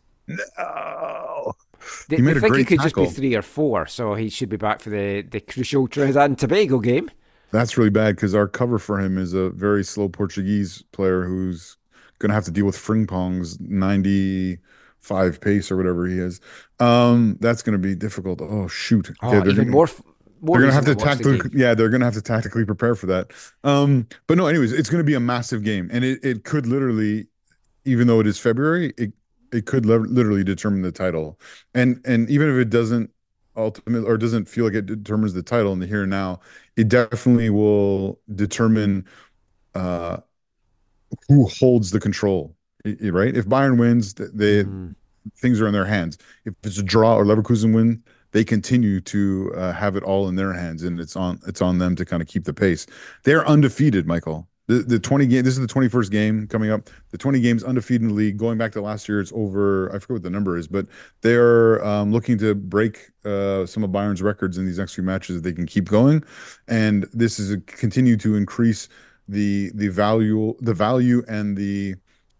They, 2.08 2.16
He 2.16 2.23
made 2.23 2.34
they 2.34 2.39
a 2.39 2.41
think 2.41 2.57
he 2.57 2.65
great 2.65 2.66
could 2.66 2.81
just 2.81 2.94
be 2.94 3.07
three 3.07 3.34
or 3.34 3.42
four, 3.42 3.86
so 3.86 4.15
he 4.15 4.28
should 4.31 4.49
be 4.49 4.57
back 4.57 4.81
for 4.81 4.91
the, 4.91 5.23
the 5.23 5.41
crucial 5.41 5.86
Trinidad 5.86 6.31
and 6.31 6.39
Tobago 6.39 6.78
game. 6.78 7.10
That's 7.55 7.78
really 7.78 7.91
bad 7.91 8.16
because 8.16 8.34
our 8.34 8.49
cover 8.49 8.81
for 8.81 8.99
him 9.00 9.16
is 9.16 9.33
a 9.33 9.50
very 9.50 9.84
slow 9.84 10.08
Portuguese 10.08 10.83
player 10.92 11.23
who's 11.23 11.76
going 12.18 12.31
to 12.31 12.34
have 12.34 12.44
to 12.47 12.50
deal 12.50 12.66
with 12.66 12.76
Frimpong's 12.76 13.60
95 13.60 15.41
pace 15.41 15.70
or 15.70 15.76
whatever 15.76 16.07
he 16.07 16.18
is. 16.18 16.41
Um, 16.81 17.36
that's 17.41 17.62
going 17.62 17.74
to 17.74 17.78
be 17.78 17.94
difficult. 17.94 18.41
Oh, 18.42 18.66
shoot. 18.66 19.10
Oh, 19.23 19.31
they're 19.31 19.42
even 19.49 19.57
gonna- 19.57 19.70
more, 19.70 19.84
f- 19.84 20.02
more 20.41 20.58
they're 20.58 20.66
gonna 20.66 20.73
have 20.74 20.86
reason 20.86 20.99
to 20.99 21.05
watch 21.07 21.18
the 21.18 21.24
tactically, 21.24 21.60
yeah, 21.60 21.74
they're 21.74 21.89
gonna 21.89 22.05
have 22.05 22.15
to 22.15 22.23
tactically 22.23 22.65
prepare 22.65 22.94
for 22.94 23.07
that. 23.07 23.31
Um, 23.62 24.08
but 24.26 24.36
no, 24.36 24.47
anyways, 24.47 24.73
it's 24.73 24.91
gonna 24.91 25.05
be 25.05 25.15
a 25.15 25.20
massive 25.20 25.62
game, 25.62 25.89
and 25.92 26.05
it, 26.05 26.23
it 26.23 26.44
could 26.44 26.66
literally, 26.66 27.28
even 27.86 28.08
though 28.08 28.20
it 28.20 28.26
is 28.26 28.39
February, 28.39 28.92
it 28.99 29.12
it 29.52 29.65
could 29.66 29.86
li- 29.86 29.97
literally 29.97 30.44
determine 30.44 30.83
the 30.83 30.92
title, 30.92 31.39
and 31.74 31.99
and 32.05 32.28
even 32.28 32.50
if 32.50 32.57
it 32.57 32.68
doesn't 32.68 33.10
ultimately 33.57 34.07
or 34.07 34.18
doesn't 34.18 34.47
feel 34.47 34.65
like 34.66 34.74
it 34.74 34.84
determines 34.86 35.33
the 35.33 35.42
title 35.42 35.73
in 35.73 35.78
the 35.78 35.86
here 35.86 36.02
and 36.02 36.10
now, 36.10 36.41
it 36.76 36.88
definitely 36.88 37.50
will 37.50 38.20
determine 38.34 39.04
uh 39.74 40.18
who 41.28 41.46
holds 41.48 41.90
the 41.90 42.00
control, 42.00 42.56
right? 42.84 43.36
If 43.36 43.46
Bayern 43.46 43.78
wins, 43.78 44.14
th- 44.14 44.30
they 44.34 44.66
things 45.38 45.60
are 45.60 45.66
in 45.66 45.72
their 45.72 45.86
hands. 45.86 46.18
If 46.44 46.54
it's 46.64 46.78
a 46.78 46.82
draw 46.82 47.16
or 47.16 47.24
Leverkusen 47.24 47.74
win, 47.74 48.02
they 48.32 48.44
continue 48.44 49.00
to 49.02 49.52
uh, 49.56 49.72
have 49.72 49.96
it 49.96 50.02
all 50.02 50.28
in 50.28 50.36
their 50.36 50.52
hands, 50.52 50.82
and 50.82 51.00
it's 51.00 51.16
on 51.16 51.40
it's 51.46 51.62
on 51.62 51.78
them 51.78 51.96
to 51.96 52.04
kind 52.04 52.22
of 52.22 52.28
keep 52.28 52.44
the 52.44 52.54
pace. 52.54 52.86
They're 53.24 53.46
undefeated, 53.46 54.06
Michael. 54.06 54.48
The 54.66 54.76
the 54.76 54.98
twenty 54.98 55.26
game. 55.26 55.44
This 55.44 55.54
is 55.54 55.60
the 55.60 55.66
twenty 55.66 55.88
first 55.88 56.10
game 56.10 56.46
coming 56.48 56.70
up. 56.70 56.88
The 57.10 57.18
twenty 57.18 57.40
games 57.40 57.62
undefeated 57.62 58.02
in 58.02 58.08
the 58.08 58.14
league. 58.14 58.38
Going 58.38 58.56
back 58.56 58.72
to 58.72 58.80
last 58.80 59.08
year, 59.08 59.20
it's 59.20 59.32
over. 59.34 59.90
I 59.90 59.98
forget 59.98 60.10
what 60.10 60.22
the 60.22 60.30
number 60.30 60.56
is, 60.56 60.66
but 60.66 60.86
they're 61.20 61.84
um, 61.84 62.12
looking 62.12 62.38
to 62.38 62.54
break 62.54 63.10
uh, 63.24 63.66
some 63.66 63.84
of 63.84 63.92
Bayern's 63.92 64.22
records 64.22 64.56
in 64.56 64.64
these 64.64 64.78
next 64.78 64.94
few 64.94 65.04
matches. 65.04 65.36
That 65.36 65.42
they 65.42 65.52
can 65.52 65.66
keep 65.66 65.88
going, 65.90 66.24
and 66.68 67.06
this 67.12 67.38
is 67.38 67.50
a, 67.50 67.60
continue 67.60 68.16
to 68.16 68.36
increase 68.36 68.88
the 69.28 69.70
the 69.74 69.88
value 69.88 70.54
the 70.60 70.74
value 70.74 71.22
and 71.28 71.56
the 71.56 71.96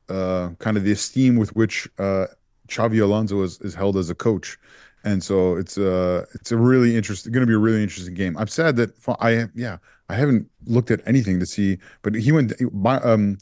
uh, 0.09 0.51
kind 0.61 0.77
of 0.79 0.85
the 0.85 0.93
esteem 0.93 1.37
with 1.37 1.55
which 1.55 1.89
uh, 1.99 2.27
Xabi 2.69 3.03
Alonso 3.03 3.43
is, 3.43 3.61
is 3.61 3.75
held 3.75 3.97
as 3.97 4.09
a 4.09 4.15
coach. 4.15 4.59
And 5.05 5.23
so 5.23 5.57
it's 5.57 5.77
uh 5.77 6.25
it's 6.35 6.51
a 6.51 6.57
really 6.57 6.97
interesting 6.97 7.31
going 7.31 7.43
to 7.43 7.47
be 7.47 7.53
a 7.55 7.59
really 7.59 7.83
interesting 7.83 8.15
game. 8.15 8.39
I'm 8.39 8.49
sad 8.49 8.77
that 8.77 8.91
I 9.21 9.49
yeah 9.55 9.77
I 10.09 10.15
haven't 10.17 10.51
looked 10.67 10.91
at 10.91 11.01
anything 11.07 11.41
to 11.41 11.47
see, 11.47 11.79
but 12.03 12.15
he 12.15 12.33
went 12.33 12.53
by 12.73 12.97
um 12.97 13.39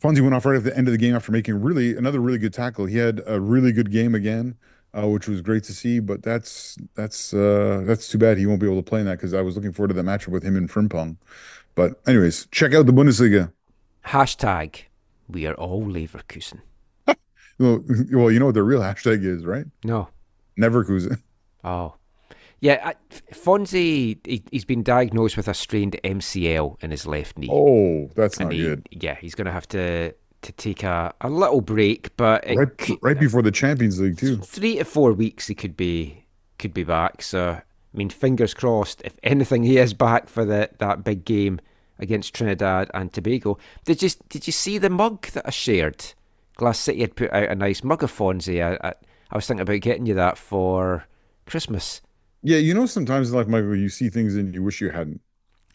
Fonzie 0.00 0.22
went 0.22 0.34
off 0.34 0.46
right 0.46 0.56
at 0.56 0.64
the 0.64 0.76
end 0.76 0.88
of 0.88 0.92
the 0.92 0.98
game 0.98 1.14
after 1.14 1.30
making 1.30 1.60
really 1.60 1.96
another 1.96 2.20
really 2.20 2.38
good 2.38 2.54
tackle. 2.54 2.86
He 2.86 2.96
had 2.96 3.20
a 3.26 3.38
really 3.38 3.70
good 3.72 3.90
game 3.90 4.14
again, 4.14 4.56
uh, 4.94 5.06
which 5.08 5.28
was 5.28 5.42
great 5.42 5.62
to 5.64 5.74
see. 5.74 6.00
But 6.00 6.22
that's 6.22 6.78
that's 6.94 7.34
uh, 7.34 7.82
that's 7.84 8.08
too 8.08 8.18
bad 8.18 8.38
he 8.38 8.46
won't 8.46 8.60
be 8.60 8.66
able 8.66 8.82
to 8.82 8.88
play 8.88 9.00
in 9.00 9.06
that 9.06 9.18
because 9.18 9.34
I 9.34 9.42
was 9.42 9.56
looking 9.56 9.72
forward 9.72 9.88
to 9.88 9.94
that 9.94 10.04
matchup 10.06 10.28
with 10.28 10.42
him 10.42 10.56
and 10.56 10.70
Frimpong. 10.70 11.16
But 11.74 12.00
anyways, 12.06 12.46
check 12.50 12.74
out 12.74 12.86
the 12.86 12.92
Bundesliga. 12.92 13.52
Hashtag, 14.06 14.84
we 15.28 15.46
are 15.46 15.54
all 15.54 15.82
Leverkusen. 15.82 16.60
Well, 17.58 17.84
well, 18.12 18.30
you 18.30 18.38
know 18.38 18.46
what 18.46 18.54
the 18.54 18.62
real 18.62 18.80
hashtag 18.80 19.22
is, 19.22 19.44
right? 19.44 19.66
No. 19.84 20.08
Neverkusen. 20.58 21.20
Oh. 21.64 21.99
Yeah, 22.60 22.80
I, 22.84 22.94
Fonzie, 23.32 24.18
he, 24.26 24.42
he's 24.50 24.64
been 24.66 24.82
diagnosed 24.82 25.36
with 25.36 25.48
a 25.48 25.54
strained 25.54 25.98
MCL 26.04 26.82
in 26.82 26.90
his 26.90 27.06
left 27.06 27.38
knee. 27.38 27.48
Oh, 27.50 28.10
that's 28.14 28.36
And 28.38 28.46
not 28.50 28.52
he- 28.54 28.62
good. 28.62 28.86
Yeah, 28.90 29.14
he's 29.20 29.34
going 29.34 29.46
to 29.46 29.52
have 29.52 29.68
to 29.68 30.14
to 30.42 30.52
take 30.52 30.82
a, 30.82 31.12
a 31.20 31.28
little 31.28 31.60
break, 31.60 32.16
but 32.16 32.46
it 32.46 32.56
Right, 32.56 32.90
right 33.02 33.20
before 33.20 33.42
the 33.42 33.50
Champions 33.50 34.00
League 34.00 34.16
too. 34.16 34.38
three 34.38 34.76
to 34.76 34.84
four 34.84 35.12
weeks 35.12 35.46
he 35.48 35.54
could 35.54 35.76
be 35.76 36.24
could 36.58 36.72
be 36.72 36.82
back. 36.84 37.20
So 37.22 37.50
I 37.60 37.62
mean, 37.96 38.08
fingers 38.10 38.54
crossed. 38.54 39.02
If 39.04 39.18
anything, 39.22 39.64
he 39.64 39.76
is 39.78 39.92
back 39.94 40.28
for 40.28 40.44
the 40.44 40.70
that 40.78 41.04
big 41.04 41.24
game 41.26 41.60
against 41.98 42.34
Trinidad 42.34 42.90
and 42.94 43.12
Tobago. 43.12 43.58
Did 43.84 44.02
you 44.02 44.10
did 44.30 44.46
you 44.46 44.52
see 44.52 44.78
the 44.78 44.88
mug 44.90 45.26
that 45.32 45.46
I 45.46 45.50
shared? 45.50 46.12
Glass 46.56 46.78
City 46.78 47.00
had 47.00 47.16
put 47.16 47.32
out 47.32 47.48
a 47.50 47.54
nice 47.54 47.82
mug 47.84 48.02
of 48.02 48.12
Fonzie. 48.12 48.62
I, 48.62 48.88
I, 48.88 48.94
I 49.30 49.36
was 49.36 49.46
thinking 49.46 49.62
about 49.62 49.80
getting 49.80 50.04
you 50.06 50.14
that 50.14 50.36
for 50.38 51.06
Christmas. 51.46 52.00
Yeah, 52.42 52.58
you 52.58 52.72
know, 52.74 52.86
sometimes 52.86 53.32
like 53.32 53.48
Michael, 53.48 53.76
you 53.76 53.88
see 53.88 54.08
things 54.08 54.34
and 54.36 54.54
you 54.54 54.62
wish 54.62 54.80
you 54.80 54.90
hadn't. 54.90 55.20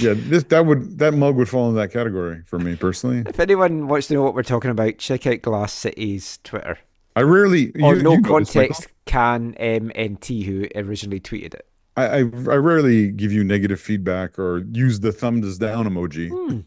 yeah, 0.00 0.14
this 0.14 0.44
that 0.44 0.66
would 0.66 0.98
that 0.98 1.14
mug 1.14 1.36
would 1.36 1.48
fall 1.48 1.68
in 1.70 1.76
that 1.76 1.92
category 1.92 2.42
for 2.44 2.58
me 2.58 2.76
personally. 2.76 3.22
If 3.26 3.40
anyone 3.40 3.88
wants 3.88 4.08
to 4.08 4.14
know 4.14 4.22
what 4.22 4.34
we're 4.34 4.42
talking 4.42 4.70
about, 4.70 4.98
check 4.98 5.26
out 5.26 5.42
Glass 5.42 5.72
City's 5.72 6.38
Twitter. 6.44 6.78
I 7.14 7.22
rarely 7.22 7.72
Or 7.82 7.96
you- 7.96 8.02
no 8.02 8.12
you 8.14 8.22
context 8.22 8.88
can 9.06 9.54
MNT 9.54 10.44
who 10.44 10.66
originally 10.74 11.20
tweeted 11.20 11.54
it. 11.54 11.66
I, 11.96 12.04
I 12.06 12.18
I 12.18 12.56
rarely 12.56 13.10
give 13.10 13.32
you 13.32 13.42
negative 13.42 13.80
feedback 13.80 14.38
or 14.38 14.58
use 14.72 15.00
the 15.00 15.12
thumbs 15.12 15.56
down 15.56 15.86
emoji. 15.88 16.28
Hmm. 16.30 16.60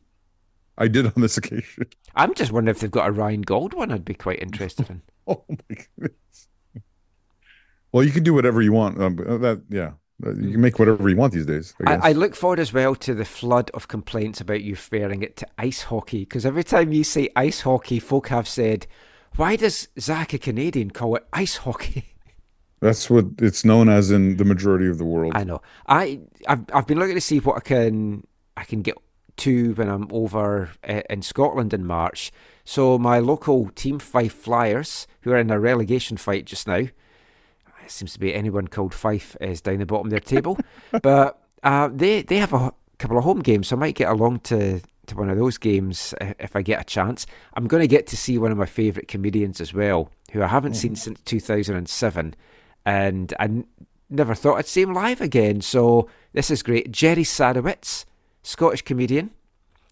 I 0.78 0.88
did 0.88 1.06
on 1.06 1.14
this 1.18 1.38
occasion. 1.38 1.86
I'm 2.16 2.34
just 2.34 2.52
wondering 2.54 2.74
if 2.74 2.80
they've 2.82 2.90
got 2.90 3.10
a 3.10 3.12
Ryan 3.12 3.42
Gauld 3.42 3.74
one. 3.74 3.92
I'd 3.92 4.06
be 4.06 4.14
quite 4.16 4.42
interested 4.42 4.90
in. 4.90 5.02
Oh 5.28 5.44
my 5.48 5.76
goodness. 6.00 6.48
Well, 7.92 8.04
you 8.04 8.12
can 8.12 8.24
do 8.24 8.34
whatever 8.34 8.62
you 8.62 8.72
want. 8.72 9.02
Um, 9.02 9.20
uh, 9.28 9.38
that 9.38 9.62
yeah, 9.70 9.92
Uh, 10.26 10.34
you 10.36 10.52
can 10.52 10.62
make 10.62 10.78
whatever 10.80 11.10
you 11.10 11.16
want 11.16 11.34
these 11.34 11.46
days. 11.46 11.74
I 11.80 11.84
guess. 11.96 12.04
I, 12.04 12.10
I 12.10 12.12
look 12.12 12.36
forward 12.36 12.60
as 12.60 12.74
well 12.74 12.96
to 12.96 13.14
the 13.14 13.26
flood 13.26 13.72
of 13.74 13.88
complaints 13.88 14.42
about 14.42 14.62
you 14.62 14.74
referring 14.74 15.24
it 15.24 15.38
to 15.38 15.48
ice 15.58 15.84
hockey 15.84 16.20
because 16.20 16.46
every 16.46 16.64
time 16.64 16.92
you 16.92 17.04
say 17.04 17.30
ice 17.36 17.62
hockey, 17.62 18.00
folk 18.00 18.28
have 18.28 18.48
said, 18.48 18.86
"Why 19.38 19.56
does 19.56 19.88
Zach, 20.00 20.34
a 20.34 20.38
Canadian, 20.38 20.92
call 20.92 21.16
it 21.16 21.26
ice 21.34 21.58
hockey?" 21.58 22.06
That's 22.82 23.10
what 23.10 23.26
it's 23.40 23.66
known 23.66 23.90
as 23.90 24.10
in 24.12 24.38
the 24.38 24.46
majority 24.46 24.88
of 24.88 24.98
the 24.98 25.06
world. 25.06 25.34
I 25.36 25.44
know. 25.44 25.62
I 25.88 26.22
I've, 26.48 26.66
I've 26.74 26.88
been 26.88 27.00
looking 27.00 27.16
to 27.16 27.22
see 27.22 27.40
what 27.40 27.58
I 27.58 27.62
can 27.62 28.26
I 28.56 28.64
can 28.64 28.82
get 28.82 28.98
to 29.38 29.74
when 29.74 29.90
I'm 29.90 30.08
over 30.12 30.70
uh, 30.88 31.02
in 31.10 31.22
Scotland 31.22 31.74
in 31.74 31.86
March. 31.86 32.32
So 32.66 32.98
my 33.00 33.20
local 33.20 33.70
team 33.70 34.00
Fife 34.00 34.34
Flyers, 34.34 35.08
who 35.22 35.32
are 35.32 35.38
in 35.38 35.50
a 35.50 35.60
relegation 35.60 36.18
fight 36.18 36.46
just 36.46 36.68
now, 36.68 36.88
it 37.90 37.94
seems 37.94 38.14
to 38.14 38.20
be 38.20 38.34
anyone 38.34 38.68
called 38.68 38.94
Fife 38.94 39.36
is 39.42 39.62
down 39.62 39.80
the 39.80 39.86
bottom 39.86 40.08
of 40.08 40.12
their 40.12 40.20
table, 40.20 40.60
but 41.02 41.42
uh, 41.64 41.90
they 41.92 42.22
they 42.22 42.38
have 42.38 42.54
a 42.54 42.72
couple 43.00 43.18
of 43.18 43.24
home 43.24 43.40
games, 43.40 43.68
so 43.68 43.76
I 43.76 43.80
might 43.80 43.96
get 43.96 44.10
along 44.10 44.42
to. 44.42 44.82
To 45.08 45.16
one 45.18 45.32
of 45.32 45.40
those 45.40 45.58
games, 45.58 46.14
uh, 46.22 46.34
if 46.38 46.56
I 46.56 46.62
get 46.62 46.82
a 46.82 46.84
chance, 46.84 47.26
I'm 47.56 47.66
going 47.66 47.82
to 47.82 47.88
get 47.88 48.06
to 48.08 48.16
see 48.16 48.38
one 48.38 48.52
of 48.52 48.60
my 48.60 48.68
favourite 48.68 49.08
comedians 49.08 49.60
as 49.60 49.74
well, 49.74 50.12
who 50.32 50.44
I 50.44 50.46
haven't 50.46 50.76
seen 50.76 50.96
since 50.96 51.20
2007, 51.22 52.36
and 52.86 53.34
I 53.40 53.44
n- 53.46 53.66
never 54.12 54.36
thought 54.36 54.58
I'd 54.58 54.68
see 54.68 54.84
him 54.84 54.94
live 54.94 55.20
again. 55.20 55.62
So 55.62 56.08
this 56.34 56.52
is 56.52 56.62
great. 56.62 56.92
Jerry 56.92 57.24
Sadowitz, 57.24 58.06
Scottish 58.44 58.84
comedian. 58.84 59.32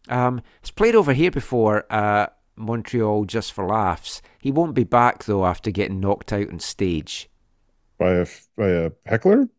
Um, 0.08 0.44
he's 0.62 0.70
played 0.70 0.94
over 0.94 1.14
here 1.14 1.32
before 1.32 1.92
at 1.92 2.38
Montreal 2.56 3.26
just 3.26 3.54
for 3.54 3.66
laughs. 3.66 4.22
He 4.40 4.52
won't 4.52 4.76
be 4.76 4.84
back 4.84 5.24
though 5.24 5.48
after 5.48 5.72
getting 5.72 6.00
knocked 6.00 6.32
out 6.32 6.52
on 6.52 6.60
stage. 6.60 7.28
By 7.98 8.14
a 8.14 8.28
by 8.56 8.68
a 8.70 8.92
heckler. 9.06 9.50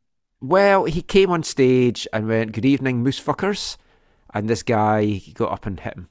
Well, 0.40 0.84
he 0.84 1.02
came 1.02 1.30
on 1.30 1.42
stage 1.42 2.06
and 2.12 2.28
went, 2.28 2.52
"Good 2.52 2.64
evening, 2.64 3.02
moose 3.02 3.20
fuckers," 3.20 3.76
and 4.32 4.48
this 4.48 4.62
guy 4.62 5.22
got 5.34 5.52
up 5.52 5.66
and 5.66 5.80
hit 5.80 5.94
him. 5.94 6.08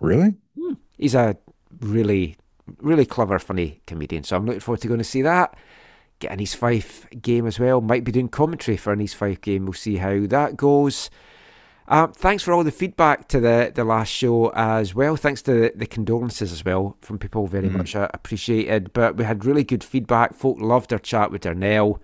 Really? 0.00 0.34
Hmm. 0.58 0.74
He's 0.98 1.14
a 1.14 1.36
really, 1.80 2.36
really 2.80 3.06
clever, 3.06 3.38
funny 3.38 3.80
comedian. 3.86 4.24
So 4.24 4.36
I'm 4.36 4.44
looking 4.44 4.60
forward 4.60 4.80
to 4.82 4.88
going 4.88 4.98
to 4.98 5.04
see 5.04 5.22
that. 5.22 5.56
Get 6.18 6.32
an 6.32 6.40
East 6.40 6.56
Fife 6.56 7.08
game 7.22 7.46
as 7.46 7.58
well. 7.58 7.80
Might 7.80 8.04
be 8.04 8.12
doing 8.12 8.28
commentary 8.28 8.76
for 8.76 8.92
an 8.92 9.00
East 9.00 9.16
Fife 9.16 9.40
game. 9.40 9.64
We'll 9.64 9.72
see 9.72 9.96
how 9.96 10.26
that 10.26 10.56
goes. 10.56 11.08
Um, 11.88 12.12
thanks 12.12 12.42
for 12.42 12.52
all 12.52 12.64
the 12.64 12.70
feedback 12.70 13.28
to 13.28 13.40
the, 13.40 13.72
the 13.74 13.84
last 13.84 14.08
show 14.08 14.50
as 14.54 14.94
well. 14.94 15.16
Thanks 15.16 15.42
to 15.42 15.52
the, 15.52 15.72
the 15.74 15.86
condolences 15.86 16.52
as 16.52 16.64
well 16.64 16.96
from 17.00 17.18
people. 17.18 17.46
Very 17.46 17.68
Mhm. 17.68 17.76
much 17.78 17.96
uh, 17.96 18.08
appreciated. 18.14 18.92
But 18.92 19.16
we 19.16 19.24
had 19.24 19.44
really 19.44 19.64
good 19.64 19.82
feedback. 19.84 20.34
Folk 20.34 20.58
loved 20.60 20.92
our 20.92 20.98
chat 20.98 21.30
with 21.30 21.42
Darnell 21.42 22.00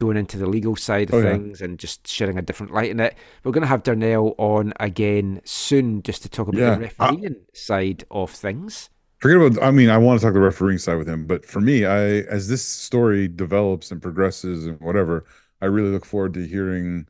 going 0.00 0.16
into 0.16 0.38
the 0.38 0.46
legal 0.46 0.76
side 0.76 1.08
of 1.10 1.14
Oh, 1.16 1.18
yeah. 1.18 1.32
things 1.32 1.60
and 1.60 1.78
just 1.78 2.06
sharing 2.06 2.38
a 2.38 2.42
different 2.42 2.72
light 2.72 2.90
in 2.90 3.00
it. 3.00 3.14
We're 3.44 3.52
going 3.52 3.62
to 3.62 3.68
have 3.68 3.82
Darnell 3.82 4.34
on 4.38 4.72
again 4.80 5.40
soon 5.44 6.02
just 6.02 6.22
to 6.22 6.28
talk 6.28 6.48
about 6.48 6.58
Yeah, 6.60 6.74
the 6.76 6.90
I- 6.98 7.10
refereeing 7.10 7.36
side 7.52 8.04
of 8.10 8.30
things. 8.30 8.90
Forget 9.18 9.36
about. 9.38 9.62
I 9.62 9.72
mean, 9.72 9.90
I 9.90 9.98
want 9.98 10.20
to 10.20 10.26
talk 10.26 10.34
the 10.34 10.40
refereeing 10.40 10.78
side 10.78 10.96
with 10.96 11.08
him, 11.08 11.26
but 11.26 11.44
for 11.44 11.60
me, 11.60 11.84
I 11.84 12.20
as 12.20 12.46
this 12.48 12.62
story 12.64 13.26
develops 13.26 13.90
and 13.90 14.00
progresses 14.00 14.64
and 14.64 14.80
whatever, 14.80 15.24
I 15.60 15.66
really 15.66 15.90
look 15.90 16.04
forward 16.04 16.34
to 16.34 16.46
hearing 16.46 17.08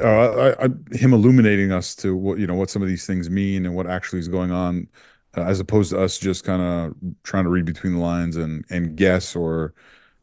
uh, 0.00 0.54
I, 0.58 0.64
I, 0.64 0.68
him 0.92 1.12
illuminating 1.12 1.72
us 1.72 1.94
to 1.96 2.16
what 2.16 2.38
you 2.38 2.46
know 2.46 2.54
what 2.54 2.70
some 2.70 2.82
of 2.82 2.88
these 2.88 3.06
things 3.06 3.30
mean 3.30 3.66
and 3.66 3.74
what 3.74 3.86
actually 3.86 4.18
is 4.18 4.28
going 4.28 4.50
on, 4.50 4.88
uh, 5.36 5.42
as 5.42 5.60
opposed 5.60 5.90
to 5.90 6.00
us 6.00 6.18
just 6.18 6.44
kind 6.44 6.62
of 6.62 6.94
trying 7.22 7.44
to 7.44 7.50
read 7.50 7.64
between 7.64 7.94
the 7.94 8.00
lines 8.00 8.36
and 8.36 8.64
and 8.70 8.96
guess 8.96 9.36
or 9.36 9.74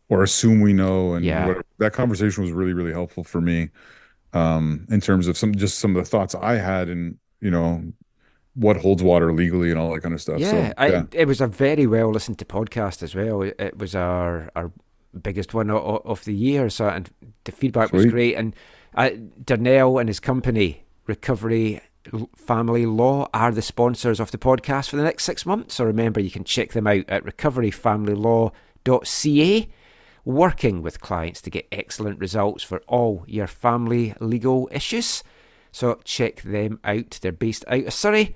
or 0.09 0.23
assume 0.23 0.61
we 0.61 0.73
know. 0.73 1.13
And 1.13 1.25
Yeah. 1.25 1.47
whatever. 1.47 1.65
that 1.79 1.93
conversation 1.93 2.43
was 2.43 2.51
really 2.51 2.73
really 2.73 2.91
helpful 2.91 3.23
for 3.23 3.41
me, 3.41 3.69
um, 4.33 4.85
in 4.89 5.01
terms 5.01 5.27
of 5.27 5.37
some 5.37 5.53
just 5.55 5.79
some 5.79 5.95
of 5.95 6.03
the 6.03 6.09
thoughts 6.09 6.35
I 6.35 6.55
had 6.55 6.89
and 6.89 7.17
you 7.39 7.51
know 7.51 7.83
what 8.53 8.77
holds 8.77 9.01
water 9.01 9.31
legally 9.31 9.69
and 9.71 9.79
all 9.79 9.93
that 9.93 10.01
kind 10.01 10.13
of 10.13 10.21
stuff. 10.21 10.39
Yeah, 10.39 10.69
so, 10.69 10.73
I, 10.77 11.03
it 11.13 11.25
was 11.25 11.39
a 11.39 11.47
very 11.47 11.87
well 11.87 12.09
listened 12.09 12.37
to 12.39 12.45
podcast 12.45 13.01
as 13.01 13.15
well. 13.15 13.43
It, 13.43 13.77
was 13.77 13.95
our 13.95 14.51
our 14.55 14.71
biggest 15.21 15.53
one 15.53 15.69
of, 15.69 16.05
of 16.05 16.25
the 16.25 16.33
year, 16.33 16.69
so 16.69 16.89
and 16.89 17.09
the 17.45 17.51
feedback 17.51 17.93
was 17.93 18.05
great. 18.05 18.35
And 18.35 18.55
uh, 18.95 19.11
Darnell 19.43 19.97
and 19.97 20.07
his 20.09 20.19
company, 20.19 20.83
Recovery 21.07 21.81
Family 22.35 22.85
Law, 22.85 23.29
are 23.33 23.51
the 23.51 23.61
sponsors 23.61 24.19
of 24.19 24.31
the 24.31 24.37
podcast 24.37 24.89
for 24.89 24.97
the 24.97 25.03
next 25.03 25.23
six 25.23 25.45
months. 25.45 25.75
So 25.75 25.85
remember, 25.85 26.19
you 26.19 26.31
can 26.31 26.43
check 26.43 26.73
them 26.73 26.87
out 26.87 27.05
at 27.07 27.23
recoveryfamilylaw.ca. 27.23 29.69
Working 30.23 30.83
with 30.83 31.01
clients 31.01 31.41
to 31.41 31.49
get 31.49 31.67
excellent 31.71 32.19
results 32.19 32.63
for 32.63 32.83
all 32.87 33.25
your 33.27 33.47
family 33.47 34.13
legal 34.19 34.69
issues. 34.71 35.23
So 35.71 35.99
check 36.03 36.43
them 36.43 36.79
out. 36.83 37.17
They're 37.21 37.31
based 37.31 37.65
out 37.67 37.85
of 37.85 37.93
Surrey. 37.93 38.35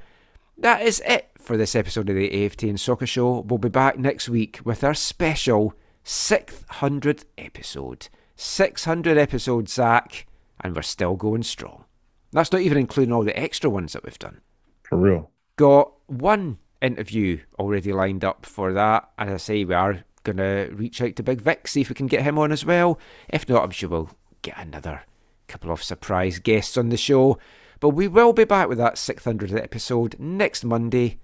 That 0.58 0.82
is 0.82 1.00
it 1.06 1.30
for 1.38 1.58
this 1.58 1.76
episode 1.76 2.10
of 2.10 2.16
the 2.16 2.30
AFTN 2.30 2.80
Soccer 2.80 3.06
Show. 3.06 3.42
We'll 3.42 3.60
be 3.60 3.70
back 3.70 4.00
next 4.00 4.30
week 4.30 4.62
with 4.64 4.84
our 4.84 4.96
special 4.96 5.76
600th 6.04 7.26
episode. 7.38 8.08
600 8.38 9.18
episodes, 9.18 9.74
Zach, 9.74 10.26
and 10.62 10.76
we're 10.76 10.82
still 10.82 11.16
going 11.16 11.44
strong. 11.44 11.86
That's 12.32 12.52
not 12.52 12.62
even 12.62 12.78
including 12.78 13.14
all 13.14 13.24
the 13.24 13.38
extra 13.40 13.70
ones 13.70 13.94
that 13.94 14.04
we've 14.04 14.20
done. 14.20 14.42
For 14.84 14.98
real. 14.98 15.32
Got 15.56 15.94
one 16.08 16.58
interview 16.82 17.40
already 17.58 17.94
lined 17.94 18.26
up 18.26 18.46
for 18.46 18.74
that. 18.74 19.10
As 19.18 19.30
I 19.30 19.38
say, 19.38 19.64
we 19.64 19.74
are 19.74 20.04
going 20.24 20.38
to 20.38 20.70
reach 20.74 21.02
out 21.02 21.16
to 21.16 21.24
Big 21.24 21.42
Vic, 21.42 21.68
see 21.68 21.82
if 21.82 21.90
we 21.90 21.96
can 21.96 22.08
get 22.08 22.24
him 22.24 22.38
on 22.38 22.52
as 22.52 22.66
well. 22.66 23.00
If 23.30 23.48
not, 23.48 23.64
I'm 23.64 23.72
sure 23.72 23.90
we'll 23.90 24.10
get 24.42 24.58
another 24.58 25.04
couple 25.48 25.72
of 25.72 25.84
surprise 25.84 26.40
guests 26.40 26.78
on 26.78 26.90
the 26.90 26.98
show. 26.98 27.38
But 27.80 27.90
we 27.90 28.08
will 28.08 28.34
be 28.34 28.46
back 28.46 28.68
with 28.68 28.78
that 28.80 28.96
600th 28.96 29.56
episode 29.56 30.16
next 30.20 30.64
Monday. 30.64 31.20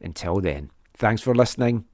Until 0.00 0.40
then, 0.40 0.70
thanks 0.94 1.22
for 1.22 1.34
listening. 1.34 1.84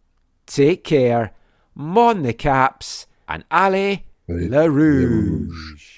Take 0.47 0.85
care. 0.85 1.33
Mon 1.75 2.23
the 2.23 2.33
caps 2.33 3.07
and 3.29 3.45
allez 3.51 4.01
le 4.27 4.71
rouge. 4.71 5.98